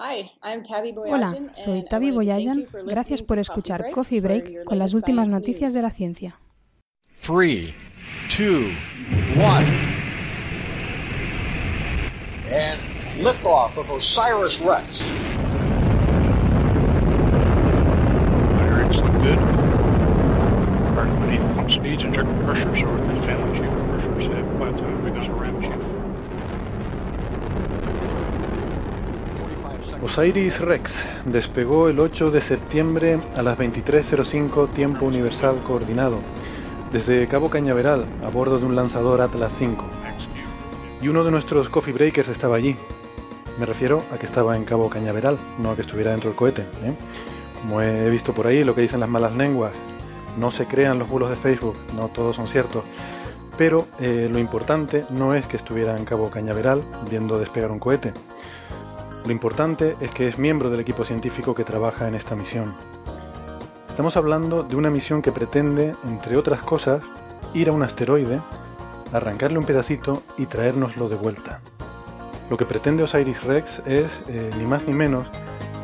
Hola, 0.00 1.36
soy 1.52 1.84
Tavi 1.84 2.12
Boyajan. 2.12 2.66
Gracias 2.86 3.20
por 3.20 3.40
escuchar 3.40 3.90
Coffee 3.90 4.20
Break 4.20 4.64
con 4.64 4.78
las 4.78 4.94
últimas 4.94 5.26
noticias 5.26 5.74
de 5.74 5.82
la 5.82 5.90
ciencia. 5.90 6.38
3, 7.26 7.74
2, 8.28 8.48
1. 9.34 9.44
And 12.50 12.80
liftoff 13.24 13.76
of 13.76 13.90
Osiris 13.90 14.60
Rex. 14.60 15.02
Osiris 30.18 30.58
Rex 30.60 31.04
despegó 31.26 31.88
el 31.88 32.00
8 32.00 32.32
de 32.32 32.40
septiembre 32.40 33.20
a 33.36 33.42
las 33.42 33.56
23.05 33.56 34.68
tiempo 34.72 35.06
universal 35.06 35.58
coordinado 35.64 36.18
desde 36.90 37.28
Cabo 37.28 37.50
Cañaveral 37.50 38.04
a 38.24 38.28
bordo 38.28 38.58
de 38.58 38.66
un 38.66 38.74
lanzador 38.74 39.20
Atlas 39.20 39.52
V. 39.60 39.76
Y 41.00 41.06
uno 41.06 41.22
de 41.22 41.30
nuestros 41.30 41.68
coffee 41.68 41.94
breakers 41.94 42.28
estaba 42.30 42.56
allí. 42.56 42.74
Me 43.60 43.66
refiero 43.66 44.02
a 44.12 44.18
que 44.18 44.26
estaba 44.26 44.56
en 44.56 44.64
Cabo 44.64 44.90
Cañaveral, 44.90 45.38
no 45.60 45.70
a 45.70 45.76
que 45.76 45.82
estuviera 45.82 46.10
dentro 46.10 46.30
del 46.30 46.36
cohete. 46.36 46.62
¿eh? 46.62 46.94
Como 47.62 47.80
he 47.80 48.10
visto 48.10 48.32
por 48.32 48.48
ahí 48.48 48.64
lo 48.64 48.74
que 48.74 48.80
dicen 48.80 48.98
las 48.98 49.08
malas 49.08 49.36
lenguas, 49.36 49.70
no 50.36 50.50
se 50.50 50.66
crean 50.66 50.98
los 50.98 51.08
bulos 51.08 51.30
de 51.30 51.36
Facebook, 51.36 51.76
no 51.94 52.08
todos 52.08 52.34
son 52.34 52.48
ciertos. 52.48 52.82
Pero 53.56 53.86
eh, 54.00 54.28
lo 54.28 54.40
importante 54.40 55.04
no 55.10 55.36
es 55.36 55.46
que 55.46 55.58
estuviera 55.58 55.96
en 55.96 56.04
Cabo 56.04 56.28
Cañaveral 56.28 56.82
viendo 57.08 57.38
despegar 57.38 57.70
un 57.70 57.78
cohete. 57.78 58.12
Lo 59.26 59.32
importante 59.32 59.94
es 60.00 60.10
que 60.12 60.28
es 60.28 60.38
miembro 60.38 60.70
del 60.70 60.80
equipo 60.80 61.04
científico 61.04 61.54
que 61.54 61.64
trabaja 61.64 62.08
en 62.08 62.14
esta 62.14 62.34
misión. 62.34 62.72
Estamos 63.88 64.16
hablando 64.16 64.62
de 64.62 64.76
una 64.76 64.90
misión 64.90 65.22
que 65.22 65.32
pretende, 65.32 65.92
entre 66.04 66.36
otras 66.36 66.60
cosas, 66.60 67.04
ir 67.52 67.68
a 67.68 67.72
un 67.72 67.82
asteroide, 67.82 68.40
arrancarle 69.12 69.58
un 69.58 69.64
pedacito 69.64 70.22
y 70.38 70.46
traérnoslo 70.46 71.08
de 71.08 71.16
vuelta. 71.16 71.60
Lo 72.48 72.56
que 72.56 72.64
pretende 72.64 73.02
Osiris 73.02 73.42
Rex 73.42 73.80
es, 73.86 74.06
eh, 74.28 74.50
ni 74.56 74.66
más 74.66 74.86
ni 74.86 74.94
menos, 74.94 75.26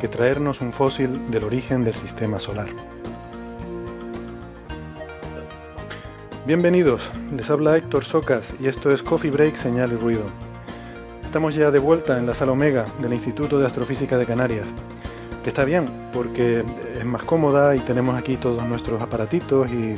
que 0.01 0.07
traernos 0.07 0.61
un 0.61 0.73
fósil 0.73 1.29
del 1.29 1.43
origen 1.43 1.83
del 1.83 1.95
sistema 1.95 2.39
solar. 2.39 2.69
Bienvenidos, 6.47 7.01
les 7.35 7.49
habla 7.49 7.75
Héctor 7.75 8.05
Socas 8.05 8.53
y 8.59 8.67
esto 8.67 8.91
es 8.91 9.01
Coffee 9.01 9.31
Break 9.31 9.57
Señal 9.57 9.91
y 9.91 9.95
Ruido. 9.95 10.44
Estamos 11.35 11.53
ya 11.53 11.69
de 11.69 11.79
vuelta 11.79 12.17
en 12.17 12.25
la 12.25 12.33
sala 12.33 12.53
Omega 12.53 12.85
del 13.01 13.11
Instituto 13.11 13.59
de 13.59 13.65
Astrofísica 13.65 14.17
de 14.17 14.25
Canarias, 14.25 14.65
está 15.45 15.65
bien 15.65 15.89
porque 16.13 16.63
es 16.97 17.03
más 17.03 17.23
cómoda 17.23 17.75
y 17.75 17.79
tenemos 17.79 18.17
aquí 18.17 18.37
todos 18.37 18.63
nuestros 18.63 19.01
aparatitos 19.01 19.69
y 19.69 19.95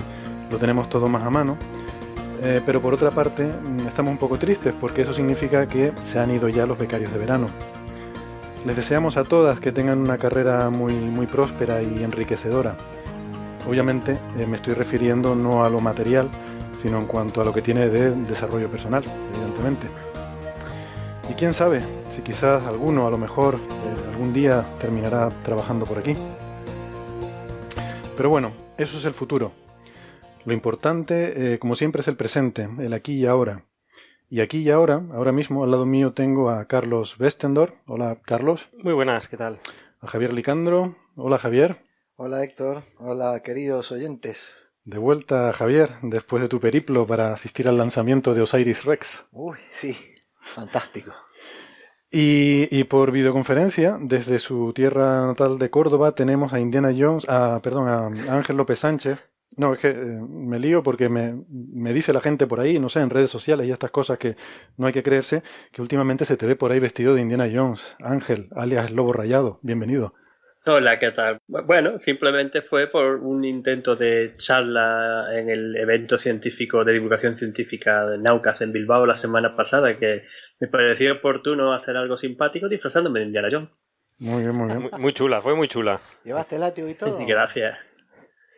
lo 0.50 0.58
tenemos 0.58 0.90
todo 0.90 1.08
más 1.08 1.22
a 1.22 1.30
mano. 1.30 1.56
Eh, 2.42 2.60
pero 2.66 2.82
por 2.82 2.96
otra 2.96 3.12
parte 3.12 3.44
mm, 3.44 3.88
estamos 3.88 4.14
un 4.14 4.18
poco 4.18 4.40
tristes 4.40 4.74
porque 4.82 5.04
eso 5.04 5.14
significa 5.14 5.68
que 5.68 5.92
se 6.12 6.18
han 6.18 6.32
ido 6.32 6.50
ya 6.50 6.66
los 6.66 6.80
becarios 6.80 7.14
de 7.14 7.20
verano. 7.20 7.50
Les 8.66 8.76
deseamos 8.76 9.16
a 9.16 9.24
todas 9.24 9.60
que 9.60 9.72
tengan 9.72 10.00
una 10.00 10.18
carrera 10.18 10.72
muy, 10.72 10.96
muy 10.96 11.28
próspera 11.28 11.84
y 11.84 12.02
enriquecedora. 12.02 12.74
Obviamente 13.70 14.18
eh, 14.40 14.48
me 14.48 14.56
estoy 14.56 14.74
refiriendo 14.74 15.36
no 15.36 15.64
a 15.64 15.70
lo 15.70 15.82
material, 15.82 16.30
sino 16.82 16.98
en 16.98 17.06
cuanto 17.06 17.42
a 17.42 17.46
lo 17.46 17.54
que 17.54 17.62
tiene 17.62 17.90
de 17.90 18.10
desarrollo 18.26 18.70
personal, 18.70 19.04
evidentemente. 19.36 20.07
Y 21.30 21.34
quién 21.34 21.54
sabe, 21.54 21.82
si 22.10 22.22
quizás 22.22 22.64
alguno 22.66 23.06
a 23.06 23.12
lo 23.12 23.18
mejor 23.18 23.56
eh, 23.56 24.10
algún 24.12 24.34
día 24.34 24.66
terminará 24.80 25.30
trabajando 25.44 25.86
por 25.86 25.98
aquí. 25.98 26.16
Pero 28.16 28.30
bueno, 28.30 28.54
eso 28.78 28.98
es 28.98 29.06
el 29.06 29.14
futuro. 29.14 29.52
Lo 30.46 30.54
importante, 30.54 31.54
eh, 31.54 31.60
como 31.60 31.76
siempre, 31.76 32.02
es 32.02 32.08
el 32.08 32.16
presente, 32.16 32.70
el 32.80 32.94
aquí 32.94 33.14
y 33.14 33.26
ahora. 33.26 33.66
Y 34.30 34.40
aquí 34.40 34.60
y 34.60 34.70
ahora, 34.70 35.02
ahora 35.14 35.34
mismo, 35.34 35.64
al 35.64 35.72
lado 35.72 35.86
mío 35.86 36.14
tengo 36.14 36.50
a 36.50 36.66
Carlos 36.66 37.20
Westendor. 37.20 37.76
Hola, 37.86 38.20
Carlos. 38.24 38.70
Muy 38.82 38.94
buenas, 38.94 39.28
¿qué 39.28 39.36
tal? 39.36 39.60
A 40.00 40.08
Javier 40.08 40.32
Licandro. 40.32 40.96
Hola, 41.16 41.38
Javier. 41.38 41.78
Hola, 42.16 42.44
Héctor. 42.44 42.84
Hola, 43.00 43.42
queridos 43.44 43.92
oyentes. 43.92 44.56
De 44.86 44.98
vuelta, 44.98 45.52
Javier, 45.52 45.96
después 46.02 46.42
de 46.42 46.48
tu 46.48 46.62
periplo 46.62 47.06
para 47.06 47.34
asistir 47.34 47.68
al 47.68 47.78
lanzamiento 47.78 48.34
de 48.34 48.42
Osiris 48.42 48.86
Rex. 48.86 49.26
Uy, 49.32 49.58
sí, 49.72 49.98
fantástico. 50.54 51.14
Y, 52.10 52.86
por 52.86 53.12
videoconferencia, 53.12 53.98
desde 54.00 54.40
su 54.40 54.72
tierra 54.74 55.28
natal 55.28 55.60
de 55.60 55.70
Córdoba, 55.70 56.14
tenemos 56.14 56.54
a 56.54 56.60
Indiana 56.60 56.94
Jones, 56.98 57.26
a, 57.28 57.60
perdón, 57.62 57.90
a 57.90 58.34
Ángel 58.34 58.56
López 58.56 58.80
Sánchez. 58.80 59.20
No, 59.58 59.74
es 59.74 59.80
que 59.80 59.90
eh, 59.90 59.96
me 59.96 60.60
lío 60.60 60.84
porque 60.84 61.10
me, 61.10 61.44
me, 61.50 61.92
dice 61.92 62.14
la 62.14 62.22
gente 62.22 62.48
por 62.48 62.60
ahí, 62.60 62.80
no 62.80 62.90
sé, 62.90 63.02
en 63.02 63.10
redes 63.10 63.30
sociales 63.30 63.68
y 63.68 63.72
estas 63.72 63.92
cosas 63.92 64.20
que 64.20 64.38
no 64.78 64.88
hay 64.88 64.94
que 64.94 65.04
creerse, 65.04 65.44
que 65.72 65.82
últimamente 65.82 66.26
se 66.26 66.38
te 66.38 66.46
ve 66.46 66.56
por 66.56 66.72
ahí 66.72 66.80
vestido 66.80 67.14
de 67.14 67.22
Indiana 67.22 67.50
Jones. 67.52 67.96
Ángel, 68.00 68.50
alias 68.56 68.92
Lobo 68.92 69.14
Rayado, 69.14 69.60
bienvenido. 69.64 70.14
Hola, 70.70 71.00
¿qué 71.00 71.12
tal? 71.12 71.40
Bueno, 71.48 71.98
simplemente 72.00 72.62
fue 72.62 72.88
por 72.88 73.16
un 73.16 73.46
intento 73.46 73.96
de 73.96 74.34
charla 74.36 75.28
en 75.32 75.50
el 75.50 75.76
evento 75.78 76.18
científico 76.18 76.84
de 76.84 76.92
divulgación 76.94 77.38
científica 77.38 78.06
de 78.06 78.18
Naucas 78.18 78.60
en 78.62 78.74
Bilbao 78.74 79.06
la 79.06 79.16
semana 79.16 79.56
pasada 79.56 79.98
que 79.98 80.24
me 80.60 80.68
pareció 80.68 81.14
oportuno 81.14 81.74
hacer 81.74 81.96
algo 81.96 82.18
simpático 82.18 82.68
disfrazándome 82.68 83.20
de 83.22 83.26
Indiana 83.28 83.48
Jones. 83.50 83.70
Muy 84.20 84.42
bien, 84.44 84.56
muy 84.56 84.68
bien. 84.68 84.82
Muy, 84.82 84.92
muy 85.00 85.14
chula, 85.14 85.42
fue 85.42 85.56
muy 85.56 85.70
chula. 85.70 86.02
¿Llevaste 86.26 86.58
látigo 86.60 86.90
y 86.90 86.96
todo? 86.96 87.18
Sí, 87.18 87.26
gracias. 87.26 87.78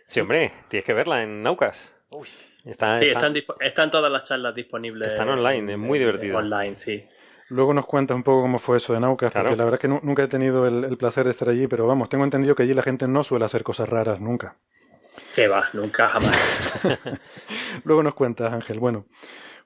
Sí, 0.07 0.19
hombre, 0.21 0.51
tienes 0.67 0.85
que 0.85 0.93
verla 0.93 1.21
en 1.21 1.43
Naucas. 1.43 1.93
Uy. 2.09 2.27
Está, 2.65 2.97
Sí, 2.97 3.05
está- 3.05 3.19
están, 3.19 3.33
dispo- 3.35 3.55
están 3.59 3.91
todas 3.91 4.11
las 4.11 4.23
charlas 4.23 4.55
disponibles. 4.55 5.11
Están 5.11 5.29
online, 5.29 5.73
es 5.73 5.77
muy 5.77 5.99
divertido. 5.99 6.37
Online, 6.39 6.75
sí. 6.75 7.05
Luego 7.49 7.73
nos 7.73 7.85
cuentas 7.85 8.15
un 8.15 8.23
poco 8.23 8.41
cómo 8.41 8.59
fue 8.59 8.77
eso 8.77 8.93
de 8.93 8.99
Naucas, 8.99 9.31
Claro. 9.31 9.49
porque 9.49 9.57
la 9.57 9.63
verdad 9.65 9.77
es 9.79 9.81
que 9.81 9.87
nu- 9.87 9.99
nunca 10.03 10.23
he 10.23 10.27
tenido 10.27 10.67
el, 10.67 10.83
el 10.83 10.97
placer 10.97 11.25
de 11.25 11.31
estar 11.31 11.49
allí, 11.49 11.67
pero 11.67 11.87
vamos, 11.87 12.07
tengo 12.09 12.23
entendido 12.23 12.55
que 12.55 12.63
allí 12.63 12.73
la 12.73 12.83
gente 12.83 13.07
no 13.07 13.23
suele 13.23 13.45
hacer 13.45 13.63
cosas 13.63 13.89
raras 13.89 14.19
nunca. 14.21 14.55
Que 15.35 15.47
va, 15.47 15.65
nunca 15.73 16.07
jamás. 16.07 16.35
Luego 17.83 18.03
nos 18.03 18.13
cuentas, 18.13 18.53
Ángel. 18.53 18.79
Bueno, 18.79 19.05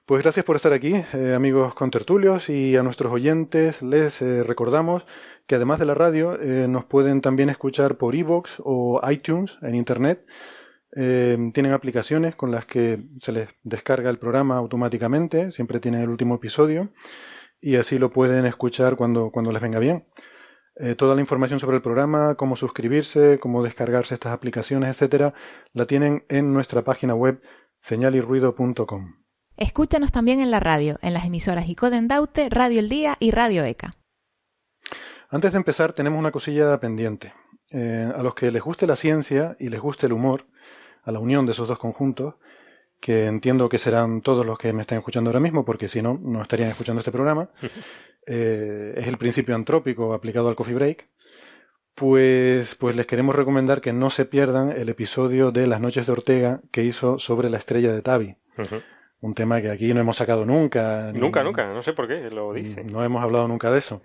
pues 0.06 0.22
gracias 0.22 0.44
por 0.44 0.56
estar 0.56 0.72
aquí, 0.72 0.94
eh, 1.14 1.34
amigos 1.34 1.74
contertulios, 1.74 2.48
y 2.48 2.76
a 2.76 2.82
nuestros 2.82 3.12
oyentes 3.12 3.80
les 3.82 4.20
eh, 4.22 4.42
recordamos 4.42 5.04
que 5.46 5.54
además 5.56 5.78
de 5.78 5.84
la 5.86 5.94
radio, 5.94 6.38
eh, 6.40 6.66
nos 6.68 6.84
pueden 6.86 7.20
también 7.20 7.50
escuchar 7.50 7.96
por 7.96 8.14
iVoox 8.14 8.60
o 8.64 9.00
iTunes 9.10 9.56
en 9.62 9.74
Internet. 9.74 10.24
Eh, 10.96 11.36
tienen 11.52 11.72
aplicaciones 11.72 12.34
con 12.36 12.50
las 12.50 12.66
que 12.66 13.00
se 13.20 13.32
les 13.32 13.48
descarga 13.62 14.08
el 14.10 14.18
programa 14.18 14.56
automáticamente, 14.56 15.50
siempre 15.50 15.80
tienen 15.80 16.02
el 16.02 16.08
último 16.08 16.36
episodio, 16.36 16.90
y 17.64 17.76
así 17.76 17.98
lo 17.98 18.10
pueden 18.10 18.44
escuchar 18.44 18.94
cuando, 18.94 19.30
cuando 19.30 19.50
les 19.50 19.62
venga 19.62 19.78
bien. 19.78 20.06
Eh, 20.76 20.94
toda 20.96 21.14
la 21.14 21.22
información 21.22 21.60
sobre 21.60 21.76
el 21.76 21.82
programa, 21.82 22.34
cómo 22.34 22.56
suscribirse, 22.56 23.38
cómo 23.40 23.62
descargarse 23.62 24.12
estas 24.12 24.34
aplicaciones, 24.34 24.90
etcétera, 24.90 25.32
la 25.72 25.86
tienen 25.86 26.26
en 26.28 26.52
nuestra 26.52 26.82
página 26.82 27.14
web 27.14 27.40
señalirruido.com. 27.80 29.14
Escúchanos 29.56 30.12
también 30.12 30.40
en 30.40 30.50
la 30.50 30.60
radio, 30.60 30.98
en 31.00 31.14
las 31.14 31.24
emisoras 31.24 31.66
Icoden 31.66 32.06
Daute, 32.06 32.50
Radio 32.50 32.80
El 32.80 32.90
Día 32.90 33.16
y 33.18 33.30
Radio 33.30 33.64
ECA. 33.64 33.94
Antes 35.30 35.52
de 35.52 35.58
empezar, 35.58 35.94
tenemos 35.94 36.18
una 36.18 36.32
cosilla 36.32 36.78
pendiente. 36.80 37.32
Eh, 37.70 38.12
a 38.14 38.22
los 38.22 38.34
que 38.34 38.50
les 38.50 38.62
guste 38.62 38.86
la 38.86 38.96
ciencia 38.96 39.56
y 39.58 39.70
les 39.70 39.80
guste 39.80 40.04
el 40.04 40.12
humor, 40.12 40.44
a 41.02 41.12
la 41.12 41.18
unión 41.18 41.46
de 41.46 41.52
esos 41.52 41.68
dos 41.68 41.78
conjuntos, 41.78 42.34
que 43.04 43.26
entiendo 43.26 43.68
que 43.68 43.76
serán 43.76 44.22
todos 44.22 44.46
los 44.46 44.56
que 44.56 44.72
me 44.72 44.80
estén 44.80 44.96
escuchando 44.96 45.28
ahora 45.28 45.38
mismo, 45.38 45.62
porque 45.62 45.88
si 45.88 46.00
no, 46.00 46.18
no 46.22 46.40
estarían 46.40 46.70
escuchando 46.70 47.00
este 47.00 47.12
programa, 47.12 47.50
eh, 48.26 48.94
es 48.96 49.06
el 49.06 49.18
principio 49.18 49.54
antrópico 49.54 50.14
aplicado 50.14 50.48
al 50.48 50.56
coffee 50.56 50.74
break, 50.74 51.06
pues, 51.94 52.74
pues 52.76 52.96
les 52.96 53.06
queremos 53.06 53.36
recomendar 53.36 53.82
que 53.82 53.92
no 53.92 54.08
se 54.08 54.24
pierdan 54.24 54.70
el 54.70 54.88
episodio 54.88 55.50
de 55.50 55.66
Las 55.66 55.82
noches 55.82 56.06
de 56.06 56.12
Ortega 56.12 56.60
que 56.72 56.82
hizo 56.82 57.18
sobre 57.18 57.50
la 57.50 57.58
estrella 57.58 57.92
de 57.92 58.00
Tabi. 58.00 58.36
Ujú. 58.56 58.76
un 59.20 59.34
tema 59.34 59.60
que 59.60 59.70
aquí 59.70 59.92
no 59.92 60.00
hemos 60.00 60.16
sacado 60.16 60.46
nunca. 60.46 61.12
Nunca, 61.12 61.44
nunca, 61.44 61.74
no 61.74 61.82
sé 61.82 61.92
por 61.92 62.08
qué 62.08 62.30
lo 62.30 62.54
dice. 62.54 62.84
No 62.84 63.04
hemos 63.04 63.22
hablado 63.22 63.46
nunca 63.48 63.70
de 63.70 63.80
eso. 63.80 64.00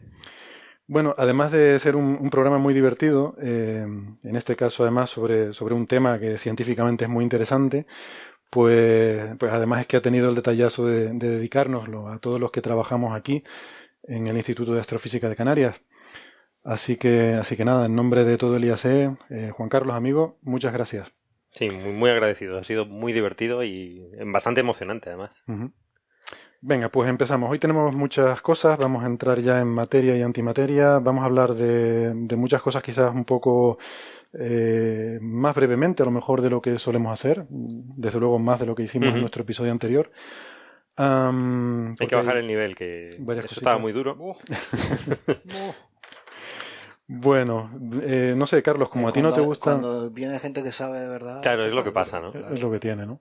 Bueno, 0.87 1.13
además 1.17 1.51
de 1.51 1.77
ser 1.77 1.95
un, 1.95 2.31
programa 2.31 2.57
muy 2.57 2.73
divertido, 2.73 3.35
eh, 3.39 3.85
en 4.23 4.35
este 4.35 4.55
caso 4.55 4.81
además 4.81 5.11
sobre, 5.11 5.53
sobre 5.53 5.75
un 5.75 5.85
tema 5.85 6.17
que 6.17 6.39
científicamente 6.39 7.05
es 7.05 7.09
muy 7.11 7.23
interesante, 7.23 7.85
pues, 8.49 9.35
pues 9.37 9.51
además 9.51 9.81
es 9.81 9.87
que 9.87 9.97
ha 9.97 10.01
tenido 10.01 10.29
el 10.29 10.35
detallazo 10.35 10.85
de, 10.85 11.13
de 11.13 11.29
dedicárnoslo 11.29 12.09
a 12.09 12.19
todos 12.19 12.39
los 12.39 12.51
que 12.51 12.61
trabajamos 12.61 13.15
aquí 13.15 13.43
en 14.03 14.27
el 14.27 14.37
Instituto 14.37 14.73
de 14.73 14.81
Astrofísica 14.81 15.29
de 15.29 15.35
Canarias. 15.35 15.81
Así 16.63 16.97
que, 16.97 17.33
así 17.33 17.55
que 17.55 17.65
nada, 17.65 17.85
en 17.85 17.95
nombre 17.95 18.25
de 18.25 18.37
todo 18.37 18.57
el 18.57 18.65
IAC, 18.65 18.85
eh, 19.29 19.51
Juan 19.55 19.69
Carlos, 19.69 19.95
amigo, 19.95 20.37
muchas 20.41 20.73
gracias. 20.73 21.11
Sí, 21.51 21.69
muy, 21.69 21.93
muy 21.93 22.09
agradecido. 22.09 22.59
Ha 22.59 22.63
sido 22.63 22.85
muy 22.85 23.13
divertido 23.13 23.63
y 23.63 24.07
bastante 24.25 24.61
emocionante, 24.61 25.09
además. 25.09 25.31
Venga, 26.61 26.89
pues 26.89 27.09
empezamos. 27.09 27.49
Hoy 27.49 27.57
tenemos 27.57 27.95
muchas 27.95 28.41
cosas. 28.41 28.77
Vamos 28.77 29.03
a 29.03 29.07
entrar 29.07 29.39
ya 29.39 29.61
en 29.61 29.69
materia 29.69 30.15
y 30.15 30.21
antimateria. 30.21 30.99
Vamos 30.99 31.23
a 31.23 31.25
hablar 31.25 31.55
de, 31.55 32.35
muchas 32.35 32.61
cosas 32.61 32.83
quizás 32.83 33.13
un 33.15 33.25
poco 33.25 33.79
eh, 34.33 35.19
más 35.21 35.55
brevemente, 35.55 36.03
a 36.03 36.05
lo 36.05 36.11
mejor 36.11 36.41
de 36.41 36.49
lo 36.49 36.61
que 36.61 36.77
solemos 36.77 37.13
hacer. 37.13 37.45
Desde 37.49 38.19
luego 38.19 38.39
más 38.39 38.59
de 38.59 38.65
lo 38.65 38.75
que 38.75 38.83
hicimos 38.83 39.09
en 39.09 39.21
nuestro 39.21 39.43
episodio 39.43 39.71
anterior. 39.71 40.11
hay 40.95 42.07
que 42.07 42.15
bajar 42.15 42.37
el 42.37 42.47
nivel, 42.47 42.75
que 42.75 43.09
eso 43.09 43.55
estaba 43.55 43.77
muy 43.77 43.91
duro. 43.91 44.17
Bueno, 47.11 47.71
eh, 48.03 48.35
no 48.37 48.45
sé, 48.45 48.61
Carlos, 48.61 48.87
como 48.89 49.09
a 49.09 49.11
ti 49.11 49.19
no 49.19 49.33
te 49.33 49.41
gusta. 49.41 49.71
Cuando 49.71 50.11
viene 50.11 50.39
gente 50.39 50.61
que 50.61 50.71
sabe 50.71 50.99
de 50.99 51.09
verdad. 51.09 51.41
Claro, 51.41 51.65
es 51.65 51.73
lo 51.73 51.83
que 51.83 51.91
pasa, 51.91 52.19
¿no? 52.19 52.29
Es 52.29 52.61
lo 52.61 52.69
que 52.69 52.79
tiene, 52.79 53.07
¿no? 53.07 53.19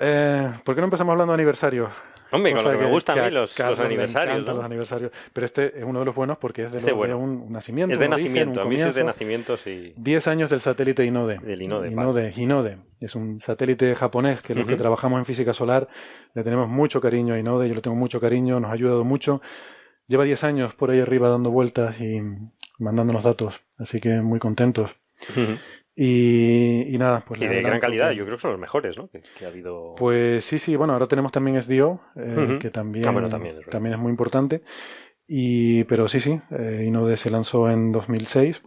Eh, 0.00 0.52
¿Por 0.64 0.74
qué 0.74 0.80
no 0.80 0.86
empezamos 0.86 1.12
hablando 1.12 1.32
de 1.32 1.36
aniversarios? 1.36 1.92
Hombre, 2.30 2.54
con 2.54 2.64
lo 2.64 2.70
que, 2.70 2.76
me 2.76 2.90
gustan 2.90 3.18
a 3.18 3.24
mí 3.24 3.30
los, 3.30 3.58
aniversarios. 3.60 4.46
los 4.46 4.64
aniversarios. 4.64 5.12
Pero 5.32 5.44
este 5.44 5.78
es 5.78 5.84
uno 5.84 6.00
de 6.00 6.04
los 6.04 6.14
buenos 6.14 6.38
porque 6.38 6.64
es 6.64 6.72
de, 6.72 6.78
este 6.78 6.92
un, 6.92 7.52
nacimiento. 7.52 7.92
Es 7.92 8.00
de 8.00 8.08
nacimiento, 8.08 8.60
a 8.60 8.64
mí 8.64 8.74
es 8.74 8.94
de 8.94 9.04
nacimiento, 9.04 9.56
sí. 9.56 9.92
10 9.96 10.26
años 10.28 10.50
del 10.50 10.60
satélite 10.60 11.04
Inode. 11.04 11.38
Del 11.38 11.62
Inode, 11.62 11.90
Inode, 11.90 12.32
Inode. 12.36 12.78
Es 13.00 13.14
un 13.14 13.38
satélite 13.40 13.94
japonés 13.94 14.42
que 14.42 14.54
los 14.54 14.66
que 14.66 14.76
trabajamos 14.76 15.18
en 15.18 15.26
física 15.26 15.52
solar 15.52 15.88
le 16.34 16.42
tenemos 16.42 16.68
mucho 16.68 17.00
cariño 17.00 17.34
a 17.34 17.38
Inode. 17.38 17.68
Yo 17.68 17.74
le 17.74 17.82
tengo 17.82 17.96
mucho 17.96 18.20
cariño, 18.20 18.58
nos 18.60 18.70
ha 18.70 18.74
ayudado 18.74 19.04
mucho. 19.04 19.40
Lleva 20.08 20.24
10 20.24 20.44
años 20.44 20.74
por 20.74 20.90
ahí 20.90 21.00
arriba 21.00 21.28
dando 21.28 21.50
vueltas 21.50 22.00
y 22.00 22.20
mandándonos 22.78 23.24
datos, 23.24 23.54
así 23.78 24.00
que 24.00 24.20
muy 24.20 24.38
contentos. 24.38 24.90
Y, 25.98 26.94
nada, 26.98 27.24
pues... 27.26 27.40
Y 27.40 27.46
de 27.46 27.62
gran 27.62 27.80
calidad, 27.80 28.10
yo 28.10 28.24
creo 28.24 28.36
que 28.36 28.42
son 28.42 28.50
los 28.50 28.60
mejores, 28.60 28.98
¿no? 28.98 29.08
Que, 29.08 29.46
ha 29.46 29.48
habido... 29.48 29.94
Pues 29.96 30.44
sí, 30.44 30.58
sí, 30.58 30.76
bueno, 30.76 30.92
ahora 30.92 31.06
tenemos 31.06 31.32
también 31.32 31.60
SDO, 31.60 32.00
eh, 32.16 32.58
que 32.60 32.70
también, 32.70 33.08
ah, 33.08 33.28
también, 33.30 33.56
es 33.58 33.66
también, 33.70 33.94
es 33.94 33.98
muy 33.98 34.10
importante. 34.10 34.62
Y, 35.26 35.84
pero 35.84 36.06
sí, 36.06 36.20
sí, 36.20 36.38
eh, 36.50 36.84
Inode 36.86 37.16
se 37.16 37.30
lanzó 37.30 37.70
en 37.70 37.92
2006 37.92 38.62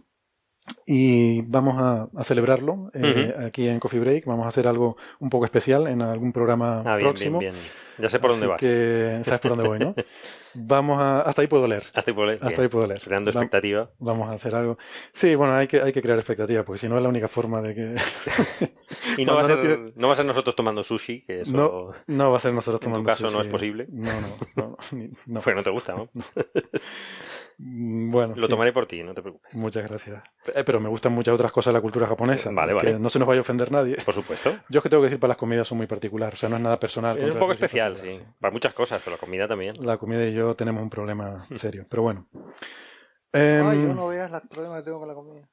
y 0.86 1.42
vamos 1.42 1.76
a, 1.78 2.24
celebrarlo 2.24 2.90
eh, 2.94 3.32
aquí 3.46 3.68
en 3.68 3.78
Coffee 3.78 4.00
Break. 4.00 4.26
Vamos 4.26 4.44
a 4.44 4.48
hacer 4.48 4.66
algo 4.66 4.96
un 5.20 5.30
poco 5.30 5.44
especial 5.44 5.86
en 5.86 6.02
algún 6.02 6.32
programa 6.32 6.82
ah, 6.84 6.98
próximo. 6.98 7.38
Bien, 7.38 7.52
bien. 7.52 7.64
Ya 8.00 8.08
sé 8.08 8.18
por 8.18 8.30
dónde 8.30 8.46
vas. 8.46 8.60
Que 8.60 9.20
sabes 9.22 9.40
por 9.40 9.50
dónde 9.50 9.68
voy, 9.68 9.78
¿no? 9.78 9.94
Vamos 10.54 11.00
a. 11.00 11.22
Hasta 11.22 11.42
ahí 11.42 11.48
puedo 11.48 11.66
leer. 11.66 11.84
Hasta 11.94 12.10
ahí 12.10 12.14
puedo 12.14 12.26
leer. 12.26 12.40
Hasta 12.42 12.62
ahí 12.62 12.68
puedo 12.68 12.86
leer. 12.86 13.00
Creando 13.00 13.30
expectativa. 13.30 13.90
Vamos 13.98 14.28
a 14.28 14.32
hacer 14.32 14.54
algo. 14.54 14.78
Sí, 15.12 15.34
bueno, 15.34 15.54
hay 15.54 15.68
que, 15.68 15.80
hay 15.80 15.92
que 15.92 16.02
crear 16.02 16.18
expectativa, 16.18 16.64
porque 16.64 16.78
si 16.78 16.88
no 16.88 16.96
es 16.96 17.02
la 17.02 17.08
única 17.08 17.28
forma 17.28 17.60
de 17.62 17.74
que. 17.74 17.96
y 19.16 19.24
no 19.26 19.34
va, 19.34 19.42
a 19.42 19.44
ser, 19.44 19.92
no 19.94 20.08
va 20.08 20.14
a 20.14 20.16
ser 20.16 20.26
nosotros 20.26 20.56
tomando 20.56 20.82
sushi, 20.82 21.22
que 21.22 21.42
eso. 21.42 21.52
No, 21.52 21.92
no 22.06 22.30
va 22.30 22.36
a 22.36 22.40
ser 22.40 22.52
nosotros 22.52 22.80
tomando 22.80 23.08
sushi. 23.10 23.12
En 23.12 23.16
tu 23.16 23.24
caso 23.24 23.36
no 23.36 23.42
es 23.42 23.48
posible. 23.48 23.86
No, 23.90 24.12
no. 24.20 24.28
no, 24.56 24.76
no. 25.26 25.40
Pues 25.40 25.56
no 25.56 25.62
te 25.62 25.70
gusta, 25.70 25.94
¿no? 25.94 26.08
Mm, 27.62 28.10
bueno. 28.10 28.34
Lo 28.36 28.48
tomaré 28.48 28.72
por 28.72 28.86
ti, 28.86 29.02
no 29.02 29.12
te 29.12 29.20
preocupes. 29.20 29.54
Muchas 29.54 29.88
gracias. 29.88 30.22
Eh, 30.54 30.64
pero 30.64 30.80
me 30.80 30.88
gustan 30.88 31.12
muchas 31.12 31.34
otras 31.34 31.52
cosas 31.52 31.72
de 31.72 31.78
la 31.78 31.82
cultura 31.82 32.06
japonesa. 32.06 32.50
Vale, 32.52 32.72
vale. 32.72 32.92
Que 32.92 32.98
no 32.98 33.10
se 33.10 33.18
nos 33.18 33.28
vaya 33.28 33.40
a 33.40 33.42
ofender 33.42 33.70
nadie. 33.70 33.96
Por 34.04 34.14
supuesto. 34.14 34.56
Yo 34.68 34.78
es 34.78 34.82
que 34.82 34.88
tengo 34.88 35.02
que 35.02 35.06
decir 35.06 35.20
para 35.20 35.32
las 35.32 35.36
comidas 35.36 35.68
son 35.68 35.78
muy 35.78 35.86
particulares, 35.86 36.34
o 36.34 36.40
sea, 36.40 36.48
no 36.48 36.56
es 36.56 36.62
nada 36.62 36.80
personal. 36.80 37.18
Es 37.18 37.34
un 37.34 37.38
poco 37.38 37.52
especial, 37.52 37.89
sí. 37.96 38.20
Para 38.40 38.52
muchas 38.52 38.74
cosas, 38.74 39.00
pero 39.04 39.16
la 39.16 39.20
comida 39.20 39.48
también. 39.48 39.74
La 39.80 39.98
comida 39.98 40.24
y 40.26 40.34
yo 40.34 40.54
tenemos 40.54 40.82
un 40.82 40.90
problema 40.90 41.46
serio, 41.56 41.86
pero 41.88 42.02
bueno. 42.02 42.26
Eh, 43.32 43.62
Ay, 43.64 43.82
yo 43.82 43.94
no 43.94 44.08
veas 44.08 44.30
los 44.30 44.42
problemas 44.48 44.80
que 44.80 44.84
tengo 44.84 44.98
con 44.98 45.08
la 45.08 45.14
comida. 45.14 45.48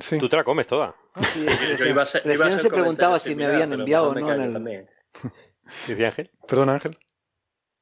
Sí. 0.00 0.18
Tú 0.18 0.28
te 0.28 0.36
la 0.36 0.44
comes 0.44 0.66
toda. 0.66 0.94
Ah, 1.14 1.22
sí, 1.22 1.46
se 2.60 2.70
preguntaba 2.70 3.18
si 3.18 3.34
me 3.34 3.46
habían 3.46 3.72
enviado 3.72 4.10
o 4.10 4.14
no 4.14 4.32
en 4.32 4.56
el... 4.56 4.88
¿Dice 5.86 6.06
Ángel? 6.06 6.30
Perdón, 6.46 6.70
Ángel. 6.70 6.98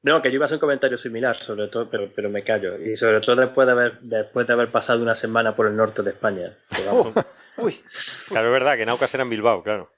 No, 0.01 0.21
que 0.21 0.29
yo 0.29 0.35
iba 0.35 0.45
a 0.45 0.47
hacer 0.47 0.55
un 0.55 0.61
comentario 0.61 0.97
similar, 0.97 1.35
sobre 1.35 1.67
todo, 1.67 1.89
pero, 1.89 2.09
pero 2.15 2.29
me 2.29 2.43
callo. 2.43 2.77
Y 2.77 2.95
sobre 2.95 3.19
todo 3.19 3.35
después 3.35 3.65
de 3.65 3.71
haber, 3.73 3.99
después 3.99 4.47
de 4.47 4.53
haber 4.53 4.71
pasado 4.71 5.01
una 5.01 5.15
semana 5.15 5.55
por 5.55 5.67
el 5.67 5.75
norte 5.75 6.03
de 6.03 6.11
España. 6.11 6.57
uy. 7.57 7.81
Claro, 8.29 8.47
es 8.47 8.53
verdad 8.53 8.77
que 8.77 8.85
Naucas 8.85 9.13
era 9.13 9.23
en 9.23 9.29
Bilbao, 9.29 9.61
claro. 9.61 9.91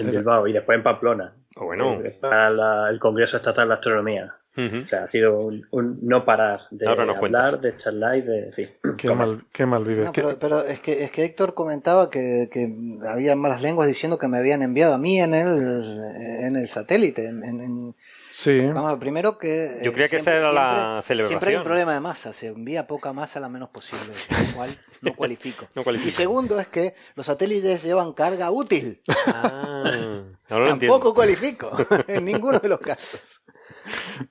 En 0.00 0.10
Bilbao 0.10 0.46
y 0.46 0.52
después 0.52 0.76
en 0.76 0.82
Pamplona. 0.82 1.32
Oh, 1.56 1.66
bueno. 1.66 2.00
Para 2.20 2.88
el 2.90 2.98
Congreso 2.98 3.36
Estatal 3.36 3.68
de 3.68 3.74
Astronomía. 3.74 4.34
O 4.56 4.86
sea, 4.86 5.04
ha 5.04 5.06
sido 5.06 5.48
un, 5.70 5.98
no 6.02 6.24
parar 6.24 6.62
de 6.70 6.86
hablar, 6.86 7.60
de 7.60 7.76
charlar 7.76 8.16
y 8.16 8.22
de. 8.22 8.74
qué, 8.98 9.14
mal, 9.14 9.44
qué 9.52 9.64
mal 9.64 9.84
vive. 9.84 10.10
pero, 10.12 10.64
es, 10.64 10.80
que, 10.80 11.04
es 11.04 11.10
que 11.10 11.24
Héctor 11.24 11.54
comentaba 11.54 12.10
que, 12.10 12.48
que, 12.52 12.70
había 13.08 13.36
malas 13.36 13.62
lenguas 13.62 13.88
diciendo 13.88 14.18
que 14.18 14.28
me 14.28 14.38
habían 14.38 14.62
enviado 14.62 14.92
a 14.92 14.98
mí 14.98 15.20
en 15.20 15.34
el, 15.34 16.02
en 16.40 16.56
el 16.56 16.66
satélite, 16.66 17.26
en, 17.26 17.94
Sí. 18.32 18.60
Vamos, 18.60 18.98
primero 18.98 19.38
que. 19.38 19.80
Yo 19.82 19.92
creía 19.92 20.08
que 20.08 20.16
esa 20.16 20.34
era 20.34 20.52
la 20.52 21.02
celebración. 21.04 21.28
Siempre 21.28 21.50
hay 21.50 21.56
un 21.56 21.64
problema 21.64 21.92
de 21.92 22.00
masa, 22.00 22.32
se 22.32 22.48
envía 22.48 22.86
poca 22.86 23.12
masa 23.12 23.40
la 23.40 23.48
menos 23.48 23.68
posible, 23.70 24.14
lo 24.30 24.54
cual 24.54 24.78
no 25.00 25.14
cualifico. 25.14 25.66
no 25.74 25.82
cualifico. 25.82 26.08
Y 26.08 26.12
segundo 26.12 26.58
es 26.60 26.68
que 26.68 26.94
los 27.14 27.26
satélites 27.26 27.82
llevan 27.82 28.12
carga 28.12 28.50
útil. 28.50 29.02
Ah, 29.26 30.22
Tampoco 30.46 31.14
cualifico, 31.14 31.70
en 32.08 32.24
ninguno 32.24 32.58
de 32.58 32.68
los 32.68 32.80
casos. 32.80 33.42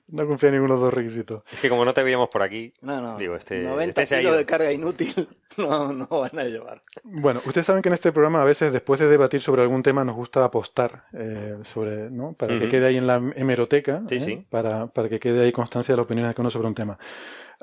No 0.08 0.26
confía 0.26 0.48
en 0.48 0.56
ninguno 0.56 0.74
de 0.74 0.80
los 0.80 0.84
dos 0.84 0.94
requisitos. 0.94 1.42
Es 1.52 1.60
que 1.60 1.68
como 1.68 1.84
no 1.84 1.94
te 1.94 2.02
veíamos 2.02 2.28
por 2.28 2.42
aquí, 2.42 2.72
no, 2.82 3.00
no. 3.00 3.16
digo, 3.16 3.36
este, 3.36 3.62
90 3.62 4.02
este 4.02 4.18
kilos 4.18 4.36
de 4.36 4.46
carga 4.46 4.72
inútil 4.72 5.28
no, 5.56 5.92
no 5.92 6.06
van 6.06 6.38
a 6.38 6.44
llevar. 6.44 6.80
Bueno, 7.04 7.40
ustedes 7.46 7.66
saben 7.66 7.82
que 7.82 7.88
en 7.88 7.94
este 7.94 8.12
programa 8.12 8.42
a 8.42 8.44
veces 8.44 8.72
después 8.72 9.00
de 9.00 9.08
debatir 9.08 9.40
sobre 9.40 9.62
algún 9.62 9.82
tema 9.82 10.04
nos 10.04 10.16
gusta 10.16 10.44
apostar 10.44 11.04
eh, 11.12 11.58
sobre, 11.62 12.10
¿no? 12.10 12.32
Para 12.34 12.58
que 12.58 12.68
quede 12.68 12.86
ahí 12.86 12.96
en 12.96 13.06
la 13.06 13.16
hemeroteca, 13.34 14.02
¿eh? 14.08 14.44
Para, 14.50 14.86
para 14.88 15.08
que 15.08 15.18
quede 15.18 15.44
ahí 15.44 15.52
constancia 15.52 15.92
de 15.92 15.96
la 15.96 16.02
opinión 16.02 16.28
de 16.28 16.34
cada 16.34 16.42
uno 16.42 16.50
sobre 16.50 16.68
un 16.68 16.74
tema. 16.74 16.98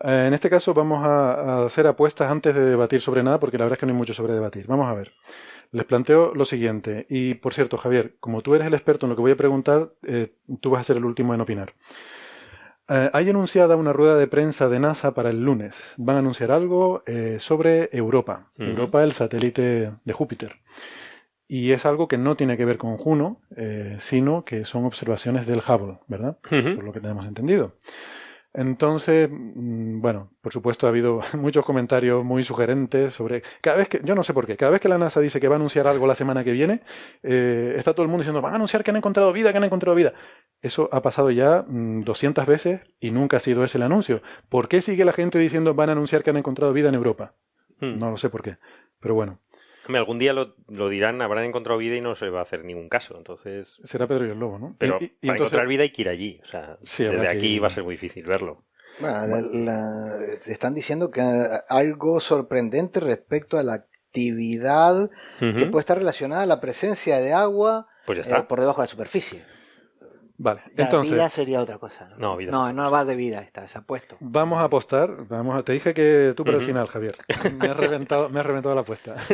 Eh, 0.03 0.25
en 0.27 0.33
este 0.33 0.49
caso 0.49 0.73
vamos 0.73 1.05
a, 1.05 1.61
a 1.61 1.65
hacer 1.65 1.87
apuestas 1.87 2.29
antes 2.29 2.53
de 2.53 2.61
debatir 2.61 3.01
sobre 3.01 3.23
nada 3.23 3.39
porque 3.39 3.57
la 3.57 3.65
verdad 3.65 3.77
es 3.77 3.79
que 3.79 3.85
no 3.85 3.93
hay 3.93 3.97
mucho 3.97 4.13
sobre 4.13 4.33
debatir. 4.33 4.65
Vamos 4.67 4.87
a 4.87 4.93
ver. 4.93 5.11
Les 5.71 5.85
planteo 5.85 6.33
lo 6.33 6.45
siguiente, 6.45 7.05
y 7.09 7.35
por 7.35 7.53
cierto, 7.53 7.77
Javier, 7.77 8.15
como 8.19 8.41
tú 8.41 8.55
eres 8.55 8.67
el 8.67 8.73
experto 8.73 9.05
en 9.05 9.11
lo 9.11 9.15
que 9.15 9.21
voy 9.21 9.31
a 9.31 9.37
preguntar, 9.37 9.91
eh, 10.03 10.33
tú 10.61 10.69
vas 10.69 10.81
a 10.81 10.83
ser 10.85 10.97
el 10.97 11.05
último 11.05 11.33
en 11.33 11.41
opinar. 11.41 11.73
Eh, 12.89 13.09
hay 13.11 13.29
anunciada 13.29 13.75
una 13.75 13.91
rueda 13.91 14.15
de 14.15 14.27
prensa 14.27 14.69
de 14.69 14.79
NASA 14.79 15.13
para 15.13 15.29
el 15.29 15.43
lunes. 15.43 15.93
Van 15.97 16.15
a 16.15 16.19
anunciar 16.19 16.51
algo 16.51 17.03
eh, 17.05 17.37
sobre 17.39 17.89
Europa. 17.91 18.47
Europa, 18.57 19.03
el 19.03 19.11
satélite 19.11 19.91
de 20.03 20.13
Júpiter. 20.13 20.55
Y 21.49 21.71
es 21.71 21.85
algo 21.85 22.07
que 22.07 22.17
no 22.17 22.35
tiene 22.35 22.57
que 22.57 22.65
ver 22.65 22.77
con 22.77 22.97
Juno, 22.97 23.39
sino 23.99 24.43
que 24.43 24.65
son 24.65 24.83
observaciones 24.83 25.47
del 25.47 25.59
Hubble, 25.65 25.99
¿verdad? 26.07 26.37
Por 26.41 26.83
lo 26.83 26.91
que 26.91 26.99
tenemos 26.99 27.25
entendido. 27.25 27.71
Entonces, 28.57 29.29
mm, 29.31 30.01
bueno, 30.01 30.31
por 30.41 30.51
supuesto 30.51 30.87
ha 30.87 30.89
habido 30.89 31.21
muchos 31.37 31.63
comentarios 31.63 32.25
muy 32.25 32.43
sugerentes 32.43 33.13
sobre 33.13 33.43
cada 33.61 33.77
vez 33.77 33.87
que, 33.87 34.01
yo 34.03 34.15
no 34.15 34.23
sé 34.23 34.33
por 34.33 34.47
qué, 34.47 34.57
cada 34.57 34.71
vez 34.71 34.81
que 34.81 34.89
la 34.89 34.97
NASA 34.97 35.19
dice 35.21 35.39
que 35.39 35.47
va 35.47 35.55
a 35.55 35.57
anunciar 35.57 35.85
algo 35.85 36.07
la 36.07 36.15
semana 36.15 36.43
que 36.43 36.51
viene, 36.51 36.81
eh, 37.21 37.75
está 37.77 37.93
todo 37.93 38.01
el 38.01 38.07
mundo 38.07 38.23
diciendo, 38.23 38.41
van 38.41 38.53
a 38.53 38.55
anunciar 38.55 38.83
que 38.83 38.89
han 38.89 38.97
encontrado 38.97 39.31
vida, 39.31 39.51
que 39.51 39.59
han 39.59 39.63
encontrado 39.63 39.95
vida. 39.95 40.13
Eso 40.59 40.89
ha 40.91 41.03
pasado 41.03 41.29
ya 41.29 41.65
200 41.67 42.43
mm, 42.43 42.49
veces 42.49 42.81
y 42.99 43.11
nunca 43.11 43.37
ha 43.37 43.39
sido 43.39 43.63
ese 43.63 43.77
el 43.77 43.83
anuncio. 43.83 44.23
¿Por 44.49 44.67
qué 44.67 44.81
sigue 44.81 45.05
la 45.05 45.13
gente 45.13 45.37
diciendo 45.37 45.75
van 45.75 45.89
a 45.89 45.91
anunciar 45.91 46.23
que 46.23 46.31
han 46.31 46.37
encontrado 46.37 46.73
vida 46.73 46.89
en 46.89 46.95
Europa? 46.95 47.35
Hmm. 47.79 47.99
No 47.99 48.09
lo 48.09 48.17
sé 48.17 48.31
por 48.31 48.41
qué, 48.41 48.57
pero 48.99 49.13
bueno 49.13 49.39
algún 49.95 50.19
día 50.19 50.33
lo, 50.33 50.89
dirán, 50.89 51.21
habrán 51.21 51.45
encontrado 51.45 51.79
vida 51.79 51.95
y 51.95 52.01
no 52.01 52.15
se 52.15 52.29
va 52.29 52.39
a 52.39 52.43
hacer 52.43 52.65
ningún 52.65 52.89
caso. 52.89 53.15
Entonces. 53.17 53.79
Será 53.83 54.07
Pedro 54.07 54.25
y 54.25 54.31
el 54.31 54.39
Lobo, 54.39 54.59
¿no? 54.59 54.75
Pero 54.77 54.99
para 54.99 55.35
encontrar 55.35 55.67
vida 55.67 55.83
hay 55.83 55.91
que 55.91 56.01
ir 56.01 56.09
allí. 56.09 56.39
O 56.43 56.47
sea, 56.47 56.77
desde 56.81 57.27
aquí 57.27 57.59
va 57.59 57.67
a 57.67 57.71
ser 57.71 57.83
muy 57.83 57.95
difícil 57.95 58.23
verlo. 58.25 58.63
Bueno, 58.99 59.37
están 60.45 60.73
diciendo 60.73 61.11
que 61.11 61.21
algo 61.69 62.19
sorprendente 62.19 62.99
respecto 62.99 63.57
a 63.57 63.63
la 63.63 63.73
actividad 63.73 65.09
que 65.39 65.67
puede 65.67 65.81
estar 65.81 65.97
relacionada 65.97 66.43
a 66.43 66.47
la 66.47 66.59
presencia 66.59 67.19
de 67.19 67.33
agua 67.33 67.87
pues 68.05 68.25
eh, 68.25 68.45
por 68.47 68.59
debajo 68.59 68.81
de 68.81 68.85
la 68.85 68.91
superficie. 68.91 69.43
Vale, 70.39 70.61
la 70.75 70.83
entonces. 70.83 71.13
Vida 71.13 71.29
sería 71.29 71.61
otra 71.61 71.79
cosa. 71.79 72.09
No, 72.17 72.37
vida. 72.37 72.51
no, 72.51 72.71
no 72.71 72.91
va 72.91 73.05
de 73.05 73.15
vida 73.15 73.41
esta, 73.41 73.67
se 73.67 73.79
ha 73.79 73.81
puesto. 73.81 74.17
Vamos 74.19 74.59
a 74.59 74.65
apostar. 74.65 75.27
Vamos 75.27 75.57
a, 75.57 75.63
te 75.63 75.73
dije 75.73 75.93
que 75.93 76.33
tú 76.35 76.43
para 76.43 76.57
el 76.57 76.63
final, 76.63 76.87
Javier. 76.87 77.15
Me 77.59 77.69
has 77.69 77.77
reventado, 77.77 78.29
me 78.29 78.39
has 78.39 78.45
reventado 78.45 78.75
la 78.75 78.81
apuesta. 78.81 79.15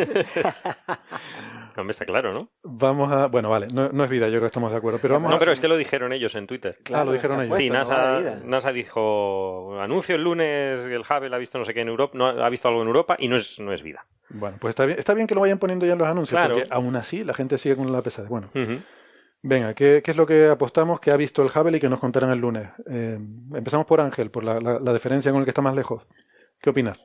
No, 1.76 1.90
está 1.90 2.06
claro, 2.06 2.34
¿no? 2.34 2.50
Vamos 2.62 3.12
a. 3.12 3.26
Bueno, 3.28 3.50
vale, 3.50 3.68
no, 3.68 4.04
es 4.04 4.10
vida, 4.10 4.28
yo 4.28 4.34
creo 4.34 4.42
que 4.42 4.48
estamos 4.48 4.72
de 4.72 4.78
acuerdo. 4.78 5.00
Pero 5.02 5.16
vamos 5.16 5.32
no, 5.32 5.40
pero 5.40 5.52
es 5.52 5.60
que 5.60 5.68
lo 5.68 5.76
dijeron 5.76 6.14
ellos 6.14 6.36
en 6.36 6.46
Twitter. 6.46 6.78
Claro, 6.84 7.06
lo 7.06 7.14
dijeron 7.14 7.42
ellos. 7.42 7.58
Sí, 7.58 7.70
NASA, 7.70 8.42
NASA 8.44 8.72
dijo: 8.72 9.80
anuncio 9.82 10.16
el 10.16 10.24
lunes, 10.24 10.86
el 10.86 11.02
Hubble 11.02 11.36
ha 11.36 11.40
visto 11.40 11.58
no 11.58 11.66
sé 11.66 11.74
qué 11.74 11.82
en 11.82 11.88
Europa, 11.88 12.16
no 12.16 12.28
ha 12.28 12.50
visto 12.50 12.68
algo 12.68 12.82
en 12.82 12.88
Europa 12.88 13.16
y 13.18 13.28
no 13.28 13.38
es, 13.38 13.60
no 13.60 13.74
es 13.74 13.82
vida. 13.82 14.06
Bueno, 14.30 14.58
pues 14.60 14.70
está 14.70 14.86
bien, 14.86 15.00
está 15.00 15.16
bien 15.16 15.26
que 15.26 15.36
lo 15.36 15.42
vayan 15.42 15.58
poniendo 15.58 15.86
ya 15.86 15.94
en 15.94 16.00
los 16.00 16.08
anuncios, 16.08 16.40
porque 16.46 16.68
aún 16.70 16.96
así 16.96 17.24
la 17.24 17.34
gente 17.34 17.58
sigue 17.58 17.76
con 17.76 17.92
la 17.92 18.02
pesadez. 18.02 18.30
Bueno. 18.30 18.50
Venga, 19.46 19.74
¿qué, 19.74 20.02
es 20.06 20.16
lo 20.16 20.26
que 20.26 20.48
apostamos 20.48 21.02
que 21.02 21.12
ha 21.12 21.18
visto 21.18 21.44
el 21.44 21.50
Hubble 21.50 21.76
y 21.76 21.80
que 21.82 21.90
nos 21.90 22.00
contarán 22.00 22.32
el 22.32 22.40
lunes? 22.40 22.70
Eh, 22.90 23.20
empezamos 23.54 23.86
por 23.86 24.00
Ángel, 24.00 24.32
por 24.32 24.46
la, 24.46 24.94
diferencia 24.94 25.32
con 25.32 25.42
el 25.42 25.46
que 25.46 25.52
está 25.52 25.62
más 25.62 25.76
lejos. 25.76 26.08
¿Qué 26.62 26.70
opinas? 26.70 26.98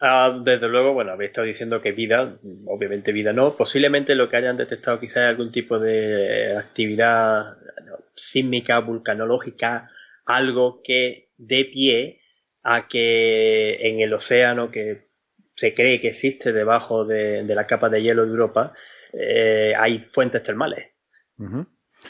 Ah, 0.00 0.40
desde 0.42 0.68
luego, 0.68 0.94
bueno, 0.94 1.12
habéis 1.12 1.28
estado 1.28 1.46
diciendo 1.46 1.82
que 1.82 1.92
vida, 1.92 2.38
obviamente 2.64 3.12
vida 3.12 3.34
no. 3.34 3.58
Posiblemente 3.58 4.14
lo 4.14 4.30
que 4.30 4.38
hayan 4.38 4.56
detectado 4.56 4.98
quizás 4.98 5.18
es 5.18 5.28
algún 5.28 5.52
tipo 5.52 5.78
de 5.78 6.56
actividad 6.56 7.58
sísmica, 8.14 8.78
vulcanológica, 8.78 9.90
algo 10.24 10.80
que 10.82 11.28
dé 11.36 11.66
pie 11.66 12.22
a 12.62 12.88
que 12.88 13.86
en 13.86 14.00
el 14.00 14.14
océano 14.14 14.70
que 14.70 15.08
se 15.56 15.74
cree 15.74 16.00
que 16.00 16.08
existe 16.08 16.54
debajo 16.54 17.04
de, 17.04 17.42
la 17.44 17.66
capa 17.66 17.90
de 17.90 18.02
hielo 18.02 18.24
de 18.24 18.30
Europa 18.30 18.72
eh, 19.12 19.74
hay 19.78 19.98
fuentes 19.98 20.42
termales. 20.42 20.89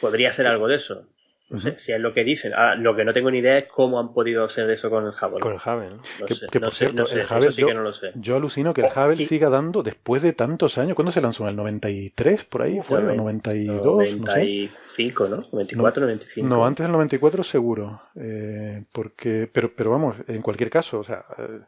Podría 0.00 0.32
ser 0.32 0.46
algo 0.46 0.68
de 0.68 0.76
eso. 0.76 1.06
No 1.50 1.58
sé 1.58 1.76
si 1.80 1.92
es 1.92 2.00
lo 2.00 2.14
que 2.14 2.22
dicen. 2.22 2.52
Ah, 2.54 2.76
lo 2.76 2.94
que 2.94 3.04
no 3.04 3.12
tengo 3.12 3.28
ni 3.28 3.38
idea 3.38 3.58
es 3.58 3.66
cómo 3.66 3.98
han 3.98 4.14
podido 4.14 4.44
hacer 4.44 4.70
eso 4.70 4.88
con 4.88 5.04
el 5.04 5.10
Hubble. 5.10 5.40
Con 5.40 5.52
el 5.52 5.58
Hubble, 5.58 5.90
¿no? 5.90 6.26
que, 6.26 6.34
sé, 6.36 6.46
por 6.60 6.72
cierto, 6.72 7.02
el 7.10 7.26
Hubble, 7.26 7.50
sí 7.50 7.60
yo, 7.60 7.66
que 7.66 7.74
no 7.74 7.82
lo 7.82 7.92
sé. 7.92 8.12
Yo 8.14 8.36
alucino 8.36 8.72
que 8.72 8.82
el 8.82 8.86
Hubble 8.86 9.16
siga 9.26 9.50
dando 9.50 9.82
después 9.82 10.22
de 10.22 10.32
tantos 10.32 10.78
años. 10.78 10.94
¿Cuándo 10.94 11.10
se 11.10 11.20
lanzó? 11.20 11.42
¿En 11.42 11.50
el 11.50 11.56
93 11.56 12.44
por 12.44 12.62
ahí? 12.62 12.80
¿Fue? 12.84 13.00
¿El 13.00 13.16
92? 13.16 14.12
95, 14.20 15.28
¿no? 15.28 15.36
94, 15.50 16.02
95. 16.02 16.48
No, 16.48 16.64
antes 16.64 16.84
del 16.84 16.92
94 16.92 17.42
seguro. 17.42 18.00
Eh, 18.14 18.84
porque, 18.92 19.50
pero, 19.52 19.72
pero 19.74 19.90
vamos, 19.90 20.18
en 20.28 20.42
cualquier 20.42 20.70
caso, 20.70 21.00
o 21.00 21.04
sea, 21.04 21.24
eh, 21.36 21.62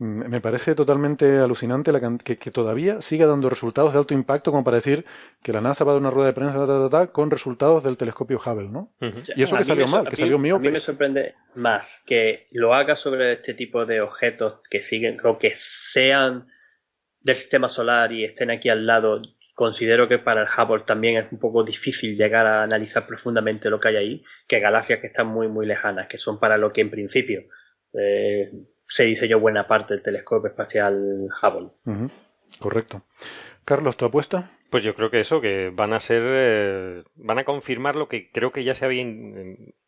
me 0.00 0.40
parece 0.40 0.74
totalmente 0.74 1.38
alucinante 1.38 1.92
la 1.92 2.00
que, 2.00 2.36
todavía 2.50 3.02
siga 3.02 3.26
dando 3.26 3.50
resultados 3.50 3.92
de 3.92 3.98
alto 3.98 4.14
impacto, 4.14 4.50
como 4.50 4.64
para 4.64 4.78
decir 4.78 5.04
que 5.42 5.52
la 5.52 5.60
NASA 5.60 5.84
va 5.84 5.92
a 5.92 5.94
dar 5.94 6.00
una 6.00 6.10
rueda 6.10 6.28
de 6.28 6.32
prensa 6.32 7.12
con 7.12 7.30
resultados 7.30 7.84
del 7.84 7.98
telescopio 7.98 8.38
Hubble, 8.38 8.70
¿no? 8.70 8.94
Y 9.36 9.42
eso 9.42 9.58
que 9.58 9.64
salió 9.64 9.86
mal, 9.86 10.08
que 10.08 10.16
salió 10.16 10.38
mío. 10.38 10.56
A 10.56 10.58
mí 10.58 10.70
me 10.70 10.80
sorprende 10.80 11.34
más 11.54 11.86
que 12.06 12.48
lo 12.52 12.72
haga 12.72 12.96
sobre 12.96 13.34
este 13.34 13.52
tipo 13.52 13.84
de 13.84 14.00
objetos 14.00 14.62
que 14.70 14.80
siguen, 14.80 15.18
o 15.22 15.36
que 15.36 15.52
sean 15.54 16.46
del 17.20 17.36
sistema 17.36 17.68
solar 17.68 18.10
y 18.10 18.24
estén 18.24 18.50
aquí 18.50 18.70
al 18.70 18.86
lado. 18.86 19.20
Considero 19.54 20.08
que 20.08 20.18
para 20.18 20.40
el 20.40 20.48
Hubble 20.48 20.84
también 20.86 21.18
es 21.18 21.30
un 21.30 21.38
poco 21.38 21.62
difícil 21.62 22.16
llegar 22.16 22.46
a 22.46 22.62
analizar 22.62 23.06
profundamente 23.06 23.68
lo 23.68 23.78
que 23.78 23.88
hay 23.88 23.96
ahí, 23.96 24.24
que 24.48 24.60
galaxias 24.60 25.00
que 25.00 25.08
están 25.08 25.26
muy, 25.26 25.48
muy 25.48 25.66
lejanas, 25.66 26.08
que 26.08 26.16
son 26.16 26.40
para 26.40 26.56
lo 26.56 26.72
que 26.72 26.80
en 26.80 26.90
principio 26.90 27.42
eh, 27.92 28.50
se 28.90 29.04
diseñó 29.04 29.40
buena 29.40 29.66
parte 29.66 29.94
del 29.94 30.02
telescopio 30.02 30.50
espacial 30.50 31.28
Hubble. 31.42 31.70
Correcto. 32.58 33.02
Carlos, 33.64 33.96
¿tu 33.96 34.04
apuesta? 34.04 34.50
Pues 34.68 34.84
yo 34.84 34.94
creo 34.94 35.10
que 35.10 35.20
eso, 35.20 35.40
que 35.40 35.70
van 35.72 35.92
a 35.92 36.00
ser, 36.00 36.22
eh, 36.24 37.02
van 37.14 37.38
a 37.38 37.44
confirmar 37.44 37.96
lo 37.96 38.08
que 38.08 38.30
creo 38.30 38.52
que 38.52 38.64
ya 38.64 38.74
se 38.74 38.84
había 38.84 39.04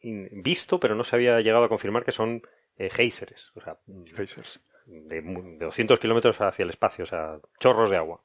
visto, 0.03 0.81
pero 0.81 0.95
no 0.95 1.05
se 1.05 1.17
había 1.17 1.41
llegado 1.41 1.65
a 1.65 1.69
confirmar, 1.69 2.05
que 2.05 2.13
son 2.13 2.43
eh, 2.77 2.91
geysers, 2.91 3.53
o 3.55 3.61
sea, 3.61 3.77
geysers. 4.15 4.65
De, 4.87 5.23
200 5.61 6.01
kilómetros 6.01 6.41
hacia 6.41 6.65
el 6.65 6.71
espacio, 6.71 7.05
o 7.05 7.07
sea, 7.07 7.39
chorros 7.61 7.91
de 7.91 7.97
agua. 7.97 8.23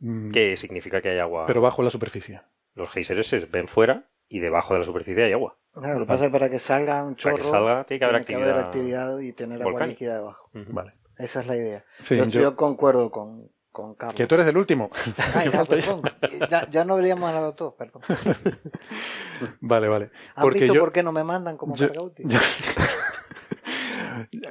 Mm. 0.00 0.30
¿Qué 0.30 0.56
significa 0.56 1.00
que 1.02 1.10
hay 1.10 1.18
agua? 1.18 1.46
Pero 1.46 1.60
bajo 1.60 1.82
la 1.82 1.90
superficie. 1.90 2.40
Los 2.74 2.90
geysers 2.90 3.26
se 3.26 3.40
ven 3.46 3.68
fuera 3.68 4.08
y 4.28 4.40
debajo 4.40 4.74
de 4.74 4.80
la 4.80 4.86
superficie 4.86 5.24
hay 5.24 5.32
agua. 5.32 5.58
Claro, 5.80 6.00
lo 6.00 6.06
que 6.06 6.08
pasa 6.08 6.24
es 6.24 6.28
que 6.28 6.32
para 6.32 6.50
que 6.50 6.58
salga 6.58 7.04
un 7.04 7.16
chorro, 7.16 7.36
para 7.36 7.44
que 7.44 7.50
salga, 7.50 7.84
tiene 7.84 7.98
que 7.98 8.34
haber, 8.34 8.56
actividad, 8.56 9.18
y 9.20 9.32
tener 9.32 9.62
agua 9.62 9.86
líquida 9.86 10.14
debajo. 10.14 10.50
Vale. 10.52 10.94
Esa 11.18 11.40
es 11.40 11.46
la 11.46 11.56
idea. 11.56 11.84
yo, 12.28 12.56
concuerdo 12.56 13.10
con, 13.10 13.50
con 13.72 13.94
Carlos. 13.94 14.14
Que 14.14 14.26
tú 14.26 14.36
eres 14.36 14.46
el 14.46 14.56
último. 14.56 14.90
ya, 16.50 16.68
ya, 16.70 16.84
no 16.84 16.94
habríamos 16.94 17.28
hablado 17.28 17.54
todos, 17.54 17.74
perdón. 17.74 18.02
vale, 19.60 19.88
vale. 19.88 20.10
¿Han 20.36 20.42
Porque 20.42 20.60
visto 20.60 20.78
por 20.78 20.92
qué 20.92 21.02
no 21.02 21.12
me 21.12 21.24
mandan 21.24 21.56
como 21.56 21.74
carga 21.74 22.00
útil? 22.00 22.26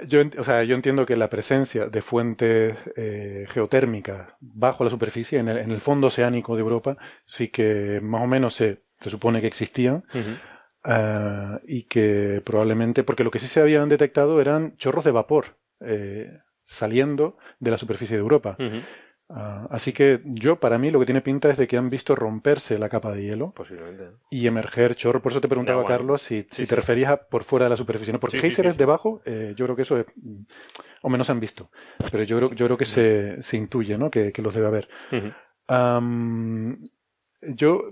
Yo, 0.06 0.22
o 0.40 0.44
sea, 0.44 0.64
yo 0.64 0.76
entiendo 0.76 1.06
que 1.06 1.16
la 1.16 1.30
presencia 1.30 1.88
de 1.88 2.02
fuentes 2.02 2.78
eh, 2.98 3.48
geotérmicas 3.50 4.28
bajo 4.42 4.84
la 4.84 4.90
superficie, 4.90 5.40
en 5.40 5.48
el, 5.48 5.58
en 5.58 5.72
el, 5.72 5.80
fondo 5.80 6.08
oceánico 6.08 6.56
de 6.56 6.62
Europa, 6.62 6.98
sí 7.26 7.48
que 7.48 8.02
más 8.02 8.24
o 8.24 8.28
menos 8.28 8.56
se, 8.56 8.84
se 9.00 9.10
supone 9.10 9.40
que 9.40 9.48
existían. 9.48 10.04
Ah, 10.90 11.60
y 11.68 11.84
que 11.84 12.42
probablemente, 12.46 13.04
porque 13.04 13.26
lo 13.26 13.32
que 13.32 13.40
sí 13.40 13.48
se 13.48 13.60
habían 13.60 13.90
detectado 13.90 14.40
eran 14.40 14.78
chorros 14.78 15.04
de 15.04 15.12
vapor 15.12 15.58
eh, 15.82 16.40
saliendo 16.64 17.38
de 17.60 17.72
la 17.72 17.78
superficie 17.78 18.16
de 18.16 18.22
Europa. 18.22 18.56
Ah, 19.30 19.68
así 19.70 19.92
que 19.92 20.22
yo, 20.24 20.62
para 20.62 20.78
mí, 20.78 20.90
lo 20.90 21.00
que 21.00 21.06
tiene 21.06 21.20
pinta 21.20 21.50
es 21.50 21.58
de 21.58 21.68
que 21.68 21.76
han 21.76 21.90
visto 21.90 22.16
romperse 22.16 22.80
la 22.80 22.88
capa 22.88 23.12
de 23.12 23.24
hielo 23.24 23.52
Posiblemente. 23.52 24.12
y 24.32 24.48
emerger 24.48 24.96
chorros. 24.96 25.22
Por 25.22 25.34
eso 25.34 25.42
te 25.42 25.50
preguntaba, 25.50 25.84
Carlos, 25.84 26.22
si, 26.22 26.44
te 26.44 26.76
referías 26.76 27.12
a 27.12 27.18
por 27.18 27.44
fuera 27.44 27.66
de 27.66 27.72
la 27.72 27.76
superficie. 27.76 28.14
¿no? 28.14 28.22
Porque 28.22 28.40
geysers 28.40 28.78
debajo, 28.78 29.22
eh, 29.26 29.54
yo 29.58 29.66
creo 29.66 29.76
que 29.76 29.82
eso 29.82 30.00
es, 30.00 30.06
o 31.02 31.10
menos 31.10 31.30
han 31.30 31.42
visto. 31.42 31.70
Pero 32.10 32.24
yo 32.24 32.38
creo, 32.38 32.54
yo 32.54 32.66
creo 32.66 32.78
que 32.78 32.86
se, 32.86 33.42
se 33.42 33.58
intuye 33.58 33.98
¿no? 33.98 34.10
que, 34.10 34.32
los 34.38 34.54
debe 34.54 34.68
haber. 34.68 34.88
yo 37.42 37.84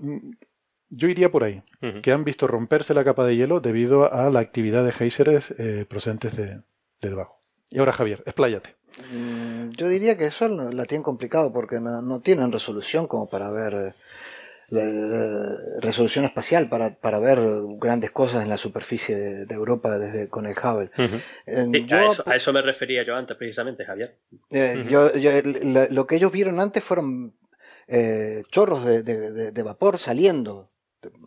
yo 0.90 1.08
iría 1.08 1.30
por 1.30 1.44
ahí, 1.44 1.62
que 2.02 2.12
han 2.12 2.24
visto 2.24 2.46
romperse 2.46 2.94
la 2.94 3.04
capa 3.04 3.24
de 3.24 3.36
hielo 3.36 3.60
debido 3.60 4.12
a 4.12 4.30
la 4.30 4.40
actividad 4.40 4.84
de 4.84 4.92
geysers 4.92 5.52
eh, 5.58 5.84
procedentes 5.88 6.36
de, 6.36 6.60
debajo. 7.00 7.42
Y 7.70 7.78
ahora, 7.78 7.92
Javier, 7.92 8.22
expláyate. 8.26 8.76
Mm, 9.12 9.70
yo 9.70 9.88
diría 9.88 10.16
que 10.16 10.26
eso 10.26 10.48
la 10.48 10.84
tienen 10.84 11.02
complicado 11.02 11.52
porque 11.52 11.80
no, 11.80 12.20
tienen 12.20 12.52
resolución 12.52 13.06
como 13.08 13.28
para 13.28 13.50
ver 13.50 13.94
eh, 14.70 15.56
resolución 15.80 16.24
espacial 16.24 16.68
para, 16.68 16.94
para, 16.94 17.18
ver 17.18 17.38
grandes 17.78 18.10
cosas 18.10 18.42
en 18.42 18.48
la 18.48 18.56
superficie 18.56 19.16
de, 19.16 19.54
Europa 19.54 19.98
desde 19.98 20.28
con 20.28 20.46
el 20.46 20.54
Hubble. 20.54 20.90
a, 22.24 22.34
eso, 22.36 22.52
me 22.52 22.62
refería 22.62 23.04
yo 23.04 23.14
antes 23.14 23.36
precisamente, 23.36 23.84
Javier. 23.84 24.16
Eh, 24.50 24.84
yo, 24.88 25.10
lo 25.90 26.06
que 26.06 26.16
ellos 26.16 26.32
vieron 26.32 26.60
antes 26.60 26.82
fueron 26.82 27.34
chorros 28.50 28.84
de, 28.84 29.62
vapor 29.62 29.98
saliendo 29.98 30.70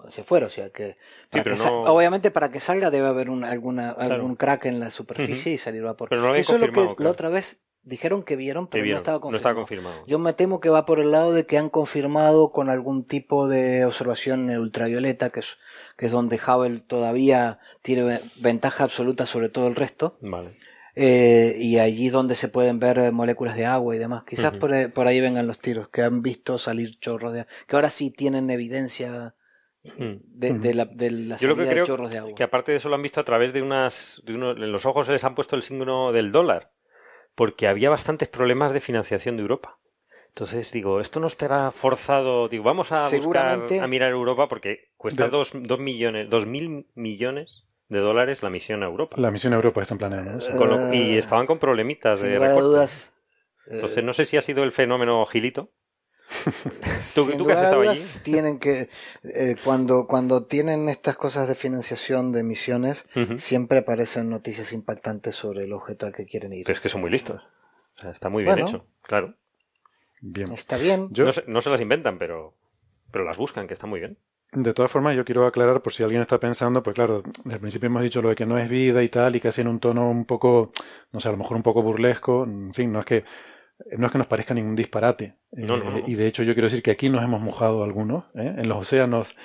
hacia 0.06 0.24
afuera, 0.24 0.48
o 0.48 0.50
sea 0.50 0.70
que, 0.70 0.98
obviamente 1.66 2.32
para 2.32 2.52
que 2.52 2.60
salga 2.60 2.90
debe 2.90 3.08
haber 3.08 3.30
un, 3.30 3.44
alguna, 3.44 3.92
algún 3.92 4.36
crack 4.36 4.66
en 4.66 4.80
la 4.80 4.92
superficie 4.92 5.54
y 5.54 5.58
salir 5.58 5.84
vapor. 5.84 6.10
Pero 6.10 6.36
Eso 6.36 6.56
es 6.56 6.62
lo 6.62 6.72
que 6.72 7.04
la 7.04 7.10
otra 7.10 7.30
vez 7.30 7.62
dijeron 7.84 8.24
que 8.24 8.36
vieron, 8.36 8.68
pero 8.68 8.86
no, 8.86 8.98
estaba 8.98 9.20
no, 9.30 9.36
estaba 9.36 9.56
confirmado. 9.56 10.06
Yo 10.06 10.20
me 10.20 10.34
temo 10.34 10.60
que 10.60 10.70
va 10.70 10.86
por 10.86 11.00
el 11.00 11.12
lado 11.12 11.34
de 11.34 11.46
que 11.46 11.58
han 11.58 11.70
confirmado 11.70 12.52
con 12.52 12.70
algún 12.70 13.06
tipo 13.06 13.48
de 13.48 13.86
observación 13.86 14.50
ultravioleta, 14.50 15.30
que 15.30 15.42
es, 15.42 15.58
que 15.98 16.08
es 16.08 16.12
donde 16.12 16.38
Hubble 16.38 16.80
todavía 16.80 17.60
tiene 17.82 18.20
ventaja 18.42 18.84
absoluta 18.84 19.26
sobre 19.26 19.50
todo 19.50 19.68
el 19.68 19.76
resto. 19.76 20.18
Vale. 20.22 20.58
Eh, 20.96 21.56
y 21.58 21.78
allí 21.80 22.10
donde 22.10 22.36
se 22.36 22.50
pueden 22.50 22.80
ver 22.80 23.14
moléculas 23.14 23.56
de 23.56 23.66
agua 23.66 23.96
y 23.96 24.00
demás. 24.00 24.24
Quizás 24.24 24.54
por, 24.58 24.92
por, 24.92 25.08
ahí 25.08 25.22
vengan 25.22 25.48
los 25.48 25.60
tiros, 25.60 25.88
que 25.88 26.02
han 26.02 26.22
visto 26.22 26.58
salir 26.58 27.00
chorros 27.00 27.32
de 27.32 27.42
agua, 27.42 27.52
que 27.68 27.76
ahora 27.76 27.90
sí 27.90 28.12
tienen 28.12 28.50
evidencia 28.50 29.34
de, 29.83 30.74
la, 30.74 30.86
de 30.86 31.12
la 31.12 31.38
Yo 31.38 31.48
lo 31.48 31.55
que 31.55 31.67
creo 31.67 31.86
chorros 31.86 32.12
de 32.12 32.17
agua. 32.19 32.36
que 32.36 32.43
aparte 32.43 32.71
de 32.71 32.77
eso 32.77 32.89
lo 32.89 32.95
han 32.95 33.01
visto 33.01 33.21
a 33.21 33.24
través 33.25 33.53
de 33.53 33.62
unas... 33.62 34.21
De 34.25 34.33
uno, 34.33 34.51
en 34.51 34.71
los 34.71 34.86
ojos 34.86 35.05
se 35.05 35.13
les 35.13 35.24
han 35.24 35.36
puesto 35.36 35.55
el 35.55 35.63
signo 35.63 36.12
del 36.12 36.31
dólar, 36.31 36.71
porque 37.36 37.67
había 37.67 37.89
bastantes 37.89 38.27
problemas 38.27 38.74
de 38.74 38.81
financiación 38.81 39.38
de 39.38 39.41
Europa. 39.41 39.77
Entonces 40.29 40.71
digo, 40.71 41.00
esto 41.00 41.19
no 41.19 41.27
estará 41.27 41.71
forzado. 41.71 42.48
Digo, 42.48 42.63
vamos 42.63 42.91
a 42.91 43.09
buscar 43.09 43.67
a 43.81 43.88
mirar 43.88 44.12
Europa 44.12 44.48
porque 44.48 44.89
cuesta 44.95 45.27
dos, 45.27 45.51
dos 45.53 45.79
millones, 45.79 46.29
dos 46.29 46.45
mil 46.45 46.88
millones 46.95 47.65
de 47.89 48.00
dólares 48.00 48.43
la 48.43 48.50
misión 48.50 48.83
a 48.83 48.86
Europa. 48.86 49.17
La 49.19 49.31
misión 49.31 49.53
a 49.53 49.57
Europa 49.57 49.81
están 49.81 49.98
planeando. 49.98 50.93
y 50.93 51.17
estaban 51.17 51.45
con 51.45 51.59
problemitas 51.59 52.21
de 52.21 52.38
recortes. 52.39 53.13
Entonces 53.67 54.03
no 54.03 54.13
sé 54.13 54.25
si 54.25 54.38
ha 54.38 54.41
sido 54.41 54.63
el 54.63 54.71
fenómeno 54.71 55.25
Gilito 55.25 55.71
¿Tú, 57.15 57.29
tú 57.38 57.45
que 57.45 57.53
has 57.53 57.63
estado 57.63 57.89
allí? 57.89 58.01
Tienen 58.24 58.59
que, 58.59 58.89
eh, 59.24 59.55
cuando, 59.63 60.07
cuando 60.07 60.45
tienen 60.45 60.89
estas 60.89 61.17
cosas 61.17 61.48
de 61.48 61.55
financiación 61.55 62.31
de 62.31 62.43
misiones, 62.43 63.05
siempre 63.38 63.79
aparecen 63.79 64.29
noticias 64.29 64.71
impactantes 64.74 65.36
sobre 65.36 65.63
el 65.63 65.74
objeto 65.74 66.05
al 66.05 66.13
que 66.13 66.25
quieren 66.25 66.53
ir. 66.53 66.65
Pero 66.65 66.75
es 66.75 66.81
que 66.81 66.89
son 66.89 67.01
muy 67.01 67.09
listos. 67.09 67.41
está 68.03 68.29
muy 68.29 68.43
bien 68.43 68.59
hecho, 68.59 68.86
claro. 69.01 69.36
Bien. 70.21 70.51
Está 70.51 70.77
bien. 70.77 71.09
No, 71.48 71.62
se, 71.62 71.69
las 71.69 71.81
inventan, 71.81 72.17
pero, 72.17 72.53
pero 73.12 73.24
las 73.24 73.38
buscan, 73.38 73.67
que 73.67 73.74
está 73.74 73.88
muy 73.88 74.00
bien. 74.00 74.17
De 74.51 74.74
todas 74.74 74.91
formas, 74.91 75.15
yo 75.15 75.24
quiero 75.24 75.45
aclarar, 75.45 75.81
por 75.81 75.93
si 75.93 76.01
alguien 76.01 76.21
está 76.21 76.39
pensando, 76.39 76.81
pues 76.81 76.95
claro, 76.95 77.21
desde 77.21 77.55
el 77.55 77.62
principio 77.62 77.88
hemos 77.88 78.01
dicho 78.01 78.21
lo 78.21 78.29
de 78.29 78.36
que 78.36 78.48
no 78.48 78.57
es 78.57 78.67
vida 78.67 79.03
y 79.03 79.09
tal, 79.09 79.36
y 79.36 79.39
casi 79.39 79.62
en 79.62 79.67
un 79.67 79.79
tono 79.79 80.09
un 80.09 80.25
poco, 80.25 80.71
no 81.12 81.19
sé, 81.19 81.27
a 81.27 81.31
lo 81.31 81.38
mejor 81.38 81.55
un 81.55 81.63
poco 81.63 81.83
burlesco, 81.83 82.45
en 82.45 82.74
fin, 82.74 82.91
no 82.91 83.00
es 83.00 83.05
que 83.05 83.24
no 83.98 84.05
es 84.05 84.12
que 84.12 84.17
nos 84.17 84.27
parezca 84.27 84.53
ningún 84.53 84.75
disparate. 84.75 85.36
Eh, 85.55 86.03
y 86.07 86.15
de 86.15 86.27
hecho 86.27 86.43
yo 86.43 86.53
quiero 86.53 86.67
decir 86.67 86.83
que 86.83 86.91
aquí 86.91 87.09
nos 87.09 87.24
hemos 87.24 87.41
mojado 87.41 87.83
algunos, 87.83 88.25
¿eh? 88.36 88.55
en 88.57 88.67
los 88.67 88.79
océanos 88.79 89.36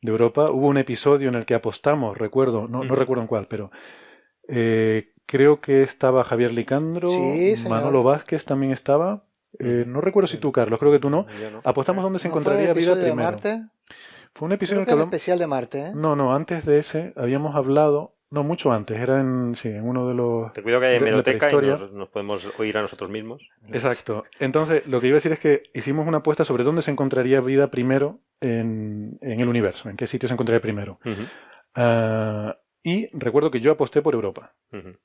de 0.00 0.10
Europa. 0.10 0.50
Hubo 0.50 0.68
un 0.68 0.78
episodio 0.78 1.28
en 1.28 1.34
el 1.34 1.44
que 1.44 1.54
apostamos, 1.54 2.16
recuerdo, 2.16 2.68
no, 2.68 2.84
no 2.84 2.94
recuerdo 2.94 3.22
en 3.22 3.28
cuál, 3.28 3.46
pero 3.46 3.70
eh, 4.48 5.12
creo 5.26 5.60
que 5.60 5.82
estaba 5.82 6.24
Javier 6.24 6.52
Licandro, 6.52 7.10
Manolo 7.68 8.02
Vázquez 8.02 8.44
también 8.44 8.72
estaba. 8.72 9.24
no 9.58 10.00
recuerdo 10.00 10.28
si 10.28 10.38
tú, 10.38 10.52
Carlos, 10.52 10.78
creo 10.78 10.92
que 10.92 11.00
tú 11.00 11.10
no. 11.10 11.26
Apostamos 11.64 12.02
dónde 12.02 12.18
se 12.18 12.28
encontraría 12.28 12.72
vida 12.72 12.94
primero. 12.94 13.16
Marte? 13.16 13.60
Fue 14.32 14.46
un 14.46 14.52
episodio 14.52 14.82
en 14.82 14.88
el 14.88 14.98
especial 15.00 15.38
de 15.40 15.46
Marte. 15.48 15.92
No, 15.92 16.14
no, 16.14 16.32
antes 16.32 16.64
de 16.64 16.78
ese 16.78 17.12
habíamos 17.16 17.56
hablado 17.56 18.14
no, 18.30 18.44
mucho 18.44 18.72
antes, 18.72 19.00
era 19.00 19.20
en, 19.20 19.54
sí, 19.56 19.68
en 19.68 19.86
uno 19.86 20.06
de 20.08 20.14
los... 20.14 20.52
Te 20.52 20.62
cuido 20.62 20.78
que 20.78 20.86
hay 20.86 20.96
en 20.96 21.04
Medoteca 21.04 21.50
y 21.50 21.66
nos, 21.92 22.08
podemos 22.08 22.46
oír 22.58 22.78
a 22.78 22.82
nosotros 22.82 23.10
mismos. 23.10 23.42
Exacto. 23.72 24.24
Entonces, 24.38 24.86
lo 24.86 25.00
que 25.00 25.08
iba 25.08 25.14
a 25.14 25.18
decir 25.18 25.32
es 25.32 25.40
que 25.40 25.64
hicimos 25.74 26.06
una 26.06 26.18
apuesta 26.18 26.44
sobre 26.44 26.64
dónde 26.64 26.82
se 26.82 26.90
encontraría 26.90 27.40
vida 27.40 27.70
primero 27.70 28.20
en, 28.40 29.18
el 29.20 29.48
universo, 29.48 29.88
en 29.88 29.96
qué 29.96 30.06
sitio 30.06 30.28
se 30.28 30.34
encontraría 30.34 30.60
primero. 30.60 31.00
Ah, 31.74 32.56
y 32.82 33.08
recuerdo 33.12 33.50
que 33.50 33.60
yo 33.60 33.72
aposté 33.72 34.00
por 34.00 34.14
Europa. 34.14 34.54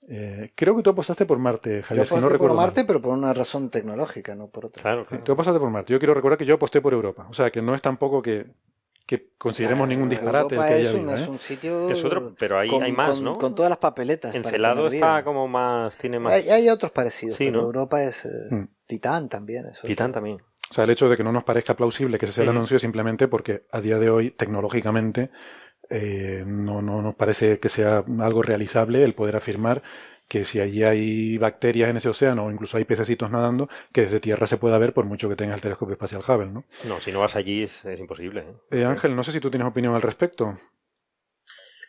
Eh, 0.08 0.54
creo 0.56 0.76
que 0.78 0.84
tú 0.84 0.92
apostaste 0.92 1.26
por 1.26 1.40
Marte, 1.40 1.84
Javier. 1.84 2.06
Yo 2.06 2.16
aposté 2.16 2.34
no 2.34 2.40
por 2.40 2.54
Marte, 2.54 2.86
pero 2.86 3.02
por 3.02 3.14
una 3.14 3.34
razón 3.34 3.70
tecnológica, 3.70 4.34
no 4.34 4.48
por 4.48 4.68
otra. 4.68 4.82
Claro, 4.82 5.06
Tú 5.24 5.34
apostaste 5.34 5.60
por 5.60 5.70
Marte. 5.70 5.92
Yo 5.92 6.00
quiero 6.00 6.14
recordar 6.14 6.38
que 6.38 6.46
yo 6.46 6.56
aposté 6.56 6.80
por 6.80 6.94
Europa. 6.94 7.28
O 7.30 7.34
sea, 7.34 7.52
que 7.52 7.62
no 7.62 7.76
es 7.76 7.82
tampoco 7.82 8.22
que 8.22 8.46
que 9.06 9.30
consideremos 9.38 9.88
ningún 9.88 10.10
disparate. 10.10 10.56
que 10.56 10.82
es, 10.82 10.94
un, 10.94 11.10
es 11.10 11.28
un 11.28 11.40
sitio. 11.40 11.90
Es 11.90 12.04
otro, 12.04 12.34
pero 12.38 12.60
hay, 12.60 12.70
hay 12.70 12.92
más, 12.92 13.22
¿no? 13.22 13.38
Con 13.38 13.54
todas 13.54 13.70
las 13.70 13.78
papeletas. 13.78 14.34
Encelado 14.34 14.88
está 14.88 15.24
como 15.24 15.48
más. 15.48 15.96
Tiene 15.98 16.20
más... 16.20 16.34
Hay, 16.34 16.50
hay 16.50 16.70
otros 16.70 16.92
parecidos, 16.92 17.38
pero 17.38 17.62
Europa 17.62 18.04
es. 18.04 18.26
Eh, 18.26 18.30
mm. 18.50 18.68
Titán 18.88 19.30
también. 19.30 19.66
Eso 19.68 19.86
Titán 19.86 20.12
también. 20.12 20.38
O 20.70 20.74
sea, 20.74 20.84
el 20.84 20.90
hecho 20.90 21.08
de 21.08 21.18
que 21.18 21.24
no 21.24 21.32
nos 21.32 21.44
parezca 21.44 21.76
plausible 21.76 22.18
que 22.18 22.26
ese 22.26 22.34
sea 22.34 22.44
el 22.44 22.50
anuncio 22.50 22.80
simplemente 22.80 23.28
porque 23.28 23.64
a 23.72 23.82
día 23.82 24.00
de 24.00 24.10
hoy, 24.10 24.32
tecnológicamente, 24.32 25.30
eh, 25.90 26.44
no, 26.46 26.82
no 26.82 27.04
nos 27.04 27.16
parece 27.16 27.60
que 27.60 27.70
sea 27.70 28.04
algo 28.20 28.42
realizable 28.42 29.04
el 29.04 29.14
poder 29.14 29.36
afirmar 29.36 29.84
que 30.28 30.44
si 30.44 30.60
allí 30.60 30.84
hay 30.84 31.38
bacterias 31.38 31.90
en 31.90 31.98
ese 31.98 32.10
océano 32.10 32.46
o 32.46 32.52
incluso 32.52 32.78
hay 32.78 32.86
pececitos 32.86 33.30
nadando, 33.30 33.70
que 33.94 34.02
desde 34.02 34.20
tierra 34.20 34.48
se 34.48 34.58
pueda 34.58 34.78
ver 34.78 34.94
por 34.94 35.06
mucho 35.06 35.30
que 35.30 35.36
tenga 35.36 35.56
el 35.56 35.62
telescopio 35.62 35.94
espacial 35.94 36.24
Hubble, 36.28 36.52
¿no? 36.52 36.64
No, 36.88 37.00
si 37.00 37.12
no 37.12 37.20
vas 37.20 37.36
allí 37.36 37.64
es, 37.64 37.86
imposible. 37.98 38.42
¿eh? 38.42 38.80
¿eh? 38.82 38.86
Ángel, 38.86 39.16
no 39.16 39.24
sé 39.24 39.32
si 39.32 39.40
tú 39.40 39.50
tienes 39.50 39.68
opinión 39.68 39.94
al 39.94 40.02
respecto. 40.02 40.58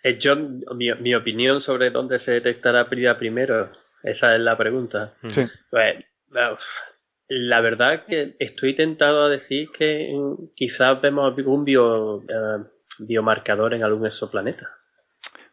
Eh, 0.02 0.18
yo, 0.18 0.36
mi, 0.36 1.14
opinión 1.14 1.60
sobre 1.60 1.90
dónde 1.90 2.18
se 2.18 2.32
detectará 2.32 2.84
vida 2.84 3.18
primero, 3.18 3.72
esa 4.02 4.34
es 4.34 4.40
la 4.40 4.56
pregunta. 4.56 5.14
Sí. 5.28 5.46
Pues, 5.70 6.04
la 7.28 7.60
verdad 7.60 8.04
que 8.06 8.36
estoy 8.38 8.74
tentado 8.74 9.24
a 9.24 9.28
decir 9.28 9.70
que 9.76 10.12
mm, 10.14 10.54
quizás 10.54 11.00
vemos 11.00 11.36
algún 11.36 11.64
bio, 11.64 12.22
eh, 12.22 12.64
biomarcador 12.98 13.74
en 13.74 13.82
algún 13.82 14.06
exoplaneta. 14.06 14.70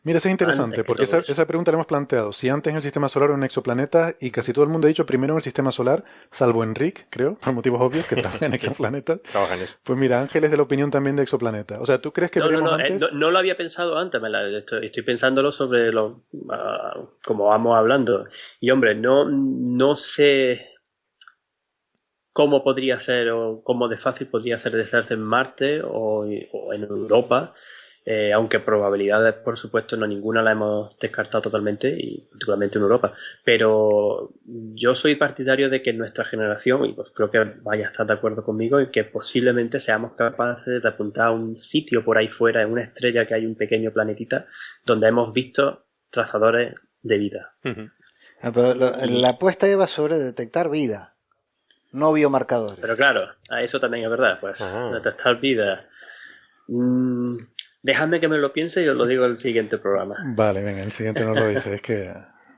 Mira, 0.05 0.17
eso 0.17 0.27
es 0.27 0.33
interesante, 0.33 0.83
porque 0.83 1.03
esa, 1.03 1.19
esa, 1.19 1.47
pregunta 1.47 1.71
la 1.71 1.77
hemos 1.77 1.87
planteado. 1.87 2.33
Si 2.33 2.49
antes 2.49 2.71
en 2.71 2.75
el 2.75 2.81
sistema 2.81 3.07
solar 3.07 3.31
o 3.31 3.35
en 3.35 3.43
exoplanetas, 3.43 4.15
y 4.19 4.31
casi 4.31 4.51
todo 4.51 4.65
el 4.65 4.69
mundo 4.69 4.87
ha 4.87 4.89
dicho 4.89 5.05
primero 5.05 5.33
en 5.33 5.37
el 5.37 5.43
sistema 5.43 5.71
solar, 5.71 6.03
salvo 6.29 6.61
Enrique, 6.61 7.05
creo, 7.09 7.35
por 7.41 7.53
motivos 7.53 7.81
obvios, 7.81 8.05
que 8.05 8.17
trabaja 8.17 8.45
en 8.45 8.53
exoplanetas. 8.53 9.21
Pues 9.81 9.97
mira, 9.97 10.19
Ángel 10.19 10.43
es 10.43 10.51
de 10.51 10.57
la 10.57 10.63
opinión 10.63 10.91
también 10.91 11.15
de 11.15 11.23
exoplanetas. 11.23 11.79
O 11.79 11.85
sea, 11.85 12.01
¿tú 12.01 12.11
crees 12.11 12.31
que 12.31 12.41
no, 12.41 12.51
no, 12.51 12.59
no, 12.59 12.79
eh, 12.79 12.99
no, 13.13 13.31
lo 13.31 13.39
había 13.39 13.55
pensado 13.55 13.97
antes, 13.97 14.21
me 14.21 14.29
la, 14.29 14.45
estoy, 14.57 14.89
pensándolo 15.05 15.53
sobre 15.53 15.93
lo, 15.93 16.23
ah, 16.49 16.99
como 17.23 17.45
vamos 17.45 17.77
hablando. 17.77 18.25
Y 18.59 18.71
hombre, 18.71 18.95
no, 18.95 19.23
no 19.29 19.95
sé 19.95 20.67
cómo 22.33 22.61
podría 22.61 22.99
ser 22.99 23.29
o 23.29 23.61
cómo 23.63 23.87
de 23.87 23.97
fácil 23.97 24.27
podría 24.27 24.57
ser 24.57 24.73
desearse 24.73 25.13
en 25.13 25.21
Marte 25.21 25.81
o, 25.81 26.25
o 26.51 26.73
en 26.73 26.83
Europa 26.83 27.53
eh, 28.05 28.33
aunque 28.33 28.59
probabilidades, 28.59 29.35
por 29.35 29.57
supuesto, 29.57 29.95
no 29.95 30.05
ninguna 30.05 30.41
la 30.41 30.51
hemos 30.51 30.99
descartado 30.99 31.43
totalmente, 31.43 31.87
y 31.97 32.21
particularmente 32.29 32.77
en 32.77 32.83
Europa. 32.83 33.13
Pero 33.45 34.31
yo 34.45 34.95
soy 34.95 35.15
partidario 35.15 35.69
de 35.69 35.81
que 35.81 35.93
nuestra 35.93 36.25
generación, 36.25 36.85
y 36.85 36.93
pues 36.93 37.09
creo 37.13 37.31
que 37.31 37.39
vaya 37.61 37.87
a 37.87 37.91
estar 37.91 38.05
de 38.05 38.13
acuerdo 38.13 38.43
conmigo, 38.43 38.79
en 38.79 38.91
que 38.91 39.05
posiblemente 39.05 39.79
seamos 39.79 40.13
capaces 40.13 40.83
de 40.83 40.89
apuntar 40.89 41.27
a 41.27 41.31
un 41.31 41.61
sitio 41.61 42.03
por 42.03 42.17
ahí 42.17 42.27
fuera, 42.27 42.61
en 42.61 42.71
una 42.71 42.83
estrella 42.83 43.25
que 43.25 43.35
hay 43.35 43.45
un 43.45 43.55
pequeño 43.55 43.91
planetita, 43.91 44.47
donde 44.85 45.07
hemos 45.07 45.31
visto 45.31 45.85
trazadores 46.09 46.75
de 47.01 47.17
vida. 47.17 47.53
Ah, 48.41 48.51
la 49.07 49.29
apuesta 49.29 49.67
iba 49.67 49.87
sobre 49.87 50.17
detectar 50.17 50.69
vida, 50.69 51.13
no 51.93 52.11
biomarcadores. 52.11 52.79
Pero 52.81 52.97
claro, 52.97 53.29
a 53.49 53.61
eso 53.61 53.79
también 53.79 54.03
es 54.03 54.09
verdad, 54.09 54.39
pues 54.41 54.59
detectar 54.91 55.39
vida. 55.39 55.85
Mm, 56.67 57.37
Déjame 57.83 58.21
que 58.21 58.29
me 58.29 58.37
lo 58.37 58.53
piense 58.53 58.81
y 58.81 58.87
os 58.87 58.95
lo 58.95 59.05
digo 59.05 59.25
en 59.25 59.31
el 59.31 59.39
siguiente 59.39 59.77
programa. 59.77 60.15
Vale, 60.25 60.63
venga, 60.63 60.83
el 60.83 60.91
siguiente 60.91 61.25
no 61.25 61.35
lo 61.35 61.49
dice. 61.49 61.75
Es 61.75 61.81
que 61.81 62.13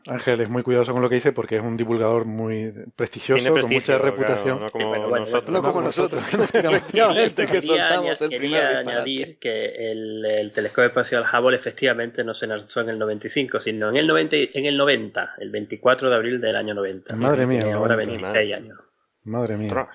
Ángel 0.08 0.40
es 0.40 0.50
muy 0.50 0.62
cuidadoso 0.62 0.94
con 0.94 1.02
lo 1.02 1.10
que 1.10 1.16
dice 1.16 1.32
porque 1.32 1.56
es 1.56 1.64
un 1.64 1.76
divulgador 1.76 2.26
muy 2.26 2.72
prestigioso, 2.96 3.52
con 3.52 3.72
mucha 3.72 3.98
reputación. 3.98 4.60
no 4.60 4.72
como 4.72 5.18
nosotros. 5.18 5.50
No 5.50 5.64
como 5.64 5.82
nosotros, 5.82 6.24
que 7.52 7.62
soltamos 7.62 8.22
el 8.22 8.30
quería 8.30 8.80
añadir 8.80 9.40
que 9.40 9.92
el, 9.92 10.52
telescopio 10.54 10.90
espacial 10.90 11.26
Hubble 11.26 11.58
efectivamente 11.58 12.24
no 12.24 12.36
se 12.36 12.46
lanzó 12.46 12.82
en 12.82 12.90
el 12.90 13.00
95, 13.00 13.60
sino 13.62 13.90
en 13.90 13.98
el 13.98 14.06
90, 14.06 14.36
en 14.54 14.66
el 14.66 14.78
90, 14.78 15.36
el 15.40 15.50
24 15.50 16.10
de 16.10 16.16
abril 16.16 16.40
del 16.40 16.56
año 16.56 16.76
90. 16.76 17.16
Madre 17.16 17.48
mía. 17.48 17.74
ahora 17.74 17.96
26 17.96 18.54
años. 18.54 18.78
Madre 19.24 19.58
mía. 19.58 19.88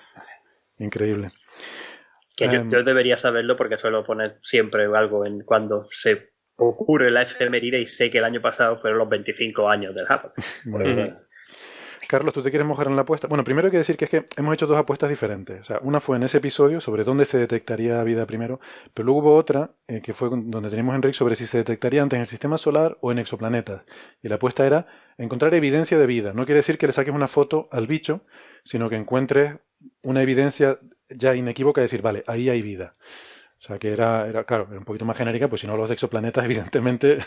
Increíble. 0.77 1.29
Que 2.47 2.53
yo, 2.53 2.61
em. 2.61 2.85
debería 2.85 3.17
saberlo 3.17 3.55
porque 3.55 3.77
suelo 3.77 4.03
poner 4.03 4.37
siempre 4.41 4.85
algo 4.85 5.25
en 5.25 5.41
cuando 5.43 5.87
se 5.91 6.31
ocurre 6.55 7.11
la 7.11 7.23
efeméride 7.23 7.79
y 7.79 7.85
sé 7.85 8.09
que 8.09 8.17
el 8.17 8.23
año 8.23 8.41
pasado 8.41 8.79
fueron 8.79 8.99
los 8.99 9.09
25 9.09 9.69
años 9.69 9.93
del 9.93 10.05
Hubble. 10.05 11.17
Carlos, 12.11 12.33
¿tú 12.33 12.41
te 12.41 12.49
quieres 12.49 12.67
mojar 12.67 12.87
en 12.87 12.97
la 12.97 13.03
apuesta? 13.03 13.27
Bueno, 13.27 13.45
primero 13.45 13.67
hay 13.67 13.71
que 13.71 13.77
decir 13.77 13.95
que 13.95 14.03
es 14.03 14.11
que 14.11 14.25
hemos 14.35 14.53
hecho 14.53 14.67
dos 14.67 14.77
apuestas 14.77 15.09
diferentes. 15.09 15.61
O 15.61 15.63
sea, 15.63 15.79
una 15.81 16.01
fue 16.01 16.17
en 16.17 16.23
ese 16.23 16.39
episodio 16.39 16.81
sobre 16.81 17.05
dónde 17.05 17.23
se 17.23 17.37
detectaría 17.37 18.03
vida 18.03 18.25
primero, 18.25 18.59
pero 18.93 19.05
luego 19.05 19.21
hubo 19.21 19.35
otra 19.37 19.71
eh, 19.87 20.01
que 20.01 20.11
fue 20.11 20.27
donde 20.29 20.69
teníamos 20.69 20.93
Enrique 20.93 21.13
sobre 21.13 21.35
si 21.35 21.45
se 21.45 21.59
detectaría 21.59 22.01
antes 22.01 22.17
en 22.17 22.21
el 22.23 22.27
sistema 22.27 22.57
solar 22.57 22.97
o 22.99 23.13
en 23.13 23.19
exoplanetas. 23.19 23.83
Y 24.21 24.27
la 24.27 24.35
apuesta 24.35 24.67
era 24.67 24.87
encontrar 25.17 25.53
evidencia 25.53 25.97
de 25.97 26.05
vida. 26.05 26.33
No 26.33 26.43
quiere 26.43 26.57
decir 26.57 26.77
que 26.77 26.87
le 26.87 26.91
saques 26.91 27.13
una 27.13 27.29
foto 27.29 27.69
al 27.71 27.87
bicho, 27.87 28.25
sino 28.65 28.89
que 28.89 28.97
encuentres 28.97 29.59
una 30.03 30.21
evidencia 30.21 30.79
ya 31.15 31.35
inequívoca 31.35 31.81
decir, 31.81 32.01
vale, 32.01 32.23
ahí 32.27 32.49
hay 32.49 32.61
vida. 32.61 32.93
O 33.59 33.63
sea, 33.63 33.77
que 33.77 33.91
era, 33.91 34.27
era, 34.27 34.43
claro, 34.43 34.67
era 34.69 34.79
un 34.79 34.85
poquito 34.85 35.05
más 35.05 35.15
genérica, 35.15 35.47
pues 35.47 35.61
si 35.61 35.67
no, 35.67 35.77
los 35.77 35.91
exoplanetas, 35.91 36.43
evidentemente, 36.45 37.19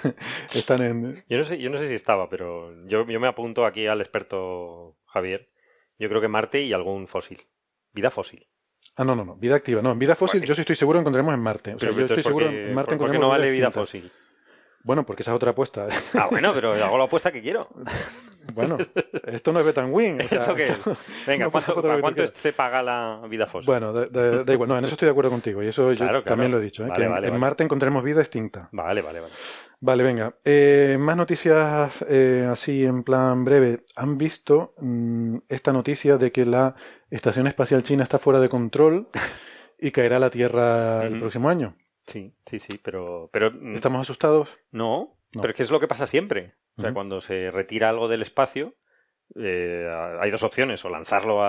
están 0.52 0.82
en. 0.82 1.24
Yo 1.28 1.38
no 1.38 1.44
sé, 1.44 1.58
yo 1.58 1.70
no 1.70 1.78
sé 1.78 1.88
si 1.88 1.94
estaba, 1.94 2.28
pero 2.28 2.72
yo, 2.86 3.06
yo 3.06 3.20
me 3.20 3.28
apunto 3.28 3.64
aquí 3.64 3.86
al 3.86 4.00
experto 4.00 4.96
Javier. 5.06 5.48
Yo 5.96 6.08
creo 6.08 6.20
que 6.20 6.28
Marte 6.28 6.62
y 6.62 6.72
algún 6.72 7.06
fósil. 7.06 7.46
Vida 7.92 8.10
fósil. 8.10 8.48
Ah, 8.96 9.04
no, 9.04 9.14
no, 9.14 9.24
no. 9.24 9.36
Vida 9.36 9.54
activa. 9.54 9.80
No, 9.80 9.92
en 9.92 9.98
vida 9.98 10.16
fósil 10.16 10.44
yo 10.44 10.54
sí 10.54 10.62
estoy 10.62 10.76
seguro 10.76 10.98
que 10.98 11.02
encontraremos 11.02 11.34
en 11.34 11.40
Marte. 11.40 11.74
O 11.74 11.78
sea, 11.78 11.92
yo 11.92 12.04
estoy 12.04 12.22
seguro 12.22 12.48
en 12.48 12.74
Marte 12.74 12.96
¿por, 12.96 13.10
qué 13.12 13.18
no 13.18 13.28
vale 13.28 13.50
vida 13.52 13.70
fósil? 13.70 14.10
Bueno, 14.84 15.04
porque 15.04 15.22
esa 15.22 15.32
es 15.32 15.36
otra 15.36 15.50
apuesta. 15.50 15.86
Ah, 16.14 16.28
bueno, 16.30 16.52
pero 16.54 16.72
hago 16.72 16.96
la 16.96 17.04
apuesta 17.04 17.32
que 17.32 17.42
quiero. 17.42 17.66
Bueno, 18.52 18.76
esto 19.26 19.52
no 19.52 19.60
es 19.60 19.66
Betanwin. 19.66 20.20
O 20.20 20.28
sea, 20.28 20.42
¿Esto 20.42 20.54
qué 20.54 20.66
es? 20.66 20.78
¿cuánto, 21.50 21.82
cuánto 22.00 22.26
se 22.28 22.52
paga 22.52 22.82
la 22.82 23.18
vida 23.28 23.46
fósil? 23.46 23.66
Bueno, 23.66 23.92
da 23.92 24.52
igual. 24.52 24.68
No, 24.68 24.78
en 24.78 24.84
eso 24.84 24.94
estoy 24.94 25.06
de 25.06 25.10
acuerdo 25.10 25.30
contigo. 25.30 25.62
Y 25.62 25.68
eso 25.68 25.92
yo 25.92 26.22
también 26.22 26.52
lo 26.52 26.58
he 26.58 26.62
dicho. 26.62 26.86
¿eh? 26.86 26.90
que 26.94 27.02
en, 27.02 27.38
Marte 27.38 27.64
encontraremos 27.64 28.04
vida 28.04 28.20
extinta. 28.20 28.68
Vale, 28.72 29.02
vale, 29.02 29.20
vale. 29.20 29.32
Vale, 29.80 30.04
venga. 30.04 30.34
Eh, 30.44 30.96
más 31.00 31.16
noticias 31.16 32.04
eh, 32.08 32.46
así 32.50 32.84
en 32.84 33.02
plan 33.02 33.44
breve. 33.44 33.80
¿Han 33.96 34.18
visto 34.18 34.74
mm, 34.78 35.38
esta 35.48 35.72
noticia 35.72 36.16
de 36.18 36.30
que 36.30 36.44
la 36.44 36.74
Estación 37.10 37.46
Espacial 37.46 37.82
China 37.82 38.02
está 38.02 38.18
fuera 38.18 38.40
de 38.40 38.48
control 38.48 39.08
y 39.78 39.90
caerá 39.90 40.16
a 40.16 40.20
la 40.20 40.30
Tierra 40.30 41.04
el 41.04 41.18
próximo 41.18 41.48
año? 41.48 41.74
Sí, 42.06 42.34
sí, 42.46 42.58
sí, 42.58 42.78
pero... 42.82 43.30
pero 43.32 43.50
mm, 43.50 43.74
¿Estamos 43.74 44.00
asustados? 44.00 44.48
No, 44.70 45.16
pero 45.32 45.50
es 45.50 45.56
que 45.56 45.62
es 45.62 45.70
lo 45.70 45.80
que 45.80 45.88
pasa 45.88 46.06
siempre. 46.06 46.54
O 46.76 46.82
sea, 46.82 46.92
cuando 46.92 47.20
se 47.20 47.50
retira 47.52 47.88
algo 47.88 48.08
del 48.08 48.22
espacio, 48.22 48.74
eh, 49.36 49.88
hay 50.20 50.30
dos 50.30 50.42
opciones, 50.42 50.84
o 50.84 50.90
lanzarlo 50.90 51.42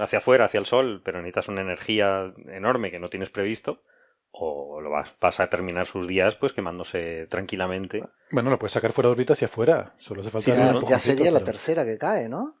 hacia 0.00 0.18
afuera, 0.18 0.44
hacia 0.44 0.58
el 0.58 0.66
Sol, 0.66 1.02
pero 1.04 1.18
necesitas 1.18 1.48
una 1.48 1.60
energía 1.60 2.32
enorme 2.48 2.90
que 2.90 3.00
no 3.00 3.08
tienes 3.08 3.30
previsto, 3.30 3.82
o 4.30 4.80
lo 4.80 4.90
vas, 4.90 5.40
a 5.40 5.48
terminar 5.48 5.86
sus 5.86 6.06
días 6.06 6.36
pues 6.36 6.52
quemándose 6.52 7.26
tranquilamente. 7.28 8.02
Bueno, 8.30 8.50
lo 8.50 8.58
puedes 8.58 8.72
sacar 8.72 8.92
fuera 8.92 9.08
de 9.08 9.12
órbita 9.12 9.32
hacia 9.32 9.46
afuera, 9.46 9.94
solo 9.98 10.20
hace 10.20 10.30
falta... 10.30 10.88
ya, 10.88 10.98
sería 10.98 11.30
la 11.30 11.42
tercera 11.42 11.84
que 11.84 11.98
cae, 11.98 12.28
¿no? 12.28 12.56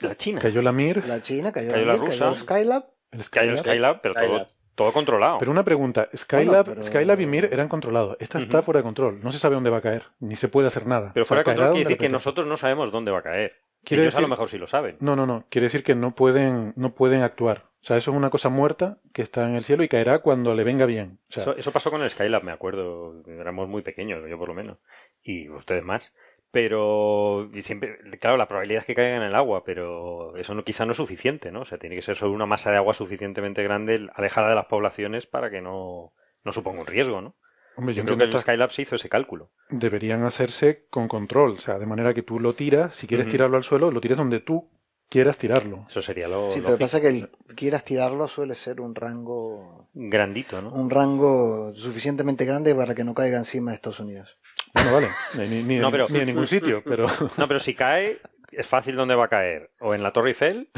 La 0.00 0.16
China. 0.16 0.40
Cayó 0.40 0.62
la 0.62 0.72
Mir. 0.72 1.04
La 1.06 1.20
China, 1.20 1.52
cayó, 1.52 1.76
la, 1.76 1.96
Mir, 1.96 2.08
Cayó 2.08 2.30
el 2.30 2.36
Skylab. 2.36 2.84
El 3.10 3.22
Skylab, 3.22 3.58
Skylab 3.58 4.00
pero 4.00 4.14
todo, 4.14 4.46
todo 4.80 4.94
controlado. 4.94 5.36
Pero 5.38 5.50
una 5.50 5.62
pregunta, 5.62 6.08
Skylab, 6.16 6.82
Skylab 6.82 7.20
y 7.20 7.26
Mir 7.26 7.50
eran 7.52 7.68
controlados. 7.68 8.16
Esta 8.18 8.38
está 8.38 8.62
fuera 8.62 8.78
de 8.78 8.84
control. 8.84 9.20
No 9.22 9.30
se 9.30 9.38
sabe 9.38 9.54
dónde 9.54 9.68
va 9.68 9.76
a 9.76 9.82
caer, 9.82 10.04
ni 10.20 10.36
se 10.36 10.48
puede 10.48 10.68
hacer 10.68 10.86
nada. 10.86 11.10
Pero 11.12 11.26
fuera 11.26 11.40
de 11.40 11.44
control 11.44 11.72
quiere 11.72 11.84
decir 11.84 11.98
que 11.98 12.08
nosotros 12.08 12.46
no 12.46 12.56
sabemos 12.56 12.90
dónde 12.90 13.10
va 13.10 13.18
a 13.18 13.22
caer. 13.22 13.56
Quiere 13.84 14.04
decir, 14.04 14.20
a 14.20 14.22
lo 14.22 14.28
mejor 14.28 14.48
sí 14.48 14.56
lo 14.56 14.66
saben. 14.66 14.96
No, 15.00 15.16
no, 15.16 15.26
no. 15.26 15.44
Quiere 15.50 15.66
decir 15.66 15.82
que 15.82 15.94
no 15.94 16.14
pueden, 16.14 16.72
no 16.76 16.94
pueden 16.94 17.20
actuar. 17.20 17.64
O 17.82 17.84
sea, 17.84 17.98
eso 17.98 18.10
es 18.10 18.16
una 18.16 18.30
cosa 18.30 18.48
muerta 18.48 18.96
que 19.12 19.20
está 19.20 19.46
en 19.46 19.54
el 19.54 19.64
cielo 19.64 19.82
y 19.82 19.88
caerá 19.88 20.20
cuando 20.20 20.54
le 20.54 20.64
venga 20.64 20.86
bien. 20.86 21.18
eso, 21.28 21.72
pasó 21.72 21.90
con 21.90 22.00
el 22.00 22.08
Skylab, 22.08 22.42
me 22.42 22.52
acuerdo. 22.52 23.22
Éramos 23.26 23.68
muy 23.68 23.82
pequeños, 23.82 24.22
yo 24.28 24.38
por 24.38 24.48
lo 24.48 24.54
menos. 24.54 24.78
Y 25.22 25.50
ustedes 25.50 25.84
más. 25.84 26.10
Pero 26.52 27.48
siempre, 27.62 27.98
claro, 28.18 28.36
la 28.36 28.48
probabilidad 28.48 28.80
es 28.80 28.86
que 28.86 28.94
caigan 28.94 29.22
en 29.22 29.28
el 29.28 29.34
agua, 29.36 29.62
pero 29.64 30.36
eso 30.36 30.54
no, 30.54 30.64
quizá 30.64 30.84
no 30.84 30.90
es 30.92 30.96
suficiente, 30.96 31.52
¿no? 31.52 31.60
O 31.60 31.64
sea, 31.64 31.78
tiene 31.78 31.94
que 31.94 32.02
ser 32.02 32.16
solo 32.16 32.32
una 32.32 32.46
masa 32.46 32.72
de 32.72 32.76
agua 32.76 32.92
suficientemente 32.92 33.62
grande, 33.62 34.08
alejada 34.14 34.48
de 34.48 34.56
las 34.56 34.66
poblaciones, 34.66 35.26
para 35.26 35.48
que 35.48 35.60
no, 35.60 36.12
no 36.44 36.52
suponga 36.52 36.80
un 36.80 36.86
riesgo, 36.86 37.20
¿no? 37.20 37.36
Hombre, 37.76 37.94
yo, 37.94 38.04
creo 38.04 38.18
que 38.18 38.24
el 38.24 38.38
Skylab 38.38 38.70
se 38.72 38.82
hizo 38.82 38.96
ese 38.96 39.08
cálculo. 39.08 39.50
Deberían 39.68 40.24
hacerse 40.24 40.86
con 40.90 41.06
control, 41.06 41.52
o 41.52 41.56
sea, 41.56 41.78
de 41.78 41.86
manera 41.86 42.12
que 42.12 42.22
tú 42.22 42.40
lo 42.40 42.54
tiras, 42.54 42.96
si 42.96 43.06
quieres 43.06 43.28
tirarlo 43.28 43.56
al 43.56 43.62
suelo, 43.62 43.92
lo 43.92 44.00
tires 44.00 44.18
donde 44.18 44.40
tú 44.40 44.68
quieras 45.08 45.36
tirarlo. 45.36 45.86
Eso 45.88 46.02
sería 46.02 46.28
lo. 46.28 46.50
Sí, 46.50 46.60
pero 46.64 46.78
pasa 46.78 47.00
que 47.00 47.08
el 47.08 47.30
quieras 47.54 47.84
tirarlo 47.84 48.26
suele 48.28 48.54
ser 48.54 48.80
un 48.80 48.94
rango. 48.94 49.88
Grandito, 49.92 50.60
¿no? 50.62 50.72
Un 50.72 50.88
rango 50.88 51.72
suficientemente 51.72 52.44
grande 52.44 52.74
para 52.74 52.94
que 52.94 53.04
no 53.04 53.14
caiga 53.14 53.38
encima 53.38 53.70
de 53.70 53.76
Estados 53.76 54.00
Unidos. 54.00 54.38
Bueno, 54.74 54.92
vale. 54.92 55.08
Ni, 55.34 55.62
ni, 55.62 55.76
en 55.76 56.26
ningún 56.26 56.46
sitio, 56.46 56.82
pero. 56.84 57.06
No, 57.36 57.48
pero 57.48 57.60
si 57.60 57.74
cae, 57.74 58.18
es 58.52 58.66
fácil 58.66 58.96
dónde 58.96 59.14
va 59.14 59.26
a 59.26 59.28
caer. 59.28 59.70
O 59.80 59.94
en 59.94 60.02
la 60.02 60.12
Torre 60.12 60.30
Eiffel, 60.30 60.68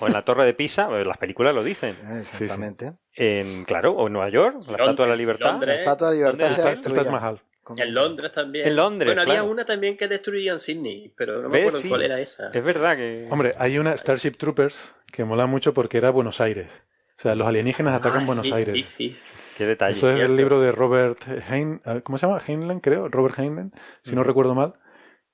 o 0.00 0.06
en 0.06 0.12
la 0.12 0.24
Torre 0.24 0.44
de 0.44 0.54
Pisa, 0.54 0.88
las 0.90 1.18
películas 1.18 1.54
lo 1.54 1.62
dicen. 1.62 1.96
Exactamente. 2.20 2.92
En, 3.14 3.64
claro, 3.64 3.92
o 3.92 4.06
en 4.06 4.12
Nueva 4.12 4.30
York, 4.30 4.56
la 4.66 4.76
Estatua 4.76 5.06
de 5.06 5.10
la 5.10 5.16
Libertad. 5.16 5.60
la 5.60 5.74
Estatua 5.74 6.10
de 6.10 6.20
la 6.20 6.32
Libertad. 6.32 6.72
Está 6.72 7.10
más 7.10 7.22
alto. 7.22 7.42
En 7.76 7.94
Londres 7.94 8.32
también. 8.32 8.66
En 8.66 8.76
Londres. 8.76 9.08
Bueno, 9.14 9.22
había 9.22 9.44
una 9.44 9.64
también 9.64 9.96
que 9.96 10.08
destruía 10.08 10.52
en 10.52 10.58
Sydney, 10.58 11.12
pero 11.16 11.42
no 11.42 11.48
me 11.48 11.60
acuerdo 11.60 11.78
cuál 11.88 12.02
era 12.02 12.20
esa. 12.20 12.50
Es 12.52 12.64
verdad 12.64 12.96
que. 12.96 13.28
Hombre, 13.30 13.54
hay 13.58 13.78
una 13.78 13.96
Starship 13.96 14.32
Troopers 14.32 14.94
que 15.12 15.24
mola 15.24 15.46
mucho 15.46 15.72
porque 15.72 15.98
era 15.98 16.10
Buenos 16.10 16.40
Aires. 16.40 16.70
O 17.18 17.22
sea, 17.22 17.34
los 17.36 17.46
alienígenas 17.46 17.94
atacan 17.94 18.22
ah, 18.22 18.26
Buenos 18.26 18.50
Aires. 18.50 18.74
Sí, 18.74 18.82
sí. 18.82 19.16
Qué 19.56 19.66
detalle. 19.66 19.92
Eso 19.92 20.10
es 20.10 20.20
el 20.20 20.36
libro 20.36 20.60
de 20.60 20.72
Robert 20.72 21.18
Hein, 21.48 21.80
¿cómo 22.04 22.18
se 22.18 22.26
llama? 22.26 22.42
Heinlein, 22.46 22.80
creo, 22.80 23.08
Robert 23.08 23.38
Heinlein, 23.38 23.72
si 24.02 24.14
no 24.14 24.24
recuerdo 24.24 24.54
mal, 24.54 24.74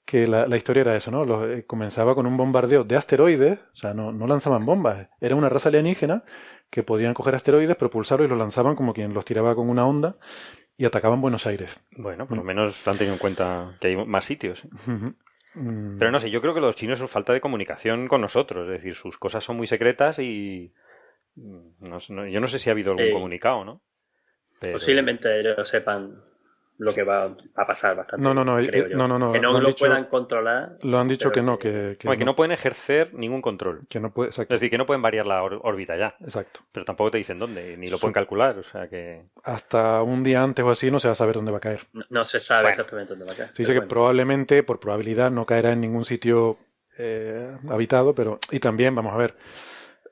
que 0.05 0.27
la, 0.27 0.57
historia 0.57 0.81
era 0.81 0.97
eso, 0.97 1.11
¿no? 1.11 1.45
Eh, 1.45 1.67
comenzaba 1.67 2.15
con 2.15 2.27
un 2.27 2.37
bombardeo 2.37 2.85
de 2.85 2.97
asteroides, 2.97 3.59
o 3.59 3.77
sea, 3.77 3.93
no, 3.93 4.11
no 4.11 4.27
lanzaban 4.27 4.65
bombas, 4.65 5.09
era 5.21 5.37
una 5.37 5.49
raza 5.51 5.69
alienígena 5.69 6.25
que 6.71 6.83
podían 6.83 7.15
coger 7.15 7.35
asteroides, 7.35 7.77
propulsarlos 7.77 8.27
y 8.27 8.31
los 8.31 8.39
lanzaban 8.39 8.75
como 8.75 8.95
quien 8.95 9.13
los 9.13 9.25
tiraba 9.25 9.55
con 9.55 9.69
una 9.69 9.87
onda 9.87 10.17
y 10.79 10.85
atacaban 10.85 11.21
Buenos 11.21 11.47
Aires. 11.47 11.77
Bueno, 11.97 12.27
por 12.27 12.39
lo 12.39 12.45
menos 12.45 12.87
han 12.87 12.97
tenido 12.97 13.15
en 13.15 13.19
cuenta 13.19 13.77
que 13.81 13.89
hay 13.89 13.97
más 14.07 14.25
sitios. 14.25 14.67
Pero 15.55 16.11
no 16.11 16.21
sé, 16.21 16.31
yo 16.31 16.41
creo 16.41 16.55
que 16.55 16.61
los 16.61 16.77
chinos 16.77 17.01
es 17.01 17.11
falta 17.11 17.33
de 17.33 17.41
comunicación 17.41 18.07
con 18.07 18.21
nosotros, 18.21 18.67
es 18.67 18.73
decir, 18.73 18.95
sus 18.95 19.19
cosas 19.19 19.43
son 19.43 19.57
muy 19.57 19.67
secretas 19.67 20.19
y 20.21 20.73
yo 21.37 22.41
no 22.41 22.47
sé 22.47 22.59
si 22.59 22.71
ha 22.71 22.73
habido 22.73 22.93
algún 22.93 23.13
comunicado, 23.13 23.65
¿no? 23.65 23.83
Posiblemente 24.61 25.41
ellos 25.41 25.69
sepan 25.69 26.21
lo 26.79 26.95
que 26.95 27.03
va 27.03 27.25
a 27.57 27.67
pasar 27.67 27.97
bastante. 27.97 28.23
No, 28.23 28.33
no, 28.33 28.45
no, 28.45 28.57
no, 28.57 29.19
no, 29.19 29.33
Que 29.33 29.41
no 29.41 29.61
lo, 29.61 29.75
puedan 29.75 30.05
controlar. 30.05 30.79
Lo 30.83 30.99
han 30.99 31.09
dicho 31.09 31.31
que 31.31 31.43
no, 31.43 31.59
que, 31.59 31.97
que, 31.99 32.25
no. 32.25 32.37
pueden 32.37 32.53
ejercer 32.53 33.13
ningún 33.15 33.43
control. 33.43 33.81
Que 33.89 33.99
no 33.99 34.13
puede, 34.13 34.31
Es 34.31 34.49
decir, 34.49 34.71
que 34.71 34.79
no 34.79 34.87
pueden 34.87 35.03
variar 35.03 35.27
la 35.27 35.43
órbita 35.43 35.97
ya. 35.97 36.15
Exacto. 36.21 36.61
Pero 36.71 36.87
tampoco 36.87 37.11
te 37.11 37.19
dicen 37.19 37.39
dónde, 37.39 37.77
ni 37.77 37.89
lo 37.89 37.99
pueden 37.99 38.15
calcular, 38.15 38.57
o 38.59 38.63
sea 38.63 38.89
que... 38.89 39.25
Hasta 39.43 40.03
un 40.03 40.23
día 40.23 40.43
antes 40.43 40.65
o 40.65 40.71
así 40.71 40.91
no 40.91 41.01
se 41.01 41.09
va 41.09 41.13
a 41.13 41.17
saber 41.17 41.35
dónde 41.35 41.51
va 41.51 41.59
a 41.59 41.63
caer. 41.63 41.81
No, 42.11 42.25
se 42.25 42.39
sabe 42.39 42.71
exactamente 42.71 43.11
dónde 43.11 43.25
va 43.25 43.33
a 43.33 43.37
caer. 43.37 43.51
Se 43.55 43.63
dice 43.63 43.75
que 43.75 43.83
probablemente, 43.83 44.63
por 44.63 44.79
probabilidad, 44.79 45.33
no 45.33 45.47
caerá 45.47 45.73
en 45.73 45.81
ningún 45.81 46.05
sitio 46.05 46.59
eh, 46.97 47.57
habitado, 47.69 48.15
pero... 48.15 48.39
Y 48.53 48.61
también, 48.61 48.95
vamos 48.95 49.15
a 49.15 49.17
ver 49.17 49.35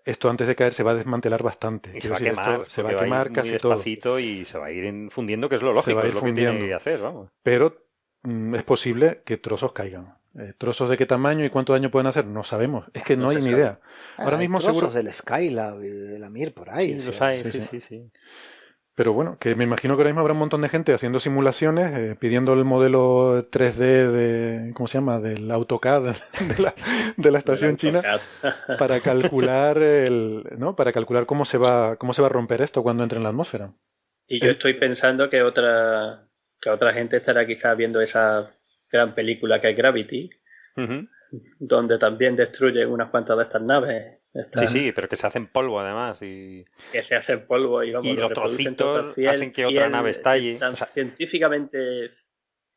esto 0.07 0.31
antes 0.31 0.47
de 0.47 0.55
caer 0.55 0.73
se 0.73 0.85
va 0.85 0.92
a 0.92 0.95
desmantelar 0.95 1.42
bastante. 1.42 1.90
Y 1.95 2.01
se 2.01 2.09
va 2.09 2.16
a 2.16 2.21
quemar, 2.21 2.64
se 2.69 2.81
va 2.81 2.90
a 2.92 2.97
quemar 2.97 3.33
casi 3.33 3.59
todo. 3.97 4.19
y 4.19 4.45
se 4.45 4.57
va 4.57 4.66
a 4.66 4.71
ir 4.71 5.11
fundiendo, 5.11 5.49
que 5.49 5.57
es 5.57 5.62
lo 5.62 5.73
lógico, 5.73 6.01
es 6.01 6.14
lo 6.14 6.23
que 6.23 6.33
tiene 6.33 6.66
que 6.66 6.75
hacer, 6.75 7.01
vamos. 7.01 7.29
Pero 7.42 7.83
mm, 8.23 8.55
es 8.55 8.62
posible 8.62 9.23
que 9.25 9.37
trozos 9.37 9.73
caigan. 9.73 10.14
Eh, 10.38 10.53
¿Trozos 10.57 10.90
de 10.90 10.97
qué 10.97 11.07
tamaño 11.07 11.45
y 11.45 11.51
cuánto 11.51 11.73
daño 11.73 11.90
pueden 11.90 12.07
hacer? 12.07 12.25
No 12.27 12.45
sabemos. 12.45 12.85
Es 12.95 13.03
que 13.03 13.16
no, 13.16 13.31
hay 13.31 13.38
ni 13.38 13.49
idea. 13.49 13.81
Ahora 14.16 14.37
mismo 14.37 14.61
trozos 14.61 14.77
seguro... 14.77 14.92
del 14.92 15.12
Skylab 15.12 15.83
y 15.83 15.88
de 15.88 16.19
la 16.19 16.31
Mir 16.31 16.55
por 16.55 16.71
ahí. 16.71 17.01
Sí, 17.01 17.11
sí, 17.51 17.61
sí, 17.62 17.81
sí, 17.81 18.11
Pero 18.96 19.12
bueno, 19.12 19.37
que 19.38 19.54
me 19.54 19.64
imagino 19.64 19.94
que 19.94 20.00
ahora 20.00 20.09
mismo 20.09 20.22
habrá 20.22 20.32
un 20.32 20.38
montón 20.38 20.62
de 20.62 20.70
gente 20.70 20.94
haciendo 20.94 21.20
simulaciones, 21.20 21.96
eh, 21.98 22.16
pidiendo 22.18 22.54
el 22.54 22.64
modelo 22.64 23.46
3D 23.50 24.11
de, 24.11 24.72
¿cómo 24.72 24.88
se 24.88 24.96
llama? 24.96 25.20
Del 25.20 25.50
AutoCAD 25.50 26.16
de 26.56 26.62
la, 26.62 26.74
de 27.18 27.30
la 27.30 27.38
estación 27.38 27.76
china 27.76 28.02
para 28.78 29.00
calcular 29.00 29.76
el, 29.82 30.44
¿no? 30.56 30.76
Para 30.76 30.92
calcular 30.92 31.26
cómo 31.26 31.44
se 31.44 31.59
va, 31.59 31.96
cómo 31.96 32.14
se 32.14 32.22
va 32.22 32.28
a 32.28 32.30
romper 32.30 32.62
esto 32.62 32.82
cuando 32.82 33.02
entre 33.02 33.18
en 33.18 33.24
la 33.24 33.28
atmósfera. 33.28 33.74
Y 34.26 34.40
yo 34.40 34.50
estoy 34.50 34.72
pensando 34.74 35.28
que 35.28 35.42
otra, 35.42 36.26
que 36.59 36.70
otra 36.70 36.94
gente 36.94 37.18
estará 37.18 37.46
quizás 37.46 37.76
viendo 37.76 38.00
esa 38.00 38.50
gran 38.90 39.14
película 39.14 39.61
que 39.61 39.70
es 39.70 39.76
Gravity, 39.76 40.30
donde 41.59 41.99
también 41.99 42.37
destruyen 42.37 42.91
unas 42.91 43.11
cuantas 43.11 43.37
de 43.37 43.43
estas 43.45 43.62
naves 43.62 44.17
Sí, 44.55 44.67
sí, 44.67 44.93
pero 44.93 45.09
que 45.09 45.17
se 45.17 45.27
hacen 45.27 45.47
polvo 45.47 45.81
además. 45.81 46.21
Y... 46.23 46.65
Que 46.93 47.03
se 47.03 47.17
hacen 47.17 47.47
polvo 47.47 47.83
y, 47.83 47.93
vamos, 47.93 48.07
y 48.07 48.15
los 48.15 48.33
trocitos 48.33 49.17
hacen 49.29 49.53
que 49.53 49.67
otra 49.67 49.89
nave 49.89 50.11
estalle. 50.11 50.59
científicamente 50.93 52.11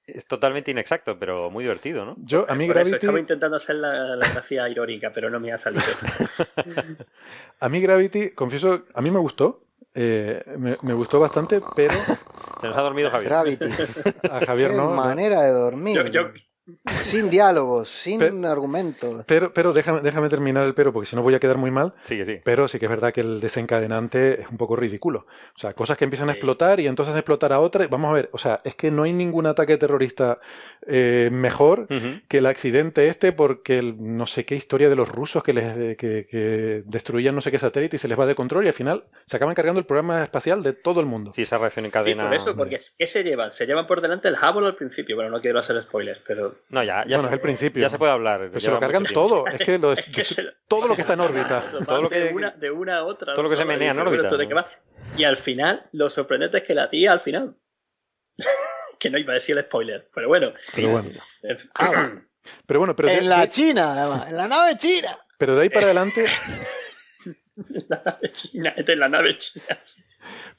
es 0.06 0.26
totalmente 0.26 0.72
inexacto, 0.72 1.20
pero 1.20 1.52
muy 1.52 1.64
divertido, 1.64 2.04
¿no? 2.04 2.16
Yo, 2.24 2.46
a 2.50 2.56
mí 2.56 2.68
Gravity... 2.68 2.96
estaba 2.96 3.20
intentando 3.20 3.58
hacer 3.58 3.76
la, 3.76 4.16
la 4.16 4.32
grafía 4.32 4.68
irónica, 4.68 5.12
pero 5.14 5.30
no 5.30 5.40
me 5.40 5.52
ha 5.52 5.60
salido. 5.60 5.84
a 7.60 7.70
mí 7.70 7.80
Gravity, 7.80 8.32
confieso, 8.32 8.86
a 8.94 9.02
mí 9.02 9.12
me 9.12 9.20
gustó. 9.20 9.66
Eh, 9.94 10.44
me, 10.58 10.94
gustó 10.94 11.20
bastante, 11.20 11.62
pero... 11.76 11.94
Se 12.62 12.68
nos 12.68 12.78
ha 12.78 12.82
dormido 12.82 13.10
Javier. 13.12 13.30
Gravity. 13.30 13.66
A 14.30 14.46
Javier 14.46 14.74
no. 14.74 14.90
manera 14.90 15.44
de 15.44 15.52
dormir. 15.52 16.10
yo, 16.12 16.24
sin 17.02 17.30
diálogos, 17.30 17.90
sin 17.90 18.46
argumentos. 18.46 19.24
Pero, 19.26 19.54
pero 19.54 19.74
déjame, 19.74 20.02
déjame 20.02 20.30
terminar 20.30 20.66
el 20.66 20.74
pero, 20.74 20.94
porque 20.94 21.08
si 21.08 21.16
no 21.16 21.22
voy 21.22 21.34
a 21.34 21.40
quedar 21.40 21.58
muy 21.58 21.72
mal. 21.72 21.94
Sí, 22.04 22.24
sí. 22.26 22.40
Pero 22.44 22.68
sí 22.68 22.80
que 22.80 22.86
es 22.86 22.90
verdad 22.90 23.14
que 23.14 23.22
el 23.22 23.40
desencadenante 23.40 24.42
es 24.42 24.50
un 24.50 24.58
poco 24.58 24.76
ridículo. 24.76 25.26
O 25.56 25.60
sea, 25.60 25.74
cosas 25.74 25.98
que 25.98 26.06
empiezan 26.06 26.30
a 26.30 26.34
explotar 26.34 26.80
y 26.80 26.88
entonces 26.88 27.16
explotar 27.16 27.54
a 27.54 27.60
otra. 27.60 27.88
Vamos 27.88 28.12
a 28.12 28.14
ver, 28.14 28.30
o 28.32 28.38
sea, 28.38 28.62
es 28.64 28.76
que 28.76 28.92
no 28.92 29.04
hay 29.04 29.14
ningún 29.14 29.46
ataque 29.46 29.78
terrorista 29.78 30.40
eh, 30.86 31.30
mejor 31.32 31.88
que 32.28 32.38
el 32.38 32.46
accidente 32.46 33.08
este, 33.08 33.32
porque 33.32 33.82
no 33.82 34.28
sé 34.28 34.46
qué 34.46 34.56
historia 34.56 34.90
de 34.90 34.96
los 34.96 35.10
rusos 35.10 35.44
que, 35.44 35.54
les, 35.54 35.98
que, 35.98 36.84
destruían 36.86 37.36
no 37.36 37.42
sé 37.42 37.52
qué 37.52 37.60
satélite 37.60 37.96
y 37.96 38.00
se 38.00 38.08
les 38.08 38.20
va 38.20 38.26
de 38.26 38.36
control 38.36 38.66
y 38.66 38.68
al 38.68 38.74
final 38.74 39.04
se 39.26 39.36
acaban 39.36 39.56
cargando 39.56 39.80
el 39.80 39.86
programa 39.86 40.24
espacial 40.24 40.64
de 40.64 40.74
todo 40.74 41.00
el 41.00 41.06
mundo. 41.06 41.32
Sí, 41.34 41.44
esa 41.44 41.58
reacción 41.58 41.86
en 41.86 41.92
cadena. 41.92 42.26
por 42.26 42.34
eso, 42.34 42.56
porque 42.56 42.78
¿qué 42.98 43.08
se 43.08 43.24
llevan? 43.24 43.52
Se 43.52 43.66
llevan 43.66 43.88
por 43.88 44.02
delante 44.02 44.28
el 44.28 44.36
Hubble 44.36 44.68
al 44.68 44.76
principio. 44.76 45.16
Bueno, 45.16 45.32
no 45.32 45.42
quiero 45.42 45.60
hacer 45.60 45.82
spoilers, 45.84 46.22
pero 46.28 46.56
no, 46.70 46.84
ya, 46.84 47.04
ya 47.06 47.18
bueno, 47.18 47.30
es 47.30 47.34
el 47.34 47.42
principio. 47.42 47.82
Ya 47.82 47.90
se 47.90 47.98
puede 47.98 48.12
hablar. 48.12 48.52
se 48.60 48.72
lo 48.72 48.80
cargan 48.80 49.06
todo. 49.06 49.46
Es 49.54 49.60
que, 49.60 49.80
todo 50.68 50.88
lo 50.88 50.96
que 50.96 51.02
está 51.02 51.14
en 51.14 51.20
órbita. 51.22 51.64
todo 51.86 52.02
lo 52.04 52.10
que, 52.10 52.20
de, 52.20 52.34
una, 52.34 52.52
de 52.52 52.72
una 52.72 52.98
a 52.98 53.04
otra. 53.04 53.34
Todo 53.34 53.44
lo 53.44 53.50
que 53.50 53.56
se 53.56 53.66
menea 53.66 53.92
en 53.92 54.00
órbita. 54.00 54.30
Y 55.18 55.24
al 55.24 55.38
final, 55.38 55.88
lo 55.94 56.10
sorprendente 56.10 56.60
es 56.60 56.64
que 56.64 56.74
la 56.74 56.90
tía 56.90 57.12
al 57.12 57.22
final. 57.22 57.56
que 59.00 59.10
no 59.10 59.18
iba 59.18 59.34
a 59.34 59.36
decir 59.36 59.58
el 59.58 59.64
spoiler, 59.66 60.10
pero 60.14 60.28
bueno. 60.28 60.54
Pero 60.74 60.90
bueno. 60.90 61.10
pero 62.66 62.80
bueno, 62.80 62.96
pero 62.96 63.10
en 63.10 63.30
la 63.30 63.50
China, 63.50 63.94
además, 63.94 64.30
en 64.30 64.38
la 64.38 64.48
nave 64.48 64.78
china. 64.78 65.18
Pero 65.38 65.56
de 65.56 65.64
ahí 65.64 65.70
para 65.70 65.86
adelante. 65.86 66.26
la 67.88 68.02
nave 68.06 68.32
china, 68.32 68.74
esta 68.76 68.92
es 68.92 68.98
la 68.98 69.10
nave 69.10 69.38
china. 69.38 69.80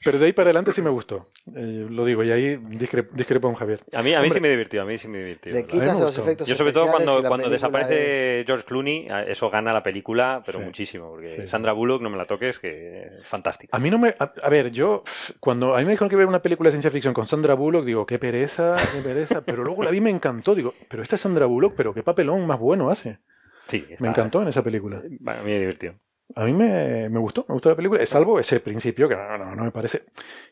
Pero 0.03 0.19
de 0.19 0.25
ahí 0.25 0.33
para 0.33 0.47
adelante 0.47 0.73
sí 0.73 0.81
me 0.81 0.89
gustó. 0.89 1.29
Eh, 1.55 1.87
lo 1.89 2.05
digo, 2.05 2.23
y 2.23 2.31
ahí 2.31 2.57
discrepo, 2.57 3.47
con 3.47 3.55
Javier. 3.55 3.83
A 3.93 4.01
mí, 4.01 4.13
a 4.13 4.21
mí 4.21 4.29
sí 4.29 4.39
me 4.39 4.49
divirtió, 4.49 4.81
a 4.81 4.85
mí 4.85 4.97
sí 4.97 5.07
me 5.07 5.19
divirtió. 5.19 5.53
Le 5.53 5.65
quitas 5.65 5.99
los 5.99 6.17
efectos 6.17 6.47
Yo 6.47 6.55
sobre 6.55 6.73
todo 6.73 6.91
cuando, 6.91 7.23
cuando 7.23 7.49
desaparece 7.49 8.43
George 8.45 8.65
Clooney, 8.65 9.07
eso 9.27 9.49
gana 9.49 9.73
la 9.73 9.83
película, 9.83 10.41
pero 10.45 10.59
muchísimo. 10.59 11.09
Porque 11.09 11.47
Sandra 11.47 11.73
Bullock, 11.73 12.01
no 12.01 12.09
me 12.09 12.17
la 12.17 12.25
toques, 12.25 12.59
que 12.59 13.19
es 13.19 13.27
fantástica. 13.27 13.75
A 13.75 13.79
mí 13.79 13.89
no 13.89 13.97
me... 13.97 14.13
A, 14.17 14.49
ver, 14.49 14.71
yo... 14.71 15.03
Cuando 15.39 15.75
a 15.75 15.79
mí 15.79 15.85
me 15.85 15.91
dijeron 15.91 16.09
que 16.09 16.15
ver 16.15 16.27
una 16.27 16.41
película 16.41 16.67
de 16.67 16.71
ciencia 16.71 16.91
ficción 16.91 17.13
con 17.13 17.27
Sandra 17.27 17.53
Bullock, 17.53 17.85
digo, 17.85 18.05
qué 18.05 18.19
pereza, 18.19 18.75
qué 18.93 19.01
pereza. 19.01 19.41
pero 19.45 19.63
luego 19.63 19.83
la 19.83 19.91
vi 19.91 19.97
y 19.97 20.01
me 20.01 20.09
encantó. 20.09 20.55
Digo, 20.55 20.73
pero 20.89 21.03
esta 21.03 21.15
es 21.15 21.21
Sandra 21.21 21.45
Bullock, 21.45 21.73
pero 21.75 21.93
qué 21.93 22.03
papelón 22.03 22.45
más 22.45 22.59
bueno 22.59 22.89
hace. 22.89 23.19
Sí, 23.67 23.85
me 23.99 24.09
encantó 24.09 24.41
en 24.41 24.49
esa 24.49 24.63
película. 24.63 24.97
a 24.97 25.33
mí 25.43 25.51
me 25.51 25.59
divirtió. 25.59 25.95
A 26.35 26.45
mí 26.45 26.53
me, 26.53 27.09
me, 27.09 27.19
gustó, 27.19 27.45
me 27.47 27.53
gustó 27.53 27.69
la 27.69 27.75
película, 27.75 28.05
salvo 28.05 28.39
ese 28.39 28.59
principio 28.59 29.07
que 29.07 29.15
no, 29.15 29.37
no, 29.37 29.55
no, 29.55 29.63
me 29.63 29.71
parece. 29.71 30.03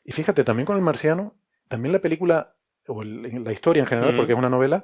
Y 0.03 0.11
fíjate, 0.11 0.43
también 0.43 0.65
con 0.65 0.75
el 0.75 0.81
marciano, 0.81 1.35
también 1.67 1.93
la 1.93 1.99
película, 1.99 2.55
o 2.87 3.03
la 3.03 3.51
historia 3.51 3.81
en 3.81 3.87
general, 3.87 4.15
porque 4.15 4.33
es 4.33 4.37
una 4.37 4.49
novela, 4.49 4.83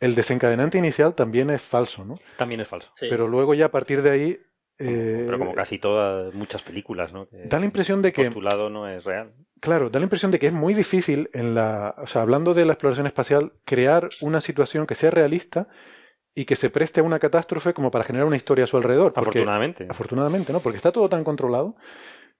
el 0.00 0.14
desencadenante 0.14 0.78
inicial 0.78 1.14
también 1.14 1.50
es 1.50 1.62
falso, 1.62 2.04
¿no? 2.04 2.14
También 2.36 2.60
es 2.60 2.68
falso. 2.68 2.90
Pero 3.00 3.28
luego 3.28 3.54
ya 3.54 3.66
a 3.66 3.70
partir 3.70 4.02
de 4.02 4.10
ahí... 4.10 4.38
Eh, 4.80 5.24
pero 5.26 5.40
como 5.40 5.54
casi 5.54 5.78
todas, 5.78 6.32
muchas 6.34 6.62
películas, 6.62 7.12
¿no? 7.12 7.26
da 7.32 7.58
la 7.58 7.64
impresión 7.64 8.00
de 8.00 8.12
que... 8.12 8.22
El 8.22 8.28
postulado 8.28 8.70
no 8.70 8.86
es 8.88 9.02
real. 9.02 9.32
Claro, 9.60 9.90
da 9.90 9.98
la 9.98 10.04
impresión 10.04 10.30
de 10.30 10.38
que 10.38 10.46
es 10.46 10.52
muy 10.52 10.72
difícil 10.74 11.30
en 11.32 11.54
la... 11.56 11.96
O 11.98 12.06
sea, 12.06 12.22
hablando 12.22 12.54
de 12.54 12.64
la 12.64 12.74
exploración 12.74 13.06
espacial, 13.06 13.54
crear 13.64 14.08
una 14.20 14.40
situación 14.40 14.86
que 14.86 14.94
sea 14.94 15.10
realista 15.10 15.68
y 16.34 16.44
que 16.44 16.56
se 16.56 16.70
preste 16.70 17.00
a 17.00 17.02
una 17.02 17.18
catástrofe 17.18 17.74
como 17.74 17.90
para 17.90 18.04
generar 18.04 18.26
una 18.26 18.36
historia 18.36 18.64
a 18.64 18.66
su 18.66 18.76
alrededor. 18.76 19.12
afortunadamente. 19.16 19.86
Afortunadamente, 19.88 20.52
¿no? 20.52 20.60
Porque 20.60 20.76
está 20.76 20.92
todo 20.92 21.08
tan 21.08 21.24
controlado 21.24 21.76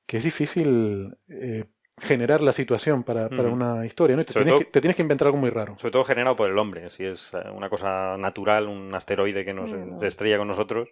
que 0.07 0.17
es 0.19 0.25
difícil 0.25 1.17
eh, 1.29 1.65
generar 2.01 2.43
la 2.43 2.53
situación 2.53 3.03
para, 3.03 3.27
una 3.27 3.85
historia, 3.85 4.17
¿no? 4.17 4.25
te 4.25 4.33
tienes, 4.33 4.55
que, 4.59 4.65
te 4.65 4.81
tienes, 4.81 4.97
que, 4.97 5.03
inventar 5.03 5.27
algo 5.27 5.39
muy 5.39 5.51
raro. 5.51 5.77
Sobre 5.79 5.93
todo 5.93 6.05
generado 6.05 6.37
por 6.37 6.49
el 6.49 6.59
hombre, 6.59 6.91
si 6.91 7.05
es 7.05 7.31
eh, 7.35 7.51
una 7.51 7.69
cosa 7.69 8.17
natural, 8.17 8.69
un 8.69 8.95
asteroide 8.95 9.45
que 9.45 9.53
nos 9.53 9.71
mm. 9.71 10.03
estrella 10.05 10.39
con 10.39 10.49
nosotros. 10.49 10.89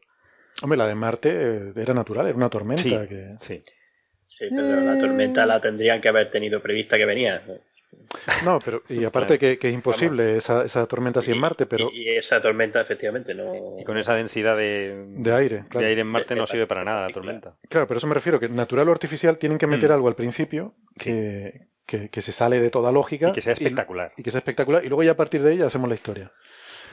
Hombre, 0.63 0.77
la 0.77 0.87
de 0.87 0.95
Marte 0.95 1.31
eh, 1.31 1.73
era 1.77 1.95
natural, 1.95 2.27
era 2.27 2.37
una 2.37 2.51
tormenta. 2.51 2.83
Sí, 2.83 2.91
que... 2.91 3.35
sí. 3.39 3.63
sí 4.29 4.47
pero 4.51 4.81
la 4.81 4.99
tormenta 4.99 5.47
la 5.47 5.61
tendrían 5.61 6.01
que 6.01 6.09
haber 6.09 6.31
tenido 6.31 6.61
prevista 6.61 6.97
que 6.97 7.05
venía. 7.05 7.43
No, 8.45 8.59
pero 8.65 8.83
y 8.89 9.05
aparte 9.05 9.39
que, 9.39 9.59
es 9.61 9.75
imposible 9.75 10.37
esa, 10.37 10.65
esa, 10.65 10.87
tormenta 10.87 11.21
así 11.21 11.33
en 11.33 11.39
Marte, 11.39 11.67
pero... 11.67 11.91
Y, 11.93 12.09
esa 12.11 12.41
tormenta 12.41 12.81
efectivamente 12.81 13.35
no... 13.35 13.77
Y 13.79 13.85
con 13.85 13.99
esa 13.99 14.15
densidad 14.15 14.57
de, 14.57 15.05
de 15.09 15.33
aire. 15.33 15.65
De 15.71 15.87
aire 15.87 16.01
en 16.03 16.07
Marte 16.07 16.35
no 16.35 16.47
sirve 16.47 16.67
para 16.67 16.85
nada 16.85 17.09
la 17.09 17.13
tormenta. 17.13 17.57
Claro, 17.69 17.87
pero 17.87 17.99
eso 17.99 18.07
me 18.07 18.15
refiero, 18.15 18.41
que 18.41 18.49
natural 18.49 18.89
o 18.89 18.93
artificial 18.93 19.39
tienen 19.39 19.59
que 19.59 19.67
meter 19.67 19.91
mm. 19.91 19.93
algo 19.93 20.09
al 20.09 20.15
principio 20.15 20.75
que, 20.99 21.69
que, 21.87 22.23
se 22.23 22.33
sale 22.33 22.61
de 22.61 22.71
toda 22.71 22.93
lógica. 22.93 23.29
Y 23.29 23.33
que 23.33 23.41
sea 23.41 23.53
espectacular. 23.53 24.13
Y, 24.17 24.23
que 24.23 24.31
sea 24.31 24.39
espectacular. 24.39 24.85
Y 24.85 24.89
luego 24.89 25.03
ya 25.03 25.13
a 25.13 25.17
partir 25.17 25.43
de 25.43 25.53
ella 25.53 25.67
hacemos 25.67 25.89
la 25.89 25.95
historia. 25.95 26.33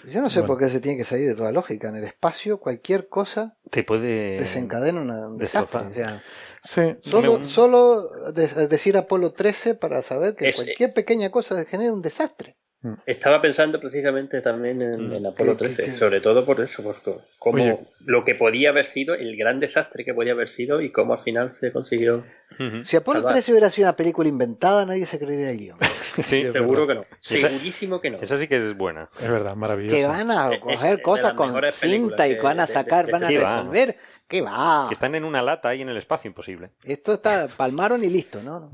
Yo 0.06 0.22
no 0.22 0.30
sé 0.30 0.44
por 0.44 0.58
qué 0.58 0.68
se 0.68 0.82
tiene 0.82 0.98
que 0.98 1.06
salir 1.06 1.30
de 1.30 1.36
toda 1.36 1.52
lógica. 1.52 1.88
En 1.88 1.96
el 1.96 2.04
espacio, 2.04 2.60
cualquier 2.60 3.08
cosa 3.08 3.56
te 3.70 3.84
puede 3.84 4.38
desencadena 4.38 5.02
un 5.02 5.38
desastre. 5.38 5.82
O 5.82 5.94
sea, 5.94 6.22
Sí, 6.64 6.82
solo, 7.02 7.46
solo 7.46 8.10
decir 8.32 8.96
Apolo 8.96 9.34
13 9.34 9.76
para 9.76 10.02
saber 10.02 10.36
que 10.36 10.54
cualquier 10.54 10.94
pequeña 10.94 11.30
cosa 11.30 11.66
genera 11.66 11.92
un 11.92 12.02
desastre. 12.02 12.56
Mm. 12.84 12.94
Estaba 13.06 13.42
pensando 13.42 13.80
precisamente 13.80 14.42
también 14.42 14.82
en, 14.82 15.22
mm. 15.22 15.26
Apolo 15.26 15.56
13, 15.56 15.94
sobre 15.94 16.20
todo 16.20 16.46
por 16.46 16.60
eso, 16.60 16.84
por 16.84 16.98
cómo 17.40 17.88
lo 18.00 18.26
que 18.26 18.36
podía 18.36 18.70
haber 18.70 18.86
sido, 18.86 19.16
el 19.16 19.38
gran 19.38 19.62
desastre 19.62 20.04
que 20.04 20.14
podía 20.14 20.34
haber 20.34 20.50
sido 20.50 20.82
y 20.82 20.92
cómo 20.92 21.14
al 21.14 21.24
final 21.24 21.56
se 21.60 21.72
consiguió. 21.72 22.26
Si 22.84 22.98
Apolo 22.98 23.24
13 23.24 23.52
hubiera 23.52 23.70
sido 23.70 23.88
una 23.88 23.96
película 23.96 24.28
inventada, 24.28 24.86
nadie 24.86 25.06
se 25.06 25.18
creería 25.18 25.52
el 25.52 25.58
guion. 25.58 25.78
sí, 26.24 26.46
seguro 26.52 26.86
que 26.86 26.96
no. 26.96 27.06
Segurísimo 27.20 28.02
que 28.02 28.12
no. 28.12 28.20
Esa 28.20 28.38
sí 28.38 28.48
que 28.48 28.58
es 28.58 28.76
buena. 28.76 29.10
Es 29.20 29.30
verdad, 29.30 29.56
maravillosa. 29.56 29.96
Que 29.96 30.06
van 30.06 30.30
a 30.30 30.60
coger 30.60 31.02
cosas 31.02 31.34
con 31.34 31.54
cinta 31.72 32.28
y 32.28 32.36
van 32.36 32.60
a 32.60 32.68
sacar, 32.68 33.10
van 33.10 33.24
a 33.24 33.30
resolver. 33.30 33.96
¿Qué 34.34 34.42
va? 34.42 34.88
Que 34.88 34.96
están 34.96 35.14
en 35.14 35.26
una 35.26 35.44
lata 35.44 35.70
ahí 35.70 35.84
en 35.84 35.90
el 35.90 35.98
espacio, 35.98 36.28
imposible. 36.28 36.72
Esto 36.84 37.14
está, 37.14 37.48
palmaron 37.56 38.04
y 38.04 38.10
listo, 38.10 38.42
¿no? 38.42 38.72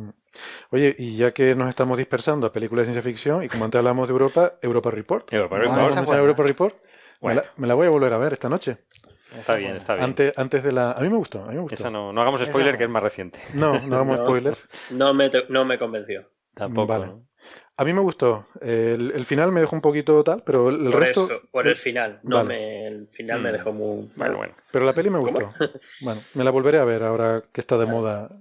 Oye, 0.69 0.95
y 0.97 1.17
ya 1.17 1.33
que 1.33 1.53
nos 1.53 1.67
estamos 1.67 1.97
dispersando 1.97 2.47
a 2.47 2.53
películas 2.53 2.87
de 2.87 2.93
ciencia 2.93 3.11
ficción, 3.11 3.43
y 3.43 3.49
como 3.49 3.65
antes 3.65 3.77
hablamos 3.77 4.07
de 4.07 4.13
Europa, 4.13 4.53
Europa 4.61 4.89
Report. 4.89 5.33
Europa 5.33 5.57
Report. 5.57 6.09
Europa 6.13 6.43
Report? 6.43 6.75
Me, 7.57 7.67
la, 7.67 7.73
voy 7.73 7.87
a 7.87 7.89
volver 7.89 8.13
a 8.13 8.17
ver 8.17 8.31
esta 8.31 8.47
noche. 8.47 8.77
Está 9.37 9.57
bien, 9.57 9.75
está 9.75 9.95
bien. 9.95 10.05
Antes, 10.05 10.33
antes 10.37 10.63
de 10.63 10.71
la... 10.71 10.93
A 10.93 11.01
mí 11.01 11.09
me 11.09 11.17
gustó, 11.17 11.43
a 11.43 11.47
mí 11.47 11.55
me 11.55 11.59
gustó. 11.59 11.75
Esa 11.75 11.89
no, 11.89 12.13
no 12.13 12.21
hagamos 12.21 12.39
spoiler, 12.39 12.77
que 12.77 12.85
es 12.85 12.89
más 12.89 13.03
reciente. 13.03 13.41
No, 13.53 13.81
no 13.81 13.95
hagamos 13.97 14.19
spoiler. 14.19 14.57
No 14.91 15.13
me, 15.13 15.29
no 15.49 15.65
me 15.65 15.77
convenció. 15.77 16.29
Tampoco. 16.53 16.87
Vale. 16.87 17.11
A 17.79 17.85
mí 17.85 17.93
me 17.93 18.01
gustó. 18.01 18.45
El, 18.59 19.13
el, 19.15 19.25
final 19.25 19.53
me 19.53 19.61
dejó 19.61 19.73
un 19.73 19.81
poquito 19.81 20.21
tal, 20.21 20.43
pero 20.45 20.67
el, 20.67 20.91
por 20.91 20.99
resto. 20.99 21.29
por 21.49 21.65
el 21.65 21.77
final. 21.77 22.19
No 22.23 22.43
me, 22.43 22.87
el 22.87 23.07
final 23.07 23.41
me 23.41 23.51
mm. 23.51 23.53
dejó 23.53 23.71
muy. 23.71 24.11
Bueno, 24.17 24.35
bueno. 24.35 24.53
Pero 24.69 24.83
la 24.83 24.91
peli 24.91 25.09
me 25.09 25.19
gustó. 25.19 25.53
bueno, 26.01 26.21
me 26.33 26.43
la 26.43 26.51
volveré 26.51 26.79
a 26.79 26.83
ver 26.83 27.03
ahora 27.03 27.41
que 27.53 27.61
está 27.61 27.77
de 27.77 27.85
moda. 27.85 28.31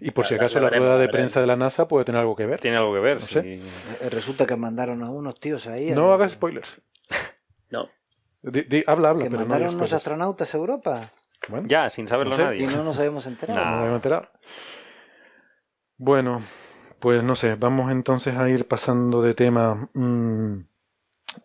Y 0.00 0.12
por 0.12 0.24
si 0.24 0.36
acaso 0.36 0.58
la, 0.58 0.70
rueda 0.70 0.96
de 0.96 1.10
prensa 1.10 1.38
de 1.38 1.46
la 1.46 1.56
NASA 1.56 1.86
puede 1.86 2.06
tener 2.06 2.22
algo 2.22 2.34
que 2.34 2.46
ver. 2.46 2.60
Tiene 2.60 2.78
algo 2.78 2.94
que 2.94 3.00
ver. 3.00 3.20
No 3.20 3.26
sé. 3.26 3.60
Eh, 4.00 4.08
resulta 4.08 4.46
que 4.46 4.56
mandaron 4.56 5.02
a 5.02 5.10
unos 5.10 5.38
tíos 5.38 5.66
ahí. 5.66 5.90
No 5.90 6.10
hagas 6.14 6.32
spoilers. 6.32 6.80
No. 7.68 7.90
habla, 8.86 9.10
habla. 9.10 9.24
Que 9.24 9.28
mandaron 9.28 9.74
unos 9.74 9.92
astronautas 9.92 10.54
a 10.54 10.56
Europa. 10.56 11.12
Bueno, 11.50 11.68
ya, 11.68 11.90
sin 11.90 12.08
saberlo 12.08 12.38
nadie. 12.38 12.62
Y 12.62 12.66
no 12.66 12.84
nos 12.84 12.98
habíamos 12.98 13.26
enterado. 13.26 13.60
No, 13.60 13.64
no 13.64 13.70
nos 13.70 13.80
habíamos 13.80 13.96
enterado. 13.98 14.28
Bueno, 15.98 16.42
pues 17.00 17.22
no 17.22 17.34
sé, 17.34 17.54
vamos 17.54 17.90
entonces 17.90 18.36
a 18.36 18.48
ir 18.48 18.66
pasando 18.66 19.22
de 19.22 19.34
tema. 19.34 19.88
Mm, 19.94 20.60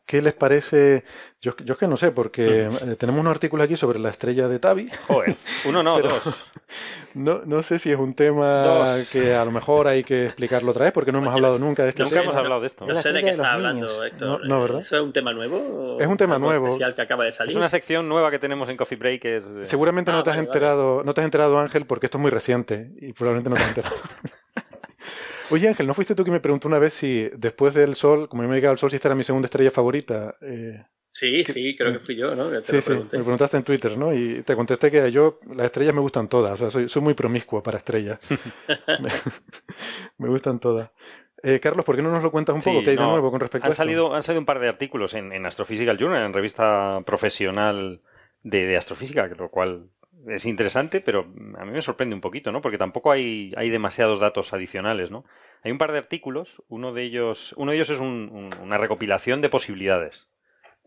¿Qué 0.06 0.22
les 0.22 0.34
parece? 0.34 1.04
Yo, 1.42 1.56
yo 1.58 1.74
es 1.74 1.80
que 1.80 1.88
no 1.88 1.98
sé, 1.98 2.12
porque 2.12 2.64
eh, 2.66 2.96
tenemos 2.98 3.22
unos 3.22 3.32
artículos 3.32 3.66
aquí 3.66 3.76
sobre 3.76 4.00
la 4.00 4.10
estrella 4.10 4.48
de 4.48 4.60
Tabi. 4.60 4.90
Joder, 5.08 5.36
uno 5.66 5.84
no, 5.84 6.00
dos. 6.02 6.22
No, 7.14 7.42
no 7.46 7.62
sé 7.64 7.80
si 7.80 7.92
es 7.92 8.00
un 8.00 8.14
tema 8.14 8.98
que 9.12 9.36
a 9.36 9.46
lo 9.46 9.52
mejor 9.52 9.88
hay 9.88 10.04
que 10.04 10.26
explicarlo 10.26 10.72
otra 10.72 10.86
vez, 10.86 10.94
porque 10.94 11.12
no 11.12 11.20
hemos 11.20 11.34
hablado 11.34 11.60
nunca 11.60 11.84
de 11.84 11.90
esto. 11.90 12.04
Nunca 12.04 12.22
hemos 12.22 12.36
hablado 12.36 12.62
de 12.62 12.68
esto. 12.68 12.86
No 12.86 13.02
sé 13.02 13.12
de 13.12 13.22
qué 13.22 13.30
está 13.30 13.54
hablando, 13.54 14.04
Héctor. 14.04 14.48
No, 14.48 14.62
¿verdad? 14.62 14.80
¿Eso 14.80 14.98
es 14.98 15.04
un 15.04 15.14
tema 15.14 15.34
nuevo? 15.34 16.00
Es 16.00 16.08
un 16.08 16.18
tema 16.18 16.40
nuevo. 16.40 16.68
Especial 16.68 16.96
que 16.96 17.02
acaba 17.02 17.26
de 17.26 17.32
salir? 17.32 17.52
Es 17.52 17.56
una 17.56 17.68
sección 17.68 18.08
nueva 18.08 18.32
que 18.32 18.40
tenemos 18.40 18.70
en 18.70 18.78
Coffee 18.78 18.98
Break. 18.98 19.26
Es... 19.26 19.46
Seguramente 19.64 20.12
no, 20.12 20.20
ah, 20.20 20.24
te 20.24 20.32
has 20.32 20.38
enterado, 20.38 21.04
no 21.04 21.14
te 21.14 21.22
has 21.22 21.26
enterado, 21.26 21.60
Ángel, 21.60 21.86
porque 21.86 22.08
esto 22.08 22.18
es 22.18 22.22
muy 22.22 22.32
reciente 22.32 22.92
y 23.00 23.14
probablemente 23.14 23.50
no 23.50 23.56
te 23.58 23.62
has 23.64 23.70
enterado. 23.70 23.96
Oye 25.50 25.68
Ángel, 25.68 25.88
¿no 25.88 25.94
fuiste 25.94 26.16
tú 26.16 26.24
que 26.24 26.32
me 26.32 26.40
preguntó 26.40 26.68
una 26.68 26.80
vez 26.80 26.94
si 26.94 27.30
después 27.36 27.74
del 27.74 27.96
Sol, 27.96 28.30
como 28.30 28.44
yo 28.44 28.50
me 28.50 28.56
he 28.56 28.58
llegado 28.58 28.72
al 28.72 28.78
Sol, 28.78 28.90
si 28.90 28.96
esta 28.96 29.10
era 29.10 29.16
mi 29.16 29.24
segunda 29.24 29.48
estrella 29.48 29.72
favorita? 29.72 30.36
Eh, 30.42 30.84
sí, 31.10 31.44
sí, 31.46 31.76
creo 31.76 31.94
que 31.94 32.00
fui 32.00 32.16
yo, 32.16 32.36
¿no? 32.36 32.50
sí, 32.62 32.82
sí, 32.82 32.92
me 32.92 33.08
preguntaste 33.08 33.58
en 33.58 33.64
Twitter, 33.64 33.98
¿no? 33.98 34.14
Y 34.14 34.42
te 34.44 34.56
contesté 34.56 34.90
que 34.90 35.12
yo, 35.12 35.40
las 35.56 35.66
estrellas 35.66 35.94
me 35.94 36.02
gustan 36.02 36.28
todas, 36.28 36.62
o 36.62 36.70
sea, 36.70 36.88
soy, 36.88 37.02
muy 37.02 37.14
promiscuo 37.14 37.62
para 37.62 37.78
estrellas. 37.78 38.20
me, 40.18 40.30
gustan 40.30 40.60
todas. 40.60 40.92
Eh, 41.42 41.60
Carlos, 41.60 41.84
¿por 41.86 41.96
qué 41.96 42.02
no 42.02 42.12
nos 42.12 42.24
lo 42.24 42.32
cuentas 42.32 42.56
un 42.56 42.62
poco? 42.62 42.84
¿Qué 42.84 42.92
hay 42.92 42.96
de 42.96 43.04
nuevo 43.04 43.30
con 43.30 43.40
respecto 43.40 43.66
han 43.66 43.72
a 43.74 43.76
Salido, 43.76 44.16
han 44.16 44.24
salido 44.24 44.40
un 44.40 44.46
par 44.46 44.60
de 44.60 44.70
artículos 44.70 45.14
en, 45.14 45.34
en 45.34 45.46
Astrophysical 45.46 45.98
Journal, 45.98 46.26
en 46.26 46.34
revista 46.34 47.02
profesional 47.06 48.02
de, 48.44 48.66
de 48.66 48.78
astrofísica, 48.78 49.28
lo 49.28 49.50
cual 49.50 49.90
es 50.28 50.46
interesante, 50.46 51.02
pero 51.02 51.22
a 51.58 51.66
mí 51.66 51.72
me 51.72 51.82
sorprende 51.82 52.16
un 52.16 52.22
poquito, 52.22 52.52
¿no? 52.52 52.62
Porque 52.62 52.78
tampoco 52.78 53.12
hay, 53.12 53.54
hay 53.58 53.70
demasiados 53.70 54.20
datos 54.20 54.54
adicionales, 54.54 55.12
¿no? 55.12 55.26
Hay 55.64 55.72
un 55.72 55.78
par 55.78 55.92
de 55.92 55.98
artículos, 55.98 56.62
uno 56.68 56.94
de 56.94 57.04
ellos, 57.04 57.54
uno 57.58 57.72
de 57.72 57.78
ellos 57.78 57.90
es 57.90 58.00
una 58.00 58.78
recopilación 58.78 59.42
de 59.42 59.50
posibilidades, 59.50 60.28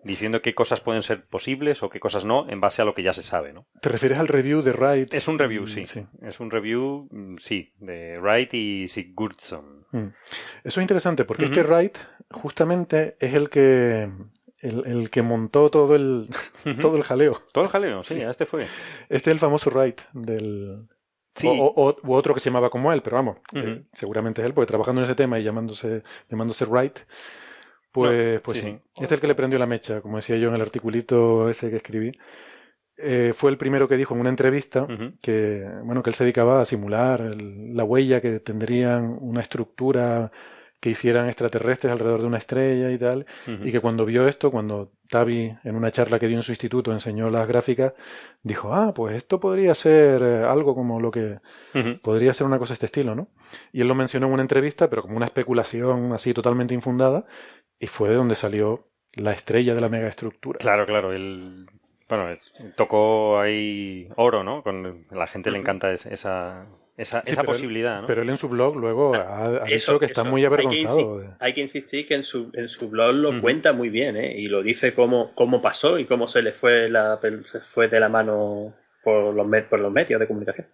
diciendo 0.05 0.43
qué 0.43 0.55
cosas 0.55 0.81
pueden 0.81 1.03
ser 1.03 1.25
posibles 1.27 1.83
o 1.83 1.89
qué 1.89 2.01
cosas 2.01 2.25
no, 2.25 2.49
en 2.49 2.61
base 2.61 2.83
a 2.83 2.85
lo 2.85 2.95
que 2.95 3.03
ya 3.03 3.13
se 3.13 3.23
sabe, 3.23 3.53
¿no? 3.53 3.67
¿Te 3.81 3.89
refieres 3.89 4.19
al 4.19 4.29
review 4.29 4.63
de 4.63 4.73
Wright? 4.73 5.15
Es 5.15 5.29
un 5.29 5.39
review, 5.39 5.67
sí. 5.67 5.85
Es 6.23 6.41
un 6.41 6.51
review, 6.51 7.09
mm, 7.11 7.37
sí, 7.39 7.73
de 7.79 8.19
Wright 8.21 8.55
y 8.55 8.89
Sigurdsson. 8.89 9.87
Mm. 9.93 10.09
Eso 10.65 10.81
es 10.81 10.85
interesante, 10.85 11.25
porque 11.25 11.47
este 11.47 11.63
Wright 11.63 11.97
justamente 12.31 13.17
es 13.21 13.35
el 13.35 13.49
que 13.49 14.09
el, 14.67 15.11
que 15.11 15.23
montó 15.23 15.71
todo 15.71 15.95
el, 15.95 16.29
todo 16.81 16.97
el 16.97 17.03
jaleo. 17.03 17.43
Todo 17.53 17.65
el 17.65 17.71
jaleo, 17.71 18.03
sí, 18.03 18.21
este 18.21 18.47
fue. 18.47 18.67
Este 19.09 19.31
es 19.31 19.35
el 19.35 19.39
famoso 19.39 19.71
Wright 19.71 20.01
del... 20.13 20.89
O, 21.45 21.95
u 22.03 22.15
otro 22.15 22.33
que 22.33 22.41
se 22.41 22.49
llamaba 22.49 22.71
como 22.71 22.91
él, 22.95 23.03
pero 23.03 23.17
vamos, 23.17 23.37
eh, 23.53 23.83
seguramente 23.93 24.41
es 24.41 24.47
él, 24.47 24.55
porque 24.55 24.69
trabajando 24.69 25.03
en 25.03 25.05
ese 25.05 25.15
tema 25.15 25.39
y 25.39 25.43
llamándose, 25.43 26.03
llamándose 26.31 26.65
Wright, 26.65 27.01
pues, 27.93 28.41
pues 28.41 28.61
sí. 28.61 28.79
Este 28.95 29.05
es 29.05 29.13
el 29.13 29.21
que 29.21 29.27
le 29.27 29.35
prendió 29.35 29.59
la 29.59 29.67
mecha, 29.67 30.01
como 30.01 30.17
decía 30.17 30.37
yo 30.37 30.49
en 30.49 30.55
el 30.55 30.63
articulito 30.63 31.49
ese 31.51 31.69
que 31.69 31.77
escribí. 31.77 32.13
Eh, 32.99 33.35
fue 33.35 33.51
el 33.51 33.59
primero 33.59 33.89
que 33.89 33.97
dijo 33.97 34.15
en 34.15 34.21
una 34.21 34.31
entrevista 34.31 34.87
que, 35.21 35.67
bueno, 35.85 36.03
que 36.03 36.11
él 36.11 36.15
se 36.15 36.25
dedicaba 36.25 36.63
a 36.63 36.65
simular 36.65 37.21
la 37.21 37.85
huella 37.85 38.23
que 38.23 38.41
tendrían 38.41 39.19
una 39.21 39.43
estructura 39.43 40.31
que 40.81 40.91
hicieran 40.91 41.27
extraterrestres 41.27 41.93
alrededor 41.93 42.21
de 42.21 42.27
una 42.27 42.39
estrella 42.39 42.91
y 42.91 42.99
tal, 42.99 43.27
y 43.47 43.73
que 43.73 43.81
cuando 43.81 44.05
vio 44.05 44.29
esto, 44.29 44.51
cuando 44.51 44.93
Tavi 45.09 45.53
en 45.65 45.77
una 45.77 45.91
charla 45.91 46.19
que 46.19 46.29
dio 46.29 46.37
en 46.37 46.43
su 46.43 46.53
instituto 46.53 46.93
enseñó 46.93 47.31
las 47.31 47.49
gráficas, 47.49 47.95
dijo, 48.43 48.75
ah, 48.75 48.93
pues 48.95 49.17
esto 49.17 49.41
podría 49.41 49.75
ser 49.75 50.23
eh, 50.23 50.45
algo 50.45 50.75
como 50.75 51.01
lo 51.01 51.11
que 51.11 51.39
podría 52.03 52.35
ser 52.35 52.47
una 52.47 52.59
cosa 52.59 52.71
de 52.71 52.75
este 52.75 52.87
estilo, 52.87 53.15
¿no? 53.15 53.29
Y 53.73 53.81
él 53.81 53.89
lo 53.89 53.95
mencionó 53.95 54.27
en 54.27 54.35
una 54.35 54.43
entrevista, 54.43 54.91
pero 54.91 55.03
como 55.03 55.17
una 55.17 55.27
especulación 55.27 56.13
así 56.13 56.35
totalmente 56.35 56.75
infundada, 56.75 57.25
y 57.79 57.87
fue 57.87 58.09
de 58.11 58.17
donde 58.17 58.35
salió 58.35 58.89
la 59.15 59.33
estrella 59.33 59.75
de 59.75 59.81
la 59.81 59.89
megaestructura. 59.89 60.59
Claro, 60.59 60.87
claro, 60.87 61.13
él 61.13 61.67
bueno, 62.09 62.39
tocó 62.77 63.41
ahí 63.41 64.09
oro, 64.17 64.45
¿no? 64.45 64.63
Con 64.63 65.07
la 65.11 65.27
gente 65.27 65.51
le 65.51 65.59
encanta 65.59 65.93
esa 65.93 66.67
esa, 66.97 67.21
esa 67.27 67.43
posibilidad, 67.43 68.01
¿no? 68.01 68.07
Pero 68.07 68.23
él 68.23 68.31
en 68.31 68.37
su 68.37 68.49
blog 68.49 68.77
luego 68.77 69.15
ha, 69.15 69.65
dicho 69.65 69.99
que 69.99 70.07
está 70.07 70.25
muy 70.25 70.45
avergonzado. 70.45 71.37
Hay 71.41 71.55
que, 71.55 71.61
insistir 71.61 72.07
que 72.07 72.15
en 72.15 72.25
su, 72.25 72.51
en 72.55 72.69
su 72.69 72.89
blog 72.89 73.15
lo 73.15 73.41
cuenta 73.41 73.73
muy 73.73 73.89
bien, 73.89 74.17
¿eh? 74.17 74.35
Y 74.39 74.49
lo 74.49 74.63
dice 74.63 74.95
cómo, 74.95 75.35
cómo 75.35 75.61
pasó 75.61 75.99
y 75.99 76.07
cómo 76.07 76.29
se 76.29 76.43
le 76.43 76.53
fue, 76.53 76.89
la, 76.89 77.19
se 77.21 77.61
fue 77.61 77.89
de 77.89 78.01
la 78.01 78.09
mano 78.09 78.75
por 79.05 79.35
los, 79.35 79.65
por 79.65 79.79
los 79.81 79.93
medios 79.93 80.19
de 80.19 80.27
comunicación. 80.27 80.67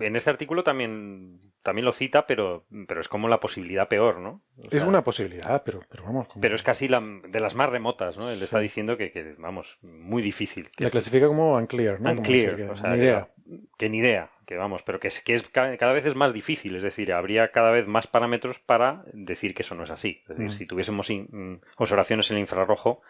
En 0.00 0.16
este 0.16 0.30
artículo 0.30 0.64
también, 0.64 1.40
también 1.62 1.84
lo 1.84 1.92
cita, 1.92 2.26
pero, 2.26 2.64
pero 2.88 3.00
es 3.00 3.08
como 3.08 3.28
la 3.28 3.40
posibilidad 3.40 3.88
peor, 3.88 4.18
¿no? 4.18 4.40
es 4.70 4.82
una 4.82 5.02
posibilidad, 5.02 5.62
pero, 5.64 5.80
pero 5.88 6.04
vamos. 6.04 6.28
Pero 6.40 6.54
es 6.54 6.62
casi 6.62 6.88
la, 6.88 7.02
de 7.28 7.40
las 7.40 7.54
más 7.54 7.68
remotas, 7.68 8.16
¿no? 8.16 8.30
Él 8.30 8.42
está 8.42 8.58
diciendo 8.58 8.96
que, 8.96 9.12
que, 9.12 9.34
vamos, 9.38 9.78
muy 9.82 10.22
difícil. 10.22 10.68
La 10.78 10.90
clasifica 10.90 11.26
como 11.26 11.56
unclear, 11.56 12.00
¿no? 12.00 12.12
Unclear, 12.12 12.70
o 12.70 12.76
sea, 12.76 12.90
ni 12.90 12.98
idea. 12.98 13.28
Que, 13.78 13.88
ni 13.88 13.98
idea, 13.98 14.30
que 14.46 14.56
vamos, 14.56 14.82
pero 14.82 15.00
que, 15.00 15.08
es, 15.08 15.20
que 15.20 15.34
es 15.34 15.42
cada 15.48 15.92
vez 15.92 16.06
es 16.06 16.14
más 16.14 16.32
difícil, 16.32 16.76
es 16.76 16.82
decir, 16.82 17.12
habría 17.12 17.50
cada 17.50 17.70
vez 17.70 17.86
más 17.86 18.06
parámetros 18.06 18.58
para 18.60 19.04
decir 19.12 19.54
que 19.54 19.62
eso 19.62 19.74
no 19.74 19.84
es 19.84 19.90
así. 19.90 20.22
Es 20.22 20.28
decir, 20.28 20.52
si 20.52 20.66
tuviésemos 20.66 21.10
observaciones 21.76 22.30
en 22.30 22.36
el 22.36 22.40
infrarrojo, 22.42 23.02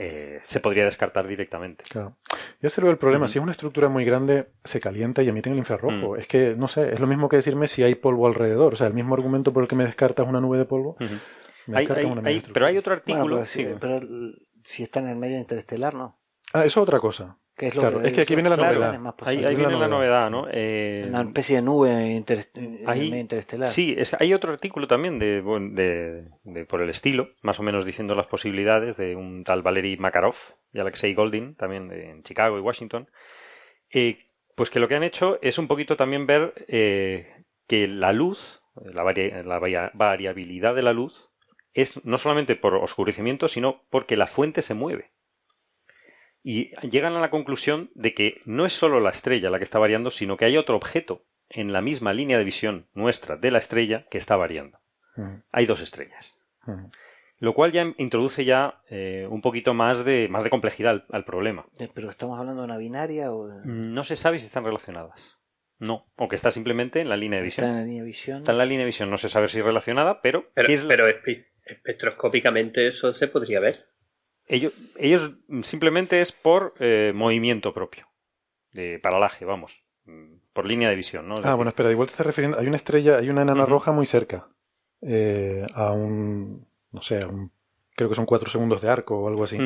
eh, 0.00 0.38
se 0.44 0.60
podría 0.60 0.84
descartar 0.84 1.26
directamente. 1.26 1.82
Claro. 1.88 2.16
Y 2.62 2.66
ese 2.66 2.80
es 2.80 2.86
el 2.86 2.96
problema. 2.98 3.26
Si 3.26 3.38
es 3.38 3.42
una 3.42 3.50
estructura 3.50 3.88
muy 3.88 4.04
grande, 4.04 4.50
se 4.62 4.78
calienta 4.78 5.22
y 5.22 5.28
emite 5.28 5.50
el 5.50 5.56
infrarrojo. 5.56 6.16
Es 6.16 6.28
que, 6.28 6.54
no 6.54 6.68
sé, 6.68 6.92
es 6.92 7.00
lo 7.00 7.08
mismo 7.08 7.28
que 7.28 7.36
decirme 7.36 7.66
si 7.66 7.82
hay 7.82 7.96
polvo 7.96 8.28
alrededor. 8.28 8.74
O 8.74 8.76
sea, 8.76 8.86
el 8.86 8.94
mismo 8.94 9.16
argumento 9.16 9.52
por 9.52 9.64
el 9.64 9.68
que 9.68 9.74
me 9.74 9.84
descartas 9.84 10.28
una 10.28 10.40
nube 10.40 10.58
de 10.58 10.66
polvo. 10.66 10.96
pero 11.66 12.66
hay 12.66 12.78
otro 12.78 12.92
artículo. 12.92 13.38
Pues 13.38 13.58
pero 13.80 14.00
si 14.64 14.84
está 14.84 15.00
en 15.00 15.08
el 15.08 15.16
medio 15.16 15.36
interestelar, 15.36 15.94
¿no? 15.94 16.20
Ah, 16.52 16.64
eso 16.64 16.80
es 16.80 16.82
otra 16.84 17.00
cosa. 17.00 17.36
Es, 17.66 17.72
claro, 17.72 18.00
es 18.00 18.12
que 18.12 18.20
aquí 18.20 18.34
viene 18.34 18.50
la 18.50 18.56
novedad. 18.56 19.14
Ahí, 19.22 19.38
viene 19.54 19.76
la 19.76 19.88
novedad, 19.88 20.30
¿no? 20.30 20.46
Eh, 20.50 21.06
una 21.08 21.22
especie 21.22 21.56
de 21.56 21.62
nube 21.62 22.22
interestelar. 23.16 23.68
Sí, 23.68 23.94
es, 23.96 24.14
hay 24.18 24.32
otro 24.32 24.52
artículo 24.52 24.86
también 24.86 25.18
de, 25.18 25.42
de, 26.44 26.64
por 26.66 26.82
el 26.82 26.90
estilo, 26.90 27.30
más 27.42 27.58
o 27.58 27.62
menos 27.62 27.84
diciendo 27.84 28.14
las 28.14 28.26
posibilidades 28.26 28.96
de 28.96 29.16
un 29.16 29.44
tal 29.44 29.62
Valery 29.62 29.96
Makarov 29.96 30.36
y 30.72 30.78
Alexei 30.78 31.14
Goldin, 31.14 31.56
también 31.56 31.90
en 31.92 32.22
Chicago 32.22 32.58
y 32.58 32.60
Washington. 32.60 33.08
Eh, 33.92 34.18
pues 34.54 34.70
que 34.70 34.80
lo 34.80 34.88
que 34.88 34.96
han 34.96 35.04
hecho 35.04 35.38
es 35.42 35.58
un 35.58 35.68
poquito 35.68 35.96
también 35.96 36.26
ver 36.26 36.52
eh, 36.68 37.44
que 37.66 37.88
la 37.88 38.12
luz, 38.12 38.62
la, 38.74 39.04
la 39.04 39.90
variabilidad 39.94 40.74
de 40.74 40.82
la 40.82 40.92
luz, 40.92 41.30
es 41.74 42.04
no 42.04 42.18
solamente 42.18 42.56
por 42.56 42.74
oscurecimiento, 42.74 43.48
sino 43.48 43.82
porque 43.90 44.16
la 44.16 44.26
fuente 44.26 44.62
se 44.62 44.74
mueve 44.74 45.10
y 46.50 46.70
llegan 46.88 47.12
a 47.12 47.20
la 47.20 47.28
conclusión 47.28 47.90
de 47.94 48.14
que 48.14 48.40
no 48.46 48.64
es 48.64 48.72
solo 48.72 49.00
la 49.00 49.10
estrella 49.10 49.50
la 49.50 49.58
que 49.58 49.64
está 49.64 49.78
variando, 49.78 50.10
sino 50.10 50.38
que 50.38 50.46
hay 50.46 50.56
otro 50.56 50.76
objeto 50.76 51.20
en 51.50 51.74
la 51.74 51.82
misma 51.82 52.14
línea 52.14 52.38
de 52.38 52.44
visión 52.44 52.86
nuestra 52.94 53.36
de 53.36 53.50
la 53.50 53.58
estrella 53.58 54.06
que 54.10 54.16
está 54.16 54.34
variando. 54.34 54.78
Hay 55.52 55.66
dos 55.66 55.82
estrellas. 55.82 56.38
Lo 57.38 57.52
cual 57.52 57.72
ya 57.72 57.92
introduce 57.98 58.46
ya 58.46 58.80
eh, 58.88 59.26
un 59.28 59.42
poquito 59.42 59.74
más 59.74 60.06
de, 60.06 60.28
más 60.30 60.42
de 60.42 60.48
complejidad 60.48 61.04
al, 61.10 61.24
problema. 61.26 61.66
Eh, 61.78 61.90
¿Pero 61.92 62.08
estamos 62.08 62.38
hablando 62.38 62.62
de 62.62 62.66
una 62.66 62.78
binaria 62.78 63.30
o...? 63.30 63.46
No 63.64 64.02
se 64.04 64.16
sabe 64.16 64.38
si 64.38 64.46
están 64.46 64.64
relacionadas. 64.64 65.36
No, 65.78 66.06
aunque 66.16 66.36
está 66.36 66.50
simplemente 66.50 67.02
en 67.02 67.10
la 67.10 67.18
línea 67.18 67.40
de 67.40 67.44
visión. 67.44 67.66
Está 67.66 67.72
en 67.72 67.78
la 67.78 67.84
línea 67.84 68.02
de 68.02 68.06
visión. 68.06 68.38
Está 68.38 68.52
en 68.52 68.58
la 68.58 68.64
línea 68.64 68.80
de 68.80 68.86
visión, 68.86 69.10
no 69.10 69.18
se 69.18 69.28
sabe 69.28 69.48
si 69.48 69.58
es 69.58 69.64
relacionada, 69.66 70.22
pero... 70.22 70.48
Pero, 70.54 70.68
pero 70.88 71.08
espectroscópicamente 71.66 72.86
eso 72.86 73.12
se 73.12 73.28
podría 73.28 73.60
ver. 73.60 73.84
Ellos, 74.48 74.72
ellos 74.96 75.34
simplemente 75.62 76.20
es 76.20 76.32
por 76.32 76.74
eh, 76.80 77.12
movimiento 77.14 77.74
propio, 77.74 78.08
de 78.72 78.98
paralaje, 78.98 79.44
vamos, 79.44 79.84
mm, 80.04 80.36
por 80.52 80.64
línea 80.64 80.88
de 80.88 80.96
visión, 80.96 81.28
¿no? 81.28 81.36
ah, 81.44 81.54
bueno, 81.54 81.68
espera, 81.68 81.90
igual 81.90 82.08
te 82.08 82.12
estás 82.12 82.26
refiriendo, 82.26 82.58
hay 82.58 82.66
una 82.66 82.76
estrella, 82.76 83.18
hay 83.18 83.28
una 83.28 83.42
enana 83.42 83.66
roja 83.66 83.92
muy 83.92 84.06
cerca, 84.06 84.48
eh, 85.02 85.66
a 85.74 85.92
un, 85.92 86.66
no 86.92 87.02
sé, 87.02 87.26
creo 87.94 88.08
que 88.08 88.14
son 88.14 88.26
cuatro 88.26 88.50
segundos 88.50 88.80
de 88.80 88.88
arco 88.88 89.18
o 89.18 89.28
algo 89.28 89.44
así. 89.44 89.58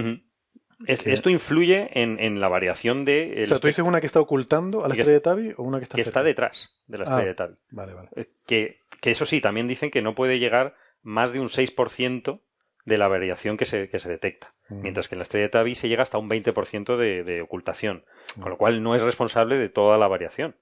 Esto 0.87 1.31
influye 1.31 1.91
en, 1.93 2.41
la 2.41 2.49
variación 2.49 3.05
de... 3.05 3.43
o 3.45 3.47
sea, 3.47 3.61
¿tú 3.61 3.69
dices 3.69 3.85
una 3.85 4.01
que 4.01 4.07
está 4.07 4.21
ocultando 4.21 4.85
a 4.85 4.89
la 4.89 4.95
estrella 4.95 5.13
de 5.13 5.21
Tabi 5.21 5.55
o 5.57 5.63
una 5.63 5.79
que 5.79 5.85
está 5.85 5.95
Que 5.95 6.03
está 6.03 6.23
detrás 6.23 6.71
de 6.87 6.99
la 6.99 7.05
estrella 7.05 7.23
ah, 7.23 7.29
de 7.29 7.35
Tabi. 7.35 7.55
Vale, 7.71 7.95
vale. 7.95 8.09
Eh, 8.17 8.31
que, 8.47 8.81
que, 9.01 9.11
eso 9.11 9.25
sí, 9.25 9.41
también 9.41 9.69
dicen 9.69 9.91
que 9.91 10.03
no 10.03 10.15
puede 10.15 10.41
llegar 10.41 10.75
más 11.03 11.33
de 11.33 11.41
un 11.41 11.49
6% 11.49 12.41
de 12.85 12.99
la 12.99 13.09
variación 13.09 13.57
que 13.57 13.65
se, 13.65 13.89
que 13.89 13.99
se 13.99 14.09
detecta. 14.09 14.52
Mientras 14.81 15.09
que 15.09 15.15
en 15.15 15.19
la 15.19 15.25
estrella 15.25 15.47
de 15.47 15.51
Tabi 15.51 15.75
se 15.75 15.89
llega 15.89 16.03
hasta 16.03 16.19
un 16.19 16.29
20% 16.29 16.97
de, 16.97 17.25
de 17.25 17.43
ocultación, 17.43 18.05
con 18.41 18.51
lo 18.51 18.59
cual 18.59 18.83
no 18.83 18.95
es 18.95 19.03
responsable 19.03 19.59
de 19.59 19.69
toda 19.69 19.99
la 19.99 20.09
variación. 20.09 20.57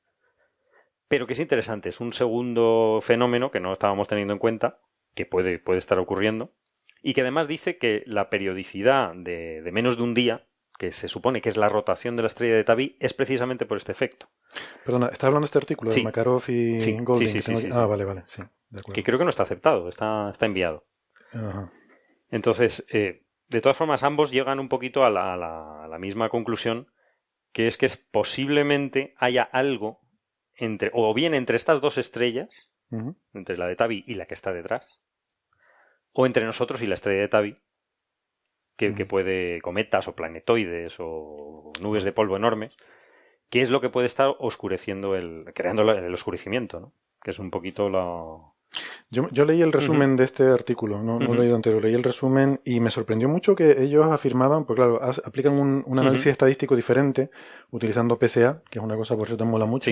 Pero 1.09 1.27
que 1.27 1.33
es 1.33 1.41
interesante, 1.41 1.89
es 1.89 2.01
un 2.01 2.13
segundo 2.13 3.01
fenómeno 3.03 3.51
que 3.51 3.61
no 3.61 3.73
estábamos 3.73 4.09
teniendo 4.09 4.33
en 4.33 4.39
cuenta, 4.39 4.79
que 5.15 5.27
puede, 5.27 5.59
puede 5.59 5.79
estar 5.79 5.99
ocurriendo, 5.99 6.53
y 7.03 7.15
que 7.15 7.23
además 7.23 7.49
dice 7.49 7.79
que 7.79 8.05
la 8.07 8.31
periodicidad 8.31 9.15
de, 9.15 9.63
de, 9.63 9.73
menos 9.73 9.97
de 9.97 10.03
un 10.05 10.15
día, 10.15 10.47
que 10.79 10.93
se 10.93 11.09
supone 11.09 11.41
que 11.41 11.49
es 11.49 11.57
la 11.57 11.69
rotación 11.69 12.17
de 12.17 12.23
la 12.23 12.29
estrella 12.29 12.55
de 12.55 12.65
Tabi, 12.65 12.97
es 13.01 13.13
precisamente 13.13 13.67
por 13.67 13.77
este 13.77 13.93
efecto. 13.93 14.29
Perdona, 14.85 15.09
¿estás 15.09 15.29
hablando 15.29 15.45
de 15.45 15.47
este 15.47 15.59
artículo 15.59 15.91
de 15.91 16.03
Makarov 16.03 16.43
y 16.49 16.81
sí, 16.81 16.97
Golding? 17.01 17.29
Sí, 17.29 17.43
sí, 17.43 17.69
ah, 17.73 17.87
vale, 17.87 18.05
vale, 18.05 18.23
sí. 18.27 18.43
Que 18.95 19.03
creo 19.03 19.19
que 19.19 19.25
no 19.25 19.31
está 19.31 19.43
aceptado, 19.43 19.89
está, 19.89 20.31
está 20.31 20.47
enviado. 20.47 20.85
Ajá. 21.33 21.71
Entonces, 22.31 22.87
eh, 22.91 23.25
de 23.51 23.61
todas 23.61 23.77
formas, 23.77 24.05
ambos 24.05 24.31
llegan 24.31 24.61
un 24.61 24.69
poquito 24.69 25.05
a 25.05 25.11
la, 25.11 25.99
misma 25.99 26.29
conclusión, 26.29 26.87
que 27.53 27.67
es 27.67 27.77
que 27.77 27.89
posiblemente 28.13 29.15
haya 29.19 29.43
algo 29.43 30.01
entre, 30.55 30.91
o 30.95 31.13
bien 31.13 31.35
entre 31.35 31.57
estas 31.57 31.81
dos 31.81 31.99
estrellas, 31.99 32.71
entre 33.35 33.59
la 33.59 33.67
de 33.67 33.77
Tabi 33.77 34.05
y 34.07 34.15
la 34.15 34.27
que 34.27 34.35
está 34.35 34.53
detrás, 34.53 35.01
o 36.13 36.27
entre 36.27 36.45
nosotros 36.45 36.81
y 36.81 36.87
la 36.87 36.95
estrella 36.95 37.23
de 37.23 37.29
Tabi, 37.29 37.59
que, 38.77 38.95
que, 38.95 39.05
puede 39.05 39.61
cometas 39.61 40.07
o 40.07 40.15
planetoides 40.15 40.95
o 40.99 41.73
nubes 41.81 42.05
de 42.05 42.13
polvo 42.13 42.37
enormes, 42.37 42.77
que 43.51 43.61
es 43.61 43.71
lo 43.71 43.81
que 43.81 43.91
puede 43.91 44.07
estar 44.07 44.35
oscureciendo 44.39 45.17
el, 45.17 45.53
creando 45.55 45.83
el 45.83 46.15
oscurecimiento, 46.15 46.81
¿no? 46.81 46.93
Que 47.21 47.33
es 47.33 47.39
un 47.39 47.51
poquito 47.51 47.91
lo, 47.91 48.55
yo, 49.11 49.29
yo 49.33 49.45
leí 49.45 49.63
el 49.63 49.73
resumen 49.73 50.17
de 50.17 50.25
este 50.25 50.45
artículo, 50.45 51.03
no, 51.03 51.19
no 51.19 51.27
lo 51.27 51.35
he 51.35 51.39
leído 51.41 51.57
entero, 51.57 51.81
leí 51.81 51.95
el 51.95 52.03
resumen 52.03 52.61
y 52.65 52.81
me 52.81 52.91
sorprendió 52.91 53.29
mucho 53.29 53.57
que 53.57 53.83
ellos 53.83 54.07
afirmaban, 54.07 54.65
pues 54.65 54.77
claro, 54.77 55.01
aplican 55.03 55.55
un, 55.55 55.83
un 55.87 55.99
análisis 55.99 56.29
estadístico 56.29 56.77
diferente 56.77 57.31
utilizando 57.71 58.19
PSA, 58.21 58.63
que 58.71 58.79
es 58.79 58.85
una 58.85 58.97
cosa 58.97 59.17
por 59.17 59.27
cierto 59.27 59.45
mola 59.45 59.67
mucho, 59.67 59.91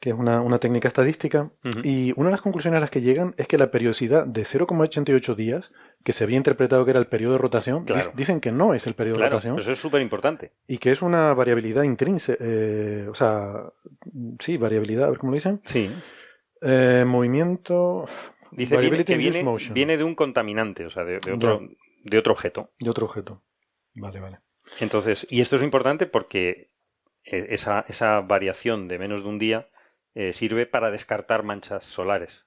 que 0.00 0.10
es 0.10 0.16
una, 0.16 0.40
una 0.40 0.58
técnica 0.58 0.88
estadística, 0.88 1.50
y 1.84 2.12
una 2.16 2.26
de 2.26 2.32
las 2.32 2.42
conclusiones 2.42 2.78
a 2.78 2.80
las 2.80 2.90
que 2.90 3.00
llegan 3.00 3.34
es 3.36 3.46
que 3.46 3.58
la 3.58 3.70
periodicidad 3.70 4.26
de 4.26 4.42
0,88 4.42 5.36
días, 5.36 5.70
que 6.02 6.12
se 6.12 6.24
había 6.24 6.36
interpretado 6.36 6.84
que 6.84 6.90
era 6.90 6.98
el 6.98 7.06
periodo 7.06 7.34
de 7.34 7.38
rotación, 7.38 7.84
dicen 8.14 8.40
que 8.40 8.50
no 8.50 8.74
es 8.74 8.88
el 8.88 8.94
periodo 8.94 9.18
de 9.18 9.24
rotación. 9.26 9.58
Eso 9.60 9.70
es 9.70 9.78
súper 9.78 10.02
importante. 10.02 10.50
Y 10.66 10.78
que 10.78 10.90
es 10.90 11.02
una 11.02 11.32
variabilidad 11.34 11.84
intrínseca, 11.84 12.42
eh, 12.44 13.06
o 13.08 13.14
sea, 13.14 13.66
sí, 14.40 14.56
variabilidad, 14.56 15.04
a 15.04 15.10
ver 15.10 15.18
cómo 15.18 15.30
lo 15.30 15.36
dicen. 15.36 15.60
Sí. 15.64 15.88
Eh, 16.62 17.04
movimiento. 17.06 18.06
Dice 18.50 18.76
viene, 18.76 19.04
que 19.04 19.16
viene, 19.16 19.96
de 19.96 20.04
un 20.04 20.14
contaminante, 20.14 20.84
o 20.84 20.90
sea, 20.90 21.04
de, 21.04 21.16
otro, 21.16 21.68
de 22.04 22.18
otro 22.18 22.32
objeto. 22.32 22.70
De 22.78 22.90
otro 22.90 23.06
objeto. 23.06 23.42
Vale, 23.94 24.20
vale. 24.20 24.38
Entonces, 24.80 25.26
y 25.30 25.40
esto 25.40 25.56
es 25.56 25.62
importante 25.62 26.06
porque 26.06 26.70
eh, 27.24 27.46
esa, 27.50 27.84
esa 27.88 28.20
variación 28.20 28.88
de 28.88 28.98
menos 28.98 29.22
de 29.22 29.28
un 29.28 29.38
día 29.38 29.68
eh, 30.14 30.32
sirve 30.32 30.66
para 30.66 30.90
descartar 30.90 31.42
manchas 31.42 31.84
solares 31.84 32.46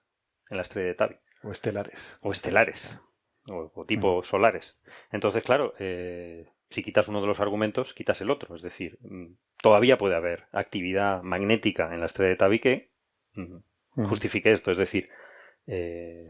en 0.50 0.58
la 0.58 0.64
estrella 0.64 0.88
de 0.90 0.96
Tabi. 0.96 1.16
O 1.44 1.52
estelares. 1.52 2.18
O 2.22 2.32
estelares. 2.32 3.00
O, 3.48 3.86
tipo 3.86 4.20
mm. 4.20 4.24
solares. 4.24 4.78
Entonces, 5.12 5.44
claro, 5.44 5.74
eh, 5.80 6.48
si 6.70 6.84
quitas 6.84 7.08
uno 7.08 7.22
de 7.22 7.28
los 7.28 7.40
argumentos, 7.40 7.94
quitas 7.94 8.22
el 8.22 8.32
otro. 8.32 8.56
Es 8.56 8.62
decir, 8.62 8.98
mm, 9.02 9.36
todavía 9.62 9.98
puede 9.98 10.16
haber 10.16 10.46
actividad 10.52 11.22
magnética 11.22 11.94
en 11.94 12.00
la 12.00 12.08
estrella 12.08 12.30
de 12.30 12.36
Tabi 12.36 12.60
que 12.60 12.92
mm, 13.34 13.58
justifique 13.96 14.52
esto. 14.52 14.72
Es 14.72 14.78
decir, 14.78 15.10
eh, 15.68 16.28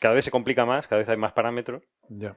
cada 0.00 0.14
vez 0.14 0.24
se 0.24 0.30
complica 0.30 0.64
más, 0.64 0.86
cada 0.86 1.00
vez 1.00 1.08
hay 1.08 1.16
más 1.16 1.32
parámetros. 1.32 1.82
Ya. 2.08 2.36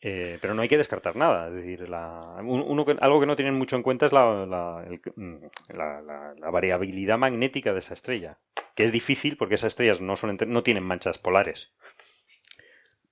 Eh, 0.00 0.38
pero 0.40 0.54
no 0.54 0.62
hay 0.62 0.68
que 0.68 0.78
descartar 0.78 1.16
nada. 1.16 1.48
Es 1.48 1.54
decir, 1.54 1.88
la, 1.88 2.36
uno 2.42 2.86
algo 3.00 3.20
que 3.20 3.26
no 3.26 3.36
tienen 3.36 3.54
mucho 3.54 3.76
en 3.76 3.82
cuenta 3.82 4.06
es 4.06 4.12
la, 4.12 4.86
mm, 5.16 5.36
la, 5.76 6.34
la, 6.38 6.50
variabilidad 6.50 7.18
magnética 7.18 7.72
de 7.72 7.80
esa 7.80 7.94
estrella, 7.94 8.38
que 8.76 8.84
es 8.84 8.92
difícil 8.92 9.36
porque 9.36 9.56
esas 9.56 9.72
estrellas 9.72 10.00
no, 10.00 10.14
son, 10.16 10.38
no 10.46 10.62
tienen 10.62 10.84
manchas 10.84 11.18
polares. 11.18 11.72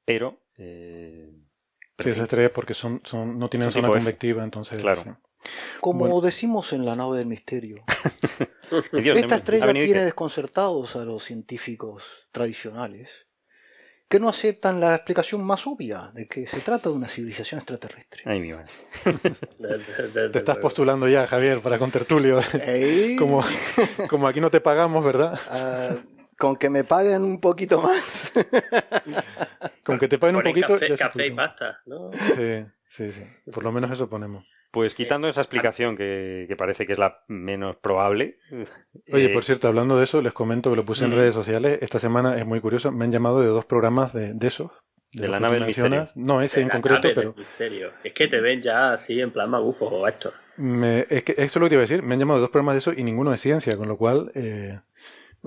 Pero. 0.05 0.38
Eh, 0.59 1.29
sí, 1.98 2.11
esas 2.11 2.24
estrellas 2.24 2.52
porque 2.55 2.74
son, 2.74 3.00
son, 3.05 3.37
no 3.38 3.48
tienen 3.48 3.70
zona 3.72 3.88
convectiva, 3.88 4.44
entonces. 4.44 4.81
Claro. 4.81 5.18
Como 5.80 6.20
decimos 6.20 6.72
en 6.72 6.85
la 6.85 6.94
nave 6.94 7.18
del 7.18 7.26
misterio. 7.26 7.85
Esta 8.92 9.37
estrella 9.37 9.72
tiene 9.72 10.04
desconcertados 10.04 10.96
a 10.96 11.04
los 11.04 11.24
científicos 11.24 12.02
tradicionales 12.32 13.26
que 14.09 14.20
no 14.20 14.28
aceptan 14.28 14.80
la 14.80 14.94
explicación 14.94 15.42
más 15.44 15.66
obvia 15.66 16.11
de 16.14 16.28
que 16.28 16.46
se 16.46 16.61
trata 16.61 16.90
de 16.90 16.94
una 16.94 17.09
civilización 17.09 17.59
extraterrestre. 17.59 18.22
Ay, 18.24 18.40
mi 18.40 18.52
Te 20.32 20.38
estás 20.38 20.59
postulando 20.59 21.09
ya, 21.09 21.26
Javier, 21.26 21.61
para 21.61 21.78
contertulio. 21.78 22.38
como, 23.18 23.42
como 24.09 24.28
aquí 24.28 24.40
no 24.40 24.50
te 24.50 24.61
pagamos, 24.61 25.04
¿verdad? 25.04 25.38
Ah, 25.50 25.96
con 26.38 26.56
que 26.56 26.70
me 26.70 26.85
paguen 26.85 27.22
un 27.22 27.40
poquito 27.40 27.82
más. 27.82 28.32
con 29.84 29.99
que 29.99 30.07
te 30.07 30.18
paguen 30.18 30.36
un 30.36 30.42
poquito. 30.42 30.78
Café, 30.97 31.26
y 31.26 31.30
pasta, 31.32 31.80
¿no? 31.86 32.12
Sí, 32.12 32.64
sí, 32.88 33.11
sí. 33.11 33.26
Por 33.51 33.64
lo 33.64 33.72
menos 33.72 33.90
eso 33.90 34.09
ponemos. 34.09 34.44
Pues 34.77 34.95
quitando 34.95 35.27
esa 35.27 35.41
explicación 35.41 35.97
que, 35.97 36.55
parece 36.59 36.87
que 36.87 36.93
es 36.93 36.99
la 36.99 37.20
menos 37.29 37.77
probable. 37.77 38.37
Oye, 39.11 39.31
por 39.31 39.43
eh, 39.43 39.47
cierto, 39.47 39.68
hablando 39.68 39.97
de 39.97 40.05
eso, 40.05 40.20
les 40.20 40.35
comento 40.35 40.68
que 40.68 40.77
lo 40.77 40.85
puse 40.85 41.07
en 41.07 41.12
redes 41.12 41.33
sociales. 41.33 41.79
Esta 41.81 41.99
semana 41.99 42.37
es 42.37 42.45
muy 42.45 42.61
curioso. 42.61 42.93
Me 42.93 43.07
han 43.07 43.11
llamado 43.11 43.41
de 43.41 43.47
dos 43.47 43.64
programas 43.64 44.12
de, 44.12 44.35
de 44.35 44.47
esos. 44.47 44.70
De, 45.12 45.29
la 45.29 45.41
nave 45.41 45.55
del 45.55 45.64
misterio. 45.64 46.05
No, 46.14 46.43
ese 46.43 46.61
en 46.61 46.68
concreto, 46.68 47.09
pero. 47.14 47.35
Es 48.05 48.12
que 48.12 48.29
te 48.29 48.39
ven 48.39 48.61
ya 48.61 48.93
así 48.93 49.18
en 49.18 49.31
plan 49.31 49.49
magufo 49.49 49.87
o 49.87 50.07
esto. 50.07 50.35
es 51.09 51.24
que 51.24 51.33
eso 51.33 51.43
es 51.43 51.57
lo 51.57 51.62
que 51.62 51.68
te 51.70 51.74
iba 51.77 51.81
a 51.81 51.89
decir. 51.89 52.03
Me 52.03 52.12
han 52.12 52.20
llamado 52.20 52.39
de 52.39 52.43
dos 52.43 52.51
programas 52.51 52.74
de 52.74 52.79
eso 52.81 52.93
y 52.93 53.03
ninguno 53.03 53.31
de 53.31 53.39
ciencia, 53.39 53.79
con 53.79 53.89
lo 53.89 53.97
cual. 53.97 54.31
Eh, 54.35 54.79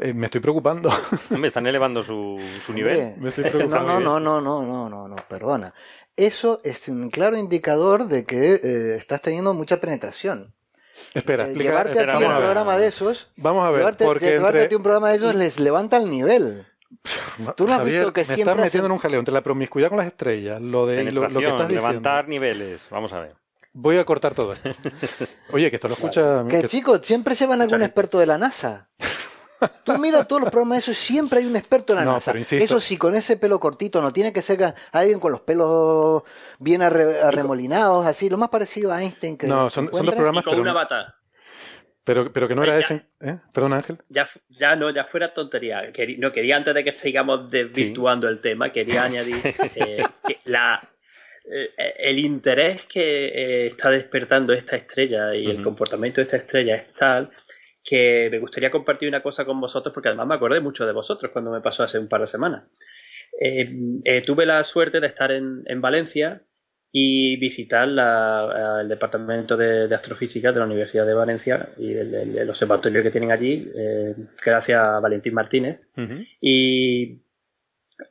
eh, 0.02 0.14
me 0.14 0.26
estoy 0.26 0.42
preocupando. 0.42 0.90
Me 1.30 1.50
están 1.50 1.68
elevando 1.68 2.02
su, 2.02 2.42
su 2.66 2.74
nivel. 2.74 3.14
me 3.20 3.30
estoy 3.30 3.44
preocupando. 3.44 4.00
No, 4.00 4.20
no, 4.20 4.42
no, 4.42 4.42
no, 4.42 4.66
no, 4.66 4.90
no, 4.90 5.08
no, 5.08 5.16
perdona 5.28 5.72
eso 6.28 6.62
es 6.64 6.88
un 6.88 7.10
claro 7.10 7.38
indicador 7.38 8.08
de 8.08 8.26
que 8.26 8.56
eh, 8.56 8.96
estás 8.98 9.22
teniendo 9.22 9.54
mucha 9.54 9.80
penetración. 9.80 10.54
Espera, 11.14 11.50
eh, 11.50 11.54
llevarte 11.54 12.00
a 12.00 12.18
ti 12.18 12.24
un 12.24 12.38
programa 12.38 12.78
de 12.78 12.88
esos. 12.88 13.32
Vamos 13.38 13.66
a 13.66 13.72
ver, 13.72 13.80
llevarte, 13.80 14.06
porque 14.06 14.26
llevarte 14.28 14.62
a 14.64 14.70
ti 14.70 14.76
un 14.76 14.84
programa 14.84 15.10
de 15.10 15.18
esos 15.18 15.36
les 15.36 15.60
levanta 15.60 15.98
el 15.98 16.10
nivel. 16.10 16.66
Tú 17.56 17.68
no 17.68 17.76
has 17.76 17.86
visto 17.86 18.12
que 18.12 18.22
me 18.22 18.26
siempre 18.26 18.52
estás 18.52 18.66
metiendo 18.66 18.88
en 18.88 18.92
un 18.92 18.98
jaleo 18.98 19.20
entre 19.20 19.34
la 19.34 19.42
promiscuidad 19.42 19.90
con 19.90 19.98
las 19.98 20.08
estrellas, 20.08 20.62
lo 20.62 20.86
de 20.86 21.12
lo, 21.12 21.22
que 21.22 21.28
estás 21.28 21.68
diciendo. 21.68 21.68
levantar 21.68 22.28
niveles. 22.28 22.88
Vamos 22.90 23.14
a 23.14 23.20
ver. 23.20 23.36
Voy 23.72 23.98
a 23.98 24.06
cortar 24.06 24.34
todo 24.34 24.54
esto. 24.54 24.72
Oye, 25.54 25.70
que 25.70 25.76
esto 25.76 25.88
lo 25.88 25.94
escucha. 25.94 26.44
Que, 26.50 26.64
chicos, 26.64 27.02
siempre 27.04 27.36
se 27.36 27.46
van 27.46 27.62
algún 27.62 27.84
experto 27.84 28.18
de 28.20 28.26
la 28.26 28.38
NASA. 28.38 28.90
Tú 29.84 29.98
mira 29.98 30.24
todos 30.26 30.42
los 30.44 30.52
programas 30.52 30.86
de 30.86 30.92
eso, 30.92 31.02
siempre 31.02 31.40
hay 31.40 31.46
un 31.46 31.56
experto 31.56 31.94
en 31.94 32.00
la 32.00 32.06
NASA. 32.06 32.32
Eso 32.32 32.80
sí, 32.80 32.98
con 32.98 33.16
ese 33.16 33.38
pelo 33.38 33.60
cortito, 33.60 34.02
no 34.02 34.12
tiene 34.12 34.32
que 34.32 34.42
ser 34.42 34.74
alguien 34.92 35.20
con 35.20 35.32
los 35.32 35.42
pelos 35.42 36.24
bien 36.60 36.82
arremolinados, 36.82 38.06
así, 38.06 38.30
lo 38.30 38.38
más 38.38 38.50
parecido 38.50 38.92
a 38.92 39.02
Einstein 39.02 39.38
que. 39.38 39.48
No, 39.48 39.70
son, 39.70 39.90
son 39.92 40.06
los 40.06 40.16
programas. 40.16 40.44
con 40.44 40.60
una 40.60 40.74
bata. 40.74 41.16
Pero, 42.04 42.32
pero 42.32 42.48
que 42.48 42.56
no 42.56 42.64
era 42.64 42.80
ese. 42.80 43.06
¿eh? 43.22 43.38
Perdón, 43.54 43.74
Ángel. 43.74 43.98
Ya, 44.10 44.28
ya 44.50 44.76
no, 44.76 44.90
ya 44.90 45.06
fuera 45.06 45.34
tontería. 45.34 45.84
no 46.18 46.32
quería, 46.32 46.56
antes 46.58 46.74
de 46.74 46.84
que 46.84 46.92
sigamos 46.92 47.52
desvirtuando 47.52 48.28
el 48.28 48.42
tema, 48.42 48.72
quería 48.72 49.04
añadir 49.04 49.36
eh, 49.76 50.04
que 50.26 50.40
la, 50.46 50.82
eh, 51.52 51.70
el 51.98 52.20
interés 52.20 52.84
que 52.86 53.28
eh, 53.28 53.68
está 53.68 53.92
despertando 53.92 54.54
esta 54.54 54.76
estrella 54.76 55.36
y 55.36 55.46
el 55.48 55.62
comportamiento 55.62 56.22
de 56.22 56.26
esta 56.26 56.38
estrella 56.38 56.76
es 56.76 56.94
tal 56.94 57.30
que 57.84 58.30
me 58.32 58.40
gustaría 58.40 58.72
compartir 58.72 59.10
una 59.10 59.24
cosa 59.24 59.46
con 59.46 59.60
vosotros 59.60 59.94
porque 59.94 60.10
además 60.10 60.28
me 60.28 60.36
acordé 60.36 60.60
mucho 60.60 60.86
de 60.86 60.94
vosotros 60.94 61.32
cuando 61.32 61.52
me 61.52 61.62
pasó 61.62 61.84
hace 61.84 62.00
un 62.00 62.08
par 62.08 62.22
de 62.22 62.28
semanas. 62.28 62.64
tuve 64.26 64.46
la 64.46 64.64
suerte 64.64 65.00
de 65.00 65.08
estar 65.08 65.32
en, 65.32 65.64
en 65.66 65.82
Valencia 65.82 66.44
y 66.92 67.38
visitar 67.38 67.88
el 67.88 68.88
departamento 68.88 69.56
de, 69.56 69.94
astrofísica 69.94 70.52
de 70.52 70.60
la 70.60 70.66
Universidad 70.66 71.06
de 71.06 71.14
Valencia 71.14 71.70
y 71.78 71.94
el, 71.94 72.50
observatorio 72.50 73.04
que 73.04 73.12
tienen 73.12 73.32
allí, 73.32 73.72
eh, 73.76 74.16
gracias 74.44 74.80
a 74.80 75.00
Valentín 75.00 75.34
Martínez. 75.36 75.88
Y, 76.42 77.20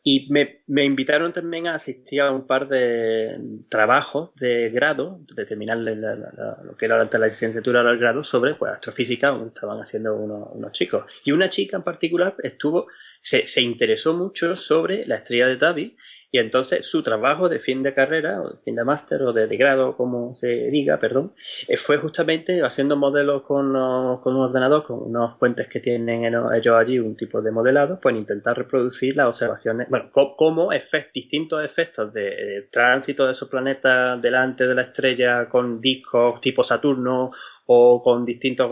y 0.03 0.31
me, 0.31 0.61
me, 0.67 0.85
invitaron 0.85 1.33
también 1.33 1.67
a 1.67 1.75
asistir 1.75 2.21
a 2.21 2.31
un 2.31 2.47
par 2.47 2.69
de 2.69 3.39
trabajos 3.69 4.35
de 4.37 4.71
grado, 4.71 5.21
de 5.35 5.47
terminar 5.47 5.79
lo 5.79 6.77
que 6.77 6.85
era 6.85 7.03
la, 7.03 7.27
licenciatura 7.27 7.83
del 7.83 7.99
grado 7.99 8.23
sobre 8.23 8.55
pues, 8.55 8.73
astrofísica, 8.73 9.35
estaban 9.47 9.81
haciendo 9.81 10.17
unos, 10.17 10.49
unos 10.53 10.73
chicos. 10.73 11.05
Y 11.25 11.33
una 11.33 11.49
chica 11.49 11.77
en 11.77 11.83
particular 11.83 12.35
estuvo, 12.43 12.87
se, 13.21 13.47
se 13.47 13.63
interesó 13.63 14.15
mucho 14.15 14.57
sobre 14.57 15.07
la 15.07 15.17
estrella 15.17 15.47
de 15.47 15.57
David 15.57 15.93
y 16.31 16.39
entonces 16.39 16.87
su 16.87 17.03
trabajo 17.03 17.49
de 17.49 17.59
fin 17.59 17.83
de 17.83 17.95
carrera, 17.95 18.43
o 18.43 18.51
de 18.51 18.59
fin 18.59 18.77
de 18.77 18.85
máster, 18.85 19.23
o 19.23 19.33
de, 19.33 19.47
grado, 19.57 19.97
como 19.97 20.35
se 20.35 20.47
diga, 20.47 20.99
perdón, 20.99 21.33
eh, 21.67 21.77
fue 21.77 21.99
justamente 21.99 22.63
haciendo 22.63 22.97
modelos 22.97 23.43
con, 23.43 23.73
con, 24.21 24.37
un 24.37 24.43
ordenador, 24.43 24.85
con 24.85 25.03
unos 25.03 25.39
puentes 25.39 25.69
que 25.69 25.81
tienen 25.81 26.25
ellos 26.25 26.75
allí, 26.75 26.99
un 26.99 27.17
tipo 27.17 27.41
de 27.41 27.51
modelado, 27.51 27.99
pues 28.01 28.15
intentar 28.15 28.57
reproducir 28.57 29.17
las 29.17 29.29
observaciones, 29.29 29.89
bueno, 29.89 30.11
como 30.13 30.71
distintos 31.15 31.65
efectos 31.65 32.13
de, 32.13 32.69
tránsito 32.71 33.27
de 33.27 33.33
esos 33.33 33.49
planetas 33.49 34.21
delante 34.21 34.67
de 34.67 34.75
la 34.75 34.83
estrella 34.83 35.49
con 35.49 35.81
discos 35.81 36.41
tipo 36.41 36.63
Saturno 36.63 37.33
o 37.71 38.03
con 38.03 38.25
distintos 38.25 38.71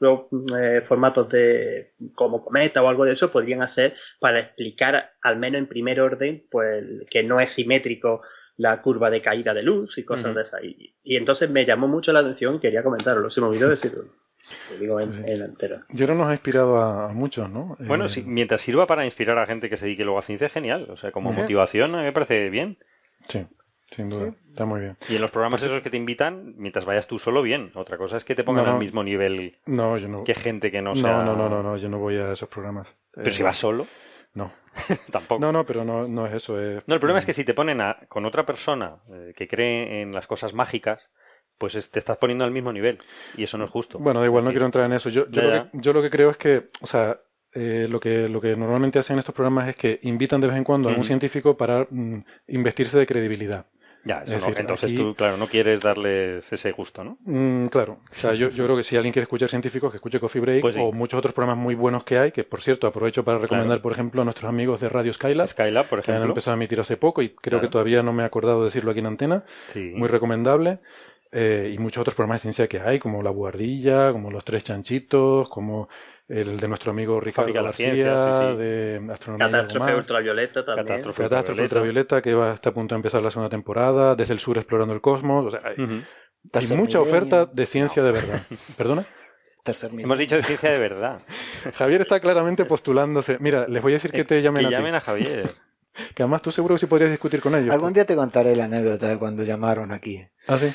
eh, 0.00 0.80
formatos 0.80 1.28
de 1.28 1.92
como 2.16 2.44
cometa 2.44 2.82
o 2.82 2.88
algo 2.88 3.04
de 3.04 3.12
eso 3.12 3.30
podrían 3.30 3.62
hacer 3.62 3.94
para 4.18 4.40
explicar 4.40 5.12
al 5.22 5.36
menos 5.36 5.60
en 5.60 5.68
primer 5.68 6.00
orden 6.00 6.44
pues 6.50 6.84
que 7.08 7.22
no 7.22 7.38
es 7.38 7.52
simétrico 7.52 8.22
la 8.56 8.82
curva 8.82 9.08
de 9.08 9.22
caída 9.22 9.54
de 9.54 9.62
luz 9.62 9.96
y 9.98 10.02
cosas 10.02 10.34
de 10.34 10.42
esas 10.42 10.64
y, 10.64 11.16
entonces 11.16 11.48
me 11.48 11.64
llamó 11.64 11.86
mucho 11.86 12.12
la 12.12 12.20
atención 12.20 12.56
y 12.56 12.58
quería 12.58 12.82
comentarlo 12.82 13.30
se 13.30 13.40
me 13.40 13.46
olvidó 13.46 13.68
decirlo 13.68 14.02
lo 14.70 14.78
digo 14.78 15.00
en, 15.00 15.14
entero. 15.26 15.80
Yo 15.88 16.06
no 16.06 16.16
nos 16.16 16.28
ha 16.28 16.32
inspirado 16.32 16.76
a, 16.76 17.08
muchos, 17.14 17.48
¿no? 17.48 17.78
Bueno, 17.78 18.08
sí, 18.08 18.22
mientras 18.26 18.60
sirva 18.60 18.86
para 18.86 19.06
inspirar 19.06 19.38
a 19.38 19.46
gente 19.46 19.70
que 19.70 19.78
se 19.78 19.86
dedique 19.86 20.04
luego 20.04 20.18
a 20.18 20.22
ciencia, 20.22 20.50
genial. 20.50 20.86
O 20.90 20.98
sea, 20.98 21.12
como 21.12 21.32
motivación 21.32 21.92
me 21.92 22.12
parece 22.12 22.50
bien. 22.50 22.76
Sí. 23.26 23.46
Sin 23.94 24.10
duda, 24.10 24.34
está 24.50 24.64
muy 24.64 24.80
bien. 24.80 24.96
Y 25.08 25.14
en 25.14 25.22
los 25.22 25.30
programas 25.30 25.62
esos 25.62 25.80
que 25.80 25.88
te 25.88 25.96
invitan, 25.96 26.54
mientras 26.56 26.84
vayas 26.84 27.06
tú 27.06 27.20
solo, 27.20 27.42
bien. 27.42 27.70
Otra 27.74 27.96
cosa 27.96 28.16
es 28.16 28.24
que 28.24 28.34
te 28.34 28.42
pongan 28.42 28.66
al 28.66 28.78
mismo 28.78 29.04
nivel 29.04 29.58
no, 29.66 29.96
yo 29.98 30.08
no. 30.08 30.24
que 30.24 30.34
gente 30.34 30.72
que 30.72 30.82
no 30.82 30.96
sea... 30.96 31.22
No, 31.22 31.36
no, 31.36 31.48
no, 31.48 31.62
no, 31.62 31.76
yo 31.76 31.88
no 31.88 31.98
voy 31.98 32.16
a 32.16 32.32
esos 32.32 32.48
programas. 32.48 32.88
Pero 33.12 33.30
si 33.30 33.42
eh, 33.42 33.44
vas 33.44 33.56
solo... 33.56 33.86
No. 34.32 34.50
Tampoco. 35.12 35.40
No, 35.40 35.52
no, 35.52 35.64
pero 35.64 35.84
no, 35.84 36.08
no 36.08 36.26
es 36.26 36.32
eso. 36.32 36.54
No, 36.56 36.94
el 36.94 37.00
problema 37.00 37.20
es 37.20 37.26
que 37.26 37.32
si 37.32 37.44
te 37.44 37.54
ponen 37.54 37.80
a, 37.80 37.98
con 38.08 38.24
otra 38.24 38.44
persona 38.44 38.96
eh, 39.12 39.32
que 39.36 39.46
cree 39.46 40.02
en 40.02 40.10
las 40.10 40.26
cosas 40.26 40.54
mágicas, 40.54 41.08
pues 41.56 41.88
te 41.88 41.98
estás 42.00 42.18
poniendo 42.18 42.44
al 42.44 42.50
mismo 42.50 42.72
nivel. 42.72 42.98
Y 43.36 43.44
eso 43.44 43.56
no 43.58 43.64
es 43.64 43.70
justo. 43.70 44.00
Bueno, 44.00 44.18
da 44.18 44.26
igual, 44.26 44.44
no 44.44 44.50
quiero 44.50 44.66
entrar 44.66 44.86
en 44.86 44.94
eso. 44.94 45.08
Yo, 45.08 45.28
yo, 45.30 45.42
lo 45.42 45.70
que, 45.70 45.70
yo 45.74 45.92
lo 45.92 46.02
que 46.02 46.10
creo 46.10 46.30
es 46.30 46.36
que, 46.36 46.64
o 46.80 46.86
sea, 46.88 47.16
eh, 47.52 47.86
lo, 47.88 48.00
que, 48.00 48.28
lo 48.28 48.40
que 48.40 48.56
normalmente 48.56 48.98
hacen 48.98 49.20
estos 49.20 49.34
programas 49.34 49.68
es 49.68 49.76
que 49.76 50.00
invitan 50.02 50.40
de 50.40 50.48
vez 50.48 50.56
en 50.56 50.64
cuando 50.64 50.88
a 50.88 50.92
un 50.92 51.04
científico 51.04 51.56
para 51.56 51.86
mm, 51.88 52.24
investirse 52.48 52.98
de 52.98 53.06
credibilidad. 53.06 53.66
Ya, 54.04 54.22
entonces 54.26 54.94
tú, 54.94 55.14
claro, 55.14 55.38
no 55.38 55.46
quieres 55.46 55.80
darles 55.80 56.52
ese 56.52 56.72
gusto, 56.72 57.02
¿no? 57.04 57.16
Mm, 57.24 57.68
claro, 57.68 57.98
o 58.10 58.14
sea, 58.14 58.34
yo, 58.34 58.50
yo, 58.50 58.64
creo 58.64 58.76
que 58.76 58.82
si 58.82 58.96
alguien 58.96 59.12
quiere 59.12 59.24
escuchar 59.24 59.48
científicos, 59.48 59.90
que 59.90 59.96
escuche 59.96 60.20
Coffee 60.20 60.40
Break 60.42 60.60
pues 60.60 60.76
o 60.76 60.92
muchos 60.92 61.18
otros 61.18 61.32
programas 61.32 61.62
muy 61.62 61.74
buenos 61.74 62.04
que 62.04 62.18
hay, 62.18 62.30
que 62.30 62.44
por 62.44 62.60
cierto 62.60 62.86
aprovecho 62.86 63.24
para 63.24 63.38
recomendar, 63.38 63.80
por 63.80 63.92
ejemplo, 63.92 64.20
a 64.20 64.24
nuestros 64.24 64.48
amigos 64.48 64.80
de 64.80 64.90
Radio 64.90 65.12
Skylab, 65.12 65.48
Skylab 65.48 65.88
por 65.88 66.00
ejemplo. 66.00 66.20
que 66.20 66.22
han 66.22 66.28
empezado 66.28 66.52
a 66.52 66.56
emitir 66.56 66.80
hace 66.80 66.96
poco 66.96 67.22
y 67.22 67.30
creo 67.30 67.60
que 67.60 67.68
todavía 67.68 68.02
no 68.02 68.12
me 68.12 68.22
he 68.22 68.26
acordado 68.26 68.60
de 68.60 68.66
decirlo 68.66 68.90
aquí 68.90 69.00
en 69.00 69.06
antena, 69.06 69.44
muy 69.74 70.08
recomendable. 70.08 70.80
Eh, 71.36 71.72
y 71.74 71.78
muchos 71.78 72.00
otros 72.00 72.14
programas 72.14 72.38
de 72.38 72.42
ciencia 72.42 72.68
que 72.68 72.78
hay, 72.78 73.00
como 73.00 73.20
La 73.20 73.30
Buhardilla, 73.30 74.12
como 74.12 74.30
Los 74.30 74.44
Tres 74.44 74.62
Chanchitos, 74.62 75.48
como 75.48 75.88
el 76.28 76.58
de 76.58 76.68
nuestro 76.68 76.92
amigo 76.92 77.20
Ricardo 77.20 77.52
García, 77.52 77.92
de 77.92 79.00
Astronomía 79.12 79.50
Catástrofe 79.50 79.94
Ultravioleta 79.94 80.64
también. 80.64 80.86
Catástrofe, 80.86 81.62
Ultravioleta, 81.62 82.22
que 82.22 82.34
va, 82.34 82.54
está 82.54 82.70
a 82.70 82.74
punto 82.74 82.94
de 82.94 82.98
empezar 82.98 83.22
la 83.22 83.30
segunda 83.30 83.50
temporada, 83.50 84.14
Desde 84.14 84.32
el 84.32 84.40
Sur 84.40 84.56
Explorando 84.56 84.94
el 84.94 85.00
Cosmos. 85.00 85.46
O 85.46 85.50
sea, 85.50 85.60
hay, 85.64 86.76
mucha 86.76 87.00
oferta 87.00 87.46
de 87.46 87.66
ciencia 87.66 88.02
de 88.02 88.12
verdad. 88.12 88.42
¿Perdona? 88.76 89.06
Hemos 89.98 90.18
dicho 90.18 90.36
de 90.36 90.42
ciencia 90.42 90.70
de 90.70 90.78
verdad. 90.78 91.22
Javier 91.74 92.02
está 92.02 92.20
claramente 92.20 92.66
postulándose. 92.66 93.38
Mira, 93.40 93.66
les 93.66 93.82
voy 93.82 93.92
a 93.92 93.96
decir 93.96 94.10
que 94.10 94.24
te 94.24 94.42
llamen 94.42 94.68
que 94.68 94.74
a 94.74 94.78
llamen 94.78 94.94
a 94.94 95.00
Javier. 95.00 95.50
que 96.14 96.22
además 96.22 96.42
tú 96.42 96.50
seguro 96.50 96.74
que 96.74 96.80
sí 96.80 96.86
podrías 96.86 97.10
discutir 97.10 97.40
con 97.40 97.54
ellos. 97.54 97.72
Algún 97.72 97.92
día 97.92 98.04
te 98.04 98.14
contaré 98.14 98.54
la 98.56 98.64
anécdota 98.64 99.08
de 99.08 99.18
cuando 99.18 99.42
llamaron 99.42 99.92
aquí. 99.92 100.22
Ah, 100.46 100.58
sí. 100.58 100.72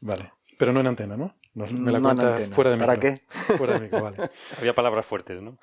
Vale. 0.00 0.32
Pero 0.58 0.72
no 0.72 0.80
en 0.80 0.88
antena, 0.88 1.16
¿no? 1.16 1.34
Me 1.66 1.92
la 1.92 2.00
cuenta 2.00 2.38
fuera 2.50 2.70
de 2.70 2.76
micro. 2.76 2.86
¿Para 2.86 3.00
qué? 3.00 3.22
Fuera 3.56 3.74
de 3.74 3.80
micro, 3.80 4.02
vale. 4.02 4.16
Había 4.58 4.74
palabras 4.74 5.06
fuertes, 5.06 5.40
¿no? 5.40 5.58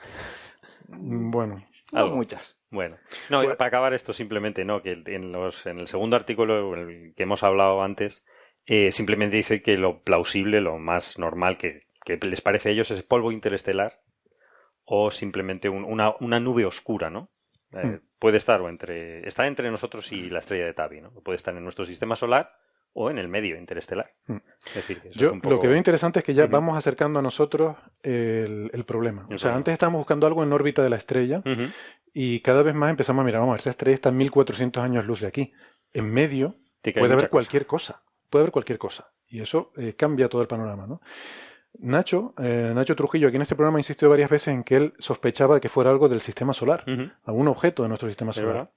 Mm, 0.87 1.31
bueno. 1.31 1.65
No 1.91 2.07
muchas. 2.07 2.57
Bueno, 2.71 2.97
no, 3.29 3.41
para 3.55 3.67
acabar 3.67 3.93
esto 3.93 4.11
simplemente, 4.11 4.65
¿no? 4.65 4.81
Que 4.81 5.01
en, 5.05 5.31
los, 5.31 5.65
en 5.65 5.79
el 5.79 5.87
segundo 5.87 6.17
artículo 6.17 6.73
que 7.15 7.23
hemos 7.23 7.41
hablado 7.43 7.81
antes, 7.81 8.25
eh, 8.65 8.91
simplemente 8.91 9.37
dice 9.37 9.61
que 9.61 9.77
lo 9.77 10.01
plausible, 10.01 10.59
lo 10.59 10.77
más 10.77 11.17
normal 11.17 11.57
que, 11.57 11.81
les 12.21 12.41
parece 12.41 12.69
a 12.69 12.71
ellos 12.71 12.91
es 12.91 13.01
polvo 13.01 13.31
interestelar 13.31 14.01
o 14.83 15.09
simplemente 15.09 15.69
una, 15.69 16.15
una, 16.19 16.39
nube 16.39 16.65
oscura, 16.65 17.09
¿no? 17.09 17.29
Eh, 17.71 17.85
hmm. 17.85 18.01
Puede 18.19 18.37
estar 18.37 18.61
o 18.61 18.69
entre, 18.69 19.27
está 19.27 19.47
entre 19.47 19.71
nosotros 19.71 20.11
y 20.11 20.29
la 20.29 20.39
estrella 20.39 20.65
de 20.65 20.73
Tabi, 20.73 21.01
¿no? 21.01 21.11
Puede 21.11 21.37
estar 21.37 21.55
en 21.55 21.63
nuestro 21.63 21.85
sistema 21.85 22.15
solar 22.15 22.51
o 22.97 23.11
en 23.11 23.17
el 23.17 23.27
medio 23.27 23.57
interestelar. 23.57 24.13
Hmm. 24.25 24.37
Es 24.67 24.75
decir, 24.75 25.01
Yo 25.11 25.35
lo 25.35 25.59
que 25.59 25.67
veo 25.67 25.77
interesante 25.77 26.19
es 26.19 26.25
que 26.25 26.33
ya 26.33 26.47
vamos 26.47 26.77
acercando 26.77 27.19
a 27.19 27.21
nosotros 27.21 27.75
el, 28.01 28.83
problema. 28.87 29.27
o 29.29 29.37
sea, 29.37 29.53
antes 29.53 29.73
estábamos 29.73 29.99
buscando 29.99 30.25
algo 30.25 30.43
en 30.43 30.53
órbita 30.53 30.81
de 30.81 30.89
la 30.89 30.95
estrella 30.95 31.43
y 32.13 32.39
cada 32.39 32.63
vez 32.63 32.73
más 32.73 32.89
empezamos 32.89 33.21
a 33.21 33.25
mirar, 33.25 33.41
vamos 33.41 33.51
a 33.51 33.55
ver, 33.55 33.59
esa 33.59 33.71
estrella 33.71 33.95
está 33.95 34.09
a 34.09 34.13
1400 34.13 34.81
años 34.81 35.05
luz 35.05 35.19
de 35.19 35.27
aquí. 35.27 35.51
En 35.93 36.09
medio 36.09 36.55
puede 36.81 37.13
haber 37.13 37.29
cualquier 37.29 37.65
cosa. 37.65 38.01
Puede 38.29 38.43
haber 38.43 38.53
cualquier 38.53 38.77
cosa. 38.77 39.09
Y 39.27 39.41
eso 39.41 39.73
eh, 39.75 39.93
cambia 39.97 40.29
todo 40.29 40.41
el 40.41 40.47
panorama, 40.47 40.87
¿no? 40.87 41.01
Nacho, 41.79 42.33
eh, 42.37 42.71
Nacho 42.73 42.95
Trujillo, 42.95 43.27
aquí 43.27 43.35
en 43.35 43.41
este 43.41 43.55
programa 43.55 43.79
insistió 43.79 44.09
varias 44.09 44.29
veces 44.29 44.49
en 44.49 44.63
que 44.63 44.75
él 44.75 44.93
sospechaba 44.99 45.59
que 45.59 45.69
fuera 45.69 45.91
algo 45.91 46.09
del 46.09 46.21
sistema 46.21 46.53
solar, 46.53 46.83
algún 47.25 47.47
objeto 47.47 47.83
de 47.83 47.89
nuestro 47.89 48.07
sistema 48.07 48.33
solar. 48.33 48.69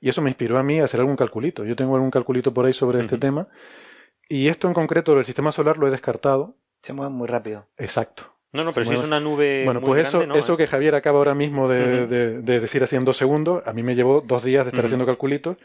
Y 0.00 0.08
eso 0.08 0.22
me 0.22 0.30
inspiró 0.30 0.58
a 0.58 0.62
mí 0.62 0.80
a 0.80 0.84
hacer 0.84 1.00
algún 1.00 1.16
calculito. 1.16 1.64
Yo 1.64 1.76
tengo 1.76 1.94
algún 1.94 2.10
calculito 2.10 2.52
por 2.52 2.66
ahí 2.66 2.72
sobre 2.72 3.00
este 3.00 3.18
tema. 3.18 3.48
Y 4.28 4.48
esto 4.48 4.68
en 4.68 4.74
concreto 4.74 5.14
del 5.14 5.24
sistema 5.24 5.52
solar 5.52 5.78
lo 5.78 5.86
he 5.86 5.90
descartado. 5.90 6.56
Se 6.82 6.92
mueve 6.92 7.12
muy 7.12 7.28
rápido. 7.28 7.66
Exacto. 7.76 8.32
No, 8.52 8.64
no, 8.64 8.72
pero 8.72 8.86
si 8.86 8.94
es 8.94 9.02
una 9.02 9.20
nube. 9.20 9.64
Bueno, 9.64 9.80
pues 9.80 10.08
eso, 10.08 10.22
eso 10.22 10.56
que 10.56 10.66
Javier 10.66 10.94
acaba 10.94 11.18
ahora 11.18 11.34
mismo 11.34 11.68
de, 11.68 12.40
decir 12.42 12.82
así 12.82 12.96
en 12.96 13.04
dos 13.04 13.16
segundos, 13.16 13.62
a 13.66 13.72
mí 13.72 13.82
me 13.82 13.94
llevó 13.94 14.20
dos 14.20 14.42
días 14.44 14.64
de 14.64 14.70
estar 14.70 14.84
haciendo 14.84 15.06
calculitos. 15.06 15.56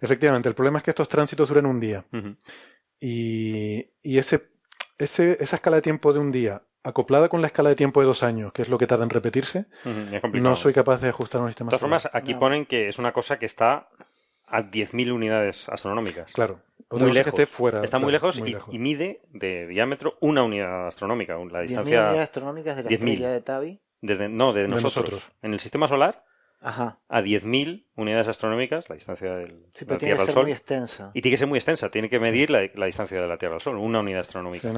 Efectivamente, 0.00 0.48
el 0.48 0.54
problema 0.54 0.78
es 0.78 0.84
que 0.84 0.90
estos 0.90 1.08
tránsitos 1.08 1.48
duran 1.48 1.66
un 1.66 1.80
día. 1.80 2.04
y, 3.00 3.86
y 4.02 4.18
ese 4.18 4.53
ese, 4.98 5.36
esa 5.40 5.56
escala 5.56 5.76
de 5.76 5.82
tiempo 5.82 6.12
de 6.12 6.18
un 6.18 6.32
día 6.32 6.62
acoplada 6.84 7.28
con 7.28 7.40
la 7.40 7.46
escala 7.46 7.70
de 7.70 7.76
tiempo 7.76 8.00
de 8.00 8.06
dos 8.06 8.22
años, 8.22 8.52
que 8.52 8.62
es 8.62 8.68
lo 8.68 8.76
que 8.78 8.86
tarda 8.86 9.04
en 9.04 9.10
repetirse, 9.10 9.66
no 10.34 10.54
soy 10.54 10.74
capaz 10.74 11.00
de 11.00 11.08
ajustar 11.08 11.40
un 11.40 11.48
sistema. 11.48 11.68
De 11.68 11.70
todas 11.70 11.80
formas, 11.80 12.08
aquí 12.12 12.34
ponen 12.34 12.66
que 12.66 12.88
es 12.88 12.98
una 12.98 13.12
cosa 13.12 13.38
que 13.38 13.46
está 13.46 13.88
a 14.46 14.62
10.000 14.62 15.12
unidades 15.12 15.68
astronómicas. 15.70 16.32
Claro. 16.32 16.60
muy 16.90 17.12
lejos. 17.12 17.32
esté 17.32 17.46
fuera, 17.46 17.82
Está 17.82 17.98
muy, 17.98 18.12
lejos, 18.12 18.38
y, 18.38 18.78
mide 18.78 19.22
de 19.30 19.66
diámetro 19.66 20.18
una 20.20 20.42
unidad 20.42 20.86
astronómica. 20.86 21.36
La 21.50 21.62
distancia. 21.62 22.00
unidades 22.00 22.20
astronómicas 22.20 22.76
de 22.76 22.82
la 22.84 22.90
estrella 22.90 23.30
de 23.30 23.40
Tabi? 23.40 23.80
Desde, 24.02 24.28
no, 24.28 24.52
de, 24.52 24.68
nosotros. 24.68 25.26
En 25.40 25.54
el 25.54 25.60
sistema 25.60 25.88
solar, 25.88 26.22
Ajá. 26.64 26.98
a 27.08 27.20
10.000 27.20 27.84
unidades 27.94 28.26
astronómicas, 28.26 28.88
la 28.88 28.94
distancia 28.94 29.34
del, 29.34 29.66
sí, 29.74 29.84
de 29.84 29.92
la 29.92 29.98
Tierra 29.98 30.22
al 30.22 30.30
Sol. 30.30 30.44
Muy 30.44 30.52
extensa. 30.52 31.10
Y 31.12 31.20
tiene 31.20 31.34
que 31.34 31.38
ser 31.38 31.48
muy 31.48 31.58
extensa, 31.58 31.90
tiene 31.90 32.08
que 32.08 32.18
medir 32.18 32.48
la, 32.48 32.86
distancia 32.86 33.20
de 33.20 33.28
la 33.28 33.36
Tierra 33.36 33.56
al 33.56 33.60
Sol, 33.60 33.76
una 33.76 34.00
unidad 34.00 34.20
astronómica. 34.20 34.72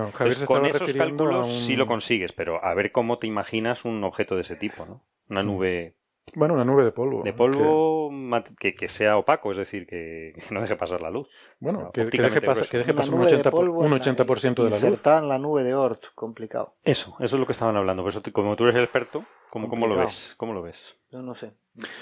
con 0.45 0.67
esos 0.67 0.93
cálculos 0.93 1.49
sí 1.61 1.77
lo 1.77 1.87
consigues, 1.87 2.33
pero 2.33 2.63
a 2.65 2.75
ver 2.75 2.91
cómo 2.91 3.19
te 3.19 3.29
imaginas 3.29 3.85
un 3.85 4.03
objeto 4.03 4.35
de 4.35 4.41
ese 4.41 4.57
tipo, 4.57 4.85
¿no? 4.85 5.05
Una 5.29 5.43
mm. 5.43 5.47
nube 5.47 5.97
bueno, 6.37 6.53
una 6.53 6.67
nube 6.67 6.85
de 6.85 6.93
polvo. 6.93 7.23
De 7.23 7.33
polvo 7.33 8.11
que, 8.59 8.75
que, 8.75 8.89
sea 8.89 9.17
opaco, 9.17 9.53
es 9.53 9.57
decir, 9.57 9.87
que, 9.87 10.35
no 10.51 10.61
deje 10.61 10.77
pasar 10.77 11.01
la 11.01 11.09
luz. 11.09 11.31
Bueno, 11.61 11.91
que, 11.95 12.05
deje, 12.05 12.43
pasar, 12.43 12.69
que 12.69 12.77
deje 12.77 12.93
pasar 12.93 13.15
un 13.15 13.23
80%, 13.23 13.63
de, 13.63 13.69
un 13.71 13.93
80 13.95 14.25
de 14.63 14.71
la 14.71 14.91
luz. 14.91 15.01
en 15.07 15.29
la 15.29 15.39
nube 15.39 15.65
de 15.65 15.75
Oort, 15.75 16.05
complicado. 16.15 16.75
Eso, 16.85 17.17
eso 17.21 17.37
es 17.37 17.41
lo 17.41 17.47
que 17.47 17.53
estaban 17.53 17.75
hablando. 17.77 18.03
Por 18.03 18.11
eso, 18.11 18.23
como 18.33 18.55
tú 18.55 18.65
eres 18.65 18.77
el 18.77 18.83
experto, 18.83 19.25
¿cómo, 19.49 19.71
cómo 19.71 19.87
lo 19.87 19.97
ves? 19.97 20.35
¿Cómo 20.37 20.53
lo 20.53 20.61
ves? 20.61 20.79
Yo 21.11 21.23
no 21.23 21.35
sé. 21.35 21.55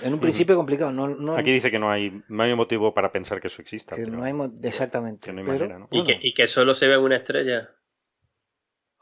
En 0.02 0.12
un 0.12 0.18
principio 0.18 0.56
complicado. 0.56 0.90
No, 0.90 1.06
no, 1.06 1.36
Aquí 1.36 1.52
dice 1.52 1.70
que 1.70 1.78
no 1.78 1.88
hay, 1.88 2.20
no 2.28 2.42
hay 2.42 2.56
motivo 2.56 2.92
para 2.92 3.12
pensar 3.12 3.40
que 3.40 3.46
eso 3.46 3.62
exista. 3.62 3.94
Que 3.94 4.06
no 4.06 4.24
hay 4.24 4.34
exactamente. 4.64 5.26
Que 5.28 5.32
no 5.32 5.42
hay 5.42 5.46
manera, 5.46 5.78
¿no? 5.78 5.86
¿Y, 5.92 6.02
que, 6.02 6.18
y 6.20 6.34
que 6.34 6.48
solo 6.48 6.74
se 6.74 6.88
ve 6.88 6.98
una 6.98 7.18
estrella. 7.18 7.70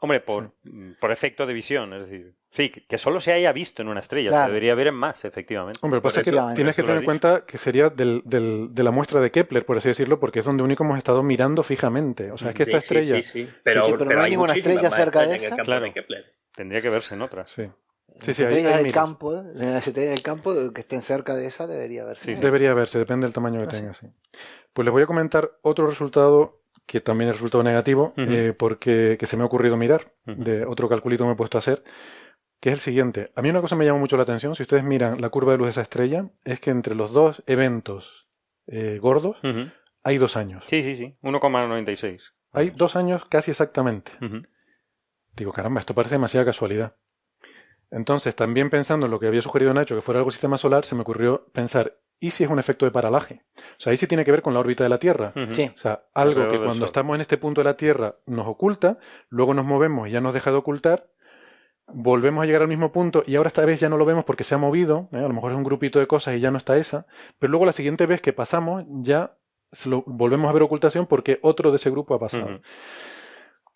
Hombre, 0.03 0.19
por, 0.19 0.51
por 0.99 1.13
efecto 1.13 1.45
de 1.45 1.53
visión, 1.53 1.93
es 1.93 2.01
decir. 2.01 2.33
Sí, 2.49 2.69
que 2.69 2.97
solo 2.97 3.21
se 3.21 3.31
haya 3.31 3.53
visto 3.53 3.81
en 3.81 3.87
una 3.87 4.01
estrella, 4.01 4.33
se 4.33 4.47
debería 4.49 4.75
ver 4.75 4.87
en 4.87 4.95
más, 4.95 5.23
efectivamente. 5.23 5.79
Hombre, 5.81 5.99
lo 5.99 6.01
que 6.01 6.03
pasa 6.03 6.19
es 6.19 6.25
que 6.25 6.55
tienes 6.55 6.75
que 6.75 6.83
tener 6.83 6.97
en 6.97 7.05
cuenta 7.05 7.45
que 7.45 7.57
sería 7.57 7.89
del, 7.89 8.21
del, 8.25 8.75
de 8.75 8.83
la 8.83 8.91
muestra 8.91 9.21
de 9.21 9.31
Kepler, 9.31 9.65
por 9.65 9.77
así 9.77 9.87
decirlo, 9.87 10.19
porque 10.19 10.39
es 10.39 10.45
donde 10.45 10.61
único 10.61 10.83
hemos 10.83 10.97
estado 10.97 11.23
mirando 11.23 11.63
fijamente. 11.63 12.33
O 12.33 12.37
sea, 12.37 12.49
es 12.49 12.55
que 12.55 12.63
esta 12.63 12.79
estrella. 12.79 13.15
Sí, 13.15 13.23
sí, 13.23 13.49
Pero, 13.63 13.97
no 13.97 14.21
hay 14.21 14.31
ninguna 14.31 14.55
estrella 14.55 14.89
cerca 14.89 15.25
de 15.25 15.37
esa. 15.37 15.55
Claro, 15.55 15.85
tendría 16.53 16.81
que 16.81 16.89
verse 16.89 17.15
en 17.15 17.21
otras. 17.21 17.49
Sí. 17.49 17.63
Sí, 18.23 18.33
sí, 18.33 18.43
estrellas 18.43 18.83
del 18.83 18.91
campo, 18.91 19.33
¿eh? 19.33 19.43
las 19.53 19.87
estrellas 19.87 20.11
del 20.11 20.21
campo 20.21 20.53
que 20.73 20.81
estén 20.81 21.01
cerca 21.01 21.35
de 21.35 21.47
esa 21.47 21.65
debería 21.65 22.03
verse. 22.03 22.35
Sí, 22.35 22.41
debería 22.41 22.73
verse, 22.73 22.99
depende 22.99 23.25
del 23.25 23.33
tamaño 23.33 23.61
que 23.61 23.67
tenga. 23.67 23.93
Sí. 23.93 24.07
Pues 24.73 24.85
les 24.85 24.91
voy 24.91 25.03
a 25.03 25.05
comentar 25.05 25.49
otro 25.61 25.87
resultado 25.87 26.62
que 26.85 27.01
también 27.01 27.29
es 27.29 27.35
resultado 27.35 27.63
negativo, 27.63 28.13
eh, 28.17 28.53
porque 28.57 29.17
que 29.19 29.25
se 29.25 29.37
me 29.37 29.43
ha 29.43 29.45
ocurrido 29.45 29.77
mirar, 29.77 30.13
de 30.25 30.65
otro 30.65 30.89
calculito 30.89 31.23
que 31.23 31.27
me 31.27 31.33
he 31.33 31.37
puesto 31.37 31.57
a 31.57 31.59
hacer, 31.59 31.83
que 32.59 32.69
es 32.69 32.73
el 32.73 32.79
siguiente. 32.79 33.31
A 33.35 33.41
mí 33.41 33.49
una 33.49 33.61
cosa 33.61 33.75
me 33.75 33.85
llama 33.85 33.99
mucho 33.99 34.17
la 34.17 34.23
atención, 34.23 34.55
si 34.55 34.63
ustedes 34.63 34.83
miran 34.83 35.21
la 35.21 35.29
curva 35.29 35.53
de 35.53 35.57
luz 35.57 35.67
de 35.67 35.71
esa 35.71 35.81
estrella, 35.81 36.29
es 36.43 36.59
que 36.59 36.71
entre 36.71 36.95
los 36.95 37.11
dos 37.11 37.43
eventos 37.47 38.27
eh, 38.67 38.99
gordos 39.01 39.37
hay 40.03 40.17
dos 40.17 40.37
años. 40.37 40.63
Sí, 40.67 40.83
sí, 40.83 40.95
sí, 40.95 41.15
1,96. 41.21 42.21
Hay 42.51 42.69
dos 42.69 42.95
años 42.95 43.25
casi 43.25 43.51
exactamente. 43.51 44.11
Digo, 45.35 45.51
caramba, 45.51 45.79
esto 45.79 45.95
parece 45.95 46.15
demasiada 46.15 46.45
casualidad. 46.45 46.95
Entonces, 47.89 48.35
también 48.35 48.69
pensando 48.69 49.05
en 49.05 49.11
lo 49.11 49.19
que 49.19 49.27
había 49.27 49.41
sugerido 49.41 49.73
Nacho, 49.73 49.95
que 49.95 50.01
fuera 50.01 50.19
algo 50.19 50.31
sistema 50.31 50.57
solar, 50.57 50.85
se 50.85 50.95
me 50.95 51.01
ocurrió 51.01 51.47
pensar, 51.53 51.97
¿y 52.23 52.31
si 52.31 52.45
es 52.45 52.49
un 52.49 52.57
efecto 52.57 52.85
de 52.85 52.91
paralaje? 52.91 53.41
O 53.57 53.81
sea, 53.81 53.91
ahí 53.91 53.97
sí 53.97 54.07
tiene 54.07 54.23
que 54.23 54.31
ver 54.31 54.41
con 54.41 54.53
la 54.53 54.61
órbita 54.61 54.83
de 54.83 54.89
la 54.89 54.97
Tierra. 54.97 55.33
Sí. 55.51 55.69
O 55.75 55.77
sea, 55.77 56.05
algo 56.13 56.47
que 56.47 56.57
cuando 56.57 56.85
estamos 56.85 57.15
en 57.15 57.21
este 57.21 57.37
punto 57.37 57.59
de 57.59 57.65
la 57.65 57.75
Tierra 57.75 58.15
nos 58.25 58.47
oculta, 58.47 58.97
luego 59.27 59.53
nos 59.53 59.65
movemos 59.65 60.07
y 60.07 60.11
ya 60.11 60.21
nos 60.21 60.33
deja 60.33 60.49
de 60.49 60.57
ocultar, 60.57 61.07
volvemos 61.87 62.41
a 62.41 62.45
llegar 62.45 62.61
al 62.61 62.69
mismo 62.69 62.93
punto 62.93 63.23
y 63.27 63.35
ahora 63.35 63.49
esta 63.49 63.65
vez 63.65 63.81
ya 63.81 63.89
no 63.89 63.97
lo 63.97 64.05
vemos 64.05 64.23
porque 64.23 64.45
se 64.45 64.55
ha 64.55 64.57
movido, 64.57 65.09
¿eh? 65.11 65.17
a 65.17 65.27
lo 65.27 65.33
mejor 65.33 65.51
es 65.51 65.57
un 65.57 65.65
grupito 65.65 65.99
de 65.99 66.07
cosas 66.07 66.35
y 66.35 66.39
ya 66.39 66.49
no 66.49 66.57
está 66.57 66.77
esa, 66.77 67.07
pero 67.39 67.51
luego 67.51 67.65
la 67.65 67.73
siguiente 67.73 68.05
vez 68.05 68.21
que 68.21 68.31
pasamos 68.31 68.85
ya 69.01 69.35
lo, 69.85 70.03
volvemos 70.07 70.49
a 70.49 70.53
ver 70.53 70.63
ocultación 70.63 71.07
porque 71.07 71.39
otro 71.41 71.71
de 71.71 71.75
ese 71.75 71.89
grupo 71.89 72.13
ha 72.13 72.19
pasado. 72.19 72.61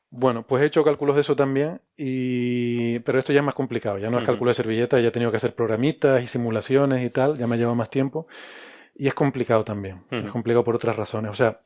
Bueno, 0.10 0.44
pues 0.44 0.64
he 0.64 0.66
hecho 0.66 0.86
cálculos 0.86 1.16
de 1.16 1.22
eso 1.22 1.36
también, 1.36 1.82
y... 1.98 3.00
pero 3.00 3.20
esto 3.20 3.34
ya 3.34 3.42
es 3.42 3.46
más 3.46 3.56
complicado, 3.56 3.98
ya 3.98 4.10
no 4.10 4.20
es 4.20 4.26
cálculo 4.26 4.52
de 4.52 4.56
servilleta, 4.56 5.02
ya 5.02 5.10
he 5.10 5.12
tenido 5.12 5.32
que 5.32 5.38
hacer 5.38 5.54
programitas 5.54 6.24
y 6.24 6.28
simulaciones 6.28 7.06
y 7.06 7.10
tal, 7.10 7.38
ya 7.38 7.46
me 7.46 7.58
lleva 7.58 7.76
más 7.76 7.90
tiempo, 7.90 8.26
y 8.96 9.08
es 9.08 9.14
complicado 9.14 9.66
también, 9.66 10.06
es 10.10 10.32
complicado 10.32 10.64
por 10.64 10.76
otras 10.76 10.96
razones. 10.96 11.32
O 11.32 11.36
sea, 11.36 11.60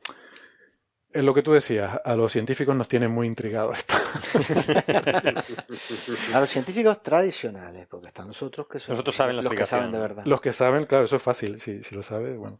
es 1.12 1.22
lo 1.22 1.34
que 1.34 1.42
tú 1.42 1.52
decías, 1.52 2.00
a 2.04 2.16
los 2.16 2.32
científicos 2.32 2.74
nos 2.74 2.88
tiene 2.88 3.06
muy 3.06 3.28
intrigados 3.28 3.78
esto. 3.78 3.94
a 6.34 6.40
los 6.40 6.50
científicos 6.50 7.00
tradicionales, 7.02 7.86
porque 7.86 8.08
están 8.08 8.26
nosotros 8.26 8.66
que 8.66 8.80
son 8.80 8.94
nosotros 8.94 9.14
saben 9.14 9.36
los 9.36 9.54
que 9.54 9.66
saben 9.66 9.92
de 9.92 9.98
verdad. 9.98 10.24
Los 10.26 10.40
que 10.40 10.52
saben, 10.52 10.86
claro, 10.86 11.04
eso 11.04 11.16
es 11.16 11.22
fácil, 11.22 11.60
si, 11.60 11.82
si 11.82 11.94
lo 11.94 12.02
sabes, 12.02 12.36
bueno. 12.36 12.58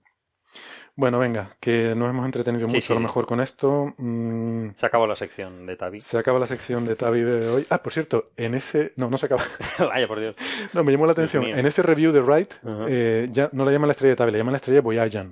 Bueno, 0.94 1.18
venga, 1.18 1.56
que 1.58 1.94
nos 1.94 2.10
hemos 2.10 2.26
entretenido 2.26 2.68
mucho 2.68 2.92
a 2.92 2.96
lo 2.96 3.00
mejor 3.00 3.26
con 3.26 3.40
esto. 3.40 3.94
Mm, 3.96 4.70
se 4.76 4.84
acabó 4.84 5.06
la 5.06 5.16
sección 5.16 5.64
de 5.64 5.76
Tavi. 5.76 6.02
Se 6.02 6.18
acaba 6.18 6.38
la 6.38 6.46
sección 6.46 6.84
de 6.84 6.96
Tavi 6.96 7.22
de 7.22 7.48
hoy. 7.48 7.66
Ah, 7.70 7.82
por 7.82 7.94
cierto, 7.94 8.30
en 8.36 8.54
ese... 8.54 8.92
No, 8.96 9.08
no 9.08 9.16
se 9.16 9.24
acaba. 9.24 9.42
Vaya, 9.78 10.06
por 10.06 10.20
Dios. 10.20 10.36
No, 10.74 10.84
me 10.84 10.92
llamó 10.92 11.06
la 11.06 11.12
atención. 11.12 11.44
En 11.44 11.64
ese 11.64 11.82
review 11.82 12.12
de 12.12 12.20
Wright, 12.20 12.52
eh, 12.88 13.28
ya 13.32 13.48
no 13.52 13.64
la 13.64 13.72
llaman 13.72 13.88
la 13.88 13.92
estrella 13.92 14.10
de 14.10 14.16
Tavi, 14.16 14.32
la 14.32 14.38
llaman 14.38 14.52
la 14.52 14.56
estrella 14.56 14.82
Voyager. 14.82 15.26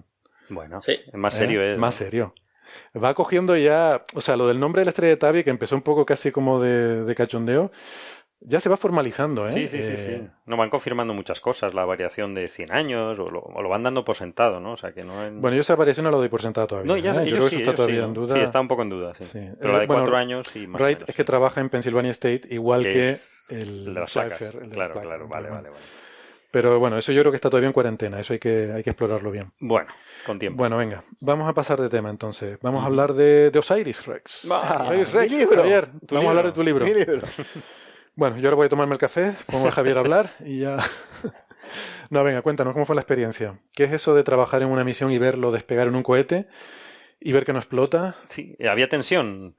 Bueno, 0.48 0.80
sí. 0.80 0.96
más 1.12 1.34
serio 1.34 1.60
¿Eh? 1.60 1.74
es. 1.74 1.78
Más 1.78 1.94
serio. 1.94 2.34
Va 2.96 3.12
cogiendo 3.12 3.54
ya... 3.54 4.02
O 4.14 4.22
sea, 4.22 4.36
lo 4.36 4.48
del 4.48 4.58
nombre 4.58 4.80
de 4.80 4.86
la 4.86 4.90
estrella 4.90 5.10
de 5.10 5.16
Tavi, 5.18 5.44
que 5.44 5.50
empezó 5.50 5.76
un 5.76 5.82
poco 5.82 6.06
casi 6.06 6.32
como 6.32 6.58
de, 6.60 7.04
de 7.04 7.14
cachondeo 7.14 7.70
ya 8.40 8.58
se 8.58 8.68
va 8.68 8.76
formalizando, 8.76 9.46
¿eh? 9.46 9.50
Sí, 9.50 9.68
sí, 9.68 9.82
sí, 9.82 9.96
sí. 9.96 10.10
Eh, 10.12 10.28
nos 10.46 10.58
van 10.58 10.70
confirmando 10.70 11.12
muchas 11.12 11.40
cosas, 11.40 11.74
la 11.74 11.84
variación 11.84 12.34
de 12.34 12.48
100 12.48 12.72
años, 12.72 13.18
o 13.18 13.26
lo, 13.28 13.68
van 13.68 13.82
dando 13.82 14.04
por 14.04 14.16
sentado, 14.16 14.60
¿no? 14.60 14.72
O 14.72 14.76
sea, 14.76 14.92
que 14.92 15.04
no 15.04 15.12
Bueno, 15.40 15.54
yo 15.54 15.60
esa 15.60 15.74
variación 15.74 16.04
no 16.04 16.10
la 16.10 16.16
doy 16.16 16.28
por 16.28 16.40
sentado 16.40 16.66
todavía. 16.66 16.92
No, 16.92 16.96
ya, 16.96 17.10
¿eh? 17.22 17.26
yo 17.26 17.36
creo 17.36 17.48
que 17.48 17.56
eso 17.56 17.58
está 17.58 17.74
todavía 17.74 18.04
en 18.04 18.14
duda. 18.14 18.34
Sí, 18.34 18.40
está 18.40 18.60
un 18.60 18.68
poco 18.68 18.82
en 18.82 18.90
duda, 18.90 19.14
sí. 19.14 19.26
Pero 19.58 19.72
la 19.72 19.80
de 19.80 19.86
cuatro 19.86 20.16
años 20.16 20.54
y 20.56 20.66
más 20.66 20.80
Wright 20.80 21.02
es 21.06 21.14
que 21.14 21.24
trabaja 21.24 21.60
en 21.60 21.68
Pennsylvania 21.68 22.12
State 22.12 22.42
igual 22.50 22.82
que, 22.82 23.16
el, 23.50 23.84
de 23.84 23.92
las 23.92 24.12
placas. 24.12 24.38
claro, 24.72 25.00
claro, 25.00 25.28
vale, 25.28 25.50
vale, 25.50 25.70
vale. 25.70 25.84
Pero 26.50 26.80
bueno, 26.80 26.98
eso 26.98 27.12
yo 27.12 27.20
creo 27.22 27.30
que 27.30 27.36
está 27.36 27.48
todavía 27.48 27.68
en 27.68 27.72
cuarentena, 27.72 28.18
eso 28.18 28.32
hay 28.32 28.40
que, 28.40 28.72
hay 28.74 28.82
que 28.82 28.90
explorarlo 28.90 29.30
bien. 29.30 29.52
Bueno, 29.60 29.88
con 30.26 30.38
tiempo. 30.38 30.58
Bueno, 30.58 30.76
venga, 30.76 31.04
vamos 31.20 31.48
a 31.48 31.54
pasar 31.54 31.80
de 31.80 31.88
tema 31.88 32.10
entonces. 32.10 32.58
Vamos 32.60 32.82
a 32.82 32.86
hablar 32.86 33.12
de, 33.14 33.52
de 33.52 33.58
Osiris 33.58 34.04
Rex. 34.04 34.50
Osiris 34.50 35.12
Rex, 35.12 35.46
Javier, 35.54 35.88
vamos 36.10 36.26
a 36.26 36.30
hablar 36.30 36.46
de 36.46 36.52
tu 36.52 36.64
libro. 36.64 36.84
Mi 36.84 36.94
libro. 36.94 37.18
Bueno, 38.20 38.36
yo 38.36 38.48
ahora 38.48 38.56
voy 38.56 38.66
a 38.66 38.68
tomarme 38.68 38.92
el 38.92 38.98
café, 38.98 39.34
pongo 39.46 39.68
a 39.68 39.70
Javier 39.70 39.96
a 39.96 40.00
hablar 40.00 40.30
y 40.44 40.58
ya. 40.58 40.76
no, 42.10 42.22
venga, 42.22 42.42
cuéntanos, 42.42 42.74
¿cómo 42.74 42.84
fue 42.84 42.94
la 42.94 43.00
experiencia? 43.00 43.58
¿Qué 43.72 43.84
es 43.84 43.92
eso 43.92 44.14
de 44.14 44.22
trabajar 44.24 44.60
en 44.60 44.68
una 44.68 44.84
misión 44.84 45.10
y 45.10 45.16
verlo 45.16 45.50
despegar 45.50 45.88
en 45.88 45.94
un 45.94 46.02
cohete? 46.02 46.46
y 47.18 47.32
ver 47.32 47.46
que 47.46 47.54
no 47.54 47.58
explota. 47.58 48.16
Sí, 48.26 48.56
había 48.66 48.90
tensión. 48.90 49.56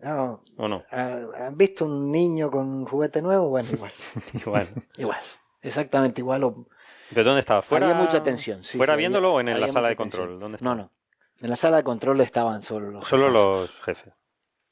¿O 0.57 0.68
no? 0.68 0.84
Ah, 0.91 1.22
¿Han 1.39 1.57
visto 1.57 1.86
un 1.86 2.12
niño 2.12 2.51
con 2.51 2.68
un 2.68 2.86
juguete 2.86 3.24
nuevo? 3.24 3.49
Bueno, 3.49 3.70
igual. 3.74 3.91
igual. 4.34 4.68
igual. 4.97 5.20
Exactamente 5.64 6.22
igual. 6.22 6.43
O... 6.43 6.68
¿De 7.09 7.24
dónde 7.24 7.39
estaba? 7.39 7.64
¿Fuera, 7.64 7.88
había 7.88 7.99
mucha 7.99 8.22
tensión. 8.22 8.64
Sí, 8.64 8.78
¿Fuera 8.78 8.95
viéndolo 8.95 9.34
o 9.34 9.39
en 9.39 9.59
la 9.59 9.68
sala 9.70 9.89
de 9.89 9.95
control? 9.95 10.39
¿Dónde 10.39 10.59
no, 10.62 10.76
no. 10.76 10.91
En 11.39 11.49
la 11.49 11.55
sala 11.55 11.78
de 11.78 11.84
control 11.84 12.22
estaban 12.22 12.62
solo 12.62 12.91
los 12.91 13.07
Solo 13.07 13.28
los 13.30 13.72
jefes. 13.82 14.14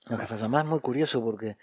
Además 0.05 0.63
es 0.63 0.65
muy 0.65 0.79
curioso 0.79 1.23
porque 1.23 1.57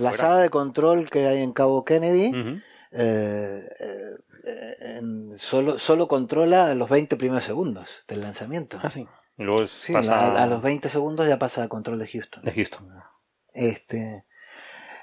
la 0.00 0.12
sala 0.12 0.38
de 0.38 0.50
control 0.50 1.10
que 1.10 1.26
hay 1.26 1.42
en 1.42 1.52
Cabo 1.52 1.84
Kennedy 1.84 2.60
eh, 2.92 3.68
eh, 4.44 5.00
solo, 5.36 5.78
solo 5.78 6.08
controla 6.08 6.74
los 6.74 6.88
20 6.88 7.16
primeros 7.16 7.44
segundos 7.44 8.04
del 8.06 8.20
lanzamiento. 8.20 8.78
Ah, 8.82 8.90
sí. 8.90 9.06
Y 9.38 9.44
luego 9.44 9.66
a, 10.10 10.46
los 10.46 10.62
20 10.62 10.88
segundos 10.88 11.26
ya 11.26 11.38
pasa 11.38 11.64
a 11.64 11.68
control 11.68 11.98
de 11.98 12.08
Houston. 12.08 12.44
De 12.44 12.52
Houston. 12.52 12.88
Este, 13.52 14.24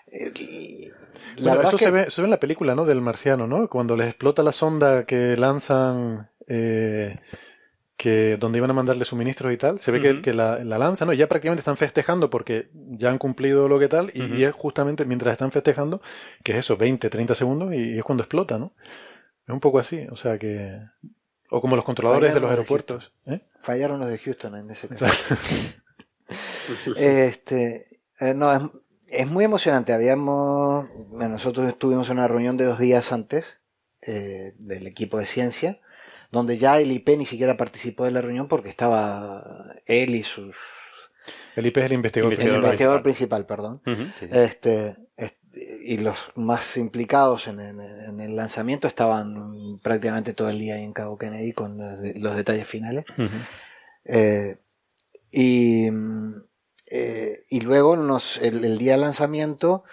eso, 0.09 1.77
se 1.77 1.91
ve, 1.91 2.09
se, 2.09 2.21
ve, 2.21 2.25
en 2.25 2.31
la 2.31 2.39
película, 2.39 2.75
¿no? 2.75 2.85
Del 2.85 3.01
marciano, 3.01 3.47
¿no? 3.47 3.67
Cuando 3.67 3.95
les 3.97 4.07
explota 4.07 4.43
la 4.43 4.51
sonda 4.51 5.05
que 5.05 5.35
lanzan 5.35 6.29
eh, 6.47 7.19
que 7.97 8.37
donde 8.37 8.59
iban 8.59 8.69
a 8.69 8.73
mandarle 8.73 9.05
suministros 9.05 9.51
y 9.51 9.57
tal, 9.57 9.79
se 9.79 9.91
ve 9.91 9.99
que, 9.99 10.21
que 10.21 10.31
la, 10.31 10.63
la, 10.63 10.77
lanza, 10.77 11.03
¿no? 11.03 11.13
Y 11.13 11.17
ya 11.17 11.27
prácticamente 11.27 11.61
están 11.61 11.77
festejando 11.77 12.29
porque 12.29 12.69
ya 12.73 13.09
han 13.09 13.17
cumplido 13.17 13.67
lo 13.67 13.79
que 13.79 13.87
tal, 13.87 14.11
y, 14.13 14.43
es 14.43 14.53
justamente 14.53 15.03
mientras 15.03 15.33
están 15.33 15.51
festejando, 15.51 15.99
que 16.43 16.51
es 16.51 16.59
eso, 16.59 16.77
20, 16.77 17.09
30 17.09 17.33
segundos, 17.33 17.73
y, 17.73 17.97
es 17.97 18.03
cuando 18.03 18.23
explota, 18.23 18.59
¿no? 18.59 18.73
Es 19.47 19.53
un 19.53 19.59
poco 19.59 19.79
así, 19.79 20.05
o 20.11 20.15
sea 20.15 20.37
que... 20.37 20.79
O 21.49 21.61
como 21.61 21.75
los 21.77 21.85
controladores 21.85 22.33
de 22.33 22.41
los 22.41 22.51
aeropuertos. 22.51 23.13
¿eh? 23.25 23.41
Fallaron 23.61 23.99
los 23.99 24.09
de 24.09 24.17
Houston 24.17 24.55
en 24.55 24.69
ese 24.69 24.89
caso. 24.89 25.05
este, 26.97 28.01
eh, 28.19 28.33
no, 28.33 28.53
es, 28.53 28.61
es, 29.07 29.27
muy 29.27 29.45
emocionante. 29.45 29.93
Habíamos, 29.93 30.87
nosotros 31.13 31.69
estuvimos 31.69 32.09
en 32.09 32.17
una 32.17 32.27
reunión 32.27 32.57
de 32.57 32.65
dos 32.65 32.79
días 32.79 33.13
antes 33.13 33.59
eh, 34.01 34.55
del 34.57 34.87
equipo 34.87 35.19
de 35.19 35.25
ciencia 35.25 35.79
donde 36.31 36.57
ya 36.57 36.79
el 36.79 36.91
IP 36.91 37.09
ni 37.17 37.25
siquiera 37.25 37.57
participó 37.57 38.05
de 38.05 38.11
la 38.11 38.21
reunión 38.21 38.47
porque 38.47 38.69
estaba 38.69 39.75
él 39.85 40.15
y 40.15 40.23
sus... 40.23 40.55
El 41.55 41.65
IP 41.65 41.77
es 41.77 41.85
el 41.85 41.93
investigador, 41.93 42.33
el 42.33 42.55
investigador 42.55 43.01
principal, 43.01 43.45
perdón. 43.45 43.81
este, 44.19 44.95
y 45.83 45.97
los 45.97 46.31
más 46.35 46.77
implicados 46.77 47.47
en, 47.47 47.59
el 47.59 48.35
lanzamiento 48.35 48.87
estaban 48.87 49.79
prácticamente 49.81 50.33
todo 50.33 50.49
el 50.49 50.59
día 50.59 50.75
ahí 50.75 50.83
en 50.83 50.93
Cabo 50.93 51.17
Kennedy 51.17 51.53
con 51.53 51.77
los, 51.77 52.35
detalles 52.35 52.67
finales. 52.67 53.05
Eh, 54.05 54.57
y, 55.31 55.87
y 57.49 57.59
luego 57.61 57.95
nos, 57.95 58.37
el, 58.37 58.77
día 58.77 58.93
de 58.93 58.99
lanzamiento, 58.99 59.83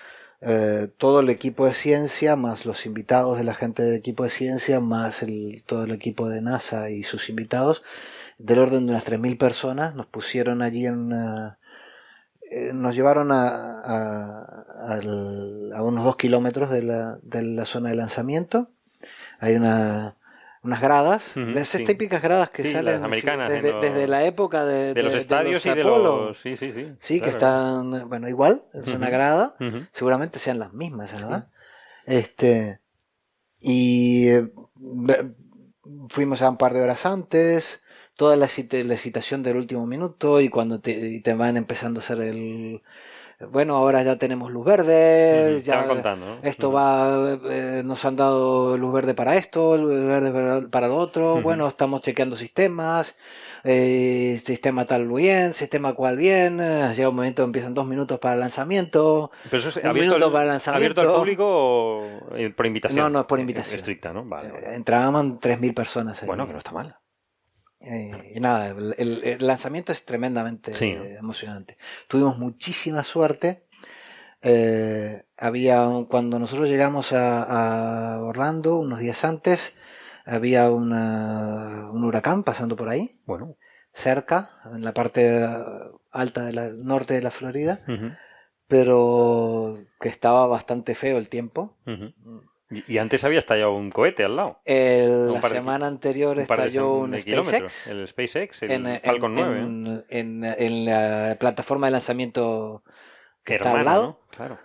todo 0.99 1.21
el 1.21 1.31
equipo 1.31 1.67
de 1.67 1.75
ciencia, 1.75 2.37
más 2.37 2.67
los 2.67 2.85
invitados 2.87 3.39
de 3.39 3.45
la 3.45 3.55
gente 3.55 3.83
del 3.83 3.97
equipo 3.97 4.25
de 4.25 4.31
ciencia, 4.31 4.79
más 4.81 5.23
el, 5.23 5.63
todo 5.67 5.85
el 5.85 5.93
equipo 5.93 6.29
de 6.29 6.43
NASA 6.43 6.91
y 6.91 7.03
sus 7.03 7.31
invitados, 7.31 7.83
del 8.39 8.59
orden 8.59 8.87
de 8.87 8.93
unas 8.93 9.07
3.000 9.07 9.39
personas, 9.39 9.95
nos 9.95 10.07
pusieron 10.07 10.63
allí 10.63 10.87
en 10.87 10.99
una, 10.99 11.59
eh, 12.51 12.73
nos 12.75 12.95
llevaron 12.95 13.33
a, 13.33 13.49
a, 13.49 15.01
a, 15.75 15.83
unos 15.83 16.05
dos 16.05 16.17
kilómetros 16.17 16.71
de 16.71 16.83
la, 16.83 17.19
de 17.23 17.43
la, 17.43 17.65
zona 17.65 17.91
de 17.91 17.97
lanzamiento. 17.97 18.69
Hay 19.41 19.55
una, 19.57 20.17
unas 20.65 20.81
gradas, 20.81 21.33
de 21.35 21.61
esas 21.61 21.85
típicas 21.85 22.23
gradas 22.23 22.49
que 22.49 22.73
salen 22.73 23.05
americanas, 23.05 23.51
desde, 23.51 24.09
la 24.09 24.25
época 24.25 24.65
de, 24.65 25.01
los 25.03 25.15
estadios 25.15 25.65
y 25.67 25.71
de 25.71 25.85
los... 25.85 26.39
Sí, 26.39 26.57
sí, 26.57 26.73
sí. 26.73 26.95
Sí, 26.99 27.21
que 27.21 27.31
están, 27.31 28.09
bueno, 28.09 28.29
igual, 28.29 28.65
es 28.73 28.89
una 28.89 29.11
grada, 29.11 29.57
seguramente 29.93 30.39
sean 30.39 30.59
las 30.59 30.73
mismas, 30.73 31.13
¿verdad? 31.13 31.49
Este, 32.07 32.81
y 33.61 34.29
eh, 34.29 34.51
fuimos 36.09 36.43
a 36.43 36.51
un 36.51 36.57
par 36.57 36.73
de 36.73 36.83
horas 36.83 37.05
antes, 37.05 37.83
toda 38.17 38.37
la, 38.37 38.49
la 38.49 38.95
excitación 38.95 39.43
del 39.43 39.57
último 39.57 39.87
minuto 39.87 40.41
y 40.41 40.49
cuando 40.49 40.81
te, 40.81 41.21
te 41.21 41.35
van 41.35 41.59
empezando 41.59 42.01
a 42.01 42.03
hacer 42.03 42.21
el, 42.21 42.83
bueno, 43.51 43.77
ahora 43.77 44.03
ya 44.03 44.17
tenemos 44.17 44.51
luz 44.51 44.65
verde, 44.65 45.61
ya 45.65 45.87
contando, 45.87 46.39
esto 46.43 46.73
va, 46.73 47.39
eh, 47.51 47.83
nos 47.85 48.05
han 48.05 48.17
dado 48.17 48.77
luz 48.77 48.93
verde 48.93 49.15
para 49.15 49.37
esto, 49.37 49.77
luz 49.77 50.05
verde 50.05 50.69
para, 50.69 50.89
lo 50.89 50.97
otro, 50.97 51.41
bueno, 51.43 51.67
estamos 51.69 52.03
chequeando 52.03 52.37
sistemas, 52.37 53.17
eh, 53.65 54.41
sistema 54.45 54.85
tal 54.85 55.09
bien, 55.09 55.55
sistema 55.55 55.95
cual 55.95 56.17
bien, 56.17 56.61
eh, 56.61 56.93
llega 56.95 57.09
un 57.09 57.17
momento, 57.17 57.43
empiezan 57.43 57.75
dos 57.75 57.87
minutos 57.87 58.19
para 58.19 58.35
el 58.35 58.41
lanzamiento, 58.41 59.31
Pero 59.45 59.59
eso 59.59 59.69
es 59.69 59.85
abierto, 59.85 60.33
para 60.33 60.45
el 60.45 60.51
lanzamiento. 60.51 61.01
¿Abierto 61.01 61.01
al 61.01 61.19
público 61.21 61.47
o 61.47 62.55
por 62.57 62.67
invitación? 62.67 62.99
No, 62.99 63.11
no, 63.11 63.21
es 63.21 63.27
por 63.27 63.41
invitación. 63.41 63.77
Estricta, 63.77 64.13
¿no? 64.13 64.25
Vale, 64.25 64.51
Entraban 64.75 65.39
3.000 65.39 65.75
personas. 65.75 66.25
Bueno, 66.27 66.47
que 66.47 66.53
no 66.53 66.59
está 66.59 66.73
mal. 66.73 66.97
Eh, 67.87 68.33
y 68.35 68.41
nada, 68.41 68.75
el, 68.97 69.37
lanzamiento 69.41 69.93
es 69.93 70.05
tremendamente 70.05 70.73
emocionante. 71.19 71.77
Tuvimos 72.09 72.39
muchísima 72.39 73.05
suerte. 73.05 73.65
Eh, 74.43 75.25
había 75.37 75.89
cuando 76.09 76.39
nosotros 76.39 76.69
llegamos 76.69 77.13
a, 77.13 78.19
Orlando 78.23 78.77
unos 78.77 78.99
días 79.01 79.25
antes, 79.25 79.75
había 80.25 80.71
una, 80.71 81.91
un 81.91 82.05
huracán 82.05 82.45
pasando 82.45 82.77
por 82.77 82.89
ahí. 82.89 83.21
Bueno. 83.27 83.57
Cerca, 83.93 84.51
en 84.75 84.83
la 84.85 84.93
parte 84.93 85.47
alta 86.11 86.45
del 86.47 86.85
norte 86.85 87.15
de 87.15 87.23
la 87.23 87.31
Florida. 87.31 87.81
Pero 88.67 89.79
que 90.01 90.09
estaba 90.09 90.47
bastante 90.47 90.95
feo 90.95 91.19
el 91.19 91.29
tiempo. 91.29 91.77
Y, 92.87 92.99
antes 92.99 93.25
había 93.25 93.39
estallado 93.39 93.75
un 93.75 93.91
cohete 93.91 94.25
al 94.25 94.37
lado. 94.37 94.61
la 94.67 95.49
semana 95.49 95.87
anterior 95.87 96.39
estalló 96.39 96.95
un, 96.95 97.19
SpaceX. 97.19 97.87
El 97.89 98.07
SpaceX, 98.09 98.63
el 98.63 99.01
Falcon 99.01 99.35
9. 99.35 100.05
En, 100.09 100.85
la 100.85 101.37
plataforma 101.39 101.87
de 101.87 101.93
lanzamiento 101.93 102.83
que 103.45 103.57
está 103.57 103.73
al 103.73 103.85
lado. 103.85 104.21
Claro. 104.31 104.59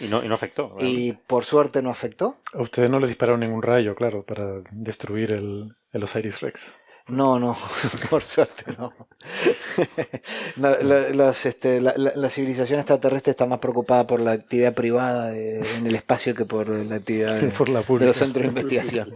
Y 0.00 0.06
no, 0.08 0.24
y 0.24 0.28
no 0.28 0.34
afectó. 0.34 0.76
Y 0.80 1.12
por 1.12 1.44
suerte 1.44 1.82
no 1.82 1.90
afectó. 1.90 2.38
A 2.52 2.62
ustedes 2.62 2.90
no 2.90 2.98
les 2.98 3.08
dispararon 3.08 3.40
ningún 3.40 3.62
rayo, 3.62 3.94
claro, 3.94 4.24
para 4.24 4.62
destruir 4.70 5.32
el, 5.32 5.76
el 5.92 6.02
Osiris 6.02 6.40
Rex. 6.40 6.72
No, 7.08 7.38
no, 7.38 7.54
por 8.10 8.22
suerte 8.22 8.64
no. 8.78 8.94
este, 11.44 11.80
la, 11.80 12.30
civilización 12.30 12.80
extraterrestre 12.80 13.32
está 13.32 13.44
más 13.44 13.58
preocupada 13.58 14.06
por 14.06 14.20
la 14.20 14.32
actividad 14.32 14.72
privada 14.72 15.36
en 15.36 15.86
el 15.86 15.94
espacio 15.94 16.34
que 16.34 16.46
por 16.46 16.68
la 16.68 16.96
actividad 16.96 17.40
de, 17.40 18.06
los 18.06 18.16
centros 18.16 18.42
de 18.42 18.48
investigación. 18.48 19.12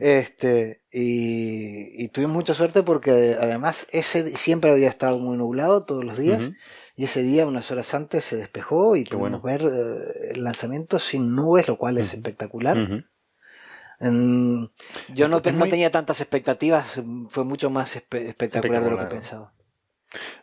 este, 0.00 0.82
y, 0.92 2.08
tuvimos 2.08 2.34
mucha 2.34 2.52
suerte 2.52 2.82
porque 2.82 3.36
además 3.40 3.86
ese 3.90 4.36
siempre 4.36 4.70
había 4.70 4.88
estado 4.88 5.18
muy 5.18 5.38
nublado 5.38 5.84
todos 5.84 6.04
los 6.04 6.18
días. 6.18 6.50
Y 6.96 7.04
ese 7.04 7.22
día, 7.22 7.46
unas 7.46 7.70
horas 7.70 7.94
antes, 7.94 8.24
se 8.24 8.36
despejó 8.36 8.96
y 8.96 9.04
pudimos 9.04 9.40
ver 9.40 9.62
eh, 9.62 10.32
el 10.32 10.42
lanzamiento 10.42 10.98
sin 10.98 11.36
nubes, 11.36 11.68
lo 11.68 11.78
cual 11.78 11.96
es 11.96 12.12
espectacular 12.12 12.76
yo 14.00 15.28
no, 15.28 15.42
tenía 15.42 15.90
tantas 15.90 16.20
expectativas, 16.20 17.00
fue 17.28 17.44
mucho 17.44 17.70
más 17.70 17.96
espectacular, 17.96 18.84
de 18.84 18.90
lo 18.90 18.98
que 18.98 19.06
pensaba. 19.06 19.52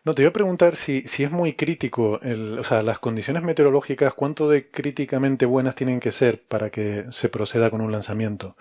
No, 0.03 0.13
te 0.13 0.21
iba 0.21 0.29
a 0.29 0.33
preguntar 0.33 0.75
si, 0.75 1.01
si 1.07 1.23
es 1.23 1.31
muy 1.31 1.53
crítico, 1.53 2.19
o 2.21 2.63
sea, 2.63 2.83
las 2.83 2.99
condiciones 2.99 3.43
meteorológicas, 3.43 4.13
¿cuánto 4.13 4.49
de 4.49 4.69
críticamente 4.69 5.45
buenas 5.45 5.75
tienen 5.75 5.99
que 5.99 6.11
ser 6.11 6.43
para 6.43 6.69
que 6.69 7.05
se 7.09 7.29
proceda 7.29 7.71
con 7.71 7.81
un 7.81 7.91
lanzamiento? 7.91 8.55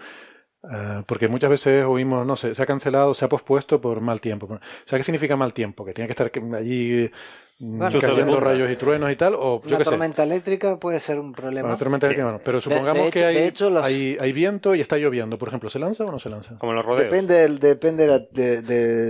Ah, 0.71 1.05
porque 1.07 1.29
muchas 1.29 1.51
veces 1.51 1.85
oímos, 1.85 2.27
no 2.27 2.37
sé, 2.37 2.55
se 2.55 2.63
ha 2.63 2.67
cancelado, 2.67 3.13
se 3.15 3.25
ha 3.25 3.29
pospuesto 3.29 3.81
por 3.81 4.01
mal 4.01 4.21
tiempo. 4.21 4.47
O 4.47 4.59
sea, 4.87 4.99
¿qué 4.99 5.03
significa 5.03 5.37
mal 5.37 5.53
tiempo? 5.53 5.85
Que 5.85 5.93
tiene 5.93 6.09
que 6.09 6.13
estar 6.13 6.33
allí 6.57 7.11
bueno, 7.59 8.01
cayendo 8.01 8.41
rayos 8.41 8.71
y 8.71 8.77
truenos 8.77 9.13
y 9.13 9.17
tal. 9.17 9.35
O, 9.35 9.61
una 9.65 9.79
tormenta 9.79 10.25
eléctrica 10.25 10.79
puede 10.79 10.99
ser 10.99 11.19
un 11.21 11.33
problema. 11.33 11.77
tormenta 11.77 12.07
eléctrica, 12.07 12.41
pero 12.45 12.61
supongamos 12.61 13.11
que 13.11 13.25
hay, 13.25 13.53
hay, 13.83 14.17
hay, 14.21 14.33
viento 14.33 14.75
y 14.75 14.81
está 14.81 14.97
lloviendo, 14.99 15.39
por 15.39 15.49
ejemplo, 15.49 15.71
¿se 15.71 15.79
lanza 15.79 16.05
o 16.05 16.11
no 16.11 16.19
se 16.19 16.29
lanza? 16.29 16.59
Como 16.59 16.73
los 16.73 16.85
rodeos. 16.85 17.05
Depende, 17.05 17.49
depende 17.49 18.27
de, 18.33 18.63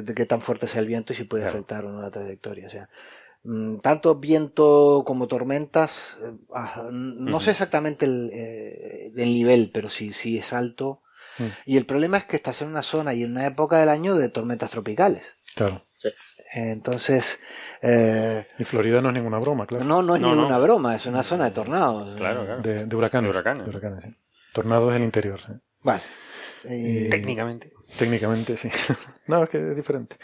de, 0.02 0.14
qué 0.14 0.26
tan 0.26 0.42
fuerte 0.42 0.66
sea 0.66 0.80
el 0.80 0.86
viento 0.86 1.12
y 1.12 1.16
si 1.16 1.24
puede 1.24 1.46
afectar 1.46 1.84
o 1.86 1.90
no 1.90 2.02
la 2.02 2.10
trayectoria. 2.10 2.66
O 2.66 2.70
sea, 2.70 2.88
mm, 3.44 3.78
tanto 3.78 4.16
viento 4.16 5.04
como 5.06 5.26
tormentas, 5.26 6.18
eh, 6.22 6.32
ah, 6.54 6.88
no 6.90 7.40
sé 7.40 7.52
exactamente 7.52 8.04
el, 8.04 8.30
eh, 8.32 9.12
el, 9.16 9.32
nivel, 9.32 9.70
pero 9.72 9.88
si, 9.88 10.12
si 10.12 10.36
es 10.36 10.52
alto. 10.52 11.00
Mm. 11.38 11.46
Y 11.64 11.76
el 11.78 11.86
problema 11.86 12.18
es 12.18 12.24
que 12.24 12.36
estás 12.36 12.60
en 12.60 12.68
una 12.68 12.82
zona 12.82 13.14
y 13.14 13.22
en 13.22 13.30
una 13.30 13.46
época 13.46 13.78
del 13.78 13.88
año 13.88 14.16
de 14.16 14.28
tormentas 14.28 14.70
tropicales. 14.70 15.22
Claro. 15.56 15.82
Entonces, 16.56 17.40
eh, 17.82 18.46
y 18.58 18.64
Florida 18.64 19.02
no 19.02 19.08
es 19.08 19.14
ninguna 19.14 19.38
broma, 19.38 19.66
claro. 19.66 19.84
No, 19.84 20.02
no 20.02 20.14
es 20.14 20.22
ninguna 20.22 20.56
broma, 20.58 20.94
es 20.94 21.04
una 21.04 21.24
zona 21.24 21.46
de 21.46 21.50
tornados. 21.50 22.16
Claro, 22.16 22.44
claro. 22.44 22.62
De, 22.62 22.96
huracanes. 22.96 23.28
De 23.28 23.30
huracanes. 23.30 23.64
De 23.64 23.70
huracanes 23.70 24.04
sí. 24.04 24.16
Tornados 24.52 24.90
en 24.90 24.96
el 24.98 25.02
interior, 25.02 25.40
sí. 25.40 25.52
Vale. 25.82 26.00
técnicamente. 26.62 27.72
Técnicamente, 27.98 28.56
sí. 28.56 28.68
no, 29.26 29.42
es 29.42 29.50
que 29.50 29.70
es 29.70 29.76
diferente. 29.76 30.16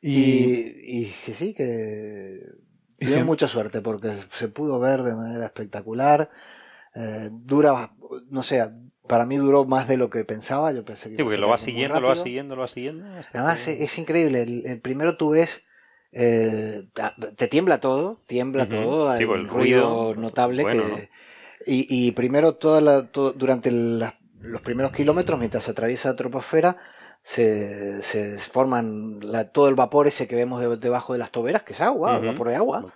Y, 0.00 1.00
y, 1.00 1.14
que 1.24 1.34
sí, 1.34 1.54
que 1.54 2.40
tiene 2.98 3.22
mucha 3.22 3.46
suerte 3.46 3.80
porque 3.80 4.14
se 4.32 4.48
pudo 4.48 4.80
ver 4.80 5.02
de 5.04 5.14
manera 5.14 5.46
espectacular. 5.46 6.28
Eh, 6.96 7.30
dura, 7.30 7.92
no 8.30 8.42
sé, 8.42 8.68
para 9.06 9.26
mí 9.26 9.36
duró 9.36 9.64
más 9.64 9.86
de 9.86 9.96
lo 9.96 10.10
que 10.10 10.24
pensaba. 10.24 10.72
Yo 10.72 10.84
pensé 10.84 11.08
que 11.08 11.16
sí, 11.16 11.22
porque 11.22 11.38
lo 11.38 11.48
va 11.48 11.56
siguiendo, 11.56 12.00
lo 12.00 12.08
va 12.08 12.16
siguiendo, 12.16 12.56
lo 12.56 12.62
va 12.62 12.68
siguiendo. 12.68 13.06
Además, 13.32 13.68
es, 13.68 13.96
increíble. 13.96 14.42
el, 14.42 14.80
primero 14.80 15.16
tú 15.16 15.30
ves 15.30 15.62
eh, 16.12 16.84
te 17.36 17.48
tiembla 17.48 17.80
todo, 17.80 18.20
tiembla 18.26 18.68
todo, 18.68 19.10
hay 19.10 19.24
un 19.24 19.48
ruido, 19.48 20.14
notable 20.14 20.64
que, 20.64 21.10
y, 21.66 22.12
primero 22.12 22.54
toda 22.54 22.80
la, 22.80 23.02
durante 23.02 23.70
los 23.70 24.62
primeros 24.62 24.92
kilómetros, 24.92 25.38
mientras 25.38 25.68
atraviesa 25.68 26.10
la 26.10 26.16
troposfera, 26.16 26.76
se, 27.22 28.02
se 28.02 28.38
forman 28.38 29.20
todo 29.52 29.68
el 29.68 29.74
vapor 29.74 30.06
ese 30.06 30.26
que 30.26 30.36
vemos 30.36 30.80
debajo 30.80 31.12
de 31.12 31.18
las 31.18 31.30
toberas, 31.30 31.62
que 31.62 31.72
es 31.72 31.80
agua, 31.80 32.18
vapor 32.18 32.48
de 32.48 32.56
agua. 32.56 32.86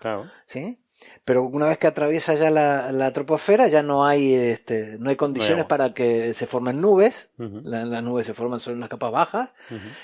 ¿sí? 0.46 0.81
Pero 1.24 1.44
una 1.44 1.66
vez 1.66 1.78
que 1.78 1.86
atraviesa 1.86 2.34
ya 2.34 2.50
la, 2.50 3.12
troposfera 3.12 3.68
ya 3.68 3.82
no 3.82 4.04
hay 4.04 4.34
este, 4.34 4.98
no 4.98 5.10
hay 5.10 5.16
condiciones 5.16 5.66
para 5.66 5.94
que 5.94 6.34
se 6.34 6.46
formen 6.46 6.80
nubes. 6.80 7.30
Las 7.36 8.02
nubes 8.02 8.26
se 8.26 8.34
forman 8.34 8.60
solo 8.60 8.74
en 8.74 8.80
las 8.80 8.88
capas 8.88 9.12
bajas 9.12 9.54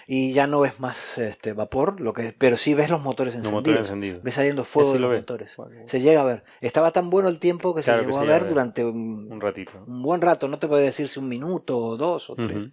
y 0.06 0.32
ya 0.32 0.46
no 0.46 0.60
ves 0.60 0.78
más 0.80 1.18
este 1.18 1.52
vapor 1.52 2.00
lo 2.00 2.12
que 2.12 2.34
pero 2.36 2.56
sí 2.56 2.74
ves 2.74 2.90
los 2.90 3.02
motores 3.02 3.34
encendidos, 3.34 3.90
ves 4.22 4.34
saliendo 4.34 4.64
fuego 4.64 4.92
de 4.92 5.00
los 5.00 5.12
motores. 5.14 5.56
Se 5.86 6.00
llega 6.00 6.20
a 6.20 6.24
ver. 6.24 6.44
Estaba 6.60 6.92
tan 6.92 7.10
bueno 7.10 7.28
el 7.28 7.38
tiempo 7.38 7.74
que 7.74 7.82
se 7.82 7.92
llegó 7.96 8.18
a 8.18 8.24
ver 8.24 8.48
durante 8.48 8.84
un, 8.84 9.40
ratito. 9.40 9.72
un 9.86 10.02
buen 10.02 10.20
rato. 10.20 10.48
No 10.48 10.58
te 10.58 10.68
podría 10.68 10.86
decir 10.86 11.08
si 11.08 11.18
un 11.18 11.28
minuto 11.28 11.78
o 11.78 11.96
dos 11.96 12.30
o 12.30 12.36
tres. 12.36 12.70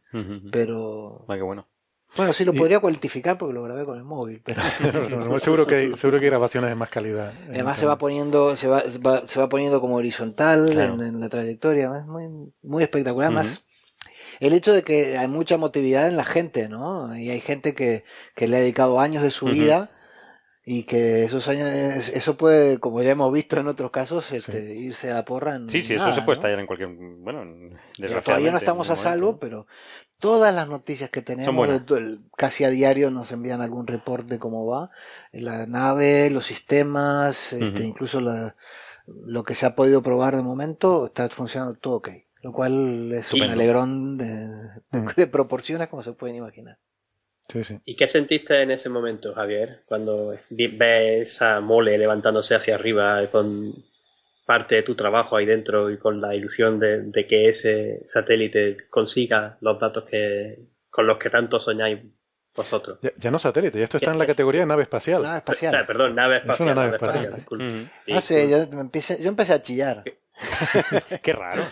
pero 0.51 1.25
ah, 1.27 1.35
qué 1.35 1.41
bueno 1.41 1.67
bueno, 2.15 2.33
sí 2.33 2.45
lo 2.45 2.53
podría 2.53 2.79
cuantificar 2.79 3.37
porque 3.37 3.53
lo 3.53 3.63
grabé 3.63 3.85
con 3.85 3.97
el 3.97 4.03
móvil, 4.03 4.41
pero 4.43 4.61
seguro 5.39 5.65
que 5.67 5.75
hay, 5.75 5.97
seguro 5.97 6.19
que 6.19 6.25
hay 6.25 6.29
grabaciones 6.29 6.69
de 6.69 6.75
más 6.75 6.89
calidad. 6.89 7.33
Además 7.49 7.79
se 7.79 7.85
va 7.85 7.97
poniendo 7.97 8.55
se 8.55 8.67
va, 8.67 8.83
se 8.87 9.39
va 9.39 9.49
poniendo 9.49 9.81
como 9.81 9.95
horizontal 9.95 10.69
en, 10.79 11.19
la 11.19 11.29
trayectoria, 11.29 11.91
es 11.99 12.05
muy 12.05 12.27
muy 12.61 12.83
espectacular, 12.83 13.31
más 13.31 13.65
el 14.39 14.53
hecho 14.53 14.73
de 14.73 14.83
que 14.83 15.17
hay 15.17 15.27
mucha 15.27 15.57
motividad 15.57 16.07
en 16.07 16.17
la 16.17 16.25
gente, 16.25 16.67
¿no? 16.67 17.15
Y 17.17 17.29
hay 17.29 17.39
gente 17.39 17.73
que, 17.73 18.03
que 18.35 18.47
le 18.47 18.57
ha 18.57 18.59
dedicado 18.59 18.99
años 18.99 19.23
de 19.23 19.31
su 19.31 19.45
vida 19.45 19.91
y 20.67 20.83
que 20.83 21.23
esos 21.25 21.47
años 21.47 21.69
eso 22.09 22.37
puede 22.37 22.79
como 22.79 23.03
ya 23.03 23.11
hemos 23.11 23.31
visto 23.31 23.59
en 23.59 23.67
otros 23.67 23.91
casos 23.91 24.31
este, 24.31 24.73
irse 24.73 25.11
a 25.11 25.23
porra 25.23 25.61
sí 25.67 25.81
sí 25.81 25.93
eso 25.93 26.11
se 26.11 26.23
puede 26.23 26.37
estallar 26.37 26.59
en 26.59 26.65
cualquier 26.65 26.89
bueno 26.89 27.75
todavía 28.23 28.51
no 28.51 28.57
estamos 28.57 28.89
a 28.89 28.95
salvo 28.95 29.37
pero 29.37 29.67
todas 30.19 30.55
las 30.55 30.67
noticias 30.67 31.11
que 31.11 31.21
tenemos 31.21 31.69
casi 32.35 32.63
a 32.63 32.71
diario 32.71 33.11
nos 33.11 33.31
envían 33.31 33.61
algún 33.61 33.85
reporte 33.85 34.33
de 34.33 34.39
cómo 34.39 34.65
va 34.65 34.89
la 35.31 35.67
nave 35.67 36.31
los 36.31 36.47
sistemas 36.47 37.53
este, 37.53 37.83
incluso 37.83 38.19
lo 38.19 39.43
que 39.43 39.53
se 39.53 39.67
ha 39.67 39.75
podido 39.75 40.01
probar 40.01 40.35
de 40.35 40.41
momento 40.41 41.05
está 41.05 41.29
funcionando 41.29 41.75
todo 41.75 41.97
ok 41.97 42.09
lo 42.41 42.51
cual 42.51 43.11
es 43.13 43.31
un 43.33 43.43
alegrón 43.43 44.15
mm. 44.15 45.07
de 45.15 45.27
proporciones 45.27 45.89
como 45.89 46.01
se 46.01 46.13
pueden 46.13 46.37
imaginar 46.37 46.79
¿Y 47.85 47.95
qué 47.95 48.07
sentiste 48.07 48.61
en 48.61 48.71
ese 48.71 48.89
momento, 48.89 49.33
Javier, 49.33 49.81
cuando 49.85 50.35
ves 50.49 51.41
a 51.41 51.59
Mole 51.61 51.97
levantándose 51.97 52.55
hacia 52.55 52.75
arriba 52.75 53.29
con 53.31 53.73
parte 54.45 54.75
de 54.75 54.83
tu 54.83 54.95
trabajo 54.95 55.35
ahí 55.35 55.45
dentro 55.45 55.89
y 55.91 55.97
con 55.97 56.21
la 56.21 56.35
ilusión 56.35 56.79
de, 56.79 57.25
que 57.27 57.49
ese 57.49 58.05
satélite 58.07 58.77
consiga 58.89 59.57
los 59.61 59.79
datos 59.79 60.05
que 60.05 60.59
con 60.89 61.07
los 61.07 61.17
que 61.17 61.29
tanto 61.29 61.59
soñáis 61.59 61.99
vosotros? 62.55 62.99
Ya, 63.17 63.31
no 63.31 63.39
satélite, 63.39 63.77
ya 63.77 63.83
esto 63.83 63.97
está 63.97 64.11
en 64.11 64.19
la 64.19 64.27
categoría 64.27 64.61
de 64.61 64.67
nave 64.67 64.83
espacial. 64.83 65.23
Nave 65.23 65.37
espacial. 65.39 65.85
perdón, 65.85 66.15
nave 66.15 66.37
espacial. 66.37 66.69
Es 66.69 66.73
una 66.73 66.83
nave, 66.83 66.95
espacial. 66.95 67.33
ah, 68.13 68.21
sí, 68.21 68.49
yo 68.49 68.57
empecé, 68.79 69.21
yo 69.21 69.29
empecé 69.29 69.53
a 69.53 69.61
chillar. 69.61 70.03
Qué 70.03 70.17
raro. 71.33 71.63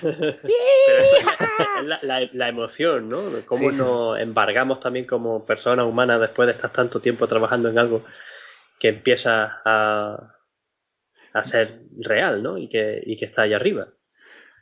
la, 2.01 2.49
emoción, 2.49 3.09
¿no? 3.09 3.21
Cómo 3.45 3.71
nos 3.71 4.19
embargamos 4.19 4.79
también 4.79 5.05
como 5.05 5.45
personas 5.45 5.85
humanas 5.85 6.21
después 6.21 6.47
de 6.47 6.53
estar 6.53 6.71
tanto 6.71 6.99
tiempo 6.99 7.27
trabajando 7.27 7.69
en 7.69 7.77
algo 7.77 8.03
que 8.79 8.89
empieza 8.89 9.61
a, 9.65 10.35
a 11.33 11.43
ser 11.43 11.81
real, 11.99 12.41
¿no? 12.41 12.57
Y 12.57 12.69
que, 12.69 13.01
y 13.05 13.17
que 13.17 13.25
está 13.25 13.43
ahí 13.43 13.53
arriba. 13.53 13.87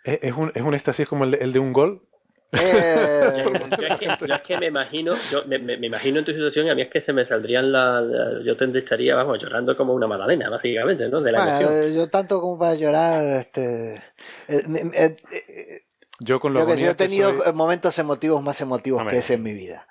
¿Es 0.03 0.33
un, 0.33 0.51
es 0.55 0.63
un 0.63 0.73
éxtasis 0.73 1.07
como 1.07 1.25
el 1.25 1.53
de 1.53 1.59
un 1.59 1.73
gol? 1.73 2.07
Eh, 2.53 3.45
yo, 3.79 4.35
es 4.35 4.41
que, 4.41 4.57
me 4.57 4.67
imagino, 4.67 5.13
yo 5.31 5.45
me, 5.45 5.55
imagino 5.85 6.19
en 6.19 6.25
tu 6.25 6.31
situación 6.33 6.67
y 6.67 6.69
a 6.69 6.75
mí 6.75 6.81
es 6.81 6.89
que 6.89 6.99
se 6.99 7.13
me 7.13 7.25
saldrían 7.25 7.71
la, 7.71 8.03
yo 8.43 8.57
te 8.57 8.77
estaría, 8.77 9.15
vamos, 9.15 9.39
llorando 9.41 9.75
como 9.77 9.93
una 9.93 10.07
magdalena, 10.07 10.49
básicamente, 10.49 11.07
¿no? 11.07 11.21
De 11.21 11.31
la 11.31 11.87
Yo 11.89 12.09
tanto 12.09 12.41
como 12.41 12.59
para 12.59 12.75
llorar, 12.75 13.25
este, 13.39 13.95
eh, 14.47 14.61
eh, 14.93 15.81
yo 16.19 16.39
con 16.39 16.53
lo 16.53 16.75
yo, 16.75 16.91
he 16.91 16.95
tenido 16.95 17.53
momentos 17.53 17.97
emotivos 17.99 18.43
más 18.43 18.59
emotivos 18.59 19.07
que 19.09 19.17
ese 19.17 19.35
en 19.35 19.43
mi 19.43 19.53
vida. 19.53 19.87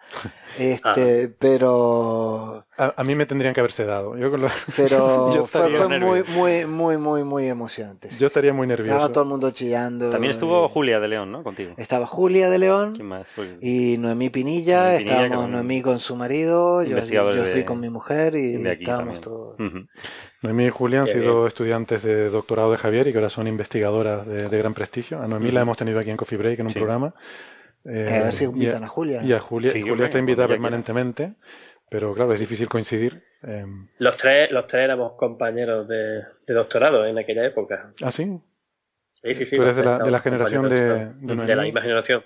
Este, 0.59 1.25
ah. 1.25 1.35
pero 1.39 2.67
a, 2.77 3.05
mí 3.05 3.15
me 3.15 3.27
tendrían 3.27 3.53
que 3.53 3.61
haberse 3.61 3.85
dado. 3.85 4.17
Yo 4.17 4.31
con 4.31 4.41
lo... 4.41 4.49
Pero 4.75 5.47
fue, 5.47 5.69
muy, 5.99 6.23
muy, 6.25 6.65
muy, 6.67 6.97
muy, 6.97 7.25
muy 7.25 7.47
emocionante. 7.47 8.09
Yo 8.19 8.29
estaría 8.29 8.53
muy 8.53 8.67
nervioso. 8.67 8.93
Estaba 8.93 9.13
todo 9.13 9.25
el 9.25 9.31
mundo 9.31 9.51
chillando. 9.51 10.09
También 10.11 10.31
estuvo 10.31 10.69
Julia 10.69 10.99
de 10.99 11.09
León, 11.09 11.31
¿no? 11.31 11.43
Contigo. 11.43 11.75
Estaba 11.77 12.07
Julia 12.07 12.49
de 12.49 12.59
León. 12.59 12.95
Y 13.61 13.99
Noemí 13.99 14.31
Pinilla. 14.31 14.95
estábamos 14.95 15.51
Noemí 15.51 15.83
con 15.83 15.99
su 15.99 16.17
marido. 16.17 16.83
Yo, 16.83 16.99
yo 16.99 17.45
fui 17.45 17.65
con 17.65 17.81
mi 17.81 17.91
mujer 17.91 18.35
y 18.35 18.67
estábamos 18.67 19.21
todos. 19.21 19.57
Noemí 20.43 20.67
y 20.67 20.71
Julia 20.71 21.01
han 21.01 21.07
sido 21.07 21.47
estudiantes 21.47 22.03
de 22.03 22.31
doctorado 22.31 22.73
de 22.73 22.79
Javier 22.79 23.09
y 23.09 23.13
que 23.13 23.19
ahora 23.19 23.29
son 23.29 23.47
investigadoras 23.47 24.27
de, 24.27 24.49
gran 24.59 24.73
prestigio. 24.73 25.21
A 25.21 25.29
Noemí 25.29 25.51
la 25.51 25.61
hemos 25.61 25.77
tenido 25.77 25.99
aquí 25.99 26.11
en 26.11 26.17
Coffee 26.17 26.39
Break 26.39 26.61
en 26.61 26.67
un 26.67 26.73
programa. 26.73 27.15
Eh, 27.85 28.19
a 28.21 28.25
ver 28.25 28.33
si 28.33 28.45
invitan 28.45 28.85
a, 28.85 28.89
Julia. 28.89 29.23
Y 29.23 29.33
a 29.33 29.41
Julia, 29.41 29.73
Julia 29.73 30.07
está 30.07 30.19
invitada 30.19 30.49
permanentemente, 30.49 31.35
pero 31.89 32.15
claro, 32.15 32.33
es 32.33 32.41
difícil 32.41 32.69
coincidir. 32.69 33.23
Eh. 33.43 33.65
Los 33.99 34.17
tres, 34.17 34.51
los 34.51 34.67
tres 34.67 34.85
éramos 34.85 35.13
compañeros 35.13 35.89
de, 35.89 36.23
doctorado 36.47 37.07
en 37.07 37.19
aquella 37.19 37.47
época. 37.47 37.93
¿Ah, 38.03 38.11
sí? 38.11 38.39
Sí, 39.23 39.35
sí, 39.35 39.47
sí. 39.47 39.57
Tú 39.57 39.63
eres 39.63 39.77
de 39.77 39.85
la, 39.85 39.99
de 39.99 40.11
la 40.11 40.21
generación 40.21 40.69
de, 40.69 41.07
de, 41.15 41.37
de, 41.37 41.57
la 41.57 41.63
misma 41.63 41.83
generación. 41.83 42.25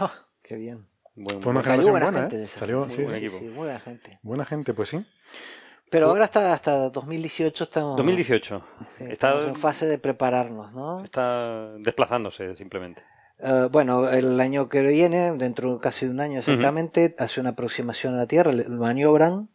Ah, 0.00 0.12
qué 0.42 0.56
bien. 0.56 0.86
Fue 1.14 1.52
una 1.52 1.62
generación 1.62 1.90
buena, 1.92 2.28
¿eh? 2.28 2.48
Salió, 2.48 2.88
sí, 2.88 3.02
buen 3.02 3.14
equipo. 3.14 3.38
buena 3.54 3.78
gente. 3.78 4.18
Buena 4.22 4.44
gente, 4.44 4.74
pues 4.74 4.88
sí. 4.88 5.06
Pero 5.90 6.06
ahora 6.06 6.24
hasta, 6.24 6.52
hasta 6.52 6.90
2018 6.90 7.64
estamos... 7.64 7.96
2018. 7.96 8.64
está 8.98 9.38
en 9.46 9.54
fase 9.54 9.86
de 9.86 9.98
prepararnos, 9.98 10.72
¿no? 10.72 11.04
Está 11.04 11.72
desplazándose 11.78 12.56
simplemente. 12.56 13.02
Eh, 13.38 13.68
bueno, 13.70 14.08
el 14.08 14.40
año 14.40 14.68
que 14.68 14.82
viene, 14.82 15.32
dentro 15.36 15.74
de 15.74 15.80
casi 15.80 16.06
un 16.06 16.20
año 16.20 16.38
exactamente, 16.38 17.14
hace 17.18 17.40
una 17.40 17.50
aproximación 17.50 18.14
a 18.14 18.18
la 18.18 18.26
Tierra, 18.26 18.52
lo 18.52 18.68
maniobran, 18.68 19.48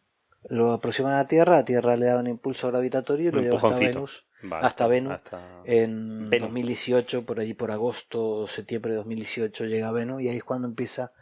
lo 0.48 0.72
aproximan 0.72 1.12
a 1.12 1.18
la 1.18 1.26
Tierra, 1.26 1.56
la 1.56 1.64
Tierra 1.64 1.96
le 1.96 2.06
da 2.06 2.18
un 2.18 2.26
impulso 2.26 2.68
gravitatorio 2.68 3.30
y 3.30 3.32
lo 3.32 3.40
lleva 3.40 3.56
hasta 3.56 3.76
Venus. 3.76 4.26
hasta 4.50 4.86
Venus. 4.86 5.18
En 5.64 6.30
2018, 6.30 7.24
por 7.24 7.40
allí 7.40 7.54
por 7.54 7.70
agosto 7.70 8.22
o 8.22 8.46
septiembre 8.46 8.92
de 8.92 8.98
2018 8.98 9.64
llega 9.64 9.88
a 9.88 9.92
Venus 9.92 10.22
y 10.22 10.28
ahí 10.28 10.36
es 10.36 10.44
cuando 10.44 10.68
empieza 10.68 11.12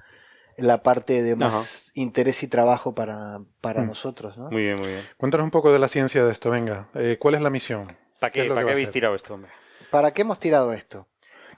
la 0.57 0.83
parte 0.83 1.23
de 1.23 1.37
más 1.37 1.91
interés 1.95 2.43
y 2.43 2.49
trabajo 2.49 2.95
para, 2.95 3.41
para 3.61 3.83
mm. 3.83 3.87
nosotros. 3.87 4.37
¿no? 4.37 4.51
Muy 4.51 4.63
bien, 4.63 4.77
muy 4.77 4.89
bien. 4.89 5.03
Cuéntanos 5.17 5.45
un 5.45 5.53
poco 5.53 5.73
de 5.73 5.79
la 5.79 5.89
ciencia 5.89 6.25
de 6.25 6.33
esto, 6.33 6.51
venga. 6.51 6.89
Eh, 6.95 7.17
¿Cuál 7.19 7.37
es 7.37 7.43
la 7.43 7.51
misión? 7.51 7.97
¿Para 8.19 8.33
qué, 8.33 8.45
¿para 8.45 8.65
qué 8.65 8.73
habéis 8.73 8.91
tirado 8.91 9.15
esto, 9.15 9.35
hombre? 9.35 9.53
¿Para 9.91 10.13
qué 10.13 10.23
hemos 10.23 10.41
tirado 10.41 10.73
esto? 10.73 11.07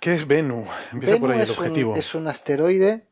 ¿Qué 0.01 0.14
es 0.14 0.26
Venus? 0.26 0.66
Empieza 0.92 1.18
por 1.18 1.30
ahí 1.30 1.40
el 1.40 1.51
objetivo. 1.51 1.94
es 1.94 2.14
un 2.14 2.26
asteroide 2.26 3.07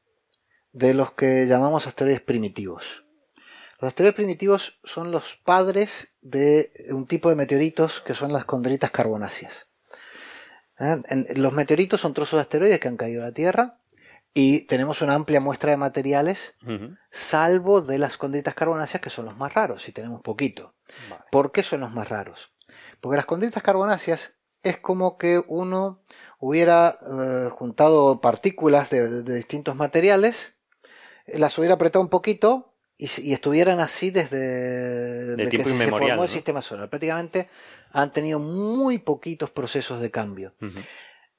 de 0.73 0.95
los 0.95 1.13
que 1.13 1.47
llamamos 1.47 1.87
asteroides 1.87 2.23
primitivos. 2.23 3.05
Los 3.79 3.89
asteroides 3.89 4.17
primitivos 4.17 4.79
son 4.85 5.11
los 5.13 5.37
padres 5.45 6.09
de 6.23 6.73
un 6.91 7.07
tipo 7.07 7.29
de 7.29 7.37
meteoritos 7.37 8.01
que 8.01 8.15
son 8.15 8.33
las 8.33 8.47
condritas 8.47 8.91
carbonáceas. 8.91 9.69
¿Eh? 10.81 11.03
Los 11.37 11.53
meteoritos 11.53 12.01
son 12.01 12.15
trozos 12.15 12.39
de 12.39 12.43
asteroides 12.43 12.81
que 12.81 12.89
han 12.89 12.97
caído 12.97 13.23
a 13.23 13.27
la 13.27 13.33
Tierra 13.33 13.73
y 14.33 14.63
tenemos 14.63 15.03
una 15.03 15.15
amplia 15.15 15.41
muestra 15.41 15.71
de 15.71 15.77
materiales, 15.77 16.55
salvo 17.11 17.83
de 17.83 17.99
las 17.99 18.17
condritas 18.17 18.55
carbonáceas, 18.55 19.01
que 19.01 19.11
son 19.11 19.25
los 19.25 19.37
más 19.37 19.53
raros, 19.53 19.89
y 19.89 19.93
tenemos 19.93 20.23
poquito. 20.23 20.75
¿Por 21.33 21.51
qué 21.51 21.63
son 21.63 21.81
los 21.81 21.93
más 21.93 22.09
raros? 22.09 22.53
Porque 23.01 23.17
las 23.17 23.27
condritas 23.27 23.63
carbonáceas 23.63 24.35
es 24.63 24.79
como 24.79 25.19
que 25.19 25.43
uno 25.49 26.03
hubiera 26.39 26.99
eh, 27.03 27.49
juntado 27.51 28.21
partículas 28.21 28.91
de, 28.91 29.23
distintos 29.23 29.77
materiales, 29.77 30.55
las 31.27 31.59
hubiera 31.59 31.75
apretado 31.75 32.03
un 32.03 32.09
poquito 32.09 32.75
y, 32.97 33.33
estuvieran 33.33 33.81
así 33.81 34.11
desde, 34.11 35.49
que 35.51 35.65
se 35.65 35.89
formó 35.89 36.23
el 36.23 36.29
sistema 36.29 36.63
solar. 36.63 36.89
Prácticamente 36.89 37.49
han 37.93 38.13
tenido 38.13 38.39
muy 38.39 38.99
poquitos 38.99 39.51
procesos 39.51 40.01
de 40.01 40.11
cambio. 40.11 40.55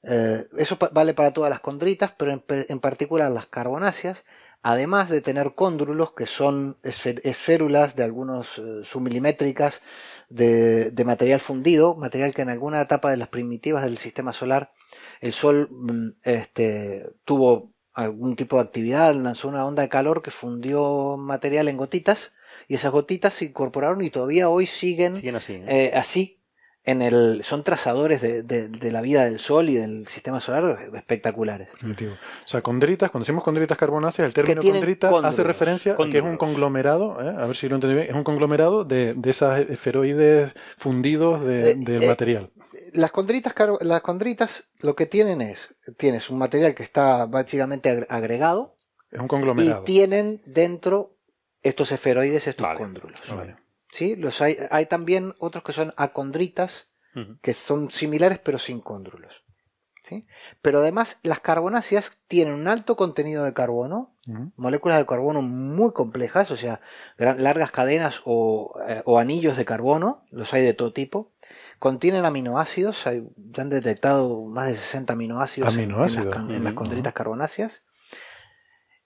Eh, 0.02 0.46
eso 0.56 0.78
vale 0.92 1.12
para 1.12 1.32
todas 1.32 1.50
las 1.50 1.60
condritas, 1.60 2.12
pero 2.16 2.42
en, 2.48 2.80
particular 2.80 3.30
las 3.30 3.46
carbonáceas, 3.46 4.24
además 4.62 5.08
de 5.08 5.20
tener 5.20 5.54
cóndrulos, 5.54 6.12
que 6.12 6.26
son 6.26 6.76
esférulas 6.82 7.96
de 7.96 8.04
algunos 8.04 8.58
eh, 8.58 8.80
submilimétricas 8.84 9.80
de, 10.28 10.92
material 11.04 11.40
fundido, 11.40 11.96
material 11.96 12.34
que 12.34 12.42
en 12.42 12.50
alguna 12.50 12.80
etapa 12.80 13.10
de 13.10 13.16
las 13.16 13.28
primitivas 13.28 13.82
del 13.84 13.98
sistema 13.98 14.32
solar 14.32 14.72
el 15.20 15.32
Sol 15.32 15.68
mm, 15.70 16.08
este, 16.22 17.10
tuvo 17.24 17.72
algún 17.92 18.36
tipo 18.36 18.56
de 18.56 18.62
actividad, 18.62 19.14
lanzó 19.14 19.48
una 19.48 19.66
onda 19.66 19.82
de 19.82 19.88
calor 19.88 20.22
que 20.22 20.30
fundió 20.30 21.16
material 21.16 21.68
en 21.68 21.76
gotitas 21.76 22.32
y 22.68 22.74
esas 22.74 22.92
gotitas 22.92 23.34
se 23.34 23.46
incorporaron 23.46 24.02
y 24.02 24.10
todavía 24.10 24.48
hoy 24.48 24.66
siguen, 24.66 25.14
así, 25.34 25.54
¿eh? 25.54 25.64
Eh, 25.66 25.92
así 25.94 26.39
en 26.84 27.02
el, 27.02 27.42
son 27.44 27.62
trazadores 27.62 28.20
de, 28.22 28.42
de, 28.42 28.92
la 28.92 29.00
vida 29.00 29.24
del 29.24 29.38
Sol 29.38 29.68
y 29.68 29.74
del 29.74 30.06
sistema 30.06 30.40
solar 30.40 30.78
espectaculares. 30.94 31.68
O 31.82 32.16
sea, 32.46 32.62
condritas, 32.62 33.10
cuando 33.10 33.24
decimos 33.24 33.44
condritas 33.44 33.76
carbonáceas, 33.76 34.26
el 34.26 34.32
término 34.32 34.62
condrita 34.62 35.10
hace 35.22 35.42
referencia 35.42 35.92
a 35.92 36.10
que 36.10 36.18
es 36.18 36.24
un 36.24 36.36
conglomerado, 36.36 37.20
¿eh? 37.20 37.34
a 37.36 37.46
ver 37.46 37.56
si 37.56 37.68
lo 37.68 37.74
entendí 37.74 37.96
bien, 37.96 38.08
es 38.08 38.14
un 38.14 38.24
conglomerado 38.24 38.84
de, 38.84 39.14
de 39.14 39.30
esas 39.30 39.60
esferoides 39.60 40.52
fundidos 40.78 41.44
de, 41.44 41.74
del 41.74 42.06
material 42.06 42.50
las 42.92 43.10
condritas, 43.10 43.54
las 43.80 44.00
condritas 44.00 44.68
lo 44.78 44.94
que 44.94 45.06
tienen 45.06 45.40
es, 45.40 45.74
tienes 45.96 46.30
un 46.30 46.38
material 46.38 46.74
que 46.74 46.82
está 46.82 47.26
básicamente 47.26 48.06
agregado. 48.08 48.76
Es 49.10 49.20
un 49.20 49.28
conglomerado. 49.28 49.82
Y 49.82 49.84
tienen 49.84 50.40
dentro 50.44 51.16
estos 51.62 51.92
esferoides, 51.92 52.46
estos 52.46 52.66
cóndrulos. 52.76 53.20
¿Sí? 53.92 54.16
Los 54.16 54.40
hay, 54.40 54.56
hay 54.70 54.86
también 54.86 55.34
otros 55.38 55.64
que 55.64 55.72
son 55.72 55.92
acondritas, 55.96 56.88
que 57.42 57.54
son 57.54 57.90
similares 57.90 58.38
pero 58.38 58.58
sin 58.58 58.80
cóndrulos. 58.80 59.42
¿Sí? 60.02 60.26
Pero 60.62 60.78
además 60.78 61.18
las 61.22 61.40
carbonáceas 61.40 62.16
tienen 62.26 62.54
un 62.54 62.68
alto 62.68 62.96
contenido 62.96 63.44
de 63.44 63.52
carbono, 63.52 64.14
moléculas 64.56 64.98
de 64.98 65.06
carbono 65.06 65.42
muy 65.42 65.92
complejas, 65.92 66.50
o 66.50 66.56
sea, 66.56 66.80
largas 67.18 67.70
cadenas 67.70 68.22
o, 68.24 68.80
eh, 68.88 69.02
o, 69.04 69.18
anillos 69.18 69.56
de 69.56 69.64
carbono, 69.64 70.24
los 70.30 70.54
hay 70.54 70.62
de 70.62 70.72
todo 70.72 70.92
tipo, 70.92 71.32
Contienen 71.80 72.26
aminoácidos, 72.26 73.06
hay, 73.06 73.26
ya 73.36 73.62
han 73.62 73.70
detectado 73.70 74.44
más 74.44 74.68
de 74.68 74.76
60 74.76 75.14
aminoácidos, 75.14 75.74
En, 75.78 75.90
las, 76.62 76.74
condritas 76.74 77.14
carbonáceas. 77.14 77.82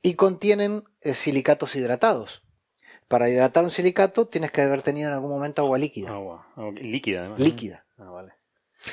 Y 0.02 0.14
contienen 0.14 0.82
eh, 1.00 1.14
silicatos 1.14 1.76
hidratados. 1.76 2.42
Para 3.08 3.28
hidratar 3.28 3.64
un 3.64 3.70
silicato 3.70 4.26
tienes 4.26 4.50
que 4.50 4.62
haber 4.62 4.82
tenido 4.82 5.08
en 5.08 5.14
algún 5.14 5.30
momento 5.30 5.62
agua 5.62 5.78
líquida. 5.78 6.10
Agua, 6.10 6.46
líquida, 6.80 7.24
¿no? 7.24 7.36
Líquida. 7.36 7.84
Ah, 7.98 8.10
vale. 8.10 8.32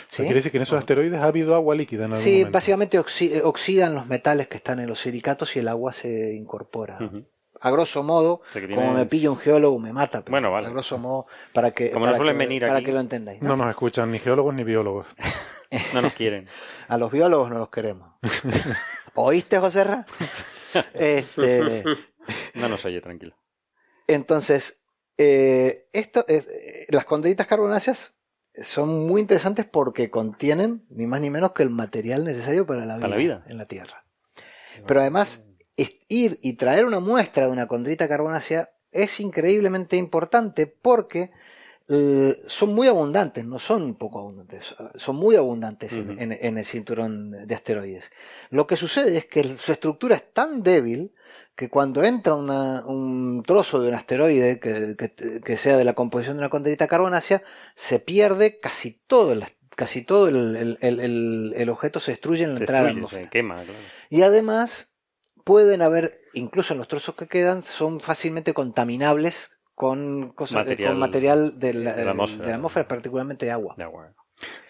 ¿Sí? 0.08 0.24
quiere 0.24 0.36
decir 0.36 0.52
que 0.52 0.58
en 0.58 0.64
esos 0.64 0.78
asteroides 0.78 1.22
ha 1.22 1.26
habido 1.26 1.54
agua 1.54 1.76
líquida 1.76 2.06
en 2.06 2.12
algún 2.12 2.24
Sí, 2.24 2.46
básicamente 2.46 2.98
oxidan 3.00 3.94
los 3.94 4.08
metales 4.08 4.48
que 4.48 4.58
están 4.58 4.80
en 4.80 4.88
los 4.88 5.00
silicatos 5.00 5.56
y 5.56 5.60
el 5.60 5.68
agua 5.68 5.94
se 5.94 6.34
incorpora. 6.34 6.98
A 7.60 7.70
grosso 7.70 8.02
modo, 8.02 8.42
como 8.74 8.94
me 8.94 9.06
pilla 9.06 9.30
un 9.30 9.38
geólogo 9.38 9.78
me 9.78 9.94
mata, 9.94 10.22
pero 10.22 10.32
bueno, 10.32 10.52
vale. 10.52 10.68
a 10.68 10.70
grosso 10.72 10.98
modo, 10.98 11.28
para 11.54 11.72
que, 11.72 11.92
como 11.92 12.06
para, 12.06 12.34
venir 12.34 12.66
para 12.66 12.82
que 12.82 12.92
lo 12.92 13.00
entendáis. 13.00 13.42
¿no? 13.42 13.56
nos 13.56 13.70
escuchan 13.70 14.10
ni 14.10 14.18
geólogos 14.18 14.56
ni 14.56 14.64
biólogos. 14.64 15.06
no 15.94 16.02
nos 16.02 16.14
quieren. 16.14 16.48
a 16.88 16.98
los 16.98 17.12
biólogos 17.12 17.52
no 17.52 17.60
los 17.60 17.70
queremos. 17.70 18.16
¿Oíste, 19.16 19.60
José 19.60 19.84
Ra? 19.84 20.06
Este... 20.94 21.84
No 22.54 22.70
nos 22.70 22.86
oye, 22.86 23.02
tranquilo. 23.02 23.36
Entonces, 24.14 24.82
eh, 25.18 25.88
esto, 25.94 26.26
eh, 26.28 26.86
las 26.90 27.06
condritas 27.06 27.48
carbonáceas 27.48 28.14
son 28.62 29.08
muy 29.08 29.22
interesantes 29.22 29.66
porque 29.66 30.10
contienen 30.10 30.86
ni 30.90 31.08
más 31.08 31.22
ni 31.22 31.30
menos 31.30 31.54
que 31.54 31.64
el 31.64 31.70
material 31.70 32.26
necesario 32.26 32.66
para 32.66 32.86
la 32.86 32.98
vida, 33.16 33.44
en 33.48 33.58
la 33.58 33.66
Tierra. 33.66 34.04
Pero 34.86 35.00
además, 35.00 35.44
ir 36.08 36.40
y 36.42 36.54
traer 36.54 36.86
una 36.86 37.00
muestra 37.00 37.46
de 37.46 37.52
una 37.52 37.68
condrita 37.68 38.08
carbonácea 38.08 38.70
es 38.92 39.20
increíblemente 39.20 39.96
importante 39.96 40.68
porque 40.68 41.32
eh, 41.88 42.38
son 42.48 42.74
muy 42.74 42.88
abundantes, 42.88 43.46
no 43.46 43.60
son 43.60 43.96
poco 43.96 44.20
abundantes, 44.20 44.76
son 44.96 45.16
muy 45.16 45.36
abundantes 45.36 45.92
en, 45.94 46.58
el 46.58 46.66
cinturón 46.66 47.46
de 47.48 47.56
asteroides. 47.56 48.12
Lo 48.50 48.68
que 48.68 48.78
sucede 48.78 49.18
es 49.18 49.26
que 49.26 49.58
su 49.58 49.72
estructura 49.72 50.16
es 50.16 50.34
tan 50.34 50.64
débil 50.64 51.12
que 51.56 51.70
cuando 51.70 52.04
entra 52.04 52.36
un 52.36 53.44
trozo 53.46 53.82
de 53.82 53.90
un 53.90 53.94
asteroide 53.94 54.60
que, 54.60 55.58
sea 55.58 55.78
de 55.78 55.86
la 55.86 55.94
composición 55.94 56.38
de 56.38 56.42
una 56.42 56.50
condrita 56.50 56.88
carbonácea, 56.88 57.44
se 57.76 58.00
pierde 58.00 58.60
casi 58.60 59.00
todo 59.08 59.34
el, 59.34 59.46
casi 59.76 60.04
todo 60.04 60.28
el, 60.28 61.70
objeto 61.70 62.00
se 62.00 62.12
destruye 62.12 62.44
en 62.44 62.56
la 62.56 62.60
entrada 62.62 62.94
Se 63.10 63.30
quema, 63.30 63.58
Y 64.10 64.22
además 64.24 64.92
pueden 65.44 65.82
haber, 65.82 66.22
incluso 66.34 66.74
en 66.74 66.80
los 66.80 66.88
trozos 66.88 67.16
que 67.16 67.28
quedan, 67.28 67.64
son 67.64 68.00
fácilmente 68.00 68.54
contaminables 68.54 69.52
con 69.76 70.32
cosas 70.34 70.58
material, 70.58 70.90
con 70.90 71.00
material 71.00 71.60
de 71.60 71.74
la, 71.74 71.92
atmósfera. 72.12 72.88
particularmente 72.88 73.46
de 73.46 73.52
agua. 73.52 73.76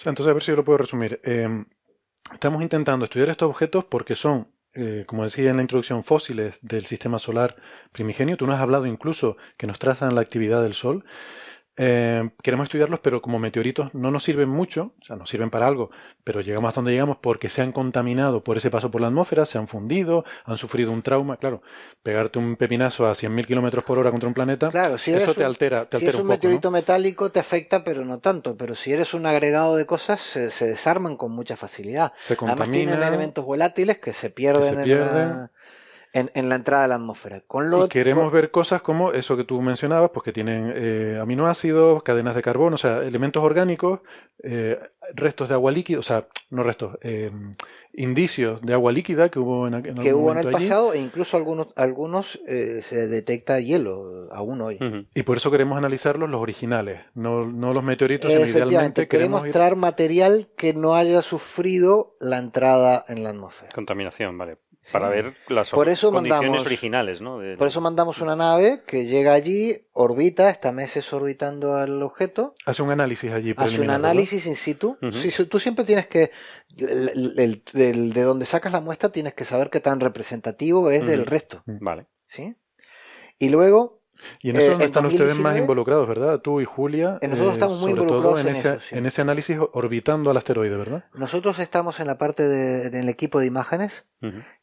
entonces, 0.06 0.28
a 0.28 0.34
ver 0.34 0.44
si 0.44 0.52
yo 0.52 0.58
lo 0.58 0.66
puedo 0.66 0.78
resumir. 0.78 1.20
Eh, 1.24 1.66
estamos 2.34 2.62
intentando 2.62 3.06
estudiar 3.06 3.30
estos 3.30 3.50
objetos 3.50 3.86
porque 3.86 4.16
son 4.16 4.48
eh, 4.74 5.04
como 5.08 5.24
decía 5.24 5.50
en 5.50 5.58
la 5.58 5.62
introducción, 5.64 6.04
fósiles 6.04 6.58
del 6.62 6.86
sistema 6.86 7.20
solar 7.20 7.56
primigenio. 7.92 8.38
Tú 8.38 8.48
nos 8.48 8.56
has 8.56 8.62
hablado 8.62 8.86
incluso 8.86 9.38
que 9.58 9.68
nos 9.68 9.80
trazan 9.80 10.16
la 10.16 10.22
actividad 10.22 10.64
del 10.64 10.74
Sol. 10.74 11.04
Eh, 11.84 12.30
queremos 12.44 12.66
estudiarlos, 12.66 13.00
pero 13.00 13.24
como 13.24 13.40
meteoritos 13.40 13.92
no 13.96 14.12
nos 14.12 14.24
sirven 14.24 14.48
mucho, 14.48 14.94
o 15.02 15.04
sea, 15.04 15.16
nos 15.16 15.28
sirven 15.28 15.50
para 15.50 15.66
algo, 15.66 15.90
pero 16.24 16.42
llegamos 16.42 16.68
hasta 16.68 16.80
donde 16.80 16.92
llegamos 16.92 17.18
porque 17.20 17.50
se 17.50 17.64
han 17.64 17.72
contaminado 17.72 18.44
por 18.44 18.58
ese 18.58 18.70
paso 18.70 18.92
por 18.92 19.02
la 19.02 19.08
atmósfera, 19.08 19.48
se 19.48 19.58
han 19.58 19.68
fundido, 19.68 20.24
han 20.46 20.58
sufrido 20.58 20.92
un 20.92 21.02
trauma. 21.02 21.38
Claro, 21.38 21.64
pegarte 22.04 22.38
un 22.38 22.56
pepinazo 22.56 23.08
a 23.08 23.14
100.000 23.14 23.48
kilómetros 23.48 23.84
por 23.84 23.98
hora 23.98 24.12
contra 24.12 24.28
un 24.28 24.36
planeta, 24.36 24.70
claro, 24.70 25.00
si 25.00 25.12
eso 25.12 25.34
te 25.34 25.44
altera, 25.44 25.86
te 25.86 25.98
si 25.98 26.06
es 26.06 26.14
un, 26.14 26.28
meteorito 26.28 26.70
metálico 26.70 27.32
te 27.32 27.40
afecta, 27.40 27.84
pero 27.84 28.06
no 28.06 28.20
tanto. 28.20 28.56
Pero 28.56 28.76
si 28.76 28.94
eres 28.94 29.16
un 29.16 29.26
agregado 29.26 29.76
de 29.76 29.88
cosas, 29.88 30.22
se, 30.22 30.68
desarman 30.68 31.18
con 31.18 31.32
mucha 31.32 31.58
facilidad. 31.58 32.14
Se 32.18 32.38
Además 32.40 32.70
tienen 32.70 33.02
elementos 33.02 33.44
volátiles 33.44 33.98
que 33.98 34.14
se 34.14 34.30
pierden, 34.30 34.82
en 34.82 34.88
la 34.88 35.50
en, 36.14 36.50
la 36.50 36.56
entrada 36.56 36.84
de 36.84 36.90
la 36.90 36.96
atmósfera. 36.96 37.42
Con 37.48 37.70
lo, 37.70 37.86
y 37.86 37.90
queremos 37.90 38.32
ver 38.32 38.52
cosas 38.52 38.82
como 38.82 39.14
eso 39.14 39.38
que 39.38 39.44
tú 39.44 39.62
mencionabas, 39.62 40.12
pues 40.12 40.24
que 40.24 40.34
tienen 40.34 40.74
eh, 40.76 41.18
aminoácidos, 41.22 42.04
cadenas 42.04 42.36
de 42.36 42.42
carbono, 42.42 42.76
o 42.76 42.78
sea, 42.78 43.04
elementos 43.04 43.44
orgánicos, 43.44 44.02
eh, 44.44 44.78
restos 45.14 45.50
de 45.50 45.56
agua 45.56 45.72
líquida, 45.72 46.00
o 46.00 46.04
sea, 46.04 46.28
no 46.50 46.64
restos, 46.64 46.98
eh, 47.02 47.32
indicios 47.94 48.62
de 48.62 48.74
agua 48.74 48.92
líquida 48.92 49.30
que 49.30 49.40
hubo 49.40 49.68
en, 49.68 49.74
en 49.76 49.96
que 49.96 50.14
hubo 50.14 50.32
en 50.32 50.40
el 50.40 50.52
pasado 50.52 50.94
e 50.94 51.00
incluso 51.00 51.38
algunos 51.38 51.68
algunos 51.76 52.40
se 52.46 53.08
detecta 53.08 53.60
hielo 53.60 54.28
aún 54.32 54.62
hoy. 54.62 55.08
Y 55.14 55.24
por 55.24 55.38
eso 55.38 55.52
queremos 55.52 55.78
analizarlos 55.78 56.30
los 56.30 56.42
originales, 56.42 57.02
no, 57.14 57.46
no 57.46 57.74
los 57.74 57.84
meteoritos, 57.84 58.32
sino 58.32 58.46
idealmente 58.46 59.08
queremos, 59.08 59.42
queremos 59.42 59.54
traer 59.54 59.76
material 59.76 60.48
que 60.58 60.74
no 60.74 60.96
haya 60.96 61.22
sufrido 61.22 62.16
la 62.20 62.38
entrada 62.38 63.06
en 63.08 63.24
la 63.24 63.30
atmósfera. 63.30 63.72
Contaminación, 63.74 64.38
vale 64.38 64.58
para 64.92 65.10
ver 65.10 65.36
las 65.48 65.70
condiciones 65.70 66.66
originales, 66.66 67.22
¿no? 67.22 67.40
Por 67.58 67.68
eso 67.68 67.82
mandamos 67.82 68.20
una 68.20 68.36
nave 68.36 68.82
que 68.86 69.06
llega 69.06 69.34
allí, 69.34 69.86
orbita, 69.94 70.50
está 70.50 70.72
meses 70.72 71.12
orbitando 71.14 71.76
al 71.76 72.02
objeto. 72.02 72.56
Hace 72.66 72.82
un 72.82 72.90
análisis 72.90 73.32
allí. 73.32 73.54
Hace 73.56 73.82
un 73.82 73.92
análisis 73.92 74.46
in 74.46 74.56
situ. 74.56 74.98
tú 75.50 75.60
siempre 75.60 75.86
tienes 75.86 76.08
que, 76.08 76.32
de 76.76 78.24
donde 78.24 78.46
sacas 78.46 78.72
la 78.72 78.82
muestra, 78.82 79.12
tienes 79.12 79.34
que 79.34 79.46
saber 79.46 79.70
qué 79.70 79.80
tan 79.80 80.00
representativo 80.00 80.90
es 80.90 81.06
del 81.06 81.26
resto. 81.26 81.64
Vale. 81.66 82.08
¿Sí? 82.26 82.56
Y 83.38 83.50
luego 83.50 84.01
y 84.42 84.50
en 84.50 84.56
eso 84.56 84.80
eh, 84.80 84.86
están 84.86 85.06
ustedes 85.06 85.38
más 85.40 85.58
involucrados, 85.58 86.08
¿verdad? 86.08 86.40
Tú 86.40 86.62
y 86.62 86.66
Julia. 86.66 87.18
En 87.22 87.32
nosotros 87.32 87.54
estamos 87.54 87.80
muy 87.80 87.92
involucrados 87.92 88.42
en, 88.42 88.48
ese, 88.48 88.78
en 88.92 89.06
ese 89.06 89.22
análisis 89.22 89.58
orbitando 89.74 90.32
al 90.32 90.38
asteroide, 90.38 90.76
¿verdad? 90.76 91.06
Nosotros 91.14 91.60
estamos 91.60 92.00
en 92.00 92.08
la 92.08 92.18
parte 92.18 92.48
del 92.48 93.10
equipo 93.10 93.40
de 93.40 93.46
imágenes 93.46 94.06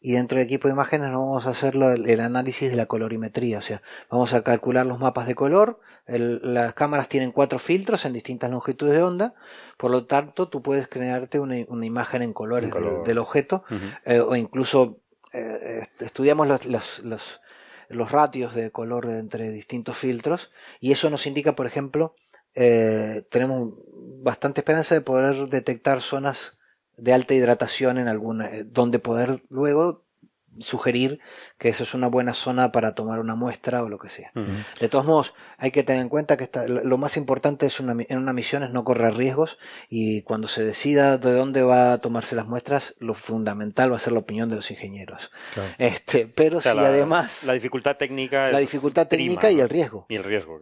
y 0.00 0.12
dentro 0.12 0.38
del 0.38 0.46
equipo 0.46 0.68
de 0.68 0.74
imágenes 0.74 1.10
vamos 1.10 1.46
a 1.46 1.50
hacer 1.50 1.74
el, 1.74 2.20
análisis 2.20 2.70
de 2.70 2.76
la 2.76 2.86
colorimetría, 2.86 3.58
o 3.58 3.62
sea, 3.62 3.82
vamos 4.08 4.32
a 4.32 4.42
calcular 4.42 4.86
los 4.86 5.00
mapas 5.00 5.26
de 5.26 5.34
color. 5.34 5.80
las 6.06 6.74
cámaras 6.74 7.08
tienen 7.08 7.32
cuatro 7.32 7.58
filtros 7.58 8.04
en 8.04 8.12
distintas 8.12 8.50
longitudes 8.50 8.94
de 8.94 9.02
onda, 9.02 9.34
por 9.76 9.90
lo 9.90 10.06
tanto 10.06 10.48
tú 10.48 10.62
puedes 10.62 10.86
crearte 10.86 11.40
una, 11.40 11.56
imagen 11.84 12.22
en 12.22 12.32
colores 12.32 12.70
del, 13.04 13.18
objeto 13.18 13.64
eh, 14.04 14.20
o 14.20 14.36
incluso 14.36 14.98
eh, 15.32 15.86
estudiamos 15.98 16.46
los, 16.46 16.66
los 16.66 17.02
los 17.04 17.40
ratios 17.88 18.54
de 18.54 18.70
color 18.70 19.06
entre 19.06 19.50
distintos 19.50 19.96
filtros 19.96 20.50
y 20.80 20.92
eso 20.92 21.10
nos 21.10 21.26
indica, 21.26 21.54
por 21.54 21.66
ejemplo, 21.66 22.14
eh, 22.54 23.24
tenemos 23.30 23.74
bastante 24.22 24.60
esperanza 24.60 24.94
de 24.94 25.00
poder 25.00 25.48
detectar 25.48 26.02
zonas 26.02 26.58
de 26.96 27.12
alta 27.12 27.34
hidratación 27.34 27.98
en 27.98 28.08
alguna, 28.08 28.48
eh, 28.48 28.64
donde 28.64 28.98
poder 28.98 29.42
luego 29.48 30.07
sugerir 30.60 31.20
que 31.58 31.68
eso 31.68 31.82
es 31.82 31.94
una 31.94 32.08
buena 32.08 32.34
zona 32.34 32.72
para 32.72 32.94
tomar 32.94 33.18
una 33.18 33.34
muestra 33.34 33.82
o 33.82 33.88
lo 33.88 33.98
que 33.98 34.08
sea. 34.08 34.30
De 34.80 34.88
todos 34.88 35.04
modos, 35.04 35.34
hay 35.56 35.70
que 35.70 35.82
tener 35.82 36.02
en 36.02 36.08
cuenta 36.08 36.36
que 36.36 36.48
lo 36.66 36.98
más 36.98 37.16
importante 37.16 37.66
es 37.66 37.80
una, 37.80 37.96
en 38.08 38.18
una 38.18 38.32
misión 38.32 38.62
es 38.62 38.70
no 38.70 38.84
correr 38.84 39.14
riesgos 39.14 39.58
y 39.88 40.22
cuando 40.22 40.48
se 40.48 40.64
decida 40.64 41.18
de 41.18 41.32
dónde 41.32 41.62
va 41.62 41.92
a 41.92 41.98
tomarse 41.98 42.36
las 42.36 42.46
muestras, 42.46 42.94
lo 43.00 43.14
fundamental 43.14 43.92
va 43.92 43.96
a 43.96 44.00
ser 44.00 44.12
la 44.12 44.20
opinión 44.20 44.48
de 44.48 44.56
los 44.56 44.70
ingenieros. 44.70 45.30
Este, 45.78 46.26
pero 46.26 46.60
si 46.60 46.68
además 46.68 47.44
la 47.44 47.54
dificultad 47.54 47.96
técnica, 47.96 48.50
la 48.50 48.58
dificultad 48.58 49.08
técnica 49.08 49.50
y 49.50 49.60
el 49.60 49.68
riesgo 49.68 50.06
y 50.08 50.16
el 50.16 50.24
riesgo, 50.24 50.60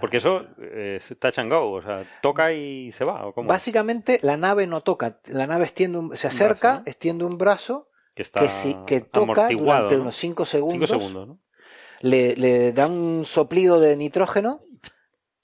porque 0.00 0.18
eso 0.18 0.46
es 0.72 1.04
touch 1.18 1.38
and 1.38 1.52
go, 1.52 1.72
o 1.72 1.82
sea, 1.82 2.04
toca 2.22 2.52
y 2.52 2.92
se 2.92 3.04
va. 3.04 3.32
Básicamente 3.36 4.20
la 4.22 4.36
nave 4.36 4.66
no 4.66 4.82
toca, 4.82 5.18
la 5.26 5.46
nave 5.46 5.64
extiende 5.64 6.16
se 6.16 6.26
acerca, 6.26 6.82
extiende 6.86 7.24
un 7.24 7.38
brazo 7.38 7.87
que, 8.86 9.00
toca 9.00 9.48
durante 9.48 9.96
unos 9.96 10.16
5 10.16 10.44
segundos, 10.44 10.92
le, 12.00 12.36
le, 12.36 12.72
da 12.72 12.86
un 12.86 13.24
soplido 13.24 13.80
de 13.80 13.96
nitrógeno 13.96 14.62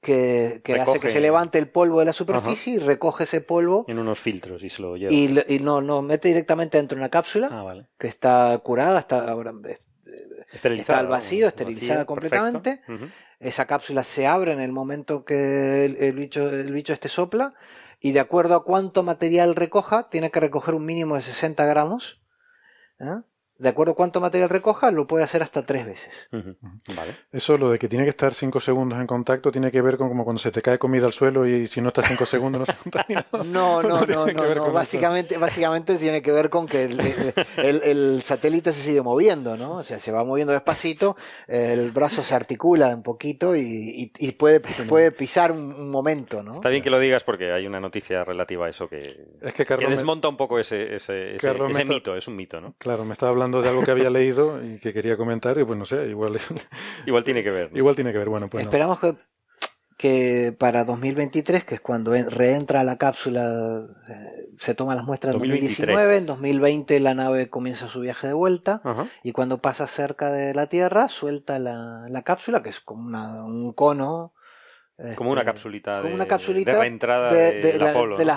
que, 0.04 0.62
hace 0.80 1.00
que 1.00 1.10
se 1.10 1.20
levante 1.20 1.58
el 1.58 1.68
polvo 1.68 2.00
de 2.00 2.04
la 2.04 2.12
superficie 2.12 2.74
y 2.74 2.78
recoge 2.78 3.24
ese 3.24 3.40
polvo 3.40 3.84
en 3.88 3.98
unos 3.98 4.18
filtros 4.18 4.62
y 4.62 4.68
se 4.68 4.82
lo 4.82 4.96
lleva. 4.96 5.12
y, 5.12 5.58
no 5.60 5.80
no 5.80 6.02
mete 6.02 6.28
directamente 6.28 6.76
dentro 6.76 6.96
de 6.96 7.00
una 7.00 7.08
cápsula 7.08 7.48
ah, 7.50 7.86
que 7.98 8.08
está 8.08 8.58
curada 8.62 9.00
está 9.00 9.28
ahora 9.28 9.52
está 10.52 10.98
al 10.98 11.08
vacío 11.08 11.48
esterilizada 11.48 12.04
completamente. 12.04 12.80
Esa 13.40 13.66
cápsula 13.66 14.04
se 14.04 14.26
abre 14.26 14.52
en 14.52 14.60
el 14.60 14.72
momento 14.72 15.24
que 15.24 15.84
el, 15.84 16.14
bicho 16.14 16.48
el 16.48 16.72
bicho 16.72 16.92
este 16.92 17.08
sopla 17.08 17.54
y 18.00 18.12
de 18.12 18.20
acuerdo 18.20 18.54
a 18.54 18.64
cuánto 18.64 19.02
material 19.02 19.56
recoja 19.56 20.08
tiene 20.08 20.30
que 20.30 20.40
recoger 20.40 20.74
un 20.74 20.84
mínimo 20.84 21.16
de 21.16 21.22
60 21.22 21.64
gramos 21.66 22.20
¿eh? 22.98 23.33
De 23.56 23.68
acuerdo 23.68 23.92
a 23.92 23.94
cuánto 23.94 24.20
material 24.20 24.48
recoja, 24.48 24.90
lo 24.90 25.06
puede 25.06 25.24
hacer 25.24 25.42
hasta 25.42 25.64
tres 25.64 25.86
veces. 25.86 26.28
vale. 26.96 27.16
Eso, 27.30 27.56
lo 27.56 27.70
de 27.70 27.78
que 27.78 27.88
tiene 27.88 28.04
que 28.04 28.10
estar 28.10 28.34
cinco 28.34 28.60
segundos 28.60 28.98
en 28.98 29.06
contacto, 29.06 29.52
tiene 29.52 29.70
que 29.70 29.80
ver 29.80 29.96
con 29.96 30.08
como 30.08 30.24
cuando 30.24 30.42
se 30.42 30.50
te 30.50 30.60
cae 30.60 30.78
comida 30.78 31.06
al 31.06 31.12
suelo 31.12 31.46
y 31.46 31.68
si 31.68 31.80
no 31.80 31.88
estás 31.88 32.06
cinco 32.08 32.26
segundos 32.26 32.60
no 32.60 32.66
se 32.66 32.74
contamina. 32.82 33.26
No, 33.44 33.82
no, 33.82 34.04
no, 34.06 34.26
no, 34.26 34.72
Básicamente, 34.72 35.38
básicamente 35.38 35.96
tiene 35.96 36.20
que 36.20 36.32
ver 36.32 36.50
con 36.50 36.66
que 36.66 36.84
el, 37.56 38.22
satélite 38.22 38.72
se 38.72 38.82
sigue 38.82 39.02
moviendo, 39.02 39.56
¿no? 39.56 39.76
O 39.76 39.82
sea, 39.84 40.00
se 40.00 40.10
va 40.10 40.24
moviendo 40.24 40.52
despacito, 40.52 41.16
el 41.46 41.92
brazo 41.92 42.22
se 42.22 42.34
articula 42.34 42.88
un 42.88 43.02
poquito 43.02 43.54
y, 43.54 44.10
puede, 44.36 44.60
puede 44.60 45.12
pisar 45.12 45.52
un, 45.52 45.90
momento, 45.90 46.42
¿no? 46.42 46.54
Está 46.54 46.70
bien 46.70 46.82
que 46.82 46.90
lo 46.90 46.98
digas 46.98 47.22
porque 47.22 47.52
hay 47.52 47.66
una 47.66 47.78
noticia 47.78 48.24
relativa 48.24 48.66
a 48.66 48.70
eso 48.70 48.88
que, 48.88 49.26
es 49.42 49.54
que, 49.54 49.64
desmonta 49.64 50.28
un 50.28 50.36
poco 50.36 50.58
ese, 50.58 50.94
ese, 50.94 51.36
ese, 51.36 51.54
mito, 51.84 52.16
es 52.16 52.26
un 52.26 52.34
mito, 52.34 52.60
¿no? 52.60 52.74
Claro, 52.78 53.04
me 53.04 53.12
está 53.12 53.28
hablando 53.28 53.43
hablando 53.44 53.62
de 53.62 53.68
algo 53.68 53.84
que 53.84 53.90
había 53.90 54.10
leído 54.10 54.64
y 54.64 54.78
que 54.78 54.92
quería 54.92 55.16
comentar, 55.16 55.58
y 55.58 55.64
pues 55.64 55.78
no 55.78 55.84
sé, 55.84 56.06
igual. 56.08 56.38
igual 57.06 57.24
tiene 57.24 57.42
que 57.42 57.50
ver. 57.50 57.70
Igual 57.74 57.94
tiene 57.94 58.12
que 58.12 58.18
ver, 58.18 58.28
bueno, 58.28 58.48
pues. 58.48 58.64
Esperamos 58.64 58.98
que 58.98 59.14
que 59.96 60.54
para 60.58 60.84
2023, 60.84 61.64
que 61.64 61.76
es 61.76 61.80
cuando 61.80 62.12
reentra 62.12 62.82
la 62.82 62.98
cápsula, 62.98 63.86
eh, 64.08 64.48
se 64.58 64.74
toma 64.74 64.94
las 64.94 65.04
muestras 65.04 65.34
en 65.34 65.38
2019, 65.40 66.16
en 66.16 66.26
2020 66.26 67.00
la 67.00 67.14
nave 67.14 67.48
comienza 67.48 67.88
su 67.88 68.00
viaje 68.00 68.26
de 68.26 68.32
vuelta 68.32 68.82
y 69.22 69.32
cuando 69.32 69.58
pasa 69.58 69.86
cerca 69.86 70.32
de 70.32 70.52
la 70.52 70.68
Tierra 70.68 71.08
suelta 71.08 71.58
la, 71.58 72.06
la 72.08 72.22
cápsula, 72.22 72.62
que 72.62 72.70
es 72.70 72.80
como 72.80 73.06
una, 73.06 73.44
un 73.44 73.72
cono 73.72 74.32
como 75.16 75.30
una 75.30 75.40
este, 75.40 75.52
capsulita, 75.52 76.02
de, 76.02 76.14
una 76.14 76.26
capsulita 76.26 76.72
de, 76.72 76.78
reentrada 76.78 77.32
de, 77.32 77.60
de, 77.60 77.78
las 77.78 77.96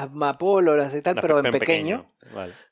Apolo. 0.10 0.98
y 0.98 1.02
tal, 1.02 1.16
pero 1.22 1.40
en 1.46 1.52
pequeño, 1.52 2.12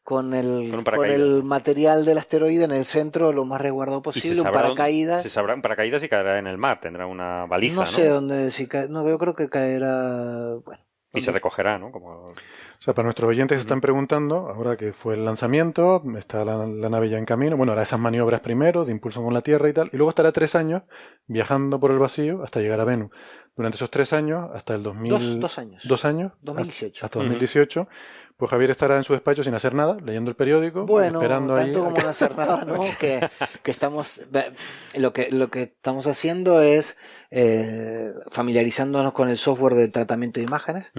con, 0.03 0.33
el, 0.33 0.83
con, 0.83 1.05
el 1.05 1.43
material 1.43 2.03
del 2.03 2.17
asteroide 2.17 2.63
en 2.63 2.71
el 2.71 2.85
centro 2.85 3.31
lo 3.31 3.45
más 3.45 3.61
resguardado 3.61 4.01
posible, 4.01 4.41
un 4.41 4.51
paracaídas. 4.51 5.21
Se 5.21 5.29
sabrá 5.29 5.53
un 5.53 5.61
paracaídas 5.61 6.01
y 6.03 6.09
caerá 6.09 6.39
en 6.39 6.47
el 6.47 6.57
mar, 6.57 6.79
tendrá 6.79 7.05
una 7.05 7.45
baliza, 7.45 7.81
¿no? 7.81 7.85
sé 7.85 8.07
dónde, 8.07 8.49
si 8.49 8.67
cae, 8.67 8.89
no, 8.89 9.07
yo 9.07 9.19
creo 9.19 9.35
que 9.35 9.49
caerá, 9.49 10.55
bueno. 10.65 10.81
Y 11.13 11.21
se 11.21 11.31
recogerá, 11.31 11.77
¿no? 11.77 11.91
Como... 11.91 12.09
O 12.09 12.33
sea, 12.79 12.93
para 12.93 13.05
nuestros 13.05 13.29
oyentes 13.29 13.59
se 13.59 13.61
están 13.61 13.79
preguntando, 13.79 14.49
ahora 14.49 14.75
que 14.75 14.91
fue 14.91 15.13
el 15.13 15.23
lanzamiento, 15.23 16.03
está 16.17 16.43
la, 16.43 16.65
la, 16.65 16.89
nave 16.89 17.07
ya 17.07 17.17
en 17.17 17.23
camino, 17.23 17.55
bueno, 17.55 17.71
hará 17.71 17.83
esas 17.83 17.99
maniobras 17.99 18.41
primero, 18.41 18.83
de 18.83 18.91
impulso 18.91 19.23
con 19.23 19.33
la 19.33 19.41
Tierra 19.41 19.69
y 19.69 19.73
tal, 19.73 19.89
y 19.93 19.97
luego 19.97 20.09
estará 20.09 20.33
tres 20.33 20.55
años 20.55 20.83
viajando 21.25 21.79
por 21.79 21.91
el 21.91 21.99
vacío 21.99 22.43
hasta 22.43 22.59
llegar 22.59 22.81
a 22.81 22.83
Venus 22.83 23.11
durante 23.55 23.77
esos 23.77 23.89
tres 23.89 24.11
años, 24.13 24.49
hasta 24.53 24.75
el 24.75 24.83
2000... 24.83 25.39
Dos, 25.39 25.57
años. 25.57 25.81
Dos 25.87 26.05
años. 26.05 26.33
2018. 26.41 27.05
Hasta 27.05 27.19
2018. 27.19 27.87
Pues 28.37 28.51
Javier 28.51 28.71
estará 28.71 28.97
en 28.97 29.05
su 29.05 29.13
despacho 29.13 29.43
sin 29.43 29.53
hacer 29.53 29.73
nada, 29.73 29.97
leyendo 30.03 30.29
el 30.29 30.35
periódico, 30.35 30.85
bueno, 30.85 31.19
esperando 31.19 31.53
tanto 31.53 31.85
como 31.85 31.97
no 31.97 32.09
hacer 32.09 32.35
nada, 32.37 32.65
¿no? 32.65 32.81
que, 32.99 33.25
que, 33.63 33.71
estamos, 33.71 34.25
lo 34.97 35.13
que, 35.13 35.31
lo 35.31 35.49
que 35.49 35.61
estamos 35.61 36.05
haciendo 36.05 36.61
es 36.61 36.97
eh, 37.31 38.11
familiarizándonos 38.31 39.13
con 39.13 39.29
el 39.29 39.37
software 39.37 39.75
de 39.75 39.87
tratamiento 39.87 40.41
de 40.41 40.47
imágenes, 40.47 40.91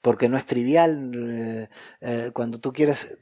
porque 0.00 0.30
no 0.30 0.38
es 0.38 0.46
trivial 0.46 1.12
eh, 1.14 1.68
eh, 2.00 2.30
cuando 2.32 2.60
tú 2.60 2.72
quieres 2.72 3.18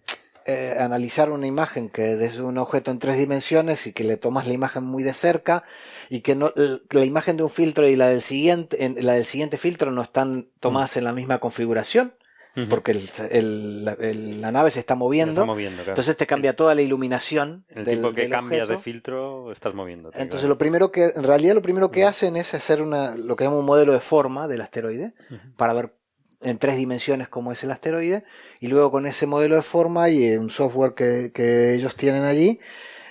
eh, 0.49 0.76
analizar 0.78 1.30
una 1.30 1.46
imagen 1.46 1.90
que 1.90 2.24
es 2.24 2.38
un 2.38 2.57
objeto 2.57 2.90
en 2.90 2.99
tres 2.99 3.18
dimensiones 3.18 3.86
y 3.86 3.92
que 3.92 4.03
le 4.03 4.16
tomas 4.16 4.46
la 4.46 4.55
imagen 4.55 4.82
muy 4.82 5.03
de 5.03 5.12
cerca 5.12 5.62
y 6.09 6.20
que 6.20 6.34
no, 6.34 6.53
la 6.57 7.05
imagen 7.05 7.36
de 7.36 7.42
un 7.42 7.51
filtro 7.51 7.86
y 7.86 7.96
la 7.96 8.09
del 8.09 8.22
siguiente, 8.22 8.94
la 9.03 9.12
del 9.12 9.26
siguiente 9.26 9.59
filtro 9.59 9.90
no 9.90 10.01
están 10.01 10.49
tomadas 10.59 10.96
en 10.96 11.05
la 11.05 11.12
misma 11.12 11.38
configuración 11.38 12.14
porque 12.66 12.94
la, 12.94 14.51
nave 14.51 14.70
se 14.70 14.80
está 14.80 14.94
moviendo, 14.94 15.46
entonces 15.86 16.16
te 16.16 16.26
cambia 16.26 16.57
toda 16.57 16.74
la 16.74 16.82
iluminación. 16.82 17.64
El 17.68 17.84
tiempo 17.84 18.12
que 18.12 18.28
cambias 18.28 18.68
de 18.68 18.78
filtro 18.78 19.53
estás 19.53 19.74
moviendo. 19.74 20.11
Entonces 20.14 20.49
lo 20.49 20.59
primero 20.59 20.90
que, 20.90 21.12
en 21.14 21.24
realidad 21.24 21.55
lo 21.55 21.62
primero 21.62 21.90
que 21.90 22.05
hacen 22.05 22.36
es 22.36 22.55
hacer 22.55 22.82
una, 22.82 23.14
lo 23.16 23.36
que 23.36 23.44
llama 23.44 23.59
un 23.59 23.66
modelo 23.66 23.92
de 23.92 24.01
forma 24.01 24.49
del 24.49 24.62
asteroide 24.62 25.12
para 25.57 25.72
ver 25.72 25.92
en 26.41 26.59
tres 26.59 26.76
dimensiones 26.76 27.28
como 27.28 27.53
es 27.53 27.64
el 27.64 27.70
asteroide 27.70 28.24
y 28.61 28.68
luego 28.68 28.91
con 28.91 29.07
ese 29.07 29.26
modelo 29.26 29.57
de 29.57 29.62
forma 29.62 30.09
y 30.11 30.36
un 30.36 30.51
software 30.51 30.95
que, 30.95 31.74
ellos 31.74 31.97
tienen 31.97 32.24
allí 32.24 32.61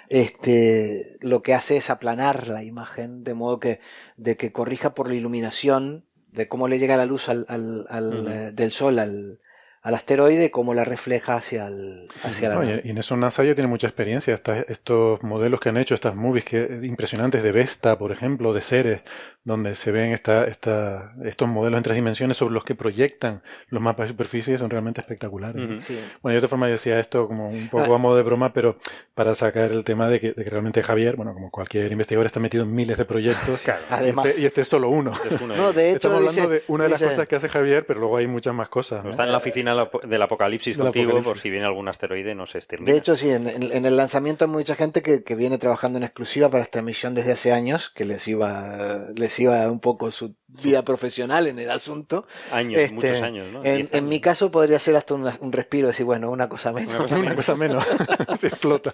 este 0.10 1.18
lo 1.20 1.42
que 1.42 1.54
hace 1.54 1.78
es 1.78 1.90
aplanar 1.90 2.48
la 2.48 2.64
imagen 2.64 3.26
de 3.26 3.34
modo 3.34 3.60
que 3.60 3.82
de 4.16 4.38
que 4.38 4.54
corrija 4.54 4.94
por 4.94 5.10
la 5.10 5.16
iluminación 5.16 6.06
de 6.32 6.48
cómo 6.48 6.70
le 6.70 6.80
llega 6.80 6.96
la 6.96 7.06
luz 7.06 7.28
al, 7.28 7.46
al, 7.50 8.28
eh, 8.30 8.52
del 8.54 8.72
sol 8.72 9.00
al, 9.00 9.40
al 9.88 9.96
asteroide 9.96 10.52
cómo 10.52 10.74
la 10.74 10.84
refleja 10.84 11.36
hacia, 11.36 11.68
el, 11.68 12.10
hacia 12.22 12.50
la 12.50 12.82
Y 12.84 12.90
en 12.90 12.98
eso 12.98 13.16
NASA 13.16 13.46
ya 13.46 13.56
tiene 13.56 13.70
mucha 13.70 13.88
experiencia. 13.88 14.38
estos 14.68 15.24
modelos 15.24 15.62
que 15.62 15.70
han 15.70 15.78
hecho, 15.78 15.96
estas 15.96 16.14
movies 16.14 16.44
que, 16.44 16.80
impresionantes 16.84 17.42
de 17.42 17.54
Vesta, 17.54 17.98
por 17.98 18.12
ejemplo, 18.12 18.54
de 18.54 18.60
Ceres, 18.60 19.02
donde 19.48 19.76
se 19.76 19.94
ven 19.94 20.12
esta, 20.12 20.44
esta, 20.44 21.14
estos 21.24 21.48
modelos 21.48 21.78
en 21.78 21.84
tres 21.84 21.96
dimensiones 21.96 22.36
sobre 22.36 22.54
los 22.54 22.66
que 22.66 22.76
proyectan 22.76 23.42
los 23.70 23.82
mapas 23.82 24.08
de 24.08 24.10
superficie, 24.10 24.58
son 24.58 24.70
realmente 24.70 25.00
espectaculares. 25.00 25.88
Bueno, 26.22 26.34
de 26.34 26.38
otra 26.38 26.50
forma 26.50 26.68
yo 26.68 26.74
decía 26.74 27.00
esto 27.00 27.30
como 27.30 27.50
un 27.50 27.70
poco 27.70 27.94
ah. 27.94 27.96
a 27.96 27.98
modo 27.98 28.18
de 28.18 28.24
broma, 28.24 28.52
pero 28.52 28.76
para 29.16 29.36
sacar 29.36 29.72
el 29.72 29.86
tema 29.86 30.10
de 30.10 30.20
que, 30.20 30.34
realmente 30.34 30.84
Javier, 30.84 31.16
bueno, 31.16 31.34
como 31.34 31.50
cualquier 31.50 31.90
investigador, 31.90 32.26
está 32.26 32.42
metido 32.42 32.66
en 32.66 32.76
miles 32.76 32.98
de 32.98 33.06
proyectos. 33.06 33.62
Además, 33.90 34.26
y, 34.26 34.30
este, 34.30 34.42
y, 34.42 34.46
este, 34.48 34.62
es 34.62 34.68
solo 34.68 34.90
uno. 34.90 35.14
No, 35.48 35.72
de 35.72 35.92
hecho, 35.92 36.10
Estamos 36.10 36.18
hablando 36.18 36.50
de 36.50 36.64
una 36.68 36.84
de 36.84 36.90
las 36.90 37.02
cosas 37.02 37.26
que 37.26 37.38
hace 37.38 37.48
Javier, 37.48 37.86
pero 37.86 38.02
luego 38.02 38.18
hay 38.18 38.28
muchas 38.28 38.54
más 38.54 38.68
cosas. 38.68 39.06
Está 39.06 39.24
en 39.24 39.32
la 39.32 39.38
oficina 39.38 39.88
del 40.04 40.22
apocalipsis 40.22 40.78
contigo 40.78 41.24
por 41.24 41.40
si 41.40 41.50
viene 41.50 41.66
algún 41.66 41.88
asteroide 41.88 42.36
no 42.36 42.48
se 42.48 42.58
extermina. 42.58 42.92
De 42.92 42.98
hecho, 42.98 43.16
sí, 43.16 43.30
en, 43.30 43.48
el 43.48 43.96
lanzamiento 43.96 44.44
hay 44.44 44.52
mucha 44.52 44.76
gente 44.76 45.02
que, 45.02 45.24
que, 45.24 45.36
viene 45.36 45.58
trabajando 45.58 46.00
en 46.00 46.04
exclusiva 46.04 46.50
para 46.50 46.64
esta 46.64 46.82
misión 46.82 47.14
desde 47.16 47.32
hace 47.32 47.54
años, 47.54 47.90
que 47.92 48.04
les 48.04 48.28
iba, 48.28 49.06
les 49.16 49.37
iba 49.44 49.70
un 49.72 49.80
poco 49.80 50.12
su 50.12 50.36
vida 50.48 50.84
profesional 50.84 51.48
en 51.48 51.60
el 51.60 51.70
asunto. 51.70 52.28
Años, 52.52 52.80
este, 52.80 52.96
muchos 52.96 53.22
años, 53.22 53.52
¿no? 53.52 53.62
En, 53.64 54.08
mi 54.08 54.20
caso 54.20 54.52
podría 54.52 54.80
ser 54.80 54.96
hasta 54.96 55.14
un, 55.14 55.52
respiro, 55.52 55.88
decir, 55.88 56.06
bueno, 56.06 56.30
una 56.30 56.50
cosa 56.50 56.74
menos. 56.74 57.12
Una 57.12 57.36
cosa 57.36 57.56
menos, 57.56 57.86
se 58.40 58.48
explota. 58.48 58.94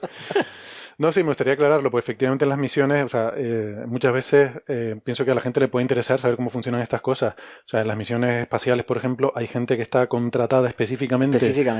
No, 0.98 1.12
sí, 1.12 1.24
me 1.24 1.30
gustaría 1.30 1.54
aclararlo, 1.54 1.90
pues 1.90 2.04
efectivamente 2.04 2.46
en 2.46 2.50
las 2.50 2.58
misiones, 2.58 3.06
o 3.06 3.10
sea, 3.10 3.34
eh, 3.36 3.84
muchas 3.88 4.14
veces 4.14 4.52
eh, 4.68 4.96
pienso 5.04 5.26
que 5.26 5.32
a 5.32 5.36
la 5.36 5.42
gente 5.42 5.60
le 5.60 5.68
puede 5.68 5.82
interesar 5.84 6.20
saber 6.20 6.36
cómo 6.36 6.50
funcionan 6.50 6.82
estas 6.82 7.02
cosas. 7.02 7.34
O 7.36 7.68
sea, 7.68 7.82
en 7.82 7.88
las 7.88 7.98
misiones 7.98 8.42
espaciales, 8.42 8.86
por 8.86 8.98
ejemplo, 8.98 9.32
hay 9.36 9.48
gente 9.48 9.76
que 9.76 9.82
está 9.82 10.08
contratada 10.08 10.68
específicamente, 10.68 11.40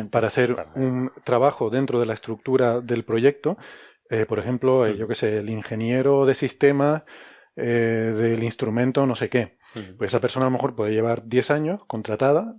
para 0.10 0.28
hacer 0.28 0.56
un 0.76 1.12
trabajo 1.24 1.70
dentro 1.70 2.00
de 2.00 2.06
la 2.06 2.14
estructura 2.14 2.82
del 2.82 3.04
proyecto. 3.04 3.58
Eh, 4.10 4.26
por 4.26 4.40
ejemplo, 4.40 4.88
yo 4.88 5.08
qué 5.08 5.16
sé, 5.16 5.38
el 5.38 5.50
ingeniero 5.50 6.26
de 6.26 6.36
sistemas 6.36 7.04
del 7.56 8.44
instrumento 8.44 9.06
no 9.06 9.16
sé 9.16 9.30
qué. 9.30 9.58
Pues 9.98 10.12
esa 10.12 10.20
persona 10.20 10.46
a 10.46 10.50
lo 10.50 10.54
mejor 10.54 10.76
puede 10.76 10.94
llevar 10.94 11.28
10 11.28 11.52
años 11.52 11.84
contratada, 11.86 12.56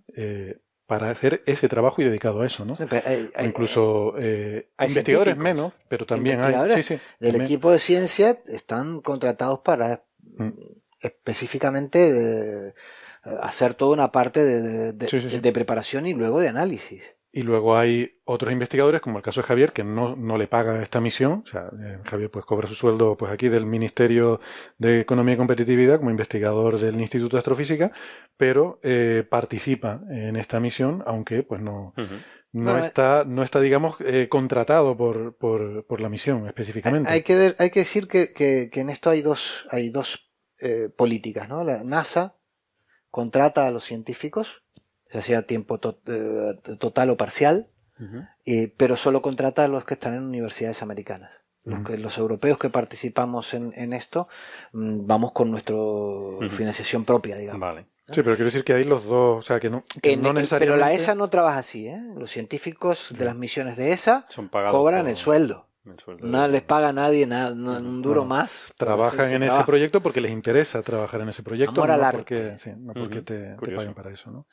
para 0.86 1.10
hacer 1.10 1.42
ese 1.46 1.68
trabajo 1.68 2.02
y 2.02 2.04
dedicado 2.04 2.42
a 2.42 2.46
eso, 2.46 2.64
¿no? 2.64 2.74
incluso 3.42 4.14
eh, 4.18 4.68
investigadores 4.78 5.36
menos, 5.36 5.72
pero 5.88 6.04
también 6.04 6.42
hay. 6.42 6.82
Sí, 6.82 6.98
del 7.20 7.40
equipo 7.40 7.70
de 7.70 7.78
ciencia 7.78 8.38
están 8.46 9.00
contratados 9.00 9.60
para 9.60 10.04
mm. 10.20 10.50
específicamente 11.00 12.74
hacer 13.40 13.74
toda 13.74 13.94
una 13.94 14.12
parte 14.12 14.44
de 14.44 15.52
preparación 15.52 16.06
y 16.06 16.12
luego 16.12 16.40
de 16.40 16.48
análisis. 16.48 17.02
Y 17.36 17.42
luego 17.42 17.76
hay 17.76 18.20
otros 18.22 18.52
investigadores, 18.52 19.00
como 19.00 19.18
el 19.18 19.24
caso 19.24 19.40
de 19.40 19.48
Javier, 19.48 19.72
que 19.72 19.82
no, 19.82 20.14
no 20.14 20.38
le 20.38 20.46
paga 20.46 20.80
esta 20.80 21.00
misión. 21.00 21.42
O 21.44 21.50
sea, 21.50 21.68
eh, 21.84 21.98
Javier 22.04 22.30
pues 22.30 22.44
cobra 22.44 22.68
su 22.68 22.76
sueldo 22.76 23.16
pues 23.16 23.32
aquí 23.32 23.48
del 23.48 23.66
Ministerio 23.66 24.40
de 24.78 25.00
Economía 25.00 25.34
y 25.34 25.38
Competitividad 25.38 25.98
como 25.98 26.12
investigador 26.12 26.78
del 26.78 27.00
Instituto 27.00 27.34
de 27.34 27.38
Astrofísica, 27.38 27.90
pero 28.36 28.78
eh, 28.84 29.26
participa 29.28 30.00
en 30.10 30.36
esta 30.36 30.60
misión, 30.60 31.02
aunque 31.06 31.42
pues 31.42 31.60
no, 31.60 31.92
no 32.52 32.78
está, 32.78 33.24
no 33.26 33.42
está, 33.42 33.60
digamos, 33.60 33.96
eh, 33.98 34.28
contratado 34.30 34.96
por, 34.96 35.36
por, 35.36 35.84
por, 35.86 36.00
la 36.00 36.08
misión 36.08 36.46
específicamente. 36.46 37.10
Hay, 37.10 37.22
que, 37.22 37.56
hay 37.58 37.70
que 37.70 37.80
decir 37.80 38.06
que, 38.06 38.32
que, 38.32 38.70
en 38.72 38.90
esto 38.90 39.10
hay 39.10 39.22
dos, 39.22 39.66
hay 39.72 39.90
dos 39.90 40.30
políticas, 40.96 41.48
¿no? 41.48 41.64
La 41.64 41.82
NASA 41.82 42.36
contrata 43.10 43.66
a 43.66 43.72
los 43.72 43.82
científicos 43.82 44.63
se 45.14 45.18
hacía 45.20 45.46
tiempo 45.46 45.78
eh, 46.06 46.54
total 46.80 47.10
o 47.10 47.16
parcial, 47.16 47.68
pero 48.76 48.96
solo 48.96 49.22
contrata 49.22 49.62
a 49.62 49.68
los 49.68 49.84
que 49.84 49.94
están 49.94 50.14
en 50.14 50.24
universidades 50.24 50.82
americanas. 50.82 51.30
Los, 51.62 51.86
que, 51.86 51.96
los 51.96 52.18
europeos 52.18 52.58
que 52.58 52.68
participamos 52.68 53.54
en, 53.54 53.92
esto 53.92 54.28
mm, 54.72 55.06
vamos 55.06 55.32
con 55.32 55.52
nuestra 55.52 55.76
financiación 56.50 57.04
propia, 57.04 57.36
digamos. 57.36 57.60
Vale. 57.60 57.86
Sí, 58.08 58.22
pero 58.22 58.34
quiero 58.34 58.46
decir 58.46 58.64
que 58.64 58.74
hay 58.74 58.84
los 58.84 59.04
dos, 59.04 59.38
o 59.38 59.42
sea, 59.42 59.60
que 59.60 59.70
no, 59.70 59.84
necesariamente... 60.02 60.58
Pero 60.58 60.76
la 60.76 60.92
ESA 60.92 61.14
no 61.14 61.30
trabaja 61.30 61.60
así, 61.60 61.86
¿eh? 61.86 62.02
Los 62.16 62.30
científicos 62.30 63.14
de 63.16 63.24
las 63.24 63.36
misiones 63.36 63.76
de 63.76 63.92
ESA 63.92 64.26
cobran 64.70 65.06
el 65.06 65.16
sueldo. 65.16 65.68
No 66.22 66.48
les 66.48 66.62
paga 66.62 66.88
a 66.88 66.92
nadie 66.92 67.26
nada, 67.26 67.52
un 67.52 68.00
duro 68.00 68.24
más. 68.24 68.72
Trabajan 68.76 69.32
en 69.32 69.42
ese 69.42 69.64
proyecto 69.64 70.00
porque 70.00 70.20
les 70.20 70.32
interesa 70.32 70.82
trabajar 70.82 71.20
en 71.20 71.28
ese 71.28 71.42
proyecto, 71.42 71.72
no 71.86 72.10
porque, 72.12 72.56
no 72.78 72.92
porque 72.94 73.20
te, 73.20 73.56
paguen 73.56 73.94
para 73.94 74.10
eso. 74.10 74.30
¿no? 74.30 74.46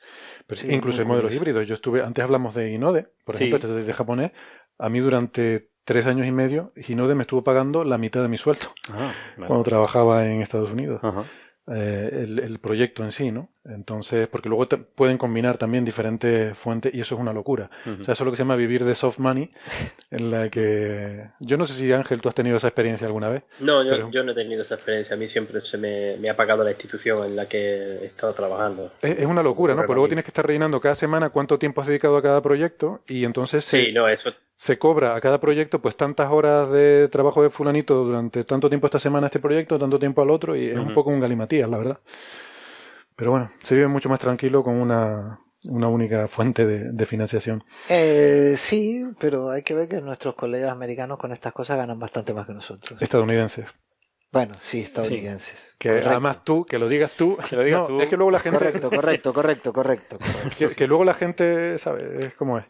Pero 0.46 0.60
incluso 0.70 1.00
en 1.02 1.08
modelos 1.08 1.32
híbridos. 1.32 1.66
Yo 1.66 1.74
estuve, 1.74 2.02
antes 2.02 2.22
hablamos 2.22 2.54
de 2.54 2.70
Inode, 2.72 3.08
por 3.24 3.36
ejemplo, 3.36 3.56
este 3.56 3.80
es 3.80 3.86
de 3.86 3.92
japonés. 3.94 4.32
A 4.78 4.88
mí 4.90 5.00
durante 5.00 5.70
tres 5.84 6.06
años 6.06 6.26
y 6.26 6.32
medio, 6.32 6.72
Inode 6.76 7.14
me 7.14 7.22
estuvo 7.22 7.42
pagando 7.42 7.84
la 7.84 7.96
mitad 7.96 8.20
de 8.22 8.28
mi 8.28 8.36
sueldo 8.36 8.66
ah, 8.92 9.14
cuando 9.36 9.62
trabajaba 9.62 10.26
en 10.26 10.42
Estados 10.42 10.70
Unidos. 10.70 11.00
Eh, 11.68 12.26
el, 12.42 12.58
proyecto 12.58 13.04
en 13.04 13.12
sí, 13.12 13.30
¿no? 13.30 13.48
Entonces, 13.64 14.26
porque 14.26 14.48
luego 14.48 14.66
te 14.66 14.76
pueden 14.76 15.18
combinar 15.18 15.56
también 15.56 15.84
diferentes 15.84 16.56
fuentes 16.58 16.92
y 16.92 17.00
eso 17.00 17.14
es 17.14 17.20
una 17.20 17.32
locura. 17.32 17.70
O 17.84 18.04
sea, 18.04 18.12
eso 18.12 18.24
es 18.24 18.24
lo 18.24 18.30
que 18.32 18.36
se 18.36 18.42
llama 18.42 18.56
vivir 18.56 18.84
de 18.84 18.96
soft 18.96 19.18
money, 19.18 19.50
en 20.10 20.30
la 20.32 20.48
que... 20.48 21.28
Yo 21.38 21.56
no 21.56 21.64
sé 21.64 21.74
si 21.74 21.92
Ángel, 21.92 22.20
tú 22.20 22.28
has 22.28 22.34
tenido 22.34 22.56
esa 22.56 22.66
experiencia 22.68 23.06
alguna 23.06 23.28
vez. 23.28 23.44
No, 23.60 23.84
yo, 24.10 24.24
no 24.24 24.32
he 24.32 24.34
tenido 24.34 24.62
esa 24.62 24.74
experiencia. 24.74 25.14
A 25.14 25.18
mí 25.18 25.28
siempre 25.28 25.60
se 25.60 25.78
me, 25.78 26.28
ha 26.28 26.34
pagado 26.34 26.64
la 26.64 26.70
institución 26.70 27.24
en 27.24 27.36
la 27.36 27.48
que 27.48 27.58
he 27.58 28.06
estado 28.06 28.34
trabajando. 28.34 28.90
Es, 29.00 29.24
una 29.24 29.42
locura, 29.44 29.74
¿no? 29.74 29.82
Porque 29.82 29.94
luego 29.94 30.08
tienes 30.08 30.24
que 30.24 30.30
estar 30.30 30.44
rellenando 30.44 30.80
cada 30.80 30.96
semana 30.96 31.30
cuánto 31.30 31.58
tiempo 31.58 31.80
has 31.80 31.86
dedicado 31.86 32.16
a 32.16 32.22
cada 32.22 32.42
proyecto 32.42 33.00
y 33.06 33.24
entonces 33.24 33.64
se, 33.64 33.92
no, 33.92 34.08
eso... 34.08 34.30
se 34.56 34.78
cobra 34.78 35.14
a 35.14 35.20
cada 35.20 35.38
proyecto 35.40 35.80
pues 35.80 35.96
tantas 35.96 36.30
horas 36.32 36.70
de 36.72 37.08
trabajo 37.08 37.42
de 37.42 37.50
fulanito 37.50 38.04
durante 38.04 38.42
tanto 38.42 38.68
tiempo 38.68 38.88
esta 38.88 38.98
semana 38.98 39.26
este 39.26 39.38
proyecto, 39.38 39.78
tanto 39.78 40.00
tiempo 40.00 40.20
al 40.20 40.30
otro 40.30 40.56
y 40.56 40.66
es 40.66 40.78
un 40.78 40.92
poco 40.92 41.10
un 41.10 41.20
galimatías, 41.20 41.70
la 41.70 41.78
verdad. 41.78 41.98
Pero 43.16 43.30
bueno, 43.32 43.48
se 43.62 43.74
vive 43.74 43.88
mucho 43.88 44.08
más 44.08 44.20
tranquilo 44.20 44.62
con 44.62 44.74
una, 44.74 45.40
única 45.64 46.28
fuente 46.28 46.66
de, 46.66 47.06
financiación. 47.06 47.64
Eh, 47.88 48.54
sí, 48.56 49.04
pero 49.18 49.50
hay 49.50 49.62
que 49.62 49.74
ver 49.74 49.88
que 49.88 50.00
nuestros 50.00 50.34
colegas 50.34 50.72
americanos 50.72 51.18
con 51.18 51.32
estas 51.32 51.52
cosas 51.52 51.76
ganan 51.76 51.98
bastante 51.98 52.34
más 52.34 52.46
que 52.46 52.54
nosotros. 52.54 53.00
Estadounidenses. 53.00 53.66
Bueno, 54.32 54.54
sí, 54.58 54.80
estadounidenses. 54.80 55.74
Que 55.78 55.90
además 55.90 56.42
tú, 56.42 56.64
que 56.64 56.78
lo 56.78 56.88
digas 56.88 57.12
tú, 57.12 57.36
que 57.48 57.54
lo 57.54 57.62
digas 57.62 57.86
tú. 57.86 58.00
Es 58.00 58.08
que 58.08 58.16
luego 58.16 58.30
la 58.30 58.40
gente. 58.40 58.58
Correcto, 58.58 58.90
correcto, 58.90 59.32
correcto, 59.32 59.72
correcto. 59.72 60.18
Que, 60.76 60.86
luego 60.86 61.04
la 61.04 61.14
gente, 61.14 61.78
¿sabe? 61.78 62.26
Es 62.26 62.34
como 62.34 62.58
es. 62.58 62.64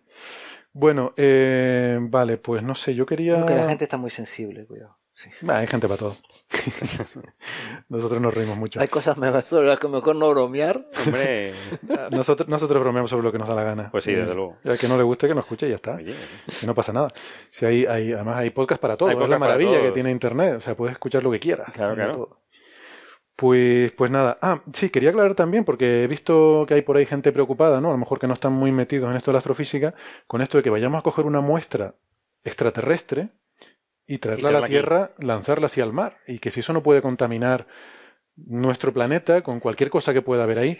Bueno, 0.72 1.12
eh, 1.16 1.98
vale, 2.00 2.38
pues 2.38 2.64
no 2.64 2.74
sé, 2.74 2.94
yo 2.94 3.06
quería. 3.06 3.36
Porque 3.36 3.54
la 3.54 3.68
gente 3.68 3.84
está 3.84 3.96
muy 3.96 4.10
sensible, 4.10 4.66
cuidado 4.66 5.01
hay 5.48 5.66
gente 5.66 5.88
para 5.88 5.98
todo. 5.98 6.16
nosotros 7.88 8.20
nos 8.20 8.34
reímos 8.34 8.56
mucho. 8.56 8.80
Hay 8.80 8.88
cosas 8.88 9.16
sobre 9.48 9.68
las 9.68 9.78
que 9.78 9.88
mejor 9.88 10.16
no 10.16 10.30
bromear. 10.30 10.86
Hombre, 11.04 11.54
nosotros, 12.10 12.48
nosotros 12.48 12.82
bromeamos 12.82 13.10
sobre 13.10 13.24
lo 13.24 13.32
que 13.32 13.38
nos 13.38 13.48
da 13.48 13.54
la 13.54 13.64
gana. 13.64 13.90
Pues 13.90 14.04
sí, 14.04 14.12
desde 14.12 14.34
luego. 14.34 14.58
Y 14.64 14.70
al 14.70 14.78
que 14.78 14.88
no 14.88 14.96
le 14.96 15.02
guste, 15.02 15.26
que 15.28 15.34
no 15.34 15.40
escuche 15.40 15.66
y 15.66 15.70
ya 15.70 15.76
está. 15.76 16.00
Y 16.00 16.14
no 16.66 16.74
pasa 16.74 16.92
nada. 16.92 17.08
Si 17.50 17.64
hay, 17.66 17.86
hay, 17.86 18.12
además 18.12 18.36
hay 18.38 18.50
podcast 18.50 18.80
para 18.80 18.96
todo. 18.96 19.10
es 19.10 19.28
la 19.28 19.38
maravilla 19.38 19.80
que 19.80 19.90
tiene 19.92 20.10
Internet. 20.10 20.56
O 20.56 20.60
sea, 20.60 20.76
puedes 20.76 20.92
escuchar 20.92 21.22
lo 21.22 21.30
que 21.30 21.38
quieras. 21.38 21.72
Claro, 21.72 21.94
claro. 21.94 22.38
Pues, 23.36 23.90
pues 23.92 24.10
nada. 24.10 24.38
Ah, 24.40 24.62
sí, 24.72 24.90
quería 24.90 25.10
aclarar 25.10 25.34
también, 25.34 25.64
porque 25.64 26.04
he 26.04 26.06
visto 26.06 26.64
que 26.68 26.74
hay 26.74 26.82
por 26.82 26.96
ahí 26.96 27.06
gente 27.06 27.32
preocupada, 27.32 27.80
¿no? 27.80 27.88
A 27.88 27.92
lo 27.92 27.98
mejor 27.98 28.18
que 28.18 28.26
no 28.26 28.34
están 28.34 28.52
muy 28.52 28.70
metidos 28.70 29.10
en 29.10 29.16
esto 29.16 29.30
de 29.30 29.34
la 29.34 29.38
astrofísica, 29.38 29.94
con 30.26 30.42
esto 30.42 30.58
de 30.58 30.62
que 30.62 30.70
vayamos 30.70 31.00
a 31.00 31.02
coger 31.02 31.26
una 31.26 31.40
muestra 31.40 31.94
extraterrestre 32.44 33.30
y 34.12 34.18
traerla 34.18 34.50
a 34.50 34.60
la 34.60 34.66
Tierra, 34.66 35.12
lanzarla 35.20 35.66
hacia 35.66 35.84
el 35.84 35.94
mar. 35.94 36.18
Y 36.26 36.38
que 36.38 36.50
si 36.50 36.60
eso 36.60 36.74
no 36.74 36.82
puede 36.82 37.00
contaminar 37.00 37.66
nuestro 38.36 38.92
planeta 38.92 39.40
con 39.40 39.58
cualquier 39.58 39.88
cosa 39.88 40.12
que 40.12 40.20
pueda 40.20 40.42
haber 40.42 40.58
ahí. 40.58 40.78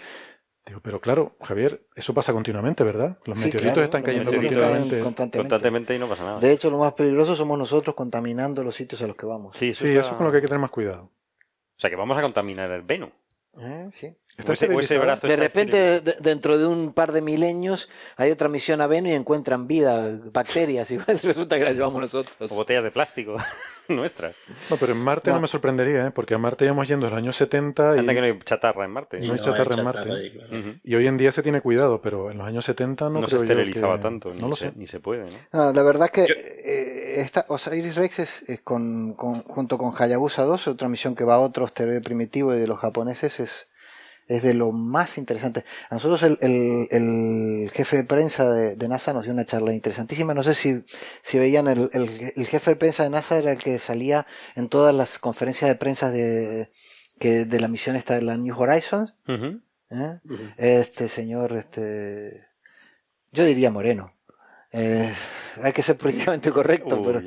Digo, 0.67 0.81
pero 0.83 1.01
claro, 1.01 1.35
Javier, 1.41 1.83
eso 1.97 2.13
pasa 2.13 2.35
continuamente, 2.35 2.85
¿verdad? 2.85 3.17
Los 3.25 3.39
meteoritos 3.39 3.83
están 3.83 4.03
cayendo 4.03 4.31
continuamente. 4.31 5.01
Constantemente. 5.01 5.95
y 5.95 5.99
no 5.99 6.09
pasa 6.11 6.25
nada. 6.25 6.41
De 6.41 6.53
hecho, 6.53 6.69
lo 6.69 6.77
más 6.77 6.93
peligroso 6.93 7.35
somos 7.35 7.59
nosotros 7.59 7.97
contaminando 7.97 8.63
los 8.63 8.75
sitios 8.75 9.01
a 9.01 9.07
los 9.07 9.17
que 9.17 9.25
vamos. 9.25 9.57
Sí, 9.57 9.71
eso, 9.71 9.87
es 9.87 10.07
con 10.09 10.27
lo 10.27 10.31
que 10.31 10.37
hay 10.37 10.43
que 10.43 10.49
tener 10.49 10.61
más 10.61 10.71
cuidado. 10.71 11.05
O 11.05 11.81
sea, 11.81 11.89
que 11.89 11.97
vamos 11.97 12.19
a 12.19 12.21
contaminar 12.21 12.71
el 12.71 12.83
Venus. 12.83 13.13
Eh, 13.59 13.89
sí. 13.93 14.15
De 14.37 15.37
repente, 15.37 16.01
dentro 16.21 16.57
de 16.57 16.67
un 16.67 16.93
par 16.95 17.13
de 17.13 17.21
milenios, 17.21 17.89
hay 18.17 18.31
otra 18.31 18.49
misión 18.49 18.81
a 18.81 18.87
Venus 18.87 19.13
y 19.13 19.15
encuentran 19.15 19.67
vida, 19.67 20.19
bacterias, 20.33 20.91
y 20.91 20.99
resulta 20.99 21.59
que 21.59 21.65
las 21.65 21.75
llevamos 21.75 22.01
nosotros. 22.01 22.35
O 22.51 22.55
botellas 22.55 22.83
de 22.83 22.91
plástico 22.91 23.37
nuestras. 23.89 24.35
No, 24.71 24.79
pero 24.79 24.93
en 24.93 25.01
Marte 25.01 25.31
no, 25.31 25.41
me 25.41 25.49
sorprendería, 25.49 26.07
¿eh? 26.07 26.11
porque 26.13 26.35
a 26.35 26.39
Marte 26.39 26.65
íbamos 26.65 26.89
yendo 26.89 27.07
en 27.07 27.13
los 27.13 27.19
años 27.19 27.37
70 27.37 27.97
y... 27.97 27.99
Anda 27.99 28.15
que 28.15 28.21
no 28.21 28.27
hay 28.27 28.39
chatarra 28.39 28.85
en 28.87 28.91
Marte. 28.91 29.21
No, 29.21 29.35
hay 29.35 29.39
chatarra 29.39 29.77
en 29.77 29.85
Marte. 29.85 30.81
Y 30.83 30.95
hoy 30.95 31.07
en 31.07 31.19
día 31.19 31.31
se 31.31 31.43
tiene 31.43 31.61
cuidado, 31.61 32.01
pero 32.01 32.31
en 32.31 32.39
los 32.39 32.47
años 32.47 32.65
70 32.65 33.11
no, 33.11 33.21
no 33.21 33.29
se 33.29 33.37
esterilizaba 33.37 34.01
tanto, 34.01 34.33
no 34.33 34.49
ni, 34.49 34.57
se, 34.57 34.73
ni 34.75 34.87
se 34.87 34.99
puede. 34.99 35.31
¿no? 35.53 35.73
la 35.73 35.83
verdad 35.83 36.09
que 36.09 36.25
eh, 36.25 37.21
esta 37.21 37.45
Osiris 37.49 37.97
Rex 37.97 38.19
es, 38.49 38.61
con, 38.65 39.15
junto 39.15 39.77
con 39.77 39.93
Hayabusa 39.97 40.45
2, 40.45 40.69
otra 40.69 40.89
misión 40.89 41.15
que 41.15 41.25
va 41.25 41.35
a 41.35 41.41
otro 41.41 41.67
asteroide 41.67 42.01
primitivo 42.01 42.55
y 42.55 42.59
de 42.59 42.67
los 42.67 42.79
japoneses, 42.79 43.41
es 43.41 43.67
es 44.29 44.43
de 44.43 44.55
lo 44.55 44.73
más 44.73 45.19
interesante. 45.19 45.65
A 45.91 45.95
nosotros 45.95 46.23
el, 46.23 47.71
jefe 47.73 47.99
de 47.99 48.05
prensa 48.05 48.51
de, 48.51 48.89
NASA 48.89 49.13
nos 49.13 49.25
dio 49.25 49.33
una 49.33 49.45
charla 49.45 49.73
interesantísima. 49.73 50.35
No 50.35 50.43
sé 50.43 50.55
si, 50.55 50.85
si 51.23 51.39
veían, 51.39 51.69
el, 51.69 51.91
el, 51.93 52.47
jefe 52.47 52.73
de 52.73 52.77
prensa 52.77 53.03
de 53.05 53.11
NASA 53.11 53.39
era 53.39 53.53
el 53.53 53.59
que 53.59 53.79
salía 53.79 54.27
en 54.55 54.69
todas 54.69 54.95
las 54.95 55.19
conferencias 55.19 55.69
de 55.69 55.77
prensa 55.77 56.11
de, 56.11 56.71
que, 57.19 57.45
de 57.45 57.61
la 57.61 57.69
misión 57.69 57.97
esta 57.97 58.15
de 58.15 58.23
la 58.23 58.37
New 58.37 58.59
Horizons. 58.59 59.19
¿Eh? 59.29 60.19
Este 60.57 61.09
señor, 61.09 61.53
este, 61.53 62.47
yo 63.31 63.45
diría 63.45 63.71
Moreno. 63.71 64.15
Eh, 64.73 65.13
hay 65.63 65.73
que 65.73 65.83
ser 65.83 65.99
políticamente 65.99 66.51
correcto, 66.51 67.03
pero 67.05 67.23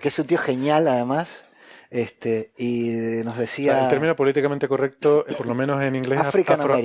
que 0.00 0.08
es 0.08 0.18
un 0.18 0.26
tío 0.26 0.38
genial 0.38 0.86
además. 0.86 1.44
Este, 1.90 2.52
y 2.56 2.92
nos 3.24 3.36
decía. 3.36 3.82
el 3.82 3.88
término 3.88 4.14
políticamente 4.14 4.68
correcto, 4.68 5.26
eh, 5.28 5.34
por 5.34 5.46
lo 5.46 5.56
menos 5.56 5.82
en 5.82 5.96
inglés, 5.96 6.20
afro, 6.20 6.40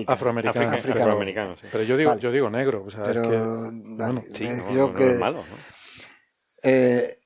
afroamericano. 0.08 0.72
afroamericano 0.72 1.56
Pero 1.72 1.84
yo 1.84 1.96
digo, 1.96 2.18
yo 2.18 2.32
digo 2.32 2.50
negro. 2.50 2.84
O 2.84 2.90
sea, 2.90 3.04
Pero, 3.04 3.22
es 3.22 3.28
que, 3.28 3.38
bueno, 3.38 4.24
sí, 4.34 4.50
no, 4.72 4.96
que, 4.96 5.12
es 5.12 5.20
malo, 5.20 5.46
eh, 6.64 7.20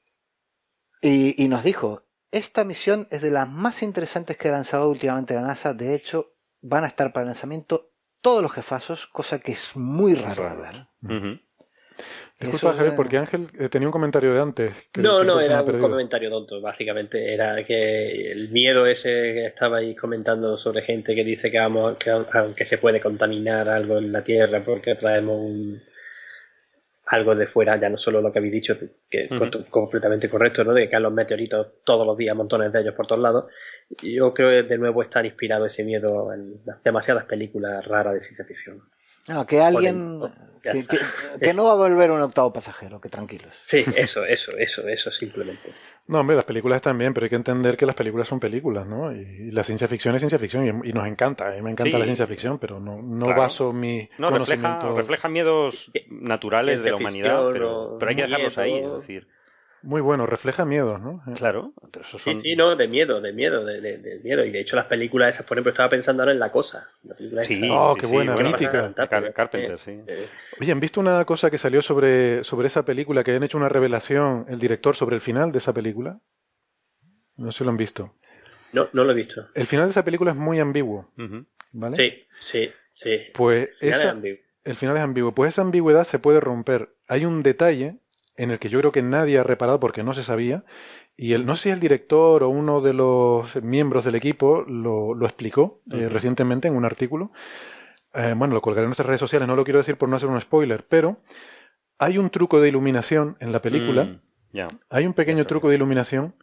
y, 1.02 1.42
y 1.42 1.48
nos 1.48 1.64
dijo: 1.64 2.04
Esta 2.32 2.66
misión 2.66 3.08
es 3.12 3.22
de 3.22 3.32
las 3.32 3.48
más 3.48 3.82
interesantes 3.82 4.36
que 4.36 4.50
ha 4.50 4.52
lanzado 4.52 4.90
últimamente 4.90 5.34
la 5.34 5.42
NASA. 5.42 5.74
De 5.74 5.96
hecho, 5.96 6.34
van 6.62 6.84
a 6.84 6.88
estar 6.88 7.14
para 7.14 7.24
el 7.24 7.28
lanzamiento 7.28 7.94
todos 8.22 8.44
los 8.44 8.52
jefazos, 8.52 9.08
cosa 9.08 9.40
que 9.40 9.54
es 9.54 9.74
muy 9.76 10.16
raro 10.16 10.50
de 10.50 10.56
ver. 10.58 11.42
Disculpa, 12.40 12.74
Javier, 12.74 12.96
porque 12.96 13.18
Ángel 13.18 13.48
eh, 13.60 13.68
tenía 13.68 13.90
un 13.90 13.92
comentario 13.92 14.34
de 14.34 14.40
antes. 14.40 14.74
no, 14.96 15.26
no, 15.26 15.42
era 15.42 15.62
un 15.62 15.82
comentario 15.82 16.30
tonto, 16.30 16.62
básicamente. 16.62 17.34
Era 17.34 17.66
que 17.66 18.32
el 18.32 18.50
miedo 18.50 18.86
ese 18.86 19.10
que 19.10 19.46
estabais 19.48 20.00
comentando 20.00 20.58
sobre 20.58 20.84
gente 20.84 21.14
que 21.16 21.26
dice 21.26 21.52
que, 21.52 21.60
vamos, 21.60 21.98
que, 21.98 22.66
se 22.66 22.78
puede 22.78 23.02
contaminar 23.02 23.68
algo 23.68 23.98
en 23.98 24.14
la 24.14 24.24
Tierra 24.24 24.62
porque 24.62 24.96
traemos 24.96 25.82
algo 27.08 27.36
de 27.36 27.48
fuera, 27.48 27.76
ya 27.78 27.90
no 27.90 27.98
solo 27.98 28.22
lo 28.22 28.32
que 28.32 28.40
habéis 28.40 28.54
dicho, 28.54 28.78
que 29.10 29.24
es 29.24 29.30
completamente 29.70 30.30
correcto, 30.30 30.64
¿no? 30.64 30.74
De 30.74 30.84
que 30.84 30.92
caen 30.92 31.04
los 31.04 31.14
meteoritos 31.14 31.84
todos 31.84 32.08
los 32.08 32.16
días, 32.16 32.38
montones 32.38 32.72
de 32.72 32.80
ellos 32.80 32.94
por 32.96 33.06
todos 33.06 33.22
lados. 33.22 33.52
Yo 34.02 34.34
creo 34.34 34.50
que 34.50 34.70
de 34.70 34.78
nuevo 34.78 35.02
está 35.02 35.26
inspirado 35.26 35.66
ese 35.66 35.84
miedo 35.84 36.32
en 36.32 36.62
demasiadas 36.86 37.26
películas 37.26 37.86
raras 37.86 38.14
de 38.14 38.22
ciencia 38.22 38.46
ficción. 38.46 38.82
No, 39.30 39.46
que 39.46 39.62
alguien. 39.62 40.22
que, 41.40 41.54
no 41.54 41.66
va 41.66 41.74
a 41.74 41.76
volver 41.76 42.10
un 42.10 42.20
octavo 42.20 42.52
pasajero, 42.52 43.00
que 43.00 43.10
tranquilos. 43.10 43.54
Sí, 43.64 43.86
eso, 43.96 44.26
eso, 44.26 44.52
eso, 44.58 44.88
eso, 44.88 45.12
simplemente. 45.12 45.72
No, 46.08 46.22
hombre, 46.22 46.36
las 46.36 46.46
películas 46.46 46.78
están 46.78 46.98
bien, 46.98 47.14
pero 47.14 47.26
hay 47.26 47.30
que 47.30 47.36
entender 47.36 47.78
que 47.78 47.86
las 47.86 47.94
películas 47.94 48.28
son 48.28 48.40
películas, 48.40 48.88
¿no? 48.88 49.12
Y, 49.14 49.52
la 49.52 49.64
ciencia 49.64 49.88
ficción 49.88 50.16
es 50.16 50.22
ciencia 50.22 50.40
ficción 50.40 50.82
y, 50.84 50.92
nos 50.92 51.06
encanta. 51.06 51.48
A 51.48 51.52
mí 51.52 51.62
me 51.62 51.70
encanta 51.70 52.00
la 52.00 52.06
ciencia 52.06 52.26
ficción, 52.26 52.58
pero 52.58 52.80
no, 52.80 53.00
no 53.04 53.28
baso 53.36 53.72
mi. 53.72 54.10
No, 54.18 54.32
refleja, 54.32 54.80
refleja 54.96 55.30
miedos 55.30 55.92
naturales 56.10 56.84
de 56.84 56.90
la 56.90 56.98
humanidad, 56.98 57.52
pero, 57.54 57.98
pero 58.00 58.10
hay 58.10 58.16
que 58.16 58.24
dejarlos 58.24 58.58
ahí, 58.58 58.80
es 58.80 58.92
decir. 58.94 59.28
Muy 59.82 60.02
bueno, 60.02 60.26
refleja 60.26 60.66
miedo, 60.66 60.98
¿no? 60.98 61.24
Eh. 61.28 61.36
Claro, 61.36 61.74
pero 61.92 62.04
eso 62.04 62.18
son... 62.18 62.40
Sí, 62.40 62.50
sí, 62.50 62.56
no, 62.56 62.76
de 62.76 62.88
miedo, 62.88 63.22
de 63.22 63.32
miedo, 63.32 63.64
de, 63.64 63.80
de, 63.80 64.20
miedo. 64.24 64.44
Y 64.44 64.52
de 64.52 64.60
hecho 64.60 64.76
las 64.76 64.86
películas 64.86 65.36
esas, 65.36 65.46
por 65.46 65.58
ejemplo, 65.58 65.72
estaba 65.72 65.90
pensando 65.90 66.24
ahora 66.24 66.34
en 66.34 66.40
La 66.40 66.52
Cosa. 66.52 66.90
sí, 67.42 67.70
oh, 67.72 67.96
qué 67.96 68.06
buena, 68.08 68.36
mítica. 68.36 68.94
Carpenter, 69.34 69.80
sí. 69.80 70.02
Oye, 70.60 70.72
¿han 70.72 70.80
visto 70.80 71.00
una 71.00 71.24
cosa 71.26 71.50
que 71.50 71.58
salió 71.58 71.82
sobre, 71.82 72.44
sobre 72.44 72.68
esa 72.68 72.84
película, 72.84 73.24
que 73.24 73.36
han 73.36 73.44
hecho 73.44 73.58
una 73.58 73.70
revelación 73.70 74.46
el 74.50 74.60
director 74.60 74.96
sobre 74.96 75.16
el 75.16 75.22
final 75.22 75.52
de 75.52 75.60
esa 75.60 75.74
película? 75.74 76.20
No 77.38 77.52
sé 77.52 77.60
si 77.60 77.64
lo 77.64 77.70
han 77.70 77.78
visto. 77.78 78.16
No, 78.74 78.90
no 78.94 79.04
lo 79.04 79.14
he 79.14 79.16
visto. 79.16 79.48
El 79.56 79.66
final 79.66 79.86
de 79.86 79.92
esa 79.92 80.04
película 80.04 80.32
es 80.32 80.38
muy 80.38 80.60
ambiguo, 80.60 81.12
¿vale? 81.72 81.96
Sí, 81.96 82.28
sí, 82.42 82.70
sí. 82.94 83.18
Pues 83.34 83.70
el 83.80 83.94
final, 83.94 84.40
el 84.64 84.76
final 84.76 84.98
es 84.98 85.04
ambiguo. 85.04 85.34
Pues 85.34 85.54
esa 85.54 85.62
ambigüedad 85.62 86.04
se 86.04 86.20
puede 86.20 86.40
romper. 86.40 86.90
Hay 87.08 87.26
un 87.26 87.42
detalle 87.42 88.00
en 88.40 88.52
el 88.52 88.60
que 88.60 88.70
yo 88.70 88.80
creo 88.80 88.94
que 88.94 89.02
nadie 89.02 89.38
ha 89.38 89.44
reparado 89.44 89.82
porque 89.82 90.02
no 90.02 90.14
se 90.14 90.24
sabía. 90.24 90.64
Y 91.18 91.34
el, 91.34 91.46
no 91.46 91.58
sé 91.58 91.64
si 91.64 91.70
el 91.72 91.82
director 91.82 92.42
o 92.42 92.50
uno 92.50 92.80
de 92.80 92.94
los 92.94 93.54
miembros 93.62 94.06
del 94.06 94.16
equipo 94.16 94.62
lo, 94.62 95.14
lo 95.14 95.26
explicó 95.26 95.82
eh, 95.92 96.08
recientemente 96.08 96.70
en 96.70 96.76
un 96.76 96.86
artículo. 96.86 97.32
Eh, 98.14 98.34
bueno, 98.38 98.54
lo 98.54 98.62
colgaré 98.62 98.86
en 98.86 98.90
nuestras 98.90 99.08
redes 99.08 99.20
sociales, 99.20 99.46
no 99.46 99.58
lo 99.58 99.66
quiero 99.66 99.80
decir 99.80 99.98
por 99.98 100.08
no 100.08 100.16
hacer 100.16 100.30
un 100.30 100.40
spoiler, 100.40 100.86
pero 100.88 101.18
hay 101.98 102.18
un 102.18 102.30
truco 102.30 102.62
de 102.62 102.70
iluminación 102.70 103.36
en 103.42 103.52
la 103.52 103.62
película. 103.62 104.06
Mm, 104.06 104.22
hay 104.90 105.06
un 105.06 105.14
pequeño 105.14 105.46
truco 105.46 105.68
de 105.68 105.76
iluminación 105.76 106.34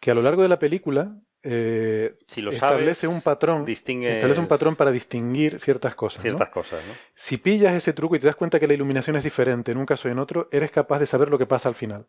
que 0.00 0.10
a 0.10 0.14
lo 0.14 0.22
largo 0.22 0.42
de 0.42 0.48
la 0.48 0.58
película 0.58 1.14
eh, 1.42 2.14
si 2.26 2.40
lo 2.40 2.50
establece 2.50 3.08
un 3.08 3.20
patrón 3.20 3.68
establece 3.68 4.40
un 4.40 4.46
patrón 4.46 4.76
para 4.76 4.90
distinguir 4.90 5.58
ciertas 5.58 5.94
cosas 5.94 6.22
ciertas 6.22 6.48
cosas 6.50 6.80
si 7.14 7.36
pillas 7.36 7.74
ese 7.74 7.92
truco 7.92 8.16
y 8.16 8.18
te 8.18 8.26
das 8.26 8.36
cuenta 8.36 8.60
que 8.60 8.68
la 8.68 8.74
iluminación 8.74 9.16
es 9.16 9.24
diferente 9.24 9.72
en 9.72 9.78
un 9.78 9.86
caso 9.86 10.08
y 10.08 10.12
en 10.12 10.18
otro 10.18 10.48
eres 10.52 10.70
capaz 10.70 11.00
de 11.00 11.06
saber 11.06 11.30
lo 11.30 11.38
que 11.38 11.46
pasa 11.46 11.68
al 11.68 11.74
final 11.74 12.06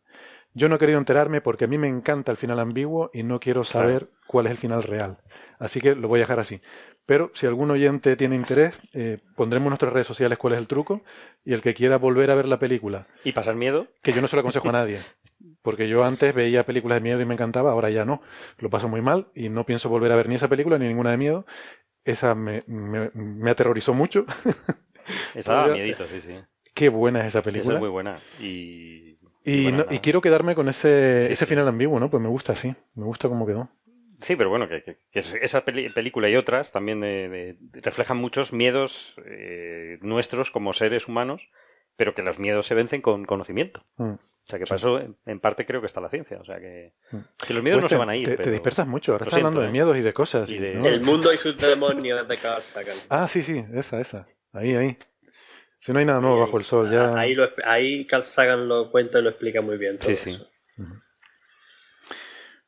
Yo 0.53 0.69
no 0.69 0.75
he 0.75 0.79
querido 0.79 0.99
enterarme 0.99 1.41
porque 1.41 1.65
a 1.65 1.67
mí 1.67 1.77
me 1.77 1.87
encanta 1.87 2.31
el 2.31 2.37
final 2.37 2.59
ambiguo 2.59 3.09
y 3.13 3.23
no 3.23 3.39
quiero 3.39 3.63
saber 3.63 4.09
cuál 4.27 4.45
es 4.45 4.51
el 4.51 4.57
final 4.57 4.83
real. 4.83 5.17
Así 5.59 5.81
que 5.81 5.95
lo 5.95 6.07
voy 6.07 6.19
a 6.19 6.23
dejar 6.23 6.39
así. 6.39 6.61
Pero 7.05 7.31
si 7.33 7.47
algún 7.47 7.71
oyente 7.71 8.15
tiene 8.15 8.35
interés, 8.35 8.75
eh, 8.93 9.17
pondremos 9.35 9.65
en 9.67 9.69
nuestras 9.71 9.93
redes 9.93 10.07
sociales 10.07 10.37
cuál 10.37 10.53
es 10.53 10.59
el 10.59 10.67
truco 10.67 11.01
y 11.43 11.53
el 11.53 11.61
que 11.61 11.73
quiera 11.73 11.97
volver 11.97 12.31
a 12.31 12.35
ver 12.35 12.47
la 12.47 12.59
película. 12.59 13.07
¿Y 13.23 13.33
pasar 13.33 13.55
miedo? 13.55 13.87
Que 14.01 14.13
yo 14.13 14.21
no 14.21 14.27
se 14.27 14.35
lo 14.35 14.41
aconsejo 14.41 14.69
a 14.69 14.73
nadie. 14.73 14.99
Porque 15.61 15.87
yo 15.87 16.03
antes 16.03 16.33
veía 16.33 16.65
películas 16.65 16.97
de 16.97 17.01
miedo 17.01 17.21
y 17.21 17.25
me 17.25 17.33
encantaba, 17.33 17.71
ahora 17.71 17.89
ya 17.89 18.05
no. 18.05 18.21
Lo 18.59 18.69
paso 18.69 18.87
muy 18.87 19.01
mal 19.01 19.27
y 19.35 19.49
no 19.49 19.65
pienso 19.65 19.89
volver 19.89 20.11
a 20.11 20.15
ver 20.15 20.29
ni 20.29 20.35
esa 20.35 20.47
película 20.47 20.77
ni 20.77 20.87
ninguna 20.87 21.11
de 21.11 21.17
miedo. 21.17 21.45
Esa 22.05 22.35
me, 22.35 22.63
me, 22.67 23.49
aterrorizó 23.49 23.93
mucho. 23.93 24.25
Esa 25.35 25.53
daba 25.53 25.73
miedito, 25.73 26.05
sí, 26.07 26.21
sí. 26.21 26.35
Qué 26.73 26.89
buena 26.89 27.21
es 27.21 27.27
esa 27.27 27.41
película. 27.41 27.75
es 27.75 27.79
muy 27.79 27.89
buena. 27.89 28.17
Y, 28.39 29.17
y, 29.43 29.67
y, 29.89 29.99
quiero 29.99 30.21
quedarme 30.21 30.55
con 30.55 30.69
ese, 30.69 31.31
ese 31.31 31.45
final 31.45 31.67
ambiguo, 31.67 31.99
¿no? 31.99 32.09
Pues 32.09 32.21
me 32.23 32.29
gusta, 32.29 32.55
sí. 32.55 32.73
Me 32.95 33.05
gusta 33.05 33.27
cómo 33.27 33.45
quedó. 33.45 33.69
Sí, 34.23 34.37
pero 34.37 34.49
bueno, 34.49 34.69
que, 34.69 34.97
esa 35.11 35.65
película 35.65 36.29
y 36.29 36.37
otras 36.37 36.71
también 36.71 37.01
reflejan 37.73 38.17
muchos 38.17 38.53
miedos 38.53 39.15
eh, 39.25 39.97
nuestros 40.01 40.49
como 40.49 40.71
seres 40.71 41.09
humanos, 41.09 41.49
pero 41.95 42.13
que 42.13 42.21
los 42.21 42.39
miedos 42.39 42.65
se 42.65 42.75
vencen 42.75 43.01
con 43.01 43.25
conocimiento. 43.25 43.83
Mm. 43.97 44.13
O 44.13 44.45
sea 44.45 44.59
que 44.59 44.65
para 44.65 44.75
eso, 44.75 44.99
en 45.25 45.39
parte, 45.39 45.65
creo 45.65 45.79
que 45.79 45.87
está 45.87 46.01
la 46.01 46.09
ciencia. 46.09 46.37
O 46.39 46.45
sea 46.45 46.59
que, 46.59 46.91
mm. 47.11 47.17
que 47.47 47.53
los 47.53 47.63
miedos 47.63 47.81
pues 47.81 47.91
no 47.91 47.95
se 47.95 47.99
van 47.99 48.09
a 48.09 48.15
ir. 48.15 48.35
Te, 48.35 48.51
dispersas 48.51 48.87
mucho. 48.87 49.13
Ahora 49.13 49.23
estás 49.23 49.37
hablando 49.37 49.61
de 49.61 49.67
¿eh? 49.67 49.71
miedos 49.71 49.95
y 49.97 50.01
de 50.01 50.13
cosas. 50.13 50.49
El 50.51 51.01
mundo 51.01 51.31
y 51.31 51.37
sus 51.37 51.57
demonios 51.57 52.27
de 52.27 52.37
Carl 52.37 52.63
Sagan. 52.63 52.97
Ah, 53.09 53.27
sí, 53.27 53.41
sí, 53.41 53.63
esa, 53.73 54.01
esa. 54.01 54.27
Ahí, 54.51 54.75
ahí. 54.75 54.97
Si 55.79 55.91
no 55.91 55.99
hay 55.99 56.05
nada 56.05 56.21
nuevo 56.21 56.39
bajo 56.39 56.57
el 56.57 56.63
sol, 56.63 56.89
ya. 56.89 57.13
Ahí, 57.17 57.35
lo, 57.35 57.45
ahí 57.65 58.05
Carl 58.07 58.23
Sagan 58.23 58.67
lo 58.67 58.89
cuenta 58.89 59.19
y 59.19 59.21
lo 59.21 59.29
explica 59.29 59.61
muy 59.61 59.77
bien. 59.77 59.97
sí, 60.01 60.15
sí. 60.15 60.37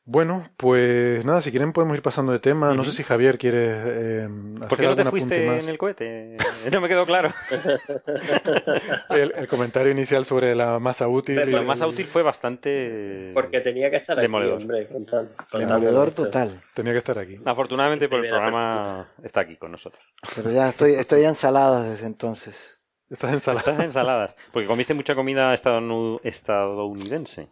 Bueno, 0.08 0.48
pues 0.56 1.24
nada, 1.24 1.42
si 1.42 1.50
quieren 1.50 1.72
podemos 1.72 1.96
ir 1.96 2.02
pasando 2.02 2.30
de 2.30 2.38
tema. 2.38 2.72
No 2.74 2.84
sé 2.84 2.92
si 2.92 3.02
Javier 3.02 3.38
quiere 3.38 3.58
eh, 3.58 4.28
¿Por 4.68 4.78
qué 4.78 4.86
no 4.86 4.94
te 4.94 5.04
fuiste 5.06 5.58
en 5.58 5.68
el 5.68 5.76
cohete? 5.76 6.36
No 6.72 6.80
me 6.80 6.88
quedó 6.88 7.04
claro. 7.06 7.30
el, 9.10 9.48
comentario 9.48 9.90
inicial 9.90 10.24
sobre 10.24 10.54
la 10.54 10.78
masa 10.78 11.08
útil. 11.08 11.50
la 11.50 11.62
masa 11.62 11.88
útil 11.88 12.06
fue 12.06 12.22
bastante... 12.22 13.32
Porque 13.34 13.60
tenía 13.60 13.90
que 13.90 13.96
estar 13.96 14.16
demoledor. 14.20 14.62
aquí, 14.62 14.94
hombre. 14.94 15.28
demoledor 15.52 16.12
total. 16.12 16.60
Tenía 16.74 16.92
que 16.92 16.98
estar 16.98 17.18
aquí. 17.18 17.40
Afortunadamente 17.44 18.08
por 18.08 18.24
el 18.24 18.30
programa 18.30 19.08
está 19.24 19.40
aquí 19.40 19.56
con 19.56 19.72
nosotros. 19.72 20.04
Pero 20.36 20.52
ya 20.52 20.68
estoy, 20.68 20.92
estoy 20.92 21.24
ensalada 21.24 21.82
desde 21.82 22.06
entonces. 22.06 22.80
Estás 23.10 23.32
ensalada. 23.32 23.70
Estás 23.70 23.84
ensaladas. 23.84 24.36
Porque 24.52 24.68
comiste 24.68 24.94
mucha 24.94 25.16
comida 25.16 25.52
estadounidense. 25.52 27.48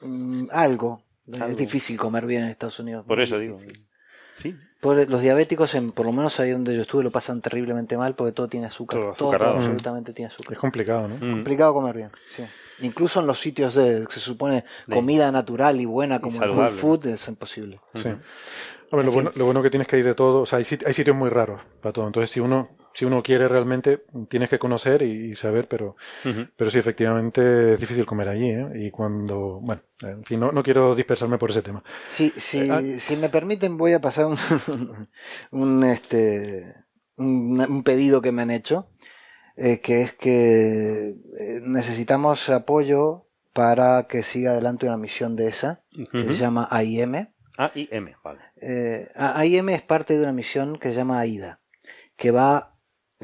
Mm, 0.00 0.46
algo. 0.50 1.02
Es 1.26 1.56
difícil 1.56 1.96
comer 1.96 2.26
bien 2.26 2.42
en 2.42 2.48
Estados 2.48 2.78
Unidos. 2.80 3.04
Por 3.06 3.20
eso 3.20 3.38
digo. 3.38 3.58
Sí. 4.34 4.56
Por, 4.80 5.08
los 5.08 5.20
diabéticos, 5.20 5.74
en, 5.74 5.92
por 5.92 6.06
lo 6.06 6.12
menos 6.12 6.40
ahí 6.40 6.50
donde 6.50 6.74
yo 6.74 6.82
estuve, 6.82 7.04
lo 7.04 7.12
pasan 7.12 7.40
terriblemente 7.40 7.96
mal 7.96 8.14
porque 8.14 8.32
todo 8.32 8.48
tiene 8.48 8.66
azúcar. 8.66 9.14
Todo, 9.16 9.32
absolutamente 9.32 10.12
tiene 10.12 10.32
azúcar. 10.32 10.54
Es 10.54 10.58
complicado, 10.58 11.06
¿no? 11.06 11.16
Mm. 11.16 11.34
Complicado 11.34 11.74
comer 11.74 11.96
bien, 11.96 12.10
sí. 12.34 12.42
Incluso 12.80 13.20
en 13.20 13.26
los 13.26 13.38
sitios 13.38 13.74
de, 13.74 14.04
que 14.06 14.12
se 14.12 14.20
supone 14.20 14.64
comida 14.90 15.30
natural 15.30 15.80
y 15.80 15.84
buena 15.84 16.20
como 16.20 16.42
el 16.42 16.70
food 16.70 17.06
es 17.06 17.28
imposible. 17.28 17.78
Sí. 17.94 18.08
lo, 18.90 19.12
bueno, 19.12 19.30
lo 19.34 19.44
bueno 19.44 19.62
que 19.62 19.70
tienes 19.70 19.86
que 19.86 19.98
ir 19.98 20.04
de 20.04 20.14
todo, 20.14 20.40
o 20.40 20.46
sea, 20.46 20.58
hay, 20.58 20.64
hay 20.84 20.94
sitios 20.94 21.16
muy 21.16 21.30
raros 21.30 21.60
para 21.80 21.92
todo. 21.92 22.06
Entonces, 22.06 22.30
si 22.30 22.40
uno 22.40 22.70
si 22.94 23.04
uno 23.04 23.22
quiere 23.22 23.48
realmente, 23.48 24.04
tienes 24.28 24.48
que 24.48 24.58
conocer 24.58 25.02
y, 25.02 25.34
saber, 25.34 25.68
pero, 25.68 25.96
pero 26.56 26.70
sí, 26.70 26.78
efectivamente 26.78 27.74
es 27.74 27.80
difícil 27.80 28.06
comer 28.06 28.28
allí, 28.28 28.50
¿eh? 28.50 28.66
Y 28.74 28.90
cuando, 28.90 29.60
bueno, 29.60 29.82
en 30.02 30.24
fin, 30.24 30.40
no, 30.40 30.52
no 30.52 30.62
quiero 30.62 30.94
dispersarme 30.94 31.38
por 31.38 31.50
ese 31.50 31.62
tema. 31.62 31.82
Sí, 32.06 32.32
sí, 32.36 32.68
ah. 32.70 32.80
si 32.98 33.16
me 33.16 33.28
permiten, 33.28 33.76
voy 33.76 33.92
a 33.92 34.00
pasar 34.00 34.26
un, 34.26 34.36
un 35.50 35.84
este, 35.84 36.74
un, 37.16 37.82
pedido 37.84 38.20
que 38.22 38.32
me 38.32 38.42
han 38.42 38.50
hecho, 38.50 38.88
eh, 39.56 39.80
que 39.80 40.02
es 40.02 40.12
que 40.12 41.14
eh, 41.38 41.60
necesitamos 41.62 42.48
apoyo 42.48 43.26
para 43.52 44.06
que 44.06 44.22
siga 44.22 44.52
adelante 44.52 44.86
una 44.86 44.96
misión 44.96 45.36
de 45.36 45.48
esa, 45.48 45.82
que 46.10 46.26
se 46.28 46.34
llama 46.34 46.68
AIM. 46.70 47.28
AIM, 47.58 48.14
vale. 48.24 48.40
Eh, 48.60 49.10
AIM 49.14 49.68
es 49.70 49.82
parte 49.82 50.14
de 50.14 50.22
una 50.22 50.32
misión 50.32 50.78
que 50.78 50.88
se 50.88 50.94
llama 50.94 51.20
AIDA, 51.20 51.60
que 52.16 52.30
va 52.30 52.71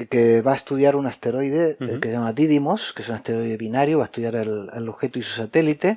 que 0.07 0.41
va 0.41 0.53
a 0.53 0.55
estudiar 0.55 0.95
un 0.95 1.07
asteroide 1.07 1.77
eh, 1.79 1.99
que 2.01 2.07
se 2.07 2.13
llama 2.13 2.33
Didymos, 2.33 2.93
que 2.93 3.01
es 3.03 3.09
un 3.09 3.15
asteroide 3.15 3.57
binario, 3.57 3.97
va 3.97 4.05
a 4.05 4.07
estudiar 4.07 4.35
el, 4.35 4.89
objeto 4.89 5.19
y 5.19 5.23
su 5.23 5.35
satélite, 5.35 5.95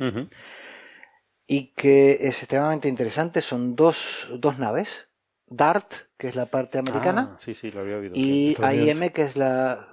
y 1.46 1.72
que 1.74 2.12
es 2.12 2.38
extremadamente 2.38 2.88
interesante. 2.88 3.42
Son 3.42 3.76
dos, 3.76 4.28
dos 4.38 4.58
naves, 4.58 5.08
DART, 5.46 5.92
que 6.16 6.28
es 6.28 6.36
la 6.36 6.46
parte 6.46 6.78
americana, 6.78 7.36
ah, 7.38 8.12
y 8.14 8.56
AIM, 8.60 9.10
que 9.10 9.22
es 9.22 9.36
la 9.36 9.88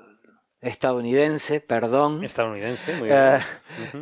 estadounidense, 0.62 1.60
perdón. 1.62 2.24
Estadounidense, 2.24 2.94
muy 2.96 3.08
bien. 3.08 3.18
Eh, 3.18 3.40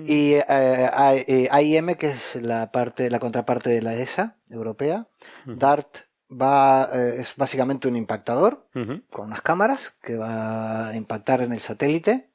y 0.06 0.34
eh, 0.34 1.48
AIM, 1.52 1.96
que 1.96 2.12
es 2.12 2.36
la 2.36 2.72
parte, 2.72 3.10
la 3.10 3.20
contraparte 3.20 3.70
de 3.70 3.82
la 3.82 3.96
ESA 3.96 4.38
europea. 4.50 5.08
DART 5.46 6.07
va 6.30 6.90
eh, 6.94 7.22
es 7.22 7.34
básicamente 7.36 7.88
un 7.88 7.96
impactador 7.96 8.68
con 9.10 9.26
unas 9.26 9.42
cámaras 9.42 9.92
que 10.02 10.16
va 10.16 10.90
a 10.90 10.96
impactar 10.96 11.42
en 11.42 11.54
el 11.54 11.60
satélite 11.60 12.30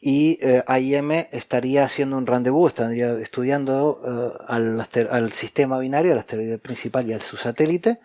y 0.00 0.38
eh, 0.40 0.64
AIM 0.66 1.12
estaría 1.30 1.84
haciendo 1.84 2.16
un 2.16 2.26
rendezvous, 2.26 2.72
estaría 2.72 3.12
estudiando 3.20 4.02
eh, 4.04 4.44
al, 4.48 4.88
al, 5.10 5.32
sistema 5.32 5.78
binario, 5.78 6.12
al 6.12 6.18
asteroide 6.18 6.58
principal 6.58 7.08
y 7.08 7.12
a 7.12 7.20
su 7.20 7.36
satélite 7.36 8.00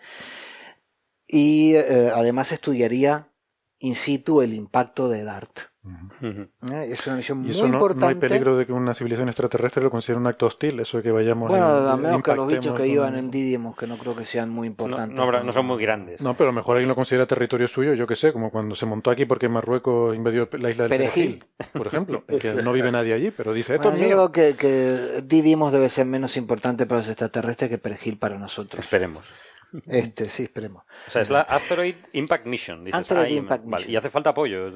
y 1.26 1.76
además 1.76 2.52
estudiaría 2.52 3.28
in 3.80 3.94
situ 3.94 4.40
el 4.40 4.54
impacto 4.54 5.08
de 5.08 5.24
DART. 5.24 5.58
Eh, 6.20 6.48
es 6.90 7.06
una 7.06 7.16
misión 7.16 7.38
muy 7.38 7.50
importante. 7.50 8.00
No 8.00 8.08
hay 8.08 8.14
peligro 8.14 8.56
de 8.56 8.66
que 8.66 8.72
una 8.72 8.94
civilización 8.94 9.28
extraterrestre 9.28 9.82
lo 9.82 9.90
considere 9.90 10.20
un 10.20 10.26
acto 10.26 10.46
hostil, 10.46 10.80
eso 10.80 10.98
de 10.98 11.02
que 11.02 11.10
vayamos. 11.10 11.48
Bueno, 11.48 11.66
a 11.66 11.96
menos 11.96 12.22
que 12.22 12.34
los 12.34 12.50
bichos 12.50 12.76
que 12.76 12.86
iban 12.86 13.16
en 13.16 13.30
Didymos, 13.30 13.76
que 13.76 13.86
no 13.86 13.96
creo 13.96 14.16
que 14.16 14.24
sean 14.24 14.50
muy 14.50 14.66
importantes. 14.66 15.16
No, 15.16 15.52
son 15.52 15.66
muy 15.66 15.82
grandes. 15.82 16.20
No, 16.20 16.34
pero 16.34 16.50
a 16.50 16.52
lo 16.52 16.56
mejor 16.56 16.76
alguien 16.76 16.88
lo 16.88 16.94
considera 16.94 17.26
territorio 17.26 17.68
suyo, 17.68 17.94
yo 17.94 18.06
que 18.06 18.16
sé, 18.16 18.32
como 18.32 18.50
cuando 18.50 18.74
se 18.74 18.86
montó 18.86 19.10
aquí 19.10 19.24
porque 19.26 19.48
Marruecos 19.48 20.14
invadió 20.14 20.48
la 20.52 20.70
isla 20.70 20.88
del 20.88 20.98
Perejil, 20.98 21.44
por 21.72 21.86
ejemplo, 21.86 22.24
que 22.26 22.54
no 22.62 22.72
vive 22.72 22.90
nadie 22.92 23.14
allí, 23.14 23.30
pero 23.30 23.52
dice 23.52 23.74
esto 23.74 23.92
es 23.92 23.98
mío. 23.98 24.32
que, 24.32 24.54
que 24.54 25.22
Didymos 25.24 25.72
debe 25.72 25.88
ser 25.88 26.06
menos 26.06 26.36
importante 26.36 26.86
para 26.86 27.00
los 27.00 27.08
extraterrestres 27.08 27.70
que 27.70 27.78
Perejil 27.78 28.18
para 28.18 28.38
nosotros. 28.38 28.84
Esperemos. 28.84 29.24
Este, 29.86 30.30
sí, 30.30 30.44
esperemos. 30.44 30.84
O 31.06 31.10
sea, 31.10 31.22
es 31.22 31.30
la 31.30 31.42
Asteroid 31.42 31.94
Impact 32.12 32.46
Mission. 32.46 32.88
Asteroid 32.92 33.36
Impact 33.36 33.64
Mission. 33.64 33.90
y 33.90 33.96
hace 33.96 34.10
falta 34.10 34.30
apoyo. 34.30 34.72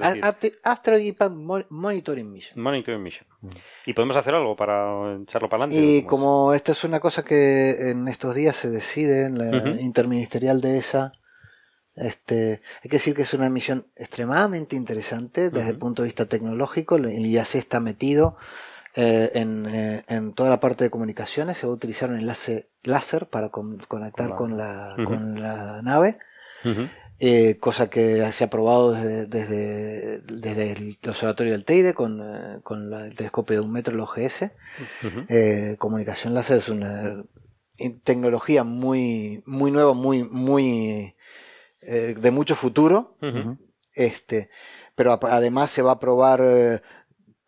Asteroid 0.63 1.05
Impact 1.05 1.33
Monitoring 1.69 2.31
Mission. 2.31 2.61
Monitoring 2.61 3.01
Mission. 3.01 3.27
Mm. 3.41 3.49
¿Y 3.87 3.93
podemos 3.93 4.15
hacer 4.15 4.35
algo 4.35 4.55
para 4.55 5.17
echarlo 5.23 5.49
para 5.49 5.63
adelante? 5.63 5.83
Y 5.83 6.03
como 6.03 6.53
esta 6.53 6.71
es 6.73 6.83
una 6.83 6.99
cosa 6.99 7.23
que 7.23 7.89
en 7.89 8.07
estos 8.07 8.35
días 8.35 8.55
se 8.55 8.69
decide 8.69 9.25
en 9.25 9.37
la 9.37 9.81
interministerial 9.81 10.61
de 10.61 10.77
esa, 10.77 11.13
este, 11.95 12.61
hay 12.83 12.89
que 12.89 12.97
decir 12.97 13.15
que 13.15 13.21
es 13.23 13.33
una 13.33 13.49
misión 13.49 13.87
extremadamente 13.95 14.75
interesante 14.75 15.49
desde 15.49 15.69
el 15.69 15.77
punto 15.77 16.01
de 16.01 16.07
vista 16.07 16.27
tecnológico. 16.27 16.95
El 16.95 17.25
IAC 17.25 17.55
está 17.55 17.79
metido 17.79 18.37
eh, 18.95 19.31
en, 19.33 19.65
eh, 19.65 20.03
en, 20.07 20.33
toda 20.33 20.51
la 20.51 20.59
parte 20.59 20.83
de 20.83 20.91
comunicaciones 20.91 21.57
se 21.57 21.65
va 21.65 21.73
a 21.73 21.75
utilizar 21.75 22.11
un 22.11 22.19
enlace 22.19 22.69
láser 22.83 23.27
para 23.27 23.49
conectar 23.49 24.35
con 24.35 24.55
la, 24.55 24.95
con 25.03 25.41
la 25.41 25.81
nave. 25.81 26.19
Eh, 27.19 27.57
cosa 27.59 27.89
que 27.89 28.31
se 28.31 28.43
ha 28.43 28.49
probado 28.49 28.91
desde, 28.91 30.19
desde, 30.19 30.71
el 30.73 30.97
observatorio 31.07 31.53
del 31.53 31.65
Teide 31.65 31.93
con, 31.93 32.61
con 32.61 32.93
el 32.93 33.15
telescopio 33.15 33.55
de 33.55 33.65
un 33.65 33.71
metro, 33.71 33.95
el 33.95 33.99
OGS. 33.99 34.51
comunicación 35.79 36.35
láser 36.35 36.59
es 36.59 36.69
una 36.69 37.23
tecnología 38.03 38.63
muy, 38.63 39.41
muy 39.47 39.71
nueva, 39.71 39.93
muy, 39.93 40.23
muy 40.23 41.15
de 41.81 42.31
mucho 42.31 42.53
futuro. 42.53 43.17
Este, 43.95 44.49
pero 44.95 45.19
además 45.23 45.71
se 45.71 45.81
va 45.81 45.93
a 45.93 45.99
probar 45.99 46.81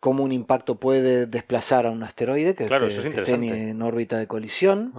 cómo 0.00 0.24
un 0.24 0.32
impacto 0.32 0.76
puede 0.76 1.26
desplazar 1.26 1.86
a 1.86 1.90
un 1.90 2.02
asteroide 2.02 2.54
que, 2.54 2.68
tiene 3.24 3.70
en 3.70 3.82
órbita 3.82 4.18
de 4.18 4.26
colisión. 4.26 4.92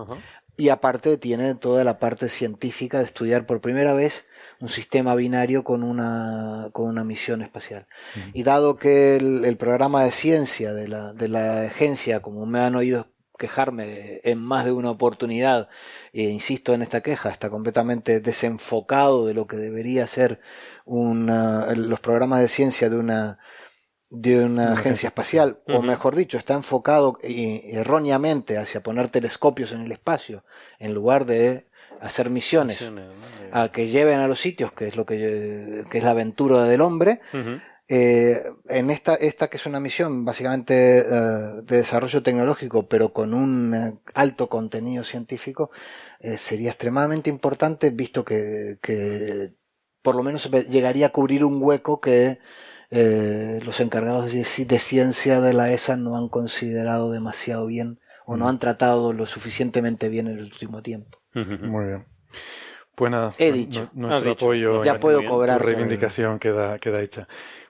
Y 0.60 0.70
aparte 0.70 1.18
tiene 1.18 1.54
toda 1.54 1.84
la 1.84 2.00
parte 2.00 2.30
científica 2.30 2.98
de 3.00 3.06
estudiar 3.06 3.46
por 3.46 3.62
primera 3.62 3.94
vez 3.94 4.26
un 4.60 4.70
sistema 4.70 5.14
binario 5.14 5.64
con 5.64 5.84
una, 5.84 6.70
con 6.72 6.88
una 6.88 7.04
misión 7.04 7.44
espacial. 7.44 7.86
Y 8.34 8.44
dado 8.44 8.78
que 8.78 9.18
el, 9.18 9.58
programa 9.58 10.04
de 10.04 10.12
ciencia 10.12 10.74
de 10.74 10.88
la, 10.88 11.14
de 11.14 11.28
la 11.28 11.62
agencia, 11.64 12.22
como 12.22 12.46
me 12.48 12.60
han 12.60 12.76
oído 12.76 13.08
quejarme 13.38 14.20
en 14.24 14.40
más 14.40 14.66
de 14.66 14.72
una 14.72 14.90
oportunidad, 14.90 15.70
e 16.12 16.24
insisto 16.24 16.74
en 16.74 16.82
esta 16.82 17.02
queja, 17.02 17.30
está 17.30 17.50
completamente 17.50 18.20
desenfocado 18.20 19.28
de 19.28 19.36
lo 19.36 19.46
que 19.46 19.58
debería 19.58 20.08
ser 20.08 20.40
una, 20.86 21.72
los 21.76 22.00
programas 22.00 22.40
de 22.40 22.48
ciencia 22.48 22.90
de 22.90 22.98
una 22.98 23.38
de 24.10 24.46
una 24.46 24.74
agencia 24.74 25.08
espacial, 25.08 25.60
o 25.68 25.82
mejor 25.82 26.16
dicho, 26.16 26.38
está 26.38 26.54
enfocado 26.54 27.20
erróneamente 27.22 28.58
hacia 28.58 28.82
poner 28.82 29.10
telescopios 29.10 29.74
en 29.74 29.82
el 29.82 29.92
espacio, 29.92 30.46
en 30.80 30.94
lugar 30.94 31.26
de 31.26 31.66
hacer 32.00 32.30
misiones, 32.30 32.80
a 33.52 33.70
que 33.72 33.88
lleven 33.88 34.20
a 34.20 34.28
los 34.28 34.40
sitios, 34.40 34.72
que 34.72 34.88
es 34.88 34.96
lo 34.96 35.06
que, 35.06 35.86
es 35.92 36.04
la 36.04 36.12
aventura 36.12 36.64
del 36.66 36.82
hombre. 36.82 37.20
Eh, 37.90 38.44
en 38.68 38.90
esta, 38.90 39.16
esta 39.16 39.48
que 39.50 39.56
es 39.56 39.66
una 39.66 39.80
misión 39.80 40.26
básicamente 40.26 41.00
eh, 41.00 41.04
de 41.64 41.78
desarrollo 41.78 42.22
tecnológico, 42.22 42.88
pero 42.90 43.14
con 43.14 43.34
un 43.34 43.74
eh, 43.74 43.94
alto 44.14 44.50
contenido 44.50 45.06
científico, 45.06 45.72
sería 46.38 46.72
extremadamente 46.72 47.30
importante, 47.30 47.92
visto 47.92 48.26
que, 48.26 48.78
que 48.82 49.54
por 50.02 50.16
lo 50.16 50.24
menos 50.24 50.50
llegaría 50.70 51.08
a 51.08 51.12
cubrir 51.12 51.46
un 51.46 51.62
hueco 51.62 52.02
que 52.02 52.40
los 52.90 53.80
encargados 53.80 54.32
de, 54.32 54.40
de, 54.66 54.80
ciencia 54.80 55.42
de 55.42 55.54
la 55.54 55.72
ESA 55.72 55.98
no 55.98 56.18
han 56.18 56.30
considerado 56.30 57.12
demasiado 57.12 57.66
bien 57.66 58.00
o 58.26 58.38
no 58.38 58.48
han 58.48 58.60
tratado 58.60 59.14
lo 59.14 59.26
suficientemente 59.26 60.10
bien 60.10 60.28
en 60.28 60.38
el 60.40 60.44
último 60.44 60.82
tiempo. 60.82 61.20
Muy 61.34 61.86
bien. 61.86 62.06
Pues 62.96 63.12
nada, 63.12 63.32
He 63.38 63.52
dicho. 63.52 63.92
nuestro 63.94 64.32
apoyo 64.32 64.84
ya 64.84 65.00
puedo 65.00 65.24
cobrar. 65.24 65.64
reivindicación 65.64 66.40
queda, 66.40 66.80
queda 66.80 67.02
hecha. 67.02 67.28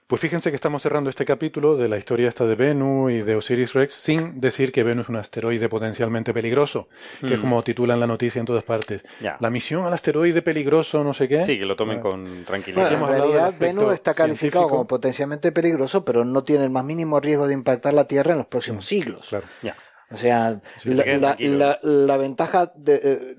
Pues 0.08 0.22
fíjense 0.22 0.48
que 0.48 0.56
estamos 0.56 0.80
cerrando 0.80 1.10
este 1.10 1.26
capítulo 1.26 1.76
de 1.76 1.86
la 1.86 1.98
historia 1.98 2.30
esta 2.30 2.46
de 2.46 2.54
Venus 2.54 3.12
y 3.12 3.18
de 3.18 3.36
Osiris 3.36 3.74
Rex 3.74 3.92
sin 3.92 4.40
decir 4.40 4.72
que 4.72 4.82
Venus 4.82 5.04
es 5.04 5.08
un 5.10 5.16
asteroide 5.16 5.68
potencialmente 5.68 6.32
peligroso, 6.32 6.88
que 7.20 7.34
es 7.34 7.38
mm. 7.38 7.42
como 7.42 7.62
titulan 7.62 8.00
la 8.00 8.06
noticia 8.06 8.40
en 8.40 8.46
todas 8.46 8.64
partes. 8.64 9.04
La 9.20 9.50
misión 9.50 9.84
al 9.84 9.92
asteroide 9.92 10.40
peligroso, 10.40 11.04
no 11.04 11.12
sé 11.12 11.28
qué. 11.28 11.44
Sí, 11.44 11.58
que 11.58 11.66
lo 11.66 11.76
tomen 11.76 12.00
con 12.00 12.46
tranquilidad. 12.46 12.90
en 12.90 13.06
realidad 13.06 13.54
Venus 13.60 13.92
está 13.92 14.14
calificado 14.14 14.70
como 14.70 14.86
potencialmente 14.86 15.52
peligroso, 15.52 16.06
pero 16.06 16.24
no 16.24 16.42
tiene 16.42 16.64
el 16.64 16.70
más 16.70 16.86
mínimo 16.86 17.20
riesgo 17.20 17.46
de 17.46 17.52
impactar 17.52 17.92
la 17.92 18.06
Tierra 18.06 18.32
en 18.32 18.38
los 18.38 18.46
próximos 18.46 18.86
mm, 18.86 18.88
siglos. 18.88 19.28
Claro. 19.28 19.44
Ya. 19.60 19.76
O 20.10 20.16
sea, 20.16 20.60
la, 20.84 22.16
ventaja, 22.16 22.72
de, 22.76 23.00
eh, 23.04 23.36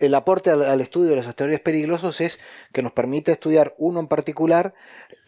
el 0.00 0.14
aporte 0.16 0.50
al, 0.50 0.80
estudio 0.80 1.10
de 1.10 1.16
los 1.16 1.26
asteroides 1.28 1.60
peligrosos 1.60 2.20
es 2.20 2.40
que 2.72 2.82
nos 2.82 2.90
permite 2.90 3.30
estudiar 3.30 3.74
uno 3.78 4.00
en 4.00 4.08
particular, 4.08 4.74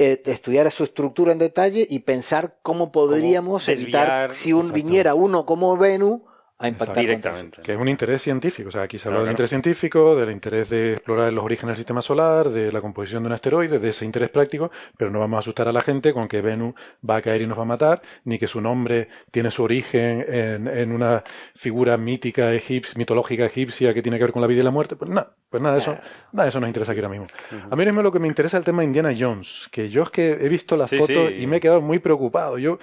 eh, 0.01 0.21
estudiar 0.27 0.71
su 0.73 0.83
estructura 0.83 1.31
en 1.31 1.39
detalle 1.39 1.87
y 1.89 2.01
pensar 2.01 2.57
cómo 2.63 2.91
podríamos 2.91 3.69
evitar 3.69 4.35
si 4.35 4.53
un, 4.53 4.73
viniera 4.73 5.15
uno 5.15 5.47
como 5.47 5.77
Venus 5.77 6.23
a 6.63 6.69
impactar 6.69 6.99
directamente. 6.99 7.63
Que 7.63 7.73
es 7.73 7.79
un 7.79 7.89
interés 7.89 8.23
científico. 8.23 8.69
O 8.69 8.73
sea, 8.73 8.83
aquí 8.83 8.99
se 8.99 9.09
habla 9.09 9.21
del 9.21 9.31
interés 9.31 9.51
científico, 9.51 10.17
del 10.17 10.31
interés 10.31 10.71
de 10.71 10.93
explorar 10.93 11.33
los 11.33 11.45
orígenes 11.45 11.71
del 11.71 11.77
sistema 11.79 12.03
solar, 12.03 12.51
de 12.51 12.71
la 12.73 12.81
composición 12.81 13.23
de 13.23 13.29
un 13.29 13.33
asteroide, 13.33 13.79
de 13.79 13.89
ese 13.89 14.05
interés 14.05 14.31
práctico, 14.31 14.71
pero 14.97 15.11
no 15.11 15.21
vamos 15.21 15.37
a 15.37 15.41
asustar 15.41 15.69
a 15.69 15.73
la 15.73 15.83
gente 15.83 16.13
con 16.13 16.29
que 16.29 16.41
Venus 16.41 16.75
va 17.09 17.17
a 17.17 17.23
caer 17.23 17.43
y 17.43 17.47
nos 17.47 17.59
va 17.59 17.63
a 17.63 17.67
matar, 17.67 18.03
ni 18.25 18.39
que 18.39 18.47
su 18.47 18.61
nombre 18.61 19.09
tiene 19.31 19.51
su 19.51 19.63
origen 19.63 20.25
en, 20.29 20.93
una 20.93 21.23
figura 21.55 21.97
mítica 21.97 22.53
egipcia, 22.53 22.95
mitológica 22.99 23.45
egipcia 23.45 23.95
que 23.95 24.03
tiene 24.03 24.19
que 24.19 24.25
ver 24.25 24.33
con 24.33 24.43
la 24.43 24.49
vida 24.49 24.61
y 24.61 24.65
la 24.65 24.71
muerte. 24.71 24.97
Pues 24.97 25.11
nada, 25.11 25.33
pues 25.49 25.63
nada 25.63 25.77
de 25.77 25.81
eso, 25.81 25.99
nada 26.33 26.45
de 26.45 26.49
eso 26.49 26.61
nos 26.61 26.69
interesa 26.69 26.93
aquí 26.93 27.01
ahora 27.01 27.11
mismo. 27.11 27.27
A 27.71 27.77
mí 27.77 27.85
mismo 27.85 28.03
lo 28.03 28.13
que 28.13 28.19
me 28.19 28.29
interesa 28.29 28.57
es 28.57 28.61
el 28.61 28.65
tema 28.65 28.83
de 28.83 28.87
Indiana 28.87 29.15
Jones, 29.19 29.69
que 29.71 29.89
yo 29.89 30.03
es 30.03 30.11
que 30.11 30.33
he 30.33 30.49
visto 30.49 30.77
las 30.77 30.91
fotos 30.91 31.33
y 31.37 31.47
me 31.47 31.57
he 31.57 31.61
quedado 31.61 31.81
muy 31.81 31.99
preocupado. 31.99 32.59
Yo 32.59 32.79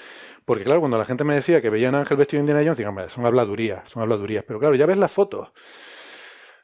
porque 0.49 0.63
claro, 0.63 0.79
cuando 0.79 0.97
la 0.97 1.05
gente 1.05 1.23
me 1.23 1.35
decía 1.35 1.61
que 1.61 1.69
veían 1.69 1.93
a 1.93 1.99
Ángel 1.99 2.17
vestido 2.17 2.39
de 2.39 2.49
Indiana 2.49 2.63
Jones, 2.63 2.79
digan, 2.79 3.09
son 3.11 3.23
habladurías, 3.23 3.87
son 3.87 4.01
habladurías. 4.01 4.43
Pero 4.47 4.59
claro, 4.59 4.73
ya 4.73 4.87
ves 4.87 4.97
las 4.97 5.11
fotos. 5.11 5.51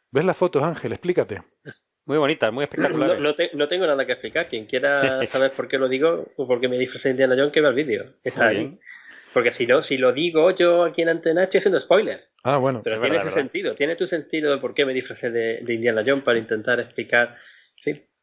¿Ves 0.09 0.25
las 0.25 0.35
fotos, 0.35 0.63
Ángel? 0.63 0.91
Explícate. 0.93 1.43
Muy 2.07 2.17
bonita, 2.17 2.49
muy 2.49 2.63
espectacular. 2.63 3.19
No, 3.19 3.67
tengo 3.67 3.85
nada 3.85 4.03
que 4.07 4.13
explicar. 4.13 4.49
Quien 4.49 4.65
quiera 4.65 5.23
saber 5.27 5.51
por 5.51 5.67
qué 5.67 5.77
lo 5.77 5.87
digo 5.87 6.25
o 6.35 6.47
por 6.47 6.59
qué 6.59 6.67
me 6.67 6.79
disfrazé 6.79 7.09
de 7.09 7.11
Indiana 7.11 7.35
Jones, 7.37 7.53
que 7.53 7.61
vea 7.61 7.69
el 7.69 7.75
vídeo. 7.75 8.05
Está 8.23 8.47
ahí. 8.47 8.71
Porque 9.35 9.51
si 9.51 9.67
no, 9.67 9.83
si 9.83 9.99
lo 9.99 10.13
digo 10.13 10.49
yo 10.49 10.83
aquí 10.83 11.03
en 11.03 11.09
Antena, 11.09 11.43
estoy 11.43 11.59
haciendo 11.59 11.79
spoiler. 11.79 12.23
Ah, 12.41 12.57
bueno. 12.57 12.81
Pero 12.83 12.99
tiene 12.99 13.17
ese 13.17 13.33
sentido. 13.33 13.75
Tiene 13.75 13.95
tu 13.95 14.07
sentido 14.07 14.51
de 14.51 14.57
por 14.57 14.73
qué 14.73 14.83
me 14.87 14.95
disfracé 14.95 15.29
de, 15.29 15.59
Indiana 15.71 16.01
Jones 16.03 16.23
para 16.23 16.39
intentar 16.39 16.79
explicar. 16.79 17.37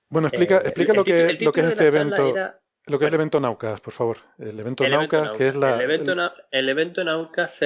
Bueno, 0.08 0.26
explica, 0.26 0.56
eh, 0.56 0.62
explica 0.64 0.92
lo, 0.92 1.04
que, 1.04 1.38
lo 1.40 1.52
que 1.52 1.60
es 1.60 1.66
este 1.68 1.86
evento. 1.86 2.34
Lo 2.86 2.98
que 2.98 3.04
es 3.04 3.08
el 3.10 3.14
evento 3.14 3.38
Naucas, 3.38 3.80
por 3.80 3.92
favor. 3.92 4.16
El 4.38 4.58
evento 4.58 4.86
Naucas, 4.86 5.32
que 5.32 5.48
es 5.48 5.54
la... 5.54 5.76
El 5.76 5.82
evento, 5.82 6.14
el 6.50 6.68
evento 6.68 7.04
Naucas, 7.04 7.60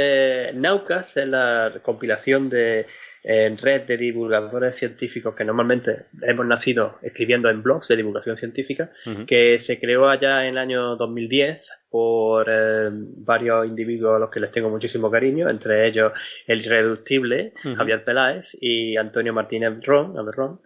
Naucas 0.55 1.17
es 1.17 1.27
la 1.27 1.73
compilación 1.83 2.51
de 2.51 2.87
en 3.29 3.59
red 3.59 3.83
de 3.83 3.97
divulgadores 3.97 4.77
científicos 4.77 5.35
que 5.35 5.45
normalmente 5.45 6.05
hemos 6.23 6.47
nacido 6.47 6.99
escribiendo 7.03 7.51
en 7.51 7.61
blogs 7.61 7.89
de 7.89 7.97
divulgación 7.97 8.37
científica, 8.37 8.93
que 9.27 9.59
se 9.59 9.81
creó 9.81 10.09
allá 10.09 10.45
en 10.45 10.51
el 10.51 10.59
año 10.59 10.95
2010 10.95 11.69
por 11.91 12.47
eh, 12.49 12.89
varios 12.93 13.67
individuos 13.67 14.15
a 14.15 14.19
los 14.21 14.31
que 14.31 14.39
les 14.39 14.53
tengo 14.53 14.71
muchísimo 14.71 15.11
cariño, 15.11 15.51
entre 15.51 15.89
ellos 15.89 16.13
el 16.47 16.61
irreductible 16.61 17.53
Javier 17.77 18.05
Peláez 18.05 18.47
y 18.61 18.97
Antonio 18.97 19.33
Martínez 19.33 19.85
Ron, 19.85 20.15
Ron 20.33 20.61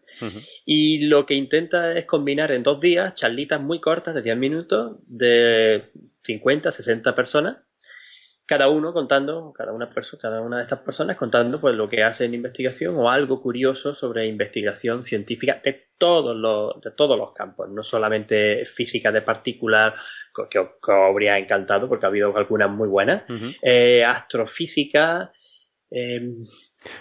y 0.65 1.07
lo 1.07 1.27
que 1.27 1.35
intenta 1.35 1.93
es 1.97 2.07
combinar 2.07 2.53
en 2.53 2.63
dos 2.63 2.81
días 2.81 3.15
charlitas 3.15 3.61
muy 3.61 3.81
cortas 3.81 4.15
de 4.15 4.23
10 4.23 4.37
minutos 4.37 4.97
de 5.07 5.91
50, 6.23 6.71
60 6.73 7.15
personas, 7.15 7.59
cada 8.51 8.69
uno 8.69 8.93
contando, 8.93 9.53
cada 9.57 9.73
una, 9.73 9.89
persona, 9.91 10.21
cada 10.21 10.41
una 10.41 10.57
de 10.57 10.65
estas 10.65 10.81
personas 10.81 11.17
contando 11.17 11.61
pues 11.61 11.77
lo 11.77 11.89
que 11.89 12.03
hace 12.03 12.25
en 12.25 12.35
investigación 12.35 12.97
o 12.97 13.09
algo 13.09 13.41
curioso 13.41 13.95
sobre 13.95 14.27
investigación 14.27 15.05
científica 15.05 15.61
de 15.65 15.91
todos 15.97 16.37
los, 16.37 16.81
de 16.81 16.91
todos 16.91 17.17
los 17.17 17.33
campos, 17.33 17.69
no 17.71 17.83
solamente 17.83 18.67
física 18.67 19.13
de 19.13 19.23
partículas, 19.23 19.95
que, 20.51 20.59
os 20.59 20.69
habría 20.89 21.39
encantado 21.39 21.89
porque 21.89 22.07
ha 22.07 22.09
habido 22.09 22.37
algunas 22.37 22.71
muy 22.71 22.89
buenas, 22.89 23.23
eh, 23.63 24.05
astrofísica, 24.05 25.33
eh, 25.91 26.35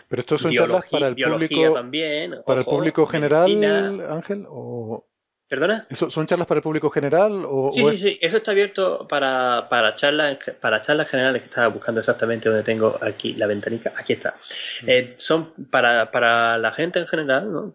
pero 0.07 0.19
estos 0.21 0.41
son 0.41 0.53
charlas 0.53 0.85
para 0.89 1.07
el 1.09 1.15
público 1.15 1.73
también, 1.73 2.35
para 2.45 2.61
el 2.61 2.65
público 2.65 3.05
general, 3.05 4.01
Ángel, 4.09 4.45
o 4.47 5.08
¿Perdona? 5.49 5.87
¿Son 5.89 6.27
charlas 6.27 6.47
para 6.47 6.59
el 6.59 6.63
público 6.63 6.91
general? 6.91 7.43
O, 7.43 7.71
sí, 7.73 7.83
sí, 7.89 7.97
sí, 7.97 8.17
eso 8.21 8.37
está 8.37 8.51
abierto 8.51 9.07
para, 9.07 9.67
para, 9.67 9.95
charlas, 9.95 10.37
para 10.61 10.79
charlas 10.79 11.09
generales 11.09 11.41
que 11.41 11.47
estaba 11.47 11.69
buscando 11.69 12.01
exactamente 12.01 12.49
donde 12.49 12.63
tengo 12.63 12.99
aquí 13.01 13.33
la 13.33 13.47
ventanica. 13.47 13.91
Aquí 13.97 14.13
está. 14.13 14.35
Mm. 14.83 14.89
Eh, 14.89 15.13
son 15.17 15.53
para, 15.71 16.11
para 16.11 16.59
la 16.59 16.71
gente 16.73 16.99
en 16.99 17.07
general, 17.07 17.51
¿no? 17.51 17.73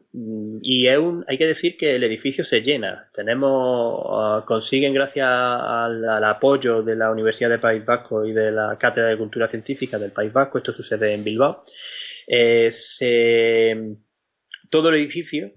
Y 0.62 0.86
es 0.86 0.96
un, 0.98 1.24
hay 1.26 1.36
que 1.36 1.48
decir 1.48 1.76
que 1.76 1.96
el 1.96 2.04
edificio 2.04 2.44
se 2.44 2.60
llena. 2.60 3.08
Tenemos, 3.12 4.06
ah, 4.08 4.44
consiguen 4.46 4.94
gracias 4.94 5.26
al, 5.28 6.24
apoyo 6.24 6.80
de 6.84 6.94
la 6.94 7.10
Universidad 7.10 7.50
del 7.50 7.58
País 7.58 7.84
Vasco 7.84 8.24
y 8.24 8.32
de 8.32 8.52
la 8.52 8.78
Cátedra 8.78 9.08
de 9.08 9.18
Cultura 9.18 9.48
Científica 9.48 9.98
del 9.98 10.12
País 10.12 10.32
Vasco, 10.32 10.58
esto 10.58 10.72
sucede 10.72 11.12
en 11.12 11.24
Bilbao, 11.24 11.64
eh, 12.28 12.70
todo 14.70 14.90
el 14.90 14.94
edificio 14.94 15.50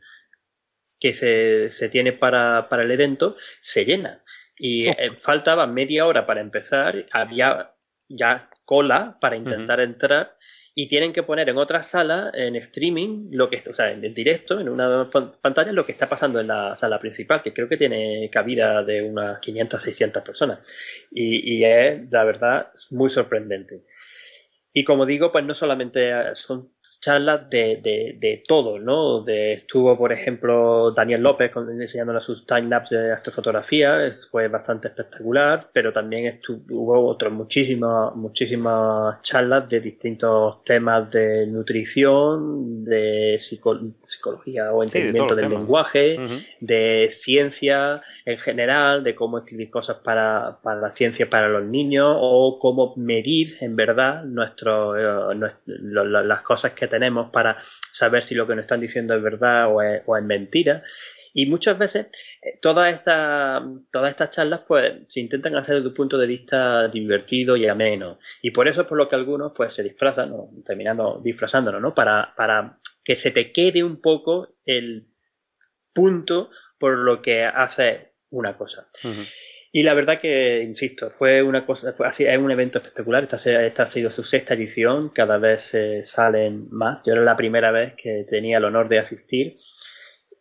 que 0.99 1.14
se, 1.14 1.69
se 1.69 1.90
tiene 1.90 2.14
para, 2.14 2.68
para, 2.69 2.84
el 2.84 2.91
evento 2.91 3.36
se 3.61 3.86
llena. 3.86 4.24
Y 4.57 4.88
oh. 4.88 4.91
eh, 4.91 5.11
faltaba 5.22 5.68
media 5.68 6.06
hora 6.06 6.26
para 6.26 6.41
empezar, 6.41 7.06
había 7.11 7.72
ya 8.10 8.49
cola 8.65 9.18
para 9.19 9.36
intentar 9.36 9.80
entrar 9.80 10.38
y 10.80 10.88
tienen 10.88 11.11
que 11.11 11.24
poner 11.24 11.49
en 11.49 11.57
otra 11.57 11.82
sala, 11.82 12.30
en 12.36 12.56
streaming, 12.56 13.30
lo 13.32 13.49
que, 13.49 13.64
o 13.68 13.74
sea, 13.74 13.91
en 13.91 14.14
directo, 14.14 14.60
en 14.60 14.69
una 14.69 15.10
pantalla, 15.41 15.72
lo 15.72 15.84
que 15.84 15.91
está 15.91 16.07
pasando 16.07 16.40
en 16.40 16.48
la 16.48 16.76
sala 16.76 16.99
principal, 16.99 17.41
que 17.41 17.52
creo 17.52 17.68
que 17.68 17.78
tiene 17.78 18.30
cabida 18.32 18.84
de 18.84 19.02
unas 19.02 19.40
500, 19.40 19.82
600 19.82 20.24
personas. 20.24 20.60
Y, 21.10 21.56
y 21.56 21.65
es, 21.65 22.11
la 22.11 22.24
verdad, 22.24 22.68
muy 22.91 23.10
sorprendente. 23.10 23.86
Y 24.72 24.84
como 24.84 25.07
digo, 25.07 25.32
pues 25.32 25.44
no 25.44 25.56
solamente 25.56 26.11
son 26.36 26.69
charlas 26.99 27.49
de, 27.49 27.80
de, 27.82 28.18
de 28.19 28.44
todo, 28.48 28.80
¿no? 28.80 29.22
De, 29.22 29.53
estuvo, 29.53 29.98
por 29.98 30.11
ejemplo, 30.11 30.91
Daniel 30.91 31.22
López 31.22 31.52
enseñándonos 31.56 32.24
sus 32.24 32.45
timelapse 32.45 32.95
de 32.95 33.14
astrofotografía, 33.14 34.15
fue 34.32 34.48
bastante 34.48 34.88
espectacular, 34.88 35.69
pero 35.74 35.94
también 35.94 36.26
estuvo, 36.26 36.61
hubo 36.69 37.07
otras 37.07 37.32
muchísimas, 37.32 38.15
muchísimas 38.15 39.22
charlas 39.22 39.69
de 39.69 39.80
distintos 39.80 40.64
temas 40.64 41.10
de 41.11 41.45
nutrición, 41.48 42.84
de 42.84 43.38
psicología 43.40 44.72
o 44.72 44.84
entendimiento 44.84 45.36
del 45.36 45.49
lenguaje, 45.49 46.18
de 46.60 47.11
ciencia 47.19 48.02
en 48.26 48.38
general, 48.40 49.03
de 49.03 49.15
cómo 49.15 49.40
escribir 49.40 49.69
cosas 49.69 49.98
para, 50.03 50.57
para 50.64 50.80
la 50.82 50.91
ciencia 50.95 51.30
para 51.30 51.48
los 51.48 51.64
niños 51.64 52.15
o 52.19 52.60
cómo 52.60 52.94
medir 52.98 53.57
en 53.61 53.76
verdad 53.76 54.24
nuestro, 54.24 54.98
eh, 55.34 55.52
las 55.65 56.41
cosas 56.41 56.74
que 56.74 56.87
tenemos 56.88 57.32
para 57.32 57.58
saber 57.92 58.24
si 58.24 58.36
lo 58.36 58.48
que 58.48 58.56
nos 58.56 58.64
están 58.64 58.80
diciendo 58.80 59.16
es 59.16 59.22
verdad 59.22 59.68
o 59.74 59.82
es, 59.82 60.24
mentira. 60.24 60.84
Y 61.34 61.46
muchas 61.46 61.78
veces 61.78 62.08
eh, 62.42 62.58
todas 62.62 62.94
estas 62.94 63.62
todas 63.92 64.12
estas 64.12 64.32
charlas 64.32 64.62
pues 64.68 64.94
se 65.08 65.20
intentan 65.20 65.56
hacer 65.56 65.76
desde 65.76 65.90
un 65.90 65.94
punto 65.94 66.18
de 66.18 66.28
vista 66.28 66.88
divertido 66.88 67.56
y 67.56 67.68
ameno. 67.68 68.20
Y 68.42 68.52
por 68.52 68.68
eso 68.68 68.82
es 68.82 68.88
por 68.88 68.98
lo 68.98 69.08
que 69.08 69.16
algunos 69.16 69.54
pues 69.56 69.74
se 69.74 69.84
disfrazan, 69.84 70.32
o 70.32 70.50
terminando 70.66 71.22
disfrazándonos, 71.24 71.82
¿no? 71.82 71.94
Para, 71.94 72.34
para 72.36 72.80
que 73.04 73.16
se 73.16 73.32
te 73.32 73.52
quede 73.52 73.84
un 73.84 74.02
poco 74.02 74.56
el 74.66 75.08
punto 75.94 76.50
por 76.80 76.98
lo 76.98 77.22
que 77.22 77.44
hace 77.44 78.14
una 78.30 78.58
cosa. 78.58 78.88
Y 79.72 79.84
la 79.84 79.94
verdad 79.94 80.19
que, 80.19 80.64
insisto, 80.64 81.11
fue 81.11 81.44
una 81.44 81.65
cosa, 81.65 81.94
fue 81.94 82.07
así, 82.07 82.26
es 82.26 82.38
un 82.38 82.52
evento 82.52 82.80
espectacular. 82.80 83.23
Esta, 83.23 83.65
esta, 83.65 83.84
ha 83.84 83.88
sido 83.88 84.10
su 84.10 84.23
sexta 84.23 84.53
edición, 84.53 85.10
cada 85.10 85.38
vez 85.38 85.76
salen 86.03 86.68
más. 86.72 87.02
Yo 87.06 87.14
era 87.14 87.23
la 87.23 87.35
primera 87.35 87.72
vez 87.72 87.94
que 87.95 88.26
tenía 88.30 88.57
el 88.57 88.65
honor 88.65 88.88
de 88.89 88.99
asistir. 88.99 89.56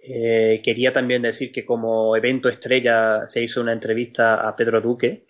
Eh, 0.09 0.63
quería 0.65 0.93
también 0.93 1.23
decir 1.23 1.51
que 1.51 1.65
como 1.67 2.17
evento 2.17 2.49
estrella 2.49 3.27
se 3.27 3.43
hizo 3.43 3.61
una 3.61 3.73
entrevista 3.73 4.49
a 4.49 4.55
Pedro 4.55 4.81
Duque, 4.81 5.27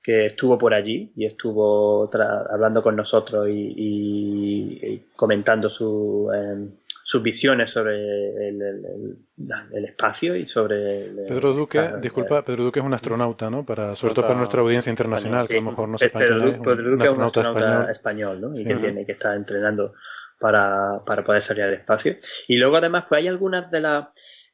que 0.00 0.26
estuvo 0.26 0.56
por 0.56 0.72
allí 0.72 1.12
y 1.16 1.26
estuvo 1.26 2.08
hablando 2.14 2.82
con 2.82 2.94
nosotros 2.94 3.48
y, 3.50 5.02
comentando 5.16 5.68
su, 5.68 6.30
em, 6.32 6.70
sus 7.06 7.22
visiones 7.22 7.70
sobre 7.70 8.48
el, 8.48 9.84
espacio 9.84 10.34
y 10.34 10.46
sobre... 10.46 11.10
Pedro 11.28 11.52
Duque, 11.52 11.90
disculpa, 12.00 12.42
Pedro 12.42 12.64
Duque 12.64 12.80
es 12.80 12.86
un 12.86 12.94
astronauta, 12.94 13.50
¿no? 13.50 13.64
Para, 13.64 13.94
sobre 13.94 14.14
todo 14.14 14.24
para 14.24 14.38
nuestra 14.38 14.62
audiencia 14.62 14.88
internacional, 14.88 15.46
que 15.46 15.58
a 15.58 15.60
lo 15.60 15.70
mejor 15.70 15.88
no 15.90 15.98
sepa 15.98 16.18
Pedro, 16.18 16.40
Duque, 16.40 16.58
Pedro 16.62 16.90
Duque 16.92 17.04
es 17.04 17.12
un 17.12 17.22
astronauta, 17.22 17.90
español, 17.90 18.40
¿no? 18.40 18.58
Y 18.58 18.64
que 18.64 18.74
tiene 18.76 19.04
que 19.04 19.12
estar 19.12 19.36
entrenando 19.36 19.92
para, 20.40 21.02
para 21.04 21.22
poder 21.22 21.42
salir 21.42 21.64
al 21.64 21.74
espacio. 21.74 22.16
Y 22.48 22.56
luego 22.56 22.78
además 22.78 23.04
pues 23.06 23.20
hay 23.20 23.28
algunas 23.28 23.70
de 23.70 23.80
las... 23.80 24.06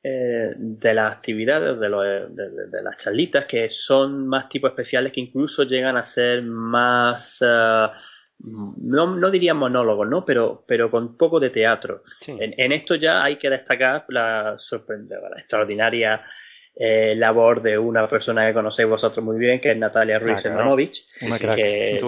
Eh, 0.03 0.55
de 0.57 0.95
las 0.95 1.15
actividades, 1.15 1.79
de, 1.79 1.89
de, 1.91 2.83
las 2.83 2.97
charlitas, 2.97 3.45
que 3.45 3.69
son 3.69 4.27
más 4.27 4.49
tipo 4.49 4.67
especiales, 4.67 5.13
que 5.13 5.21
incluso 5.21 5.65
llegan 5.65 5.99
a 5.99 6.07
ser 6.07 6.43
más 6.43 7.37
eh, 7.43 7.87
no, 8.43 9.17
no 9.17 9.31
diría 9.31 9.55
monólogo, 9.55 10.05
¿no? 10.05 10.25
Pero, 10.25 10.65
pero 10.67 10.91
con 10.91 11.17
poco 11.17 11.41
de 11.41 11.51
teatro. 11.51 12.03
En, 12.27 12.73
esto 12.73 12.95
ya 12.95 13.23
hay 13.23 13.37
que 13.37 13.51
destacar 13.51 14.05
la, 14.09 14.57
la 14.57 15.39
extraordinaria 15.39 16.23
eh, 16.75 17.15
labor 17.17 17.61
de 17.61 17.77
una 17.77 18.09
persona 18.09 18.47
que 18.47 18.55
conocéis 18.55 18.89
vosotros 18.89 19.25
muy 19.25 19.39
bien, 19.39 19.61
que 19.61 19.73
es 19.73 19.77
Natalia 19.77 20.19
Ruiz 20.19 20.39
ah, 20.47 21.39
que, 21.55 22.01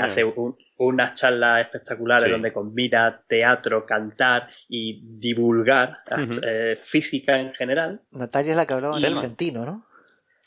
hace 0.00 0.24
unas 0.76 1.14
charlas 1.18 1.64
espectaculares 1.64 2.30
donde 2.30 2.52
combina 2.52 3.22
teatro, 3.26 3.84
cantar 3.86 4.48
y 4.68 5.00
divulgar 5.18 5.98
eh, 6.42 6.78
física 6.84 7.38
en 7.38 7.54
general. 7.54 8.02
Natalia 8.12 8.52
es 8.52 8.56
la 8.56 8.66
que 8.66 8.74
hablaba 8.74 8.98
en 8.98 9.04
argentino, 9.04 9.64
¿no? 9.64 9.86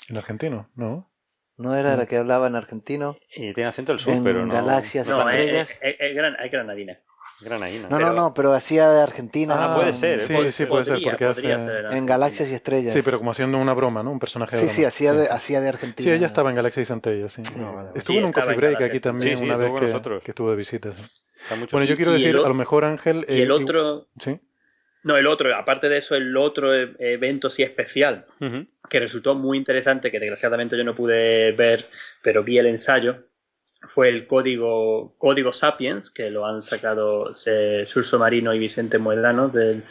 En 0.08 0.18
argentino, 0.18 0.70
no. 0.76 1.10
No 1.58 1.76
era 1.76 1.98
la 1.98 2.06
que 2.06 2.18
hablaba 2.18 2.48
en 2.48 2.56
argentino. 2.56 3.18
Y 3.36 3.54
tiene 3.54 3.70
acento 3.70 3.92
del 3.92 4.00
sur, 4.00 4.22
pero 4.24 4.46
no. 4.46 4.54
Galaxias 4.54 5.08
no, 5.08 5.28
estrellas. 5.28 5.70
Es, 5.82 5.96
es, 6.00 6.16
gran, 6.16 6.36
granadina. 6.52 7.00
Granadina. 7.40 7.88
No, 7.90 8.00
no, 8.00 8.14
no, 8.14 8.34
pero 8.34 8.54
hacía 8.54 8.90
de 8.90 9.02
Argentina. 9.02 9.56
Ah, 9.58 9.76
puede 9.76 9.94
ser. 9.94 10.22
Sí, 10.22 10.52
sí, 10.52 10.66
puede 10.66 10.86
ser, 10.86 11.00
porque 11.04 11.26
hace... 11.26 11.52
En 11.52 12.06
Galaxias 12.06 12.50
y 12.50 12.54
Estrellas. 12.54 12.94
Sí, 12.94 13.02
pero 13.04 13.20
como 13.20 13.32
haciendo 13.32 13.58
una 13.60 13.74
broma, 13.74 14.02
¿no? 14.02 14.12
Un 14.12 14.20
personaje 14.20 14.56
de 14.56 14.64
Sí, 14.64 14.70
sí, 14.70 14.86
hacía 14.86 15.14
de, 15.14 15.30
hacía 15.30 15.62
de 15.62 15.70
Argentina. 15.70 16.10
Sí, 16.10 16.16
ella 16.16 16.28
estaba 16.28 16.50
en 16.50 16.56
Galaxias 16.56 16.84
y 16.84 16.88
Centellas, 16.88 17.34
sí. 17.34 17.42
Estuvo 17.96 18.18
en 18.18 18.26
un 18.26 18.34
coffee 18.34 18.56
break 18.56 18.82
aquí 18.82 19.00
también 19.00 19.40
una 19.40 19.58
vez 19.58 19.72
que, 19.74 20.20
que, 20.24 20.32
estuvo 20.32 20.50
de 20.50 20.56
visita. 20.56 20.90
Bueno, 21.72 21.86
yo 21.86 21.96
quiero 21.96 22.14
decir, 22.14 22.36
a 22.38 22.48
lo 22.48 22.54
mejor 22.54 22.86
Ángel... 22.86 23.26
Y 23.28 23.42
el 23.42 23.50
eh, 23.50 23.52
otro... 23.52 24.08
Sí. 24.20 24.40
No, 25.04 25.18
el 25.18 25.28
otro, 25.28 25.56
aparte 25.56 25.90
de 25.90 25.98
eso, 25.98 26.16
el 26.16 26.36
otro 26.36 26.74
e-, 26.76 26.96
evento 27.00 27.50
sí 27.50 27.64
especial, 27.64 28.26
que 28.90 29.00
resultó 29.00 29.36
muy 29.36 29.58
interesante, 29.58 30.12
que 30.12 30.20
desgraciadamente 30.20 30.78
yo 30.78 30.84
no 30.84 30.96
pude 30.96 31.52
ver, 31.54 31.88
pero 32.22 32.44
vi 32.44 32.58
el 32.58 32.66
ensayo, 32.66 33.28
fue 33.82 34.10
el 34.10 34.28
código, 34.28 35.16
código 35.18 35.54
Sapiens, 35.54 36.10
que 36.10 36.30
lo 36.30 36.46
han 36.46 36.62
sacado 36.62 37.36
eh, 37.46 37.84
Surso 37.86 38.20
Marino 38.20 38.54
y 38.54 38.60
Vicente 38.60 38.98
Muedrano 38.98 39.50
del 39.50 39.84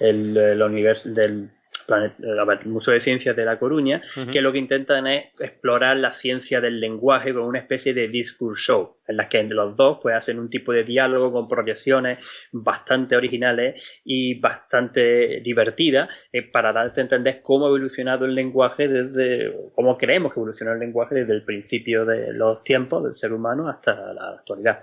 el, 0.00 0.34
del 0.34 1.50
el 1.88 2.66
Museo 2.66 2.94
de 2.94 3.00
Ciencias 3.00 3.36
de 3.36 3.44
La 3.44 3.58
Coruña, 3.58 4.02
que 4.32 4.40
lo 4.40 4.52
que 4.52 4.58
intentan 4.58 5.06
es 5.06 5.26
explorar 5.38 5.96
la 5.96 6.12
ciencia 6.14 6.60
del 6.60 6.80
lenguaje 6.80 7.32
con 7.32 7.42
una 7.44 7.58
especie 7.58 7.94
de 7.94 8.08
discourse 8.08 8.62
show, 8.62 8.96
en 9.06 9.16
la 9.16 9.28
que 9.28 9.42
los 9.44 9.76
dos 9.76 9.98
pues 10.02 10.14
hacen 10.16 10.38
un 10.38 10.48
tipo 10.48 10.72
de 10.72 10.84
diálogo 10.84 11.32
con 11.32 11.48
proyecciones 11.48 12.18
bastante 12.52 13.16
originales 13.16 13.82
y 14.04 14.40
bastante 14.40 15.40
divertidas 15.40 16.08
eh, 16.32 16.42
para 16.42 16.72
darte 16.72 17.00
a 17.00 17.04
entender 17.04 17.40
cómo 17.42 17.66
ha 17.66 17.68
evolucionado 17.68 18.24
el 18.24 18.34
lenguaje 18.34 18.88
desde, 18.88 19.52
cómo 19.74 19.98
creemos 19.98 20.32
que 20.32 20.40
evolucionó 20.40 20.72
el 20.72 20.80
lenguaje 20.80 21.14
desde 21.16 21.34
el 21.34 21.44
principio 21.44 22.04
de 22.04 22.32
los 22.32 22.62
tiempos 22.64 23.04
del 23.04 23.14
ser 23.14 23.32
humano 23.32 23.68
hasta 23.68 24.12
la 24.12 24.30
actualidad. 24.30 24.80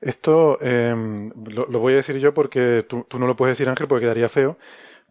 Esto 0.00 0.58
em, 0.60 1.32
lo, 1.50 1.66
voy 1.80 1.94
a 1.94 1.96
decir 1.96 2.18
yo 2.18 2.32
porque 2.32 2.84
tú, 2.88 3.04
tú, 3.08 3.18
no 3.18 3.26
lo 3.26 3.36
puedes 3.36 3.56
decir, 3.56 3.68
Ángel, 3.68 3.88
porque 3.88 4.04
quedaría 4.04 4.28
feo 4.28 4.58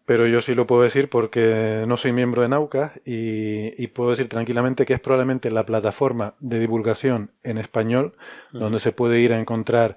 pero 0.06 0.26
yo 0.28 0.40
sí 0.40 0.54
lo 0.54 0.66
puedo 0.66 0.82
decir 0.82 1.10
porque 1.10 1.84
no 1.86 1.96
soy 1.96 2.12
miembro 2.12 2.42
de 2.42 2.48
Naucas 2.48 2.92
y, 3.04 3.86
puedo 3.88 4.10
decir 4.10 4.28
tranquilamente 4.28 4.86
que 4.86 4.94
es 4.94 5.00
probablemente 5.00 5.50
la 5.50 5.66
plataforma 5.66 6.34
de 6.38 6.60
divulgación 6.60 7.30
en 7.42 7.58
español 7.58 8.12
donde 8.52 8.78
se 8.78 8.92
puede 8.92 9.20
ir 9.20 9.32
a 9.32 9.40
encontrar 9.40 9.96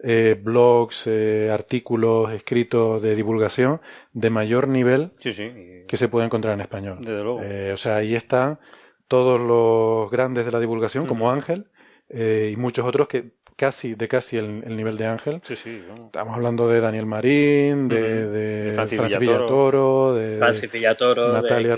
eh, 0.00 0.38
blogs, 0.40 1.06
eh, 1.06 1.50
artículos 1.52 2.32
escritos 2.32 3.02
de 3.02 3.16
divulgación 3.16 3.80
de 4.12 4.30
mayor 4.30 4.68
nivel 4.68 5.10
que 5.18 5.96
se 5.96 6.08
puede 6.08 6.26
encontrar 6.26 6.54
en 6.54 6.60
español. 6.60 6.98
Eh, 7.42 7.72
o 7.74 7.76
sea, 7.76 7.96
ahí 7.96 8.14
están 8.14 8.60
todos 9.08 9.40
los 9.40 10.08
grandes 10.10 10.44
de 10.44 10.52
la 10.52 10.60
divulgación, 10.60 11.06
como 11.06 11.32
Ángel, 11.32 11.66
y 12.10 12.54
muchos 12.56 12.86
otros 12.86 13.08
que 13.08 13.32
casi, 13.58 13.94
de 13.94 14.08
casi 14.08 14.38
el, 14.38 14.74
nivel 14.74 14.96
de 14.96 15.06
Ángel. 15.06 15.40
Sí, 15.42 15.56
sí. 15.56 15.82
Estamos 16.06 16.34
hablando 16.34 16.68
de 16.68 16.80
Daniel 16.80 17.06
Marín, 17.06 17.88
de, 17.88 18.28
de, 18.28 18.74
Francis 18.74 19.18
Villatoro, 19.18 20.14
de 20.14 20.38
Natalia 20.38 21.70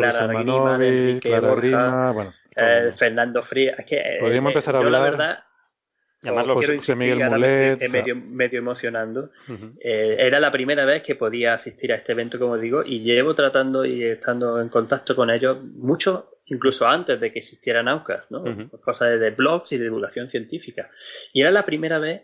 de 0.78 1.18
Clara 1.20 1.54
Grima, 1.56 2.12
bueno. 2.12 2.32
Eh, 2.54 2.92
Fernando 2.96 3.42
Frías. 3.42 3.76
Eh, 3.90 4.18
Podríamos 4.20 4.50
empezar 4.50 4.76
a 4.76 4.78
hablar. 4.78 4.92
La 4.92 5.10
verdad, 5.10 5.38
Llamarlo 6.22 6.54
José, 6.56 6.94
Miguel 6.94 7.30
Mulet. 7.30 7.88
Medio, 7.88 8.14
medio 8.14 8.58
emocionando. 8.58 9.30
Eh, 9.80 10.16
era 10.18 10.38
la 10.38 10.52
primera 10.52 10.84
vez 10.84 11.02
que 11.02 11.14
podía 11.14 11.54
asistir 11.54 11.92
a 11.92 11.96
este 11.96 12.12
evento, 12.12 12.38
como 12.38 12.58
digo, 12.58 12.82
y 12.84 13.00
llevo 13.00 13.34
tratando 13.34 13.86
y 13.86 14.04
estando 14.04 14.60
en 14.60 14.68
contacto 14.68 15.16
con 15.16 15.30
ellos 15.30 15.62
mucho 15.62 16.29
incluso 16.50 16.86
antes 16.86 17.20
de 17.20 17.32
que 17.32 17.38
existieran 17.38 17.88
AUCAS, 17.88 18.30
¿no? 18.30 18.44
Cosas 18.82 19.18
de 19.18 19.30
blogs 19.30 19.72
y 19.72 19.78
de 19.78 19.84
divulgación 19.84 20.28
científica. 20.28 20.90
Y 21.32 21.40
era 21.42 21.50
la 21.50 21.64
primera 21.64 21.98
vez 21.98 22.22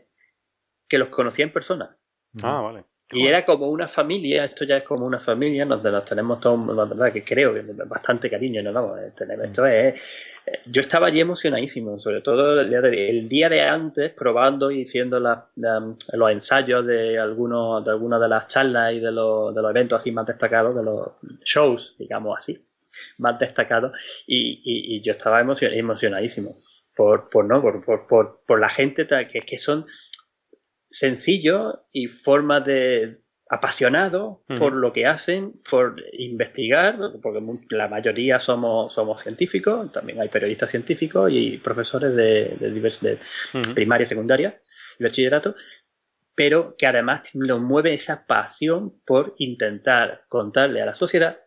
que 0.89 0.98
los 0.98 1.09
conocía 1.09 1.44
en 1.44 1.53
persona. 1.53 1.97
Ah, 2.43 2.61
vale. 2.61 2.85
Y 3.12 3.24
era 3.24 3.47
como 3.47 3.69
una 3.69 3.86
familia, 3.86 4.44
esto 4.47 4.65
ya 4.65 4.78
es 4.78 4.82
como 4.82 5.07
una 5.07 5.20
familia, 5.20 5.65
nos, 5.65 5.81
nos 5.81 6.05
tenemos 6.05 6.40
todos, 6.40 6.74
la 6.74 6.86
verdad 6.86 7.12
que 7.12 7.23
creo 7.23 7.55
que 7.55 7.62
bastante 7.85 8.28
cariño, 8.28 8.65
¿no? 8.65 8.73
Vamos, 8.73 8.98
esto 8.98 9.65
es, 9.65 9.94
eh, 9.94 10.59
yo 10.66 10.82
estaba 10.82 11.07
allí 11.07 11.20
emocionadísimo, 11.20 12.01
sobre 12.01 12.20
todo 12.20 12.61
el 12.61 12.69
día 12.69 12.81
de, 12.81 13.09
el 13.09 13.28
día 13.28 13.48
de 13.48 13.62
antes, 13.62 14.12
probando 14.12 14.73
y 14.73 14.86
haciendo 14.86 15.20
los 15.20 16.31
ensayos 16.32 16.85
de 16.85 17.16
algunos, 17.16 17.85
de 17.85 17.93
algunas 17.93 18.20
de 18.20 18.28
las 18.28 18.48
charlas 18.48 18.94
y 18.94 18.98
de 18.98 19.12
los, 19.12 19.55
de 19.55 19.62
los 19.62 19.70
eventos 19.70 20.01
así 20.01 20.11
más 20.11 20.27
destacados, 20.27 20.74
de 20.74 20.82
los 20.82 21.11
shows, 21.44 21.94
digamos 22.01 22.36
así 22.36 22.61
más 23.18 23.39
destacados 23.39 23.93
y, 24.27 24.62
y, 24.64 25.02
yo 25.02 25.12
estaba 25.12 25.40
emocionadísimo 25.40 26.56
por, 26.94 27.28
por, 27.28 27.44
¿no? 27.44 27.60
por, 27.60 28.06
por, 28.06 28.40
por, 28.47 28.60
la 28.60 28.68
gente 28.68 29.06
que, 29.06 29.40
que 29.43 29.59
son 29.59 29.86
sencillos 30.90 31.74
y 31.93 32.09
formas 32.09 32.64
de 32.64 33.18
apasionados 33.48 34.39
por 34.59 34.73
lo 34.73 34.93
que 34.93 35.06
hacen, 35.06 35.52
por 35.70 36.02
investigar, 36.14 36.98
porque 37.23 37.40
la 37.70 37.86
mayoría 37.86 38.40
somos, 38.40 38.93
somos 38.93 39.23
científicos, 39.23 39.93
también 39.93 40.20
hay 40.20 40.28
periodistas 40.28 40.70
científicos 40.70 41.31
y 41.32 41.59
profesores 41.59 42.14
de, 42.16 42.56
de, 42.59 42.70
de 42.70 43.18
primaria, 43.74 44.05
secundaria 44.05 44.60
y 44.98 45.05
bachillerato, 45.05 45.55
pero 46.35 46.74
que 46.77 46.86
además 46.86 47.35
nos 47.35 47.60
mueve 47.60 47.94
esa 47.94 48.27
pasión 48.27 49.01
por 49.06 49.35
intentar 49.39 50.24
contarle 50.28 50.82
a 50.82 50.86
la 50.86 50.94
sociedad 50.94 51.39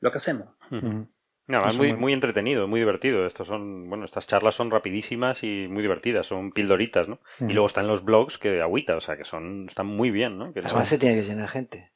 lo 0.00 0.10
que 0.10 0.18
hacemos. 0.18 0.48
No, 0.70 1.66
es 1.66 1.78
muy, 1.78 1.94
muy 1.94 2.12
entretenido, 2.12 2.68
muy 2.68 2.80
divertido. 2.80 3.26
Estos 3.26 3.48
son, 3.48 3.88
bueno, 3.88 4.04
estas 4.04 4.26
charlas 4.26 4.54
son 4.54 4.70
rapidísimas 4.70 5.42
y 5.42 5.66
muy 5.68 5.80
divertidas, 5.80 6.26
son 6.26 6.52
pildoritas, 6.52 7.08
¿no? 7.08 7.20
Y 7.40 7.52
luego 7.52 7.66
están 7.66 7.86
los 7.86 8.04
blogs 8.04 8.36
que 8.36 8.60
agüita, 8.60 8.96
o 8.96 9.00
sea, 9.00 9.16
que 9.16 9.24
son, 9.24 9.66
están 9.68 9.86
muy 9.86 10.10
bien, 10.10 10.36
¿no? 10.36 10.52
Que 10.52 10.60
Además 10.60 10.88
se 10.88 10.98
tiene 10.98 11.20
que 11.20 11.26
llenar 11.26 11.48
gente. 11.48 11.92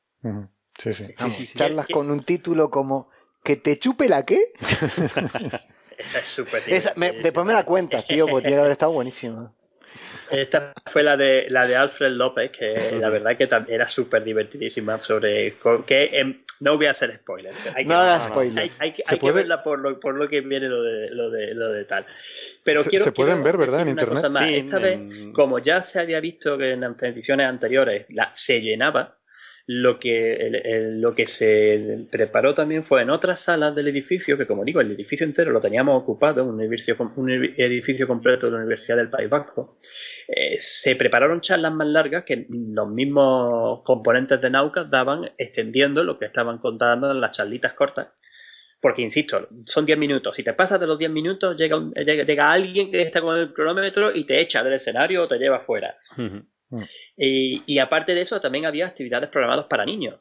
Sí, 0.79 0.95
sí. 0.95 1.15
charlas 1.55 1.87
con 1.89 2.11
un 2.11 2.25
título 2.25 2.71
como 2.71 3.11
¿Que 3.45 3.57
te 3.57 3.79
chupe 3.79 4.09
la 4.09 4.25
qué? 4.25 4.39
Esa 5.99 6.19
es 6.19 6.27
súper 6.27 6.63
Después 7.23 7.47
me 7.47 7.53
la 7.53 7.65
cuentas, 7.65 8.07
tío, 8.07 8.27
porque 8.27 8.47
tiene 8.47 8.57
que 8.57 8.61
haber 8.61 8.73
estado 8.73 8.93
buenísimo. 8.93 9.55
Esta 10.31 10.73
fue 10.87 11.03
la 11.03 11.17
de 11.17 11.47
la 11.51 11.67
de 11.67 11.77
Alfred 11.77 12.13
López, 12.13 12.51
que 12.51 12.97
la 12.99 13.11
verdad 13.11 13.37
que 13.37 13.49
era 13.69 13.87
súper 13.87 14.25
divertidísima 14.25 14.99
sobre 14.99 15.55
que 15.87 16.05
em, 16.13 16.43
no 16.61 16.77
voy 16.77 16.87
a 16.87 16.93
hacer 16.93 17.17
spoilers. 17.17 17.75
Hay 17.77 17.85
que, 17.85 17.89
no 17.89 17.97
hagas 17.97 18.25
spoilers. 18.25 18.73
Hay, 18.79 18.93
que 18.93 19.33
verla 19.33 19.63
por 19.63 19.79
lo, 19.79 19.99
por 20.01 20.15
lo 20.15 20.29
que 20.29 20.41
viene 20.41 20.69
lo 20.69 20.83
de, 20.83 21.11
lo 21.11 21.31
de, 21.31 21.55
lo 21.55 21.71
de 21.71 21.85
tal. 21.85 22.07
Pero 22.65 22.83
se, 22.83 22.91
quiero, 22.91 23.05
se 23.05 23.13
pueden 23.13 23.43
ver, 23.43 23.57
¿verdad? 23.57 23.83
En 23.83 23.89
internet. 23.89 24.25
Esta 24.25 24.79
vez, 24.79 25.01
como 25.35 25.59
ya 25.59 25.83
se 25.83 26.01
había 26.01 26.21
visto 26.21 26.57
que 26.57 26.73
en 26.73 26.85
ediciones 26.85 27.47
anteriores 27.47 28.07
la, 28.11 28.31
se 28.35 28.61
llenaba, 28.61 29.17
Lo 29.67 30.01
que, 30.01 30.51
lo 30.95 31.15
que 31.15 31.27
se 31.27 32.07
preparó 32.11 32.53
también 32.53 32.83
fue 32.83 33.03
en 33.03 33.11
otras 33.11 33.41
salas 33.41 33.75
del 33.75 33.89
edificio, 33.89 34.37
que 34.37 34.47
como 34.47 34.65
digo, 34.65 34.81
el 34.81 34.91
edificio 34.91 35.25
entero 35.25 35.53
lo 35.53 35.61
teníamos 35.61 36.03
ocupado, 36.03 36.45
un 36.45 36.61
edificio, 36.61 36.97
un 36.99 38.07
completo 38.07 38.47
de 38.47 38.53
la 38.53 38.59
Universidad 38.59 38.97
del 38.97 39.11
País 39.11 39.31
Vasco, 39.31 39.79
eh, 40.27 40.57
se 40.59 40.97
prepararon 40.97 41.41
charlas 41.41 41.73
más 41.73 41.87
largas 41.87 42.25
que 42.25 42.47
los 42.49 42.89
mismos 42.89 43.83
componentes 43.85 44.41
de 44.41 44.51
Nauca 44.51 44.85
daban 44.85 45.31
extendiendo 45.39 46.03
lo 46.03 46.19
que 46.19 46.27
estaban 46.27 46.59
contando 46.59 47.13
en 47.13 47.21
las 47.21 47.37
charlitas 47.37 47.75
cortas. 47.75 48.09
Porque, 48.81 49.03
insisto, 49.03 49.49
son 49.65 49.87
10 49.87 49.97
minutos. 49.97 50.35
Si 50.35 50.43
te 50.43 50.55
pasas 50.55 50.81
de 50.81 50.89
los 50.89 50.99
10 50.99 51.13
minutos, 51.13 51.57
llega, 51.57 51.79
llega, 51.95 52.51
alguien 52.51 52.91
que 52.91 53.03
está 53.03 53.21
con 53.21 53.39
el 53.39 53.53
cronómetro 53.53 54.13
y 54.13 54.25
te 54.25 54.41
echa 54.41 54.65
del 54.65 54.73
escenario 54.73 55.23
o 55.23 55.29
te 55.29 55.39
lleva 55.39 55.61
fuera. 55.61 55.95
Y, 57.17 57.79
aparte 57.79 58.15
de 58.15 58.23
eso, 58.23 58.41
también 58.41 58.67
había 58.67 58.87
actividades 58.87 59.31
programadas 59.31 59.67
para 59.67 59.85
niños 59.85 60.21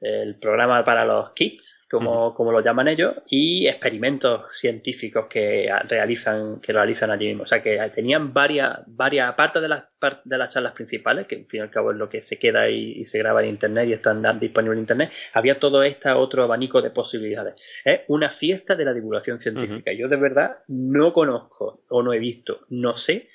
el 0.00 0.36
programa 0.36 0.82
para 0.82 1.04
los 1.04 1.32
kids, 1.32 1.78
como, 1.90 2.34
como 2.34 2.52
lo 2.52 2.60
llaman 2.60 2.88
ellos, 2.88 3.16
y 3.28 3.66
experimentos 3.66 4.46
científicos 4.54 5.26
que 5.28 5.70
realizan, 5.88 6.60
que 6.60 6.72
realizan 6.72 7.10
allí 7.10 7.28
mismo. 7.28 7.42
O 7.42 7.46
sea 7.46 7.62
que 7.62 7.78
tenían 7.94 8.32
varias, 8.32 8.80
varias 8.86 9.34
partes 9.34 9.60
de 9.60 9.68
las 9.68 9.84
de 10.24 10.38
las 10.38 10.54
charlas 10.54 10.72
principales, 10.72 11.26
que 11.26 11.36
al 11.36 11.44
fin 11.44 11.58
y 11.58 11.62
al 11.62 11.70
cabo 11.70 11.90
es 11.90 11.98
lo 11.98 12.08
que 12.08 12.22
se 12.22 12.38
queda 12.38 12.70
y, 12.70 13.04
se 13.04 13.18
graba 13.18 13.42
en 13.42 13.50
internet 13.50 13.88
y 13.88 13.92
están 13.92 14.22
disponibles 14.38 14.76
en 14.76 14.82
internet, 14.82 15.12
había 15.34 15.58
todo 15.58 15.82
este 15.82 16.10
otro 16.10 16.44
abanico 16.44 16.80
de 16.80 16.90
posibilidades. 16.90 17.54
Es 17.84 18.00
una 18.08 18.30
fiesta 18.30 18.74
de 18.74 18.86
la 18.86 18.94
divulgación 18.94 19.40
científica. 19.40 19.92
Yo 19.92 20.08
de 20.08 20.16
verdad 20.16 20.58
no 20.68 21.12
conozco 21.12 21.82
o 21.90 22.02
no 22.02 22.14
he 22.14 22.18
visto, 22.18 22.60
no 22.70 22.96
sé 22.96 23.28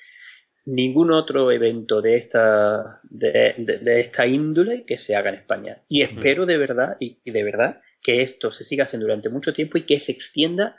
ningún 0.66 1.12
otro 1.12 1.50
evento 1.52 2.02
de 2.02 2.16
esta, 2.16 3.00
de, 3.04 4.00
esta 4.00 4.26
índole 4.26 4.84
que 4.84 4.98
se 4.98 5.14
haga 5.14 5.30
en 5.30 5.36
España. 5.36 5.78
Y 5.88 6.02
espero 6.02 6.44
de 6.44 6.58
verdad, 6.58 6.96
y, 7.00 7.18
de 7.24 7.42
verdad, 7.42 7.80
que 8.02 8.22
esto 8.22 8.52
se 8.52 8.64
siga 8.64 8.84
haciendo 8.84 9.06
durante 9.06 9.30
mucho 9.30 9.52
tiempo 9.52 9.78
y 9.78 9.86
que 9.86 10.00
se 10.00 10.12
extienda 10.12 10.76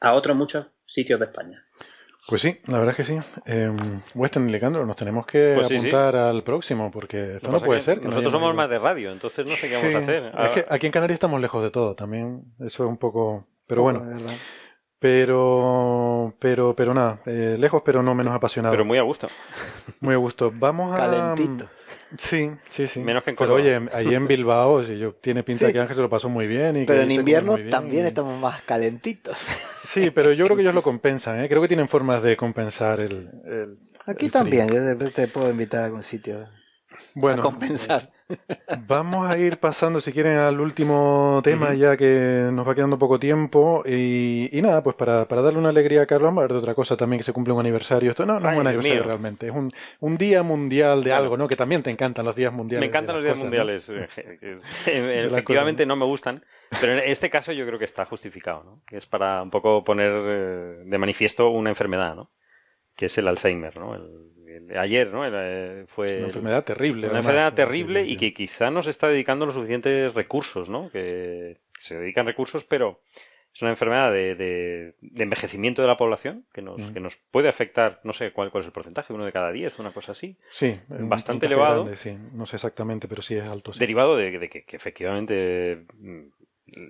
a 0.00 0.14
otros 0.14 0.36
muchos 0.36 0.66
sitios 0.86 1.18
de 1.18 1.26
España. 1.26 1.64
Pues 2.28 2.40
sí, 2.40 2.58
la 2.66 2.78
verdad 2.78 2.90
es 2.90 2.96
que 2.96 3.04
sí. 3.04 3.18
Eh, 3.46 3.70
Western 4.14 4.48
y 4.48 4.52
Lecandro, 4.52 4.86
nos 4.86 4.96
tenemos 4.96 5.26
que 5.26 5.54
pues 5.56 5.70
apuntar 5.70 6.16
al 6.16 6.42
próximo, 6.42 6.90
porque 6.90 7.36
esto 7.36 7.50
no 7.50 7.60
puede 7.60 7.80
ser. 7.80 8.02
nosotros 8.02 8.32
somos 8.32 8.54
más 8.54 8.70
de 8.70 8.78
radio, 8.78 9.12
entonces 9.12 9.44
no 9.44 9.54
sé 9.56 9.68
qué 9.68 9.74
vamos 9.74 9.94
a 9.94 9.98
hacer. 9.98 10.32
Es 10.44 10.50
que 10.50 10.66
aquí 10.68 10.86
en 10.86 10.92
Canarias 10.92 11.16
estamos 11.16 11.40
lejos 11.40 11.62
de 11.62 11.70
todo, 11.70 11.94
también 11.94 12.42
eso 12.60 12.84
es 12.84 12.88
un 12.88 12.96
poco... 12.96 13.46
Pero 13.68 13.82
bueno, 13.82 14.02
pero, 14.98 16.34
pero, 16.38 16.74
pero 16.74 16.94
nada, 16.94 17.20
eh, 17.26 17.56
lejos 17.58 17.82
pero 17.84 18.02
no 18.02 18.14
menos 18.14 18.34
apasionado. 18.34 18.72
Pero 18.72 18.84
muy 18.84 18.98
a 18.98 19.02
gusto. 19.02 19.28
Muy 20.00 20.14
a 20.14 20.18
gusto. 20.18 20.52
Vamos 20.54 20.94
a... 20.94 20.96
Calentito. 20.96 21.68
Sí, 22.18 22.50
sí, 22.70 22.86
sí. 22.86 23.00
Menos 23.00 23.24
que 23.24 23.30
en 23.30 23.36
Pero 23.36 23.54
oye, 23.54 23.80
allí 23.92 24.14
en 24.14 24.26
Bilbao, 24.28 24.84
si 24.84 24.98
yo, 24.98 25.14
tiene 25.14 25.42
pinta 25.42 25.72
que 25.72 25.78
Ángel 25.78 25.96
se 25.96 26.02
lo 26.02 26.08
pasó 26.08 26.28
muy 26.28 26.46
bien. 26.46 26.76
Y 26.76 26.84
pero 26.86 27.02
en 27.02 27.10
invierno 27.10 27.56
también 27.68 28.06
estamos 28.06 28.40
más 28.40 28.62
calentitos. 28.62 29.36
Sí, 29.82 30.10
pero 30.10 30.32
yo 30.32 30.44
creo 30.44 30.56
que 30.56 30.62
ellos 30.62 30.74
lo 30.74 30.82
compensan, 30.82 31.40
¿eh? 31.40 31.48
Creo 31.48 31.62
que 31.62 31.68
tienen 31.68 31.88
formas 31.88 32.22
de 32.22 32.36
compensar 32.36 33.00
el... 33.00 33.30
Aquí 34.06 34.28
también, 34.28 34.68
yo 34.68 35.10
te 35.10 35.28
puedo 35.28 35.50
invitar 35.50 35.82
a 35.82 35.84
algún 35.86 36.02
sitio. 36.02 36.46
Bueno, 37.16 37.40
a 37.40 37.44
compensar. 37.44 38.10
Vamos 38.86 39.26
a 39.30 39.38
ir 39.38 39.56
pasando, 39.56 40.02
si 40.02 40.12
quieren, 40.12 40.36
al 40.36 40.60
último 40.60 41.40
tema, 41.42 41.72
ya 41.72 41.96
que 41.96 42.50
nos 42.52 42.68
va 42.68 42.74
quedando 42.74 42.98
poco 42.98 43.18
tiempo. 43.18 43.82
Y, 43.86 44.50
nada, 44.62 44.82
pues 44.82 44.96
para, 44.96 45.26
para, 45.26 45.40
darle 45.40 45.58
una 45.58 45.70
alegría 45.70 46.02
a 46.02 46.06
Carlos, 46.06 46.28
vamos 46.28 46.42
a 46.42 46.42
ver 46.42 46.52
de 46.52 46.58
otra 46.58 46.74
cosa 46.74 46.94
también 46.94 47.20
que 47.20 47.24
se 47.24 47.32
cumple 47.32 47.54
un 47.54 47.60
aniversario. 47.60 48.10
Esto 48.10 48.26
no, 48.26 48.38
no 48.38 48.50
es 48.50 48.58
un 48.58 48.66
aniversario 48.66 49.02
realmente, 49.02 49.46
es 49.46 49.54
un, 49.54 49.72
un, 50.00 50.18
día 50.18 50.42
mundial 50.42 51.02
de 51.02 51.14
algo, 51.14 51.38
¿no? 51.38 51.48
Que 51.48 51.56
también 51.56 51.82
te 51.82 51.90
encantan 51.90 52.26
los 52.26 52.36
días 52.36 52.52
mundiales. 52.52 52.82
Me 52.82 52.88
encantan 52.88 53.16
los 53.16 53.24
días 53.24 53.38
mundiales. 53.38 53.88
Eh, 53.88 54.08
efectivamente 55.26 55.86
no 55.86 55.96
me 55.96 56.04
gustan, 56.04 56.44
pero 56.78 56.92
en 56.92 56.98
este 57.10 57.30
caso 57.30 57.50
yo 57.52 57.64
creo 57.66 57.78
que 57.78 57.86
está 57.86 58.04
justificado, 58.04 58.62
¿no? 58.62 58.82
Que 58.86 58.98
es 58.98 59.06
para 59.06 59.42
un 59.42 59.50
poco 59.50 59.84
poner 59.84 60.12
eh, 60.12 60.82
de 60.84 60.98
manifiesto 60.98 61.48
una 61.48 61.70
enfermedad, 61.70 62.14
¿no? 62.14 62.30
Que 62.94 63.06
es 63.06 63.16
el 63.16 63.26
Alzheimer, 63.26 63.74
¿no? 63.78 63.94
El, 63.94 64.35
ayer, 64.76 65.08
¿no? 65.12 65.20
fue 65.86 66.18
una 66.18 66.26
enfermedad 66.26 66.64
terrible. 66.64 67.08
Una 67.08 67.18
enfermedad 67.18 67.54
terrible 67.54 68.06
y 68.06 68.16
que 68.16 68.32
quizá 68.32 68.70
no 68.70 68.82
se 68.82 68.90
está 68.90 69.08
dedicando 69.08 69.46
los 69.46 69.54
suficientes 69.54 70.14
recursos, 70.14 70.68
¿no? 70.68 70.90
Que 70.90 71.58
se 71.78 71.96
dedican 71.96 72.26
recursos, 72.26 72.64
pero 72.64 73.00
es 73.56 73.62
una 73.62 73.70
enfermedad 73.70 74.12
de, 74.12 74.34
de, 74.34 75.22
envejecimiento 75.22 75.80
de 75.80 75.88
la 75.88 75.96
población 75.96 76.44
que 76.52 76.60
nos, 76.60 76.76
que 76.92 77.00
nos 77.00 77.16
puede 77.30 77.48
afectar, 77.48 78.00
no 78.04 78.12
sé 78.12 78.30
cuál, 78.32 78.50
cuál 78.50 78.62
es 78.62 78.66
el 78.66 78.72
porcentaje, 78.72 79.14
uno 79.14 79.24
de 79.24 79.32
cada 79.32 79.50
diez, 79.50 79.78
una 79.78 79.92
cosa 79.92 80.12
así. 80.12 80.36
Sí, 80.50 80.74
bastante 80.88 81.46
elevado. 81.46 81.96
sí. 81.96 82.18
No 82.34 82.44
sé 82.44 82.56
exactamente, 82.56 83.08
pero 83.08 83.22
sí 83.22 83.34
es 83.34 83.48
alto. 83.48 83.72
Derivado 83.78 84.14
de, 84.14 84.50
que, 84.50 84.64
que, 84.64 84.76
efectivamente 84.76 85.86
mm, 85.98 86.20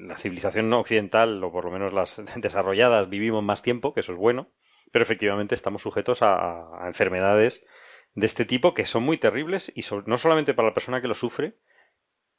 la 0.09 0.19
civilización 0.19 0.69
no 0.69 0.81
occidental, 0.81 1.43
o 1.45 1.53
por 1.53 1.67
lo 1.67 1.71
menos 1.71 1.93
las 1.93 2.21
desarrolladas, 2.37 3.09
vivimos 3.09 3.45
más 3.45 3.63
tiempo, 3.63 3.95
que 3.95 4.01
eso 4.01 4.11
es 4.11 4.19
bueno 4.19 4.49
pero 4.93 5.03
efectivamente 5.03 5.55
estamos 5.55 5.83
sujetos 5.83 6.19
a, 6.23 6.85
enfermedades 6.87 7.65
de 8.15 8.27
este 8.27 8.45
tipo 8.45 8.75
que 8.75 8.85
son 8.85 9.03
muy 9.03 9.19
terribles 9.19 9.73
y 9.75 9.85
no 10.07 10.19
solamente 10.19 10.55
para 10.55 10.69
la 10.69 10.75
persona 10.75 11.01
que 11.01 11.09
lo 11.09 11.15
sufre, 11.15 11.57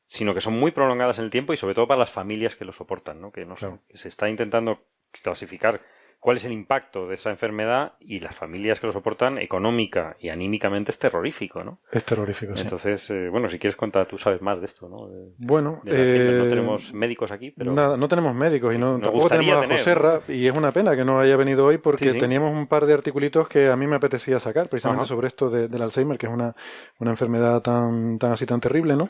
sino 0.07 0.33
que 0.33 0.41
son 0.41 0.53
muy 0.57 0.71
prolongadas 0.71 1.19
en 1.19 1.25
el 1.25 1.29
tiempo 1.29 1.53
y 1.53 1.57
sobre 1.57 1.75
todo 1.75 1.87
para 1.87 1.99
las 1.99 2.11
familias 2.11 2.55
que 2.55 2.65
lo 2.65 2.73
soportan, 2.73 3.21
¿no? 3.21 3.31
que, 3.31 3.45
no 3.45 3.55
que 3.55 3.97
se 3.97 4.07
está 4.07 4.29
intentando 4.29 4.85
clasificar 5.11 5.81
cuál 6.19 6.37
es 6.37 6.45
el 6.45 6.51
impacto 6.51 7.07
de 7.07 7.15
esa 7.15 7.29
enfermedad 7.29 7.93
y 7.99 8.19
las 8.19 8.35
familias 8.35 8.79
que 8.79 8.87
lo 8.87 8.93
soportan 8.93 9.37
económica 9.37 10.17
y 10.19 10.29
anímicamente 10.29 10.91
es 10.91 10.99
terrorífico, 10.99 11.63
¿no? 11.63 11.79
Es 11.91 12.03
terrorífico, 12.03 12.55
sí. 12.55 12.63
Entonces, 12.63 13.09
eh, 13.09 13.29
bueno, 13.29 13.49
si 13.49 13.59
quieres 13.59 13.75
contar, 13.75 14.07
tú 14.07 14.17
sabes 14.17 14.41
más 14.41 14.59
de 14.59 14.65
esto, 14.65 14.89
¿no? 14.89 15.07
bueno, 15.37 15.81
no 15.83 15.91
eh, 15.93 16.47
tenemos 16.49 16.93
médicos 16.93 17.31
aquí, 17.31 17.51
pero... 17.51 17.73
Nada, 17.73 17.97
no 17.97 18.07
tenemos 18.07 18.33
médicos 18.33 18.73
y 18.73 18.77
no, 18.77 18.99
tampoco 18.99 19.29
tenemos 19.29 19.63
a 19.63 19.67
Joserra 19.67 20.21
y 20.27 20.47
es 20.47 20.57
una 20.57 20.71
pena 20.71 20.95
que 20.95 21.05
no 21.05 21.19
haya 21.19 21.37
venido 21.37 21.65
hoy 21.65 21.77
porque 21.77 22.13
teníamos 22.13 22.51
un 22.51 22.67
par 22.67 22.85
de 22.85 22.93
articulitos 22.93 23.47
que 23.47 23.69
a 23.69 23.75
mí 23.75 23.87
me 23.87 23.95
apetecía 23.95 24.39
sacar 24.39 24.69
precisamente 24.69 25.05
sobre 25.05 25.27
esto 25.27 25.49
del 25.49 25.81
Alzheimer, 25.81 26.17
que 26.17 26.25
es 26.25 26.31
una, 26.31 26.55
una 26.99 27.11
enfermedad 27.11 27.61
tan, 27.61 28.17
tan 28.17 28.31
así 28.31 28.45
tan 28.45 28.59
terrible, 28.59 28.95
¿no? 28.95 29.09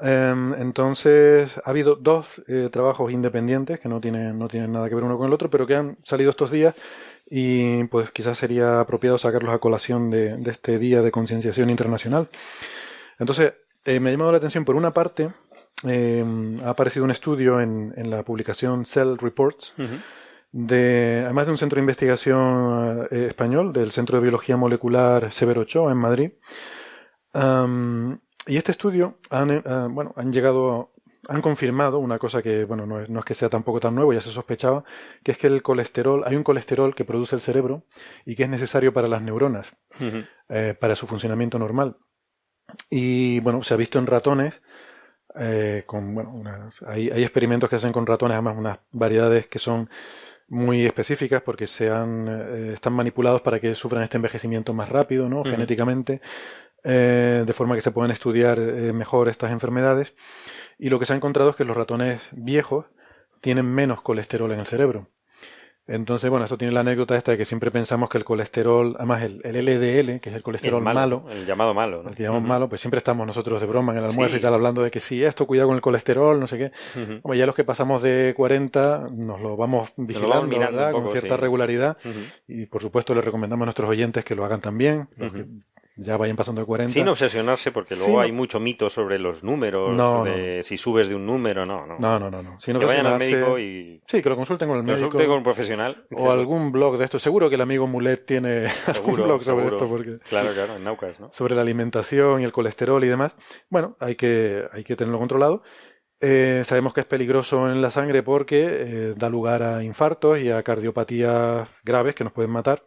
Em, 0.00 0.54
entonces, 0.54 1.56
ha 1.64 1.70
habido 1.70 1.94
dos 1.94 2.26
eh, 2.48 2.68
trabajos 2.72 3.12
independientes 3.12 3.78
que 3.78 3.88
no 3.88 4.00
tienen, 4.00 4.38
no 4.38 4.48
tienen 4.48 4.72
nada 4.72 4.88
que 4.88 4.94
ver 4.94 5.04
uno 5.04 5.16
con 5.16 5.28
el 5.28 5.32
otro, 5.32 5.50
pero 5.50 5.66
que 5.66 5.76
han 5.76 5.98
salido 6.02 6.30
estos 6.30 6.50
días 6.50 6.74
y 7.30 7.84
pues 7.84 8.10
quizás 8.10 8.36
sería 8.38 8.80
apropiado 8.80 9.18
sacarlos 9.18 9.54
a 9.54 9.58
colación 9.58 10.10
de, 10.10 10.40
este 10.46 10.78
Día 10.78 11.00
de 11.00 11.10
Concienciación 11.10 11.70
Internacional. 11.70 12.28
Entonces, 13.18 13.54
eh, 13.84 14.00
me 14.00 14.10
ha 14.10 14.12
llamado 14.12 14.32
la 14.32 14.38
atención, 14.38 14.64
por 14.64 14.76
una 14.76 14.92
parte, 14.92 15.30
em, 15.84 16.60
ha 16.64 16.70
aparecido 16.70 17.04
un 17.04 17.10
estudio 17.10 17.60
en, 17.60 17.92
la 18.10 18.22
publicación 18.24 18.84
Cell 18.84 19.16
Reports, 19.18 19.74
de, 20.52 21.22
además 21.24 21.46
de 21.46 21.52
un 21.52 21.58
centro 21.58 21.76
de 21.76 21.82
investigación 21.82 23.08
eh, 23.10 23.26
español, 23.28 23.72
del 23.72 23.90
Centro 23.92 24.16
de 24.16 24.22
Biología 24.22 24.56
Molecular 24.56 25.32
Severo 25.32 25.62
Ochoa 25.62 25.92
en 25.92 25.98
Madrid, 25.98 26.32
y 28.46 28.56
este 28.56 28.72
estudio 28.72 29.18
han, 29.30 29.50
eh, 29.50 29.62
bueno, 29.90 30.12
han 30.16 30.32
llegado, 30.32 30.92
han 31.28 31.40
confirmado 31.40 31.98
una 31.98 32.18
cosa 32.18 32.42
que, 32.42 32.64
bueno, 32.64 32.86
no 32.86 33.00
es, 33.00 33.08
no 33.08 33.20
es, 33.20 33.24
que 33.24 33.34
sea 33.34 33.48
tampoco 33.48 33.80
tan 33.80 33.94
nuevo, 33.94 34.12
ya 34.12 34.20
se 34.20 34.30
sospechaba, 34.30 34.84
que 35.22 35.32
es 35.32 35.38
que 35.38 35.46
el 35.46 35.62
colesterol, 35.62 36.22
hay 36.26 36.36
un 36.36 36.44
colesterol 36.44 36.94
que 36.94 37.04
produce 37.04 37.36
el 37.36 37.40
cerebro 37.40 37.84
y 38.26 38.36
que 38.36 38.44
es 38.44 38.48
necesario 38.48 38.92
para 38.92 39.08
las 39.08 39.22
neuronas, 39.22 39.74
eh, 40.48 40.76
para 40.78 40.94
su 40.94 41.06
funcionamiento 41.06 41.58
normal. 41.58 41.96
Y 42.90 43.40
bueno, 43.40 43.62
se 43.62 43.74
ha 43.74 43.76
visto 43.76 43.98
en 43.98 44.06
ratones, 44.06 44.60
eh, 45.36 45.84
con, 45.86 46.14
bueno, 46.14 46.70
hay, 46.86 47.10
hay, 47.10 47.22
experimentos 47.22 47.68
que 47.68 47.76
hacen 47.76 47.92
con 47.92 48.06
ratones, 48.06 48.34
además 48.34 48.56
unas 48.56 48.78
variedades 48.92 49.46
que 49.48 49.58
son 49.58 49.88
muy 50.46 50.84
específicas 50.84 51.42
porque 51.42 51.66
se 51.66 51.90
han, 51.90 52.28
están 52.74 52.92
manipulados 52.92 53.40
para 53.40 53.58
que 53.58 53.74
sufran 53.74 54.02
este 54.02 54.18
envejecimiento 54.18 54.74
más 54.74 54.90
rápido, 54.90 55.28
¿no? 55.28 55.42
Genéticamente. 55.42 56.20
Eh, 56.86 57.44
de 57.46 57.52
forma 57.54 57.74
que 57.74 57.80
se 57.80 57.90
puedan 57.90 58.10
estudiar 58.10 58.58
eh, 58.58 58.92
mejor 58.92 59.28
estas 59.28 59.50
enfermedades. 59.50 60.14
Y 60.78 60.90
lo 60.90 60.98
que 60.98 61.06
se 61.06 61.14
ha 61.14 61.16
encontrado 61.16 61.50
es 61.50 61.56
que 61.56 61.64
los 61.64 61.76
ratones 61.76 62.20
viejos 62.32 62.84
tienen 63.40 63.66
menos 63.66 64.02
colesterol 64.02 64.52
en 64.52 64.60
el 64.60 64.66
cerebro. 64.66 65.08
Entonces, 65.86 66.30
bueno, 66.30 66.46
eso 66.46 66.56
tiene 66.56 66.72
la 66.72 66.80
anécdota 66.80 67.14
esta 67.14 67.32
de 67.32 67.38
que 67.38 67.44
siempre 67.44 67.70
pensamos 67.70 68.08
que 68.08 68.16
el 68.16 68.24
colesterol, 68.24 68.96
además 68.96 69.22
el, 69.22 69.40
LDL, 69.40 70.18
que 70.18 70.30
es 70.30 70.34
el 70.34 70.42
colesterol 70.42 70.82
malo, 70.82 71.26
el 71.30 71.44
llamado 71.44 71.74
malo, 71.74 72.08
el 72.08 72.14
que 72.14 72.22
llamamos 72.22 72.48
malo, 72.48 72.68
pues 72.70 72.80
siempre 72.80 72.96
estamos 72.96 73.26
nosotros 73.26 73.60
de 73.60 73.66
broma 73.66 73.92
en 73.92 73.98
el 73.98 74.04
almuerzo 74.04 74.36
y 74.36 74.40
tal 74.40 74.54
hablando 74.54 74.82
de 74.82 74.90
que 74.90 74.98
sí, 74.98 75.22
esto, 75.22 75.46
cuidado 75.46 75.68
con 75.68 75.76
el 75.76 75.82
colesterol, 75.82 76.40
no 76.40 76.46
sé 76.46 76.56
qué. 76.56 76.72
ya 77.34 77.44
los 77.44 77.54
que 77.54 77.64
pasamos 77.64 78.02
de 78.02 78.32
40 78.34 79.08
nos 79.12 79.42
lo 79.42 79.58
vamos 79.58 79.92
vigilando, 79.98 80.58
¿verdad? 80.58 80.92
con 80.92 81.06
cierta 81.08 81.36
regularidad. 81.36 81.98
Y 82.48 82.64
por 82.64 82.80
supuesto 82.80 83.14
le 83.14 83.20
recomendamos 83.20 83.64
a 83.64 83.66
nuestros 83.66 83.90
oyentes 83.90 84.24
que 84.24 84.34
lo 84.34 84.44
hagan 84.46 84.62
también 84.62 85.08
ya 85.96 86.16
vayan 86.16 86.36
pasando 86.36 86.60
de 86.60 86.66
40. 86.66 86.92
Sin 86.92 87.08
obsesionarse, 87.08 87.70
porque 87.70 87.94
luego 87.94 88.20
hay 88.20 88.32
mucho 88.32 88.58
mito 88.58 88.90
sobre 88.90 89.18
los 89.18 89.44
números, 89.44 89.94
no, 89.94 90.24
si 90.62 90.76
subes 90.76 91.08
de 91.08 91.14
un 91.14 91.26
número, 91.26 91.64
no, 91.64 91.86
no. 91.86 91.98
No, 91.98 92.18
no, 92.18 92.30
no. 92.30 92.42
no. 92.42 92.58
que 92.58 92.84
vayan 92.84 93.06
al 93.06 93.18
médico 93.18 93.58
y... 93.58 94.00
Sí, 94.06 94.22
que 94.22 94.28
lo 94.28 94.36
consulten 94.36 94.68
con 94.68 94.78
el 94.78 94.82
médico. 94.82 95.06
Consulten 95.06 95.28
con 95.28 95.38
un 95.38 95.44
profesional. 95.44 96.04
O 96.12 96.30
algún 96.30 96.72
blog 96.72 96.98
de 96.98 97.04
esto. 97.04 97.18
Seguro 97.18 97.48
que 97.48 97.54
el 97.54 97.60
amigo 97.60 97.86
Mulet 97.86 98.26
tiene 98.26 98.66
algún 98.86 99.14
blog 99.14 99.42
sobre 99.42 99.66
esto. 99.66 99.88
porque 99.88 100.18
Claro, 100.28 100.52
claro, 100.52 100.76
en 100.76 100.84
Naucas, 100.84 101.20
¿no? 101.20 101.30
Sobre 101.32 101.54
la 101.54 101.62
alimentación 101.62 102.40
y 102.40 102.44
el 102.44 102.52
colesterol 102.52 103.02
y 103.04 103.08
demás. 103.08 103.34
Bueno, 103.70 103.96
hay 104.00 104.16
que, 104.16 104.64
hay 104.72 104.84
que 104.84 104.96
tenerlo 104.96 105.18
controlado. 105.18 105.62
Eh, 106.26 106.62
sabemos 106.64 106.94
que 106.94 107.00
es 107.00 107.06
peligroso 107.06 107.70
en 107.70 107.82
la 107.82 107.90
sangre 107.90 108.22
porque 108.22 108.66
eh, 108.66 109.14
da 109.14 109.28
lugar 109.28 109.62
a 109.62 109.84
infartos 109.84 110.38
y 110.38 110.50
a 110.50 110.62
cardiopatías 110.62 111.68
graves 111.84 112.14
que 112.14 112.24
nos 112.24 112.32
pueden 112.32 112.50
matar. 112.50 112.82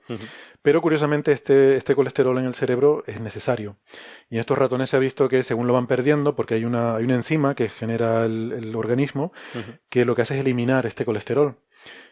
Pero 0.63 0.81
curiosamente 0.81 1.33
este, 1.33 1.77
este 1.77 1.93
colesterol 1.93 2.35
en 2.39 2.45
el 2.45 2.55
cerebro 2.55 3.03
es 3.05 3.21
necesario. 3.21 3.77
Y 4.31 4.35
en 4.35 4.39
estos 4.39 4.57
ratones 4.57 4.89
se 4.89 4.97
ha 4.97 4.99
visto 4.99 5.29
que 5.29 5.43
según 5.43 5.67
lo 5.67 5.73
van 5.73 5.85
perdiendo, 5.85 6.35
porque 6.35 6.55
hay 6.55 6.65
una, 6.65 6.95
hay 6.95 7.03
una 7.03 7.13
enzima 7.13 7.53
que 7.53 7.69
genera 7.69 8.25
el, 8.25 8.75
organismo, 8.75 9.31
que 9.87 10.03
lo 10.03 10.15
que 10.15 10.23
hace 10.23 10.33
es 10.33 10.41
eliminar 10.41 10.87
este 10.87 11.05
colesterol. 11.05 11.59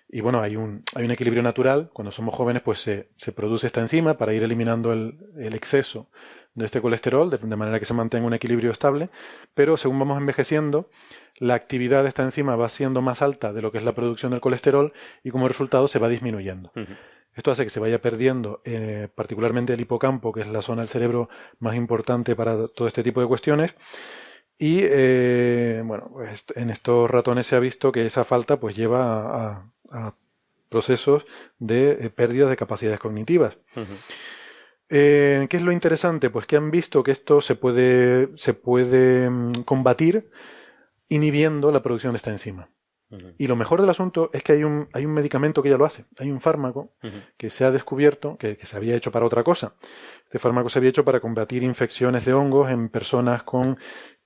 Y 0.07 0.21
bueno, 0.21 0.43
hay 0.43 0.55
un, 0.55 0.83
hay 0.93 1.05
un 1.05 1.11
equilibrio 1.11 1.41
natural. 1.41 1.89
Cuando 1.91 2.11
somos 2.11 2.35
jóvenes, 2.35 2.61
pues 2.61 2.81
se, 2.81 3.09
se 3.17 3.31
produce 3.31 3.65
esta 3.65 3.81
enzima 3.81 4.15
para 4.15 4.31
ir 4.35 4.43
eliminando 4.43 4.93
el, 4.93 5.17
el 5.39 5.55
exceso 5.55 6.07
de 6.55 6.65
este 6.65 6.81
colesterol, 6.81 7.29
de, 7.29 7.37
manera 7.55 7.79
que 7.79 7.85
se 7.85 7.93
mantenga 7.93 8.25
un 8.25 8.33
equilibrio 8.33 8.71
estable, 8.71 9.09
pero 9.53 9.77
según 9.77 9.99
vamos 9.99 10.17
envejeciendo, 10.17 10.89
la 11.37 11.53
actividad 11.53 12.03
de 12.03 12.09
esta 12.09 12.23
enzima 12.23 12.55
va 12.55 12.69
siendo 12.69 13.01
más 13.01 13.21
alta 13.21 13.51
de 13.51 13.61
lo 13.61 13.71
que 13.71 13.77
es 13.77 13.83
la 13.83 13.93
producción 13.93 14.31
del 14.31 14.41
colesterol 14.41 14.93
y 15.23 15.31
como 15.31 15.47
resultado 15.47 15.87
se 15.87 15.99
va 15.99 16.07
disminuyendo. 16.07 16.71
Esto 17.35 17.51
hace 17.51 17.65
que 17.65 17.69
se 17.69 17.81
vaya 17.81 17.99
perdiendo 17.99 18.61
eh, 18.63 19.09
particularmente 19.13 19.73
el 19.73 19.81
hipocampo, 19.81 20.31
que 20.31 20.41
es 20.41 20.47
la 20.47 20.61
zona 20.61 20.83
del 20.83 20.89
cerebro 20.89 21.29
más 21.59 21.75
importante 21.75 22.35
para 22.35 22.69
todo 22.69 22.87
este 22.87 23.03
tipo 23.03 23.19
de 23.19 23.27
cuestiones. 23.27 23.75
Y 24.57 24.79
eh, 24.83 25.81
bueno, 25.83 26.09
pues 26.13 26.45
en 26.55 26.69
estos 26.69 27.11
ratones 27.11 27.47
se 27.47 27.57
ha 27.57 27.59
visto 27.59 27.91
que 27.91 28.05
esa 28.05 28.23
falta 28.23 28.57
pues 28.57 28.77
lleva 28.77 29.65
a, 29.91 30.13
procesos 30.69 31.25
de 31.59 31.91
eh, 31.91 32.09
pérdida 32.09 32.49
de 32.49 32.57
capacidades 32.57 32.99
cognitivas. 32.99 33.57
Eh, 34.89 35.47
¿Qué 35.49 35.57
es 35.57 35.63
lo 35.63 35.71
interesante? 35.71 36.29
Pues 36.29 36.45
que 36.45 36.57
han 36.57 36.71
visto 36.71 37.03
que 37.03 37.11
esto 37.11 37.41
se 37.41 37.55
puede, 37.55 38.29
se 38.37 38.53
puede 38.53 39.29
mm, 39.29 39.63
combatir 39.65 40.29
inhibiendo 41.09 41.71
la 41.71 41.81
producción 41.81 42.13
de 42.13 42.17
esta 42.17 42.31
enzima. 42.31 42.69
Y 43.37 43.47
lo 43.47 43.55
mejor 43.55 43.81
del 43.81 43.89
asunto 43.89 44.29
es 44.33 44.43
que 44.43 44.53
hay 44.53 44.63
un, 44.63 44.89
hay 44.91 45.05
un 45.05 45.13
medicamento 45.13 45.61
que 45.61 45.69
ya 45.69 45.77
lo 45.77 45.85
hace. 45.85 46.05
Hay 46.17 46.31
un 46.31 46.41
fármaco 46.41 46.95
que 47.37 47.49
se 47.49 47.63
ha 47.63 47.71
descubierto, 47.71 48.35
que, 48.37 48.55
se 48.55 48.75
había 48.75 48.95
hecho 48.95 49.11
para 49.11 49.25
otra 49.25 49.43
cosa. 49.43 49.75
Este 50.23 50.39
fármaco 50.39 50.69
se 50.69 50.79
había 50.79 50.89
hecho 50.89 51.05
para 51.05 51.19
combatir 51.19 51.63
infecciones 51.63 52.25
de 52.25 52.33
hongos 52.33 52.69
en 52.71 52.89
personas 52.89 53.43
con 53.43 53.77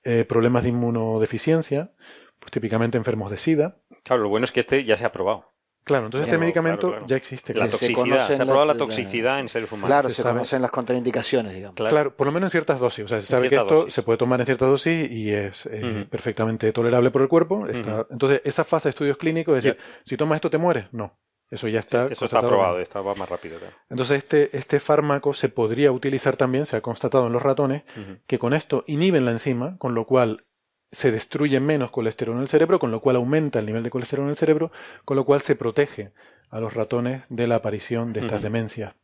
eh, 0.02 0.24
problemas 0.24 0.64
de 0.64 0.70
inmunodeficiencia, 0.70 1.92
pues 2.38 2.50
típicamente 2.50 2.96
enfermos 2.96 3.30
de 3.30 3.36
SIDA. 3.36 3.76
Claro, 4.02 4.22
lo 4.22 4.28
bueno 4.30 4.44
es 4.44 4.52
que 4.52 4.60
este 4.60 4.84
ya 4.84 4.96
se 4.96 5.04
ha 5.04 5.12
probado. 5.12 5.49
Claro, 5.84 6.06
entonces 6.06 6.28
este 6.28 6.38
medicamento 6.38 7.04
ya 7.06 7.16
existe. 7.16 7.54
La 7.54 7.68
toxicidad, 7.68 8.26
se, 8.26 8.34
ha 8.34 8.44
probado 8.44 8.66
la, 8.66 8.76
toxicidad 8.76 9.40
en 9.40 9.48
seres 9.48 9.72
humanos. 9.72 9.88
Claro, 9.88 10.08
se, 10.10 10.22
conocen 10.22 10.62
las 10.62 10.70
contraindicaciones, 10.70 11.54
digamos. 11.54 11.74
Claro. 11.74 12.14
por 12.14 12.26
lo 12.26 12.32
menos 12.32 12.48
en 12.48 12.50
ciertas 12.50 12.78
dosis. 12.78 13.04
O 13.06 13.08
sea, 13.08 13.20
se 13.20 13.26
sabe 13.26 13.48
que 13.48 13.56
esto 13.56 13.88
se 13.88 14.02
puede 14.02 14.18
tomar 14.18 14.40
en 14.40 14.46
ciertas 14.46 14.68
dosis 14.68 15.10
y 15.10 15.32
es 15.32 15.66
eh, 15.70 16.06
perfectamente 16.08 16.72
tolerable 16.72 17.10
por 17.10 17.22
el 17.22 17.28
cuerpo. 17.28 17.66
Entonces, 17.66 18.40
esa 18.44 18.64
fase 18.64 18.88
de 18.88 18.90
estudios 18.90 19.16
clínicos, 19.16 19.58
es 19.58 19.64
decir, 19.64 19.80
si 20.04 20.16
tomas 20.16 20.36
esto 20.36 20.50
te 20.50 20.58
mueres, 20.58 20.86
no. 20.92 21.18
Eso 21.50 21.66
ya 21.66 21.80
está. 21.80 22.06
Eso 22.06 22.26
está 22.26 22.40
probado, 22.40 22.78
está 22.78 23.00
va 23.00 23.14
más 23.16 23.28
rápido. 23.28 23.58
Entonces, 23.88 24.18
este, 24.18 24.56
este 24.56 24.78
fármaco 24.78 25.34
se 25.34 25.48
podría 25.48 25.90
utilizar 25.90 26.36
también, 26.36 26.64
se 26.64 26.76
ha 26.76 26.80
constatado 26.80 27.26
en 27.26 27.32
los 27.32 27.42
ratones, 27.42 27.82
que 28.26 28.38
con 28.38 28.54
esto 28.54 28.84
inhiben 28.86 29.24
la 29.24 29.32
enzima, 29.32 29.76
con 29.78 29.94
lo 29.94 30.06
cual 30.06 30.44
se 30.92 31.12
destruye 31.12 31.60
menos 31.60 31.90
colesterol 31.90 32.36
en 32.36 32.42
el 32.42 32.48
cerebro, 32.48 32.78
con 32.78 32.90
lo 32.90 33.00
cual 33.00 33.16
aumenta 33.16 33.58
el 33.58 33.66
nivel 33.66 33.82
de 33.82 33.90
colesterol 33.90 34.24
en 34.24 34.30
el 34.30 34.36
cerebro, 34.36 34.72
con 35.04 35.16
lo 35.16 35.24
cual 35.24 35.40
se 35.40 35.56
protege 35.56 36.12
a 36.50 36.60
los 36.60 36.74
ratones 36.74 37.22
de 37.28 37.46
la 37.46 37.56
aparición 37.56 38.12
de 38.12 38.20
estas 38.20 38.42
demencias. 38.42 38.94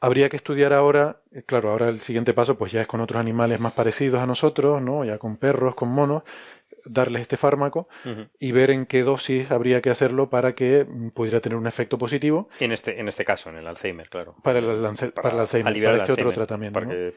Habría 0.00 0.28
que 0.28 0.36
estudiar 0.36 0.72
ahora, 0.72 1.20
eh, 1.32 1.42
claro, 1.42 1.70
ahora 1.70 1.88
el 1.88 1.98
siguiente 1.98 2.32
paso 2.32 2.56
pues 2.56 2.70
ya 2.70 2.80
es 2.80 2.86
con 2.86 3.00
otros 3.00 3.20
animales 3.20 3.58
más 3.58 3.72
parecidos 3.72 4.20
a 4.20 4.26
nosotros, 4.26 4.80
¿no? 4.80 5.04
Ya 5.04 5.18
con 5.18 5.36
perros, 5.36 5.74
con 5.74 5.88
monos, 5.88 6.22
darles 6.88 7.22
este 7.22 7.36
fármaco 7.36 7.88
y 8.38 8.52
ver 8.52 8.70
en 8.70 8.86
qué 8.86 9.02
dosis 9.02 9.50
habría 9.50 9.80
que 9.80 9.90
hacerlo 9.90 10.30
para 10.30 10.54
que 10.54 10.84
mm, 10.88 11.10
pudiera 11.10 11.40
tener 11.40 11.56
un 11.56 11.66
efecto 11.66 11.98
positivo. 11.98 12.48
En 12.60 12.72
este, 12.72 12.98
en 13.00 13.08
este 13.08 13.24
caso, 13.24 13.50
en 13.50 13.56
el 13.56 13.66
Alzheimer, 13.66 14.08
claro. 14.08 14.34
Para 14.42 14.58
el, 14.58 14.64
para, 15.14 15.30
el 15.30 15.40
Alzheimer, 15.40 15.84
para 15.84 15.96
este 15.98 16.12
otro 16.12 16.32
tratamiento. 16.32 16.80
Esto 16.80 17.12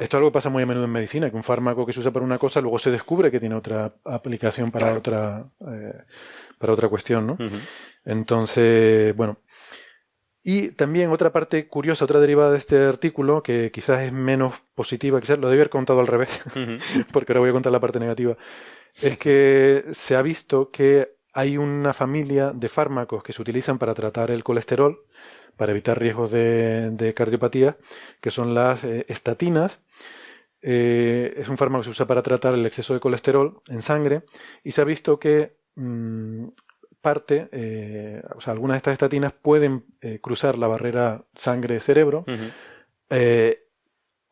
es 0.00 0.14
algo 0.14 0.28
que 0.28 0.34
pasa 0.34 0.50
muy 0.50 0.62
a 0.62 0.66
menudo 0.66 0.84
en 0.84 0.90
medicina, 0.90 1.30
que 1.30 1.36
un 1.36 1.44
fármaco 1.44 1.86
que 1.86 1.92
se 1.92 2.00
usa 2.00 2.10
para 2.10 2.24
una 2.24 2.38
cosa 2.38 2.60
luego 2.60 2.78
se 2.78 2.90
descubre 2.90 3.30
que 3.30 3.40
tiene 3.40 3.54
otra 3.54 3.92
aplicación 4.04 4.70
para 4.70 4.94
otra 4.94 5.44
eh, 5.60 6.02
para 6.58 6.72
otra 6.72 6.88
cuestión, 6.88 7.26
¿no? 7.26 7.38
Entonces, 8.04 9.14
bueno. 9.16 9.38
Y 10.46 10.72
también 10.72 11.10
otra 11.10 11.32
parte 11.32 11.66
curiosa, 11.68 12.04
otra 12.04 12.20
derivada 12.20 12.52
de 12.52 12.58
este 12.58 12.76
artículo, 12.84 13.42
que 13.42 13.70
quizás 13.72 14.02
es 14.02 14.12
menos 14.12 14.54
positiva, 14.74 15.18
quizás 15.18 15.38
lo 15.38 15.48
debí 15.48 15.60
haber 15.60 15.70
contado 15.70 16.00
al 16.00 16.06
revés, 16.06 16.28
porque 17.12 17.32
ahora 17.32 17.40
voy 17.40 17.48
a 17.48 17.54
contar 17.54 17.72
la 17.72 17.80
parte 17.80 17.98
negativa, 17.98 18.36
es 19.00 19.16
que 19.16 19.86
se 19.92 20.14
ha 20.14 20.20
visto 20.20 20.70
que 20.70 21.14
hay 21.32 21.56
una 21.56 21.94
familia 21.94 22.52
de 22.54 22.68
fármacos 22.68 23.22
que 23.22 23.32
se 23.32 23.40
utilizan 23.40 23.78
para 23.78 23.94
tratar 23.94 24.30
el 24.30 24.44
colesterol, 24.44 25.06
para 25.56 25.72
evitar 25.72 25.98
riesgos 25.98 26.30
de, 26.30 27.12
cardiopatía, 27.16 27.78
que 28.20 28.30
son 28.30 28.54
las 28.54 28.84
eh, 28.84 29.06
estatinas. 29.08 29.80
Eh, 30.60 31.34
es 31.38 31.48
un 31.48 31.56
fármaco 31.56 31.82
que 31.82 31.86
se 31.86 31.90
usa 31.90 32.06
para 32.06 32.22
tratar 32.22 32.54
el 32.54 32.66
exceso 32.66 32.92
de 32.92 33.00
colesterol 33.00 33.62
en 33.68 33.82
sangre 33.82 34.22
y 34.62 34.72
se 34.72 34.80
ha 34.80 34.84
visto 34.84 35.18
que 35.18 35.56
mm, 35.74 36.48
parte, 37.04 37.48
eh, 37.52 38.20
o 38.34 38.40
sea, 38.40 38.52
algunas 38.52 38.74
de 38.74 38.78
estas 38.78 38.94
estatinas 38.94 39.32
pueden 39.32 39.84
cruzar 40.20 40.58
la 40.58 40.66
barrera 40.66 41.22
sangre-cerebro 41.36 42.24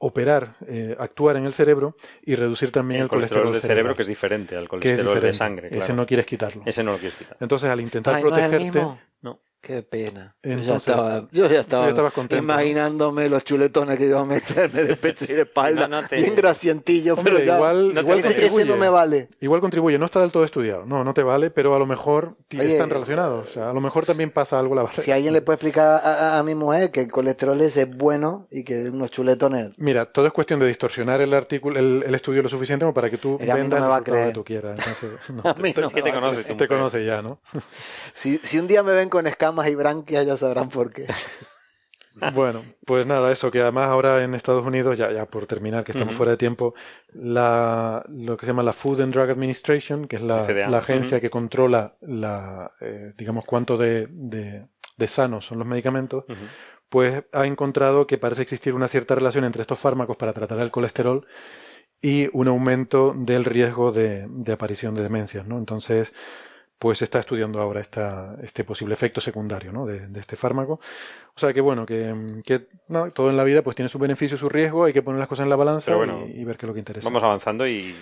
operar, 0.03 0.57
eh, 0.67 0.97
actuar 0.99 1.37
en 1.37 1.47
el 1.47 1.53
cerebro 1.53 1.95
y 2.23 2.35
reducir 2.35 2.73
también 2.73 3.03
el, 3.03 3.09
colesterol, 3.09 3.53
del 3.53 3.63
cerebro, 3.63 3.95
que 3.95 4.03
es 4.03 4.09
diferente 4.09 4.57
al 4.57 4.69
colesterol 4.69 5.21
de 5.21 5.33
sangre. 5.33 5.69
Ese 5.71 5.93
no 5.93 6.05
quieres 6.07 6.27
quitarlo. 6.27 6.65
Ese 6.67 6.83
no 6.83 6.93
lo 6.93 6.99
quieres 6.99 7.17
quitar. 7.17 7.37
Entonces, 7.39 7.71
al 7.71 7.81
intentar 7.81 8.21
protegerte. 8.21 8.85
No, 9.23 9.41
Qué 9.63 9.81
pena. 9.81 10.35
yo 10.43 10.57
ya 10.57 10.75
estaba, 10.75 11.29
yo 11.31 11.49
ya 11.49 11.61
estaba 11.61 12.13
imaginándome 12.37 13.29
los 13.29 13.45
chuletones 13.45 13.97
que 13.97 14.07
iba 14.07 14.21
a 14.21 14.25
meterme 14.25 14.83
de 14.83 14.97
pecho 14.97 15.25
y 15.25 15.35
de 15.35 15.43
espalda, 15.43 15.89
bien 16.11 16.35
grasientillo, 16.35 17.15
pero 17.15 17.39
igual, 17.39 17.97
igual 17.97 18.23
contribuye, 18.23 18.65
no 18.65 18.77
me 18.77 18.89
vale. 18.89 19.29
Igual 19.41 19.61
contribuye, 19.61 20.01
no 20.01 20.07
está 20.07 20.19
del 20.19 20.33
todo 20.33 20.43
estudiado, 20.43 20.85
no, 20.85 21.05
no 21.05 21.15
te 21.15 21.23
vale, 21.23 21.51
pero 21.51 21.77
a 21.77 21.79
lo 21.79 21.87
mejor 21.87 22.35
están 22.51 22.91
relacionados, 22.91 23.51
o 23.51 23.53
sea, 23.53 23.71
a 23.71 23.73
lo 23.73 23.81
mejor 23.81 24.05
también 24.05 24.33
pasa 24.33 24.59
algo 24.59 24.75
la 24.75 24.91
Si 24.97 25.13
alguien 25.13 25.33
le 25.33 25.43
puede 25.43 25.55
explicar 25.55 26.01
a, 26.05 26.43
mi 26.43 26.57
mujer 26.57 26.91
que 26.91 27.03
el 27.03 27.13
colesterol 27.13 27.61
es 27.61 27.79
bueno 27.97 28.49
y 28.51 28.65
que 28.65 28.91
unos 28.91 29.13
chuletones... 29.13 29.75
Mira, 29.77 30.07
todo 30.07 30.27
es 30.27 30.33
cuestión 30.33 30.59
de 30.59 30.67
distorsionar 30.67 31.21
el 31.21 31.33
artículo, 31.35 31.79
el, 31.79 32.13
estudio 32.13 32.43
lo 32.43 32.49
suficiente 32.49 32.85
como 32.85 32.95
para 32.95 33.11
que 33.11 33.19
tú 33.19 33.39
vendas 33.39 33.81
lo 33.81 34.03
que 34.03 34.33
tú 34.35 34.43
quieras. 34.43 34.81
a 35.45 35.55
mí 35.55 35.73
no 35.77 35.89
te, 35.89 36.13
conoce, 36.13 36.43
te 36.43 36.67
conoce 36.67 37.07
ya, 37.07 37.23
¿no? 37.23 37.39
si, 38.13 38.39
si 38.39 38.59
un 38.59 38.67
día 38.67 38.83
me 38.83 38.93
ven 38.93 39.09
con 39.09 39.29
escamas 39.29 39.52
y 39.69 39.75
branquias 39.75 40.27
ya 40.27 40.37
sabrán 40.37 40.69
por 40.69 40.93
qué. 40.93 41.07
Bueno, 42.35 42.63
pues 42.85 43.07
nada, 43.07 43.33
eso 43.33 43.51
que 43.51 43.61
además 43.61 43.89
ahora 43.89 44.23
en 44.23 44.35
Estados 44.35 44.65
Unidos, 44.65 44.99
ya, 44.99 45.11
ya 45.11 45.27
por 45.27 45.47
terminar, 45.47 45.83
que 45.85 45.93
estamos 45.93 46.15
fuera 46.15 46.33
de 46.33 46.39
tiempo, 46.39 46.75
la, 47.15 48.05
lo 48.09 48.37
que 48.37 48.47
se 48.47 48.53
llama 48.53 48.63
la 48.63 48.73
Food 48.73 49.01
and 49.01 49.15
Drug 49.15 49.31
Administration, 49.31 50.07
que 50.07 50.17
es 50.17 50.23
la, 50.23 50.43
agencia 50.77 51.21
que 51.21 51.31
controla 51.31 51.97
la, 52.03 52.73
eh, 52.81 53.15
digamos, 53.17 53.45
cuánto 53.45 53.79
de, 53.79 54.09
de, 54.11 55.09
sanos 55.09 55.47
son 55.47 55.59
los 55.59 55.67
medicamentos, 55.67 56.25
pues 56.89 57.25
ha 57.33 57.47
encontrado 57.47 58.07
que 58.07 58.19
parece 58.19 58.43
existir 58.43 58.75
una 58.75 58.87
cierta 58.87 59.17
relación 59.17 59.45
entre 59.45 59.63
estos 59.63 59.79
fármacos 59.79 60.17
para 60.17 60.33
tratar 60.33 60.61
el 60.61 60.71
colesterol 60.71 61.27
y 62.01 62.29
un 62.33 62.47
aumento 62.47 63.15
del 63.17 63.45
riesgo 63.45 63.91
de, 63.91 64.27
de 64.29 64.53
aparición 64.53 64.95
de 64.95 65.03
demencias, 65.03 65.47
¿no? 65.47 65.59
Entonces, 65.59 66.13
pues 66.83 66.99
se 66.99 67.05
está 67.05 67.21
estudiando 67.21 67.61
ahora 67.61 67.81
esta, 67.81 68.35
este 68.43 68.65
posible 68.65 68.95
efecto 68.95 69.21
secundario 69.21 69.71
¿no? 69.71 69.87
de, 69.87 70.09
este 70.19 70.35
fármaco. 70.35 70.81
O 71.33 71.39
sea 71.39 71.53
que 71.53 71.61
bueno, 71.61 71.87
que, 71.87 72.13
todo 73.15 73.31
en 73.31 73.37
la 73.37 73.45
vida 73.45 73.63
pues 73.63 73.77
tiene 73.77 73.89
su 73.89 74.01
beneficio 74.01 74.35
y 74.35 74.39
su 74.39 74.49
riesgo, 74.49 74.83
hay 74.83 74.93
que 74.93 75.01
poner 75.01 75.21
las 75.21 75.29
cosas 75.29 75.45
en 75.45 75.51
la 75.51 75.55
balanza 75.55 75.93
y, 75.93 76.45
ver 76.45 76.57
qué 76.57 76.67
es 76.67 76.69
lo 76.69 76.75
que 76.75 76.81
interesa. 76.81 77.09
Vamos 77.09 77.23
avanzando 77.23 77.69
y... 77.69 77.95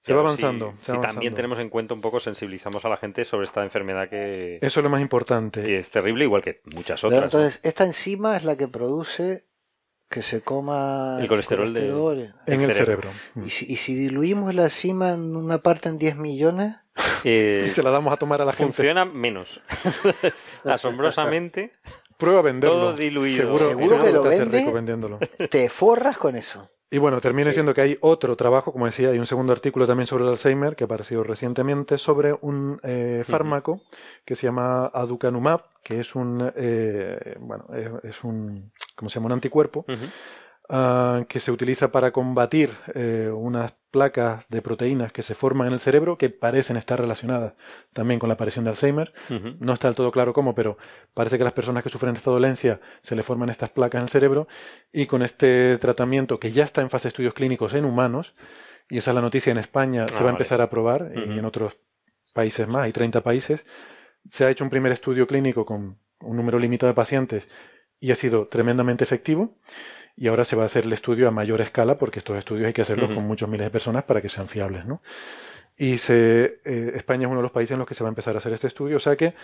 Se 0.00 0.14
va 0.14 0.20
avanzando. 0.20 0.72
Si, 0.80 0.98
también 1.00 1.34
tenemos 1.34 1.58
en 1.58 1.68
cuenta 1.68 1.92
un 1.92 2.00
poco, 2.00 2.18
sensibilizamos 2.18 2.82
a 2.86 2.88
la 2.88 2.96
gente 2.96 3.24
sobre 3.24 3.44
esta 3.44 3.62
enfermedad 3.62 4.08
que... 4.08 4.54
Eso 4.54 4.80
es 4.80 4.84
lo 4.84 4.88
más 4.88 5.02
importante. 5.02 5.70
Y 5.70 5.74
es 5.74 5.90
terrible, 5.90 6.24
igual 6.24 6.40
que 6.40 6.62
muchas 6.74 7.04
otras. 7.04 7.24
entonces, 7.24 7.60
esta 7.62 7.84
enzima 7.84 8.38
es 8.38 8.44
la 8.44 8.56
que 8.56 8.68
produce 8.68 9.44
que 10.08 10.22
se 10.22 10.40
coma 10.40 11.18
el 11.20 11.28
colesterol, 11.28 11.76
en 11.76 12.60
el 12.60 12.72
cerebro. 12.72 13.10
¿Y, 13.44 13.50
si, 13.50 13.70
¿Y 13.70 13.76
si 13.76 13.94
diluimos 13.94 14.54
la 14.54 14.64
enzima 14.64 15.10
en 15.10 15.36
una 15.36 15.58
parte 15.58 15.90
en 15.90 15.98
10 15.98 16.16
millones? 16.16 16.76
y 17.24 17.70
se 17.70 17.82
la 17.82 17.90
damos 17.90 18.12
a 18.12 18.16
tomar 18.16 18.40
a 18.42 18.44
la 18.44 18.52
gente. 18.52 18.72
Funciona 18.72 19.04
menos. 19.04 19.60
Asombrosamente. 20.64 21.72
Prueba 22.16 22.40
a 22.40 22.42
venderlo. 22.42 22.76
Todo 22.76 22.92
diluido. 22.94 23.56
Seguro, 23.56 24.02
que 24.02 24.12
lo 24.12 24.22
vende, 24.22 25.48
te 25.48 25.68
forras 25.68 26.16
con 26.16 26.36
eso. 26.36 26.70
Y 26.90 26.98
bueno, 26.98 27.20
termino 27.20 27.48
diciendo 27.48 27.74
que 27.74 27.80
hay 27.80 27.98
otro 28.02 28.36
trabajo, 28.36 28.70
como 28.70 28.86
decía, 28.86 29.08
hay 29.08 29.18
un 29.18 29.26
segundo 29.26 29.52
artículo 29.52 29.84
también 29.84 30.06
sobre 30.06 30.22
el 30.22 30.30
Alzheimer 30.30 30.76
que 30.76 30.84
ha 30.84 30.86
aparecido 30.86 31.24
recientemente 31.24 31.98
sobre 31.98 32.36
un 32.40 32.78
eh, 32.84 33.24
fármaco 33.26 33.80
que 34.24 34.36
se 34.36 34.46
llama 34.46 34.86
aducanumab, 34.94 35.62
que 35.82 35.98
es 35.98 36.14
un, 36.14 36.52
eh, 36.54 37.34
bueno, 37.40 37.66
es, 38.04 38.22
un, 38.22 38.70
¿cómo 38.94 39.08
se 39.08 39.16
llama? 39.16 39.26
Un 39.26 39.32
anticuerpo. 39.32 39.84
Ah, 40.70 41.26
que 41.28 41.40
se 41.40 41.52
utiliza 41.52 41.92
para 41.92 42.10
combatir 42.10 42.70
eh, 42.94 43.30
unas 43.30 43.74
placas 43.90 44.48
de 44.48 44.62
proteínas 44.62 45.12
que 45.12 45.22
se 45.22 45.34
forman 45.34 45.66
en 45.66 45.74
el 45.74 45.78
cerebro 45.78 46.16
que 46.16 46.30
parecen 46.30 46.78
estar 46.78 46.98
relacionadas 46.98 47.52
también 47.92 48.18
con 48.18 48.30
la 48.30 48.34
aparición 48.34 48.64
de 48.64 48.70
Alzheimer. 48.70 49.12
No 49.60 49.74
está 49.74 49.88
del 49.88 49.94
todo 49.94 50.10
claro 50.10 50.32
cómo, 50.32 50.54
pero 50.54 50.78
parece 51.12 51.36
que 51.36 51.42
a 51.42 51.44
las 51.44 51.52
personas 51.52 51.82
que 51.82 51.90
sufren 51.90 52.16
esta 52.16 52.30
dolencia 52.30 52.80
se 53.02 53.14
le 53.14 53.22
forman 53.22 53.50
estas 53.50 53.68
placas 53.70 53.98
en 53.98 54.02
el 54.04 54.08
cerebro. 54.08 54.48
Y 54.90 55.04
con 55.04 55.22
este 55.22 55.76
tratamiento 55.76 56.40
que 56.40 56.50
ya 56.50 56.64
está 56.64 56.80
en 56.80 56.88
fase 56.88 57.04
de 57.04 57.08
estudios 57.10 57.34
clínicos 57.34 57.74
en 57.74 57.84
humanos, 57.84 58.34
y 58.88 58.96
esa 58.96 59.10
es 59.10 59.14
la 59.14 59.20
noticia 59.20 59.50
en 59.50 59.58
España, 59.58 60.08
se 60.08 60.20
va 60.20 60.30
a 60.30 60.32
ah, 60.32 60.32
empezar 60.32 60.62
a 60.62 60.70
probar 60.70 61.12
y 61.14 61.38
en 61.38 61.44
otros 61.44 61.76
países 62.32 62.66
más, 62.68 62.84
hay 62.84 62.92
30 62.92 63.20
países, 63.20 63.66
se 64.30 64.46
ha 64.46 64.50
hecho 64.50 64.64
un 64.64 64.70
primer 64.70 64.92
estudio 64.92 65.26
clínico 65.26 65.66
con 65.66 65.98
un 66.20 66.36
número 66.36 66.58
limitado 66.58 66.90
de 66.90 66.94
pacientes 66.94 67.48
y 68.00 68.10
ha 68.12 68.14
sido 68.14 68.48
tremendamente 68.48 69.04
efectivo 69.04 69.58
y 70.16 70.28
ahora 70.28 70.44
se 70.44 70.56
va 70.56 70.62
a 70.62 70.66
hacer 70.66 70.84
el 70.84 70.92
estudio 70.92 71.28
a 71.28 71.30
mayor 71.30 71.60
escala 71.60 71.98
porque 71.98 72.20
estos 72.20 72.38
estudios 72.38 72.66
hay 72.66 72.72
que 72.72 72.82
hacerlos 72.82 73.10
con 73.12 73.26
muchos 73.26 73.48
miles 73.48 73.66
de 73.66 73.70
personas 73.70 74.04
para 74.04 74.20
que 74.20 74.28
sean 74.28 74.48
fiables, 74.48 74.84
¿no? 74.86 75.02
Y 75.76 75.98
se, 75.98 76.60
eh, 76.64 76.92
España 76.94 77.22
es 77.22 77.28
uno 77.28 77.38
de 77.38 77.42
los 77.42 77.52
países 77.52 77.72
en 77.72 77.80
los 77.80 77.88
que 77.88 77.94
se 77.94 78.04
va 78.04 78.08
a 78.08 78.12
empezar 78.12 78.34
a 78.34 78.38
hacer 78.38 78.52
este 78.52 78.68
estudio, 78.68 78.96
o 78.96 79.00
sea 79.00 79.16
que, 79.16 79.34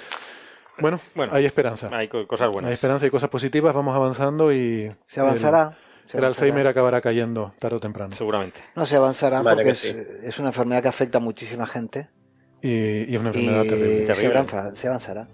bueno, 0.78 1.00
bueno 1.14 1.34
hay 1.34 1.44
esperanza. 1.44 1.90
Hay 1.92 2.08
cosas 2.08 2.50
buenas. 2.50 2.68
Hay 2.68 2.74
esperanza 2.74 3.06
y 3.06 3.10
cosas 3.10 3.30
positivas, 3.30 3.74
vamos 3.74 3.96
avanzando 3.96 4.52
y... 4.52 4.90
Se 5.06 5.20
avanzará. 5.20 5.76
El, 6.12 6.24
Alzheimer 6.24 6.66
acabará 6.66 7.00
cayendo 7.00 7.54
tarde 7.58 7.76
o 7.76 7.80
temprano. 7.80 8.14
Seguramente. 8.14 8.60
No, 8.74 8.86
se 8.86 8.96
avanzará 8.96 9.42
porque 9.42 9.70
es, 9.70 10.38
una 10.38 10.48
enfermedad 10.48 10.82
que 10.82 10.88
afecta 10.88 11.18
a 11.18 11.20
muchísima 11.20 11.66
gente. 11.66 12.08
Y, 12.62 13.14
es 13.14 13.20
una 13.20 13.28
enfermedad 13.28 13.62
terrible. 13.62 14.74
Se, 14.74 14.88
avanzará. 14.88 15.28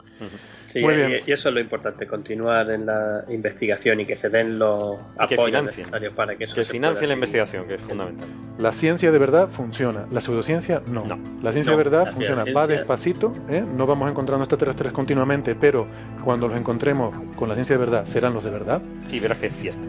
Y, 0.81 1.33
eso 1.33 1.49
es 1.49 1.55
lo 1.55 1.61
importante, 1.61 2.07
continuar 2.07 2.71
en 2.71 2.87
la 2.87 3.25
investigación 3.29 4.01
y 4.01 4.07
que 4.07 4.17
se 4.17 4.29
den 4.29 4.59
los 4.59 4.97
apoyos 5.19 5.65
necesarios 5.65 6.15
para 6.15 6.35
que 6.35 6.45
eso 6.45 6.55
que 6.55 6.65
se 6.65 6.73
financien 6.73 7.09
la 7.09 7.15
investigación, 7.15 7.67
que 7.67 7.75
es 7.75 7.81
fundamental. 7.83 8.29
La 8.59 8.73
ciencia 8.73 9.13
de 9.13 9.19
verdad 9.19 9.49
funciona, 9.49 10.07
la 10.11 10.21
pseudociencia 10.21 10.83
no. 10.87 11.05
La 11.43 11.53
ciencia 11.53 11.73
de 11.73 11.79
verdad 11.79 12.13
funciona, 12.13 12.45
va 12.53 12.67
despacito, 12.67 13.33
¿eh? 13.49 13.63
no 13.63 13.87
vamos 13.87 14.11
encontrando 14.11 14.45
extraterrestres 14.45 14.93
continuamente, 14.93 15.55
pero 15.55 15.87
cuando 16.25 16.49
los 16.49 16.59
encontremos 16.59 17.17
con 17.37 17.49
la 17.49 17.55
ciencia 17.55 17.77
de 17.77 17.85
verdad 17.85 18.07
serán 18.07 18.35
los 18.35 18.45
de 18.45 18.51
verdad. 18.51 18.83
Y 19.11 19.21
verás 19.21 19.39
que 19.39 19.47
es 19.47 19.55
fiesta. 19.55 19.83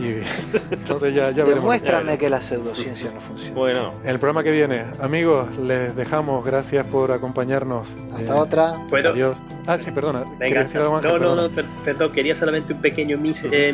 entonces 0.70 1.14
ya, 1.14 1.30
ya 1.30 1.44
Demuéstrame 1.44 2.18
que 2.18 2.30
la 2.30 2.40
pseudociencia 2.40 3.10
no 3.14 3.20
funciona. 3.20 3.54
Bueno. 3.54 3.92
En 4.02 4.10
el 4.10 4.18
programa 4.18 4.42
que 4.42 4.52
viene, 4.52 4.84
amigos, 5.00 5.56
les 5.58 5.94
dejamos. 5.96 6.44
Gracias 6.44 6.86
por 6.86 7.12
acompañarnos. 7.12 7.86
Hasta 8.12 8.34
eh, 8.34 8.38
otra. 8.38 8.74
Adiós. 8.92 9.36
Ah, 9.66 9.78
sí, 9.78 9.90
perdona. 9.90 10.24
Venga. 10.38 10.66
no, 10.74 11.18
no, 11.18 11.36
no, 11.36 11.48
perdón. 11.84 12.12
Quería 12.12 12.34
solamente 12.34 12.72
un 12.72 12.80
pequeño 12.80 13.18
eh, 13.52 13.72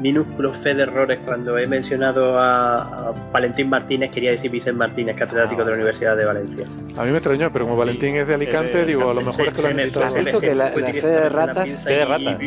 minúsculo 0.00 0.52
fe 0.52 0.74
de 0.74 0.82
errores. 0.82 1.20
Cuando 1.24 1.56
he 1.56 1.66
mencionado 1.66 2.38
a, 2.38 3.14
Valentín 3.32 3.68
Martínez, 3.68 4.10
quería 4.10 4.32
decir 4.32 4.50
Vicente 4.50 4.78
Martínez, 4.78 5.16
catedrático 5.16 5.64
de 5.64 5.70
la 5.70 5.76
Universidad 5.76 6.16
de 6.16 6.24
Valencia. 6.24 6.66
A 6.96 7.04
mí 7.04 7.10
me 7.10 7.18
extrañó, 7.18 7.50
pero 7.52 7.64
como 7.64 7.76
Valentín 7.76 8.16
es 8.16 8.26
de 8.26 8.34
Alicante, 8.34 8.84
digo, 8.84 9.10
a 9.10 9.14
lo 9.14 9.22
mejor 9.22 9.48
es 9.48 9.54
que 9.54 9.62
lo 9.62 9.68
han 9.68 9.80
invitado. 9.80 10.40
que 10.40 10.54
la, 10.54 10.70
fe 10.70 11.06
de 11.06 11.28
ratas. 11.28 11.86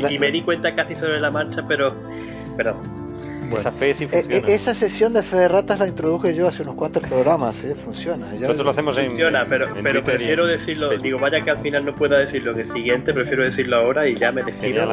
Y, 0.10 0.20
me 0.20 0.32
di 0.32 0.42
cuenta 0.42 0.76
casi 0.76 0.96
sobre 0.96 1.20
la 1.20 1.32
marcha, 1.32 1.64
pero. 1.68 1.94
Perdón. 2.56 3.03
Esa 3.58 3.72
fe 3.72 3.94
sí 3.94 4.06
eh, 4.06 4.08
funciona. 4.08 4.48
Eh, 4.48 4.54
esa 4.54 4.74
sesión 4.74 5.14
de 5.14 5.24
fe 5.24 5.38
de 5.38 5.48
ratas 5.48 5.80
la 5.80 5.88
introduje 5.88 6.36
yo 6.36 6.48
hace 6.48 6.64
unos 6.64 6.76
cuantos 6.76 7.04
programas, 7.04 7.64
¿eh? 7.64 7.76
Funciona. 7.76 8.28
Nosotros 8.34 8.66
lo 8.66 8.72
hacemos 8.72 8.98
en. 8.98 9.08
Funciona, 9.08 9.46
pero, 9.48 9.68
pero 9.82 10.04
prefiero 10.04 10.46
decirlo. 10.46 10.90
Digo, 10.98 11.20
vaya 11.20 11.42
que 11.42 11.52
al 11.52 11.60
final 11.60 11.86
no 11.86 11.94
pueda 11.94 12.18
decirlo 12.18 12.52
en 12.52 12.60
el 12.62 12.72
siguiente, 12.72 13.14
prefiero 13.14 13.44
decirlo 13.44 13.78
ahora 13.78 14.08
y 14.08 14.20
ya 14.20 14.32
me 14.32 14.44
despido. 14.44 14.84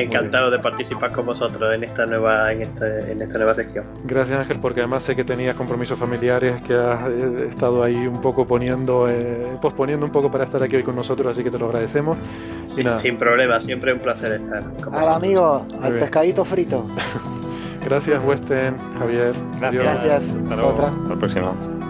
Encantado 0.00 0.50
de 0.50 0.58
participar 0.58 1.10
con 1.10 1.26
vosotros 1.26 1.74
en 1.74 1.84
esta 1.84 2.06
nueva 2.06 2.52
en, 2.52 2.62
este, 2.62 3.12
en 3.12 3.22
esta 3.22 3.38
nueva 3.38 3.54
sección. 3.54 3.84
Gracias 4.04 4.38
Ángel, 4.38 4.58
porque 4.60 4.80
además 4.80 5.04
sé 5.04 5.16
que 5.16 5.24
tenías 5.24 5.54
compromisos 5.54 5.98
familiares 5.98 6.60
que 6.62 6.74
has 6.74 7.08
eh, 7.08 7.48
estado 7.50 7.82
ahí 7.82 8.06
un 8.06 8.20
poco 8.20 8.46
poniendo, 8.46 9.08
eh, 9.08 9.46
posponiendo 9.60 10.06
un 10.06 10.12
poco 10.12 10.30
para 10.30 10.44
estar 10.44 10.62
aquí 10.62 10.76
hoy 10.76 10.82
con 10.82 10.96
nosotros, 10.96 11.32
así 11.32 11.44
que 11.44 11.50
te 11.50 11.58
lo 11.58 11.66
agradecemos. 11.66 12.16
Sin 12.64 13.18
problema, 13.18 13.60
siempre 13.60 13.92
un 13.92 14.00
placer 14.00 14.32
estar. 14.32 14.62
Al 14.92 15.08
amigo, 15.08 15.66
al 15.80 15.94
pescadito 15.94 16.44
frito. 16.44 16.86
Gracias 17.84 18.22
Westen, 18.24 18.76
Javier. 18.98 19.32
Gracias. 19.58 19.84
Gracias. 19.84 20.22
Hasta 20.28 20.64
Otra. 20.64 20.84
Hasta 20.86 21.08
la 21.08 21.16
próxima. 21.16 21.89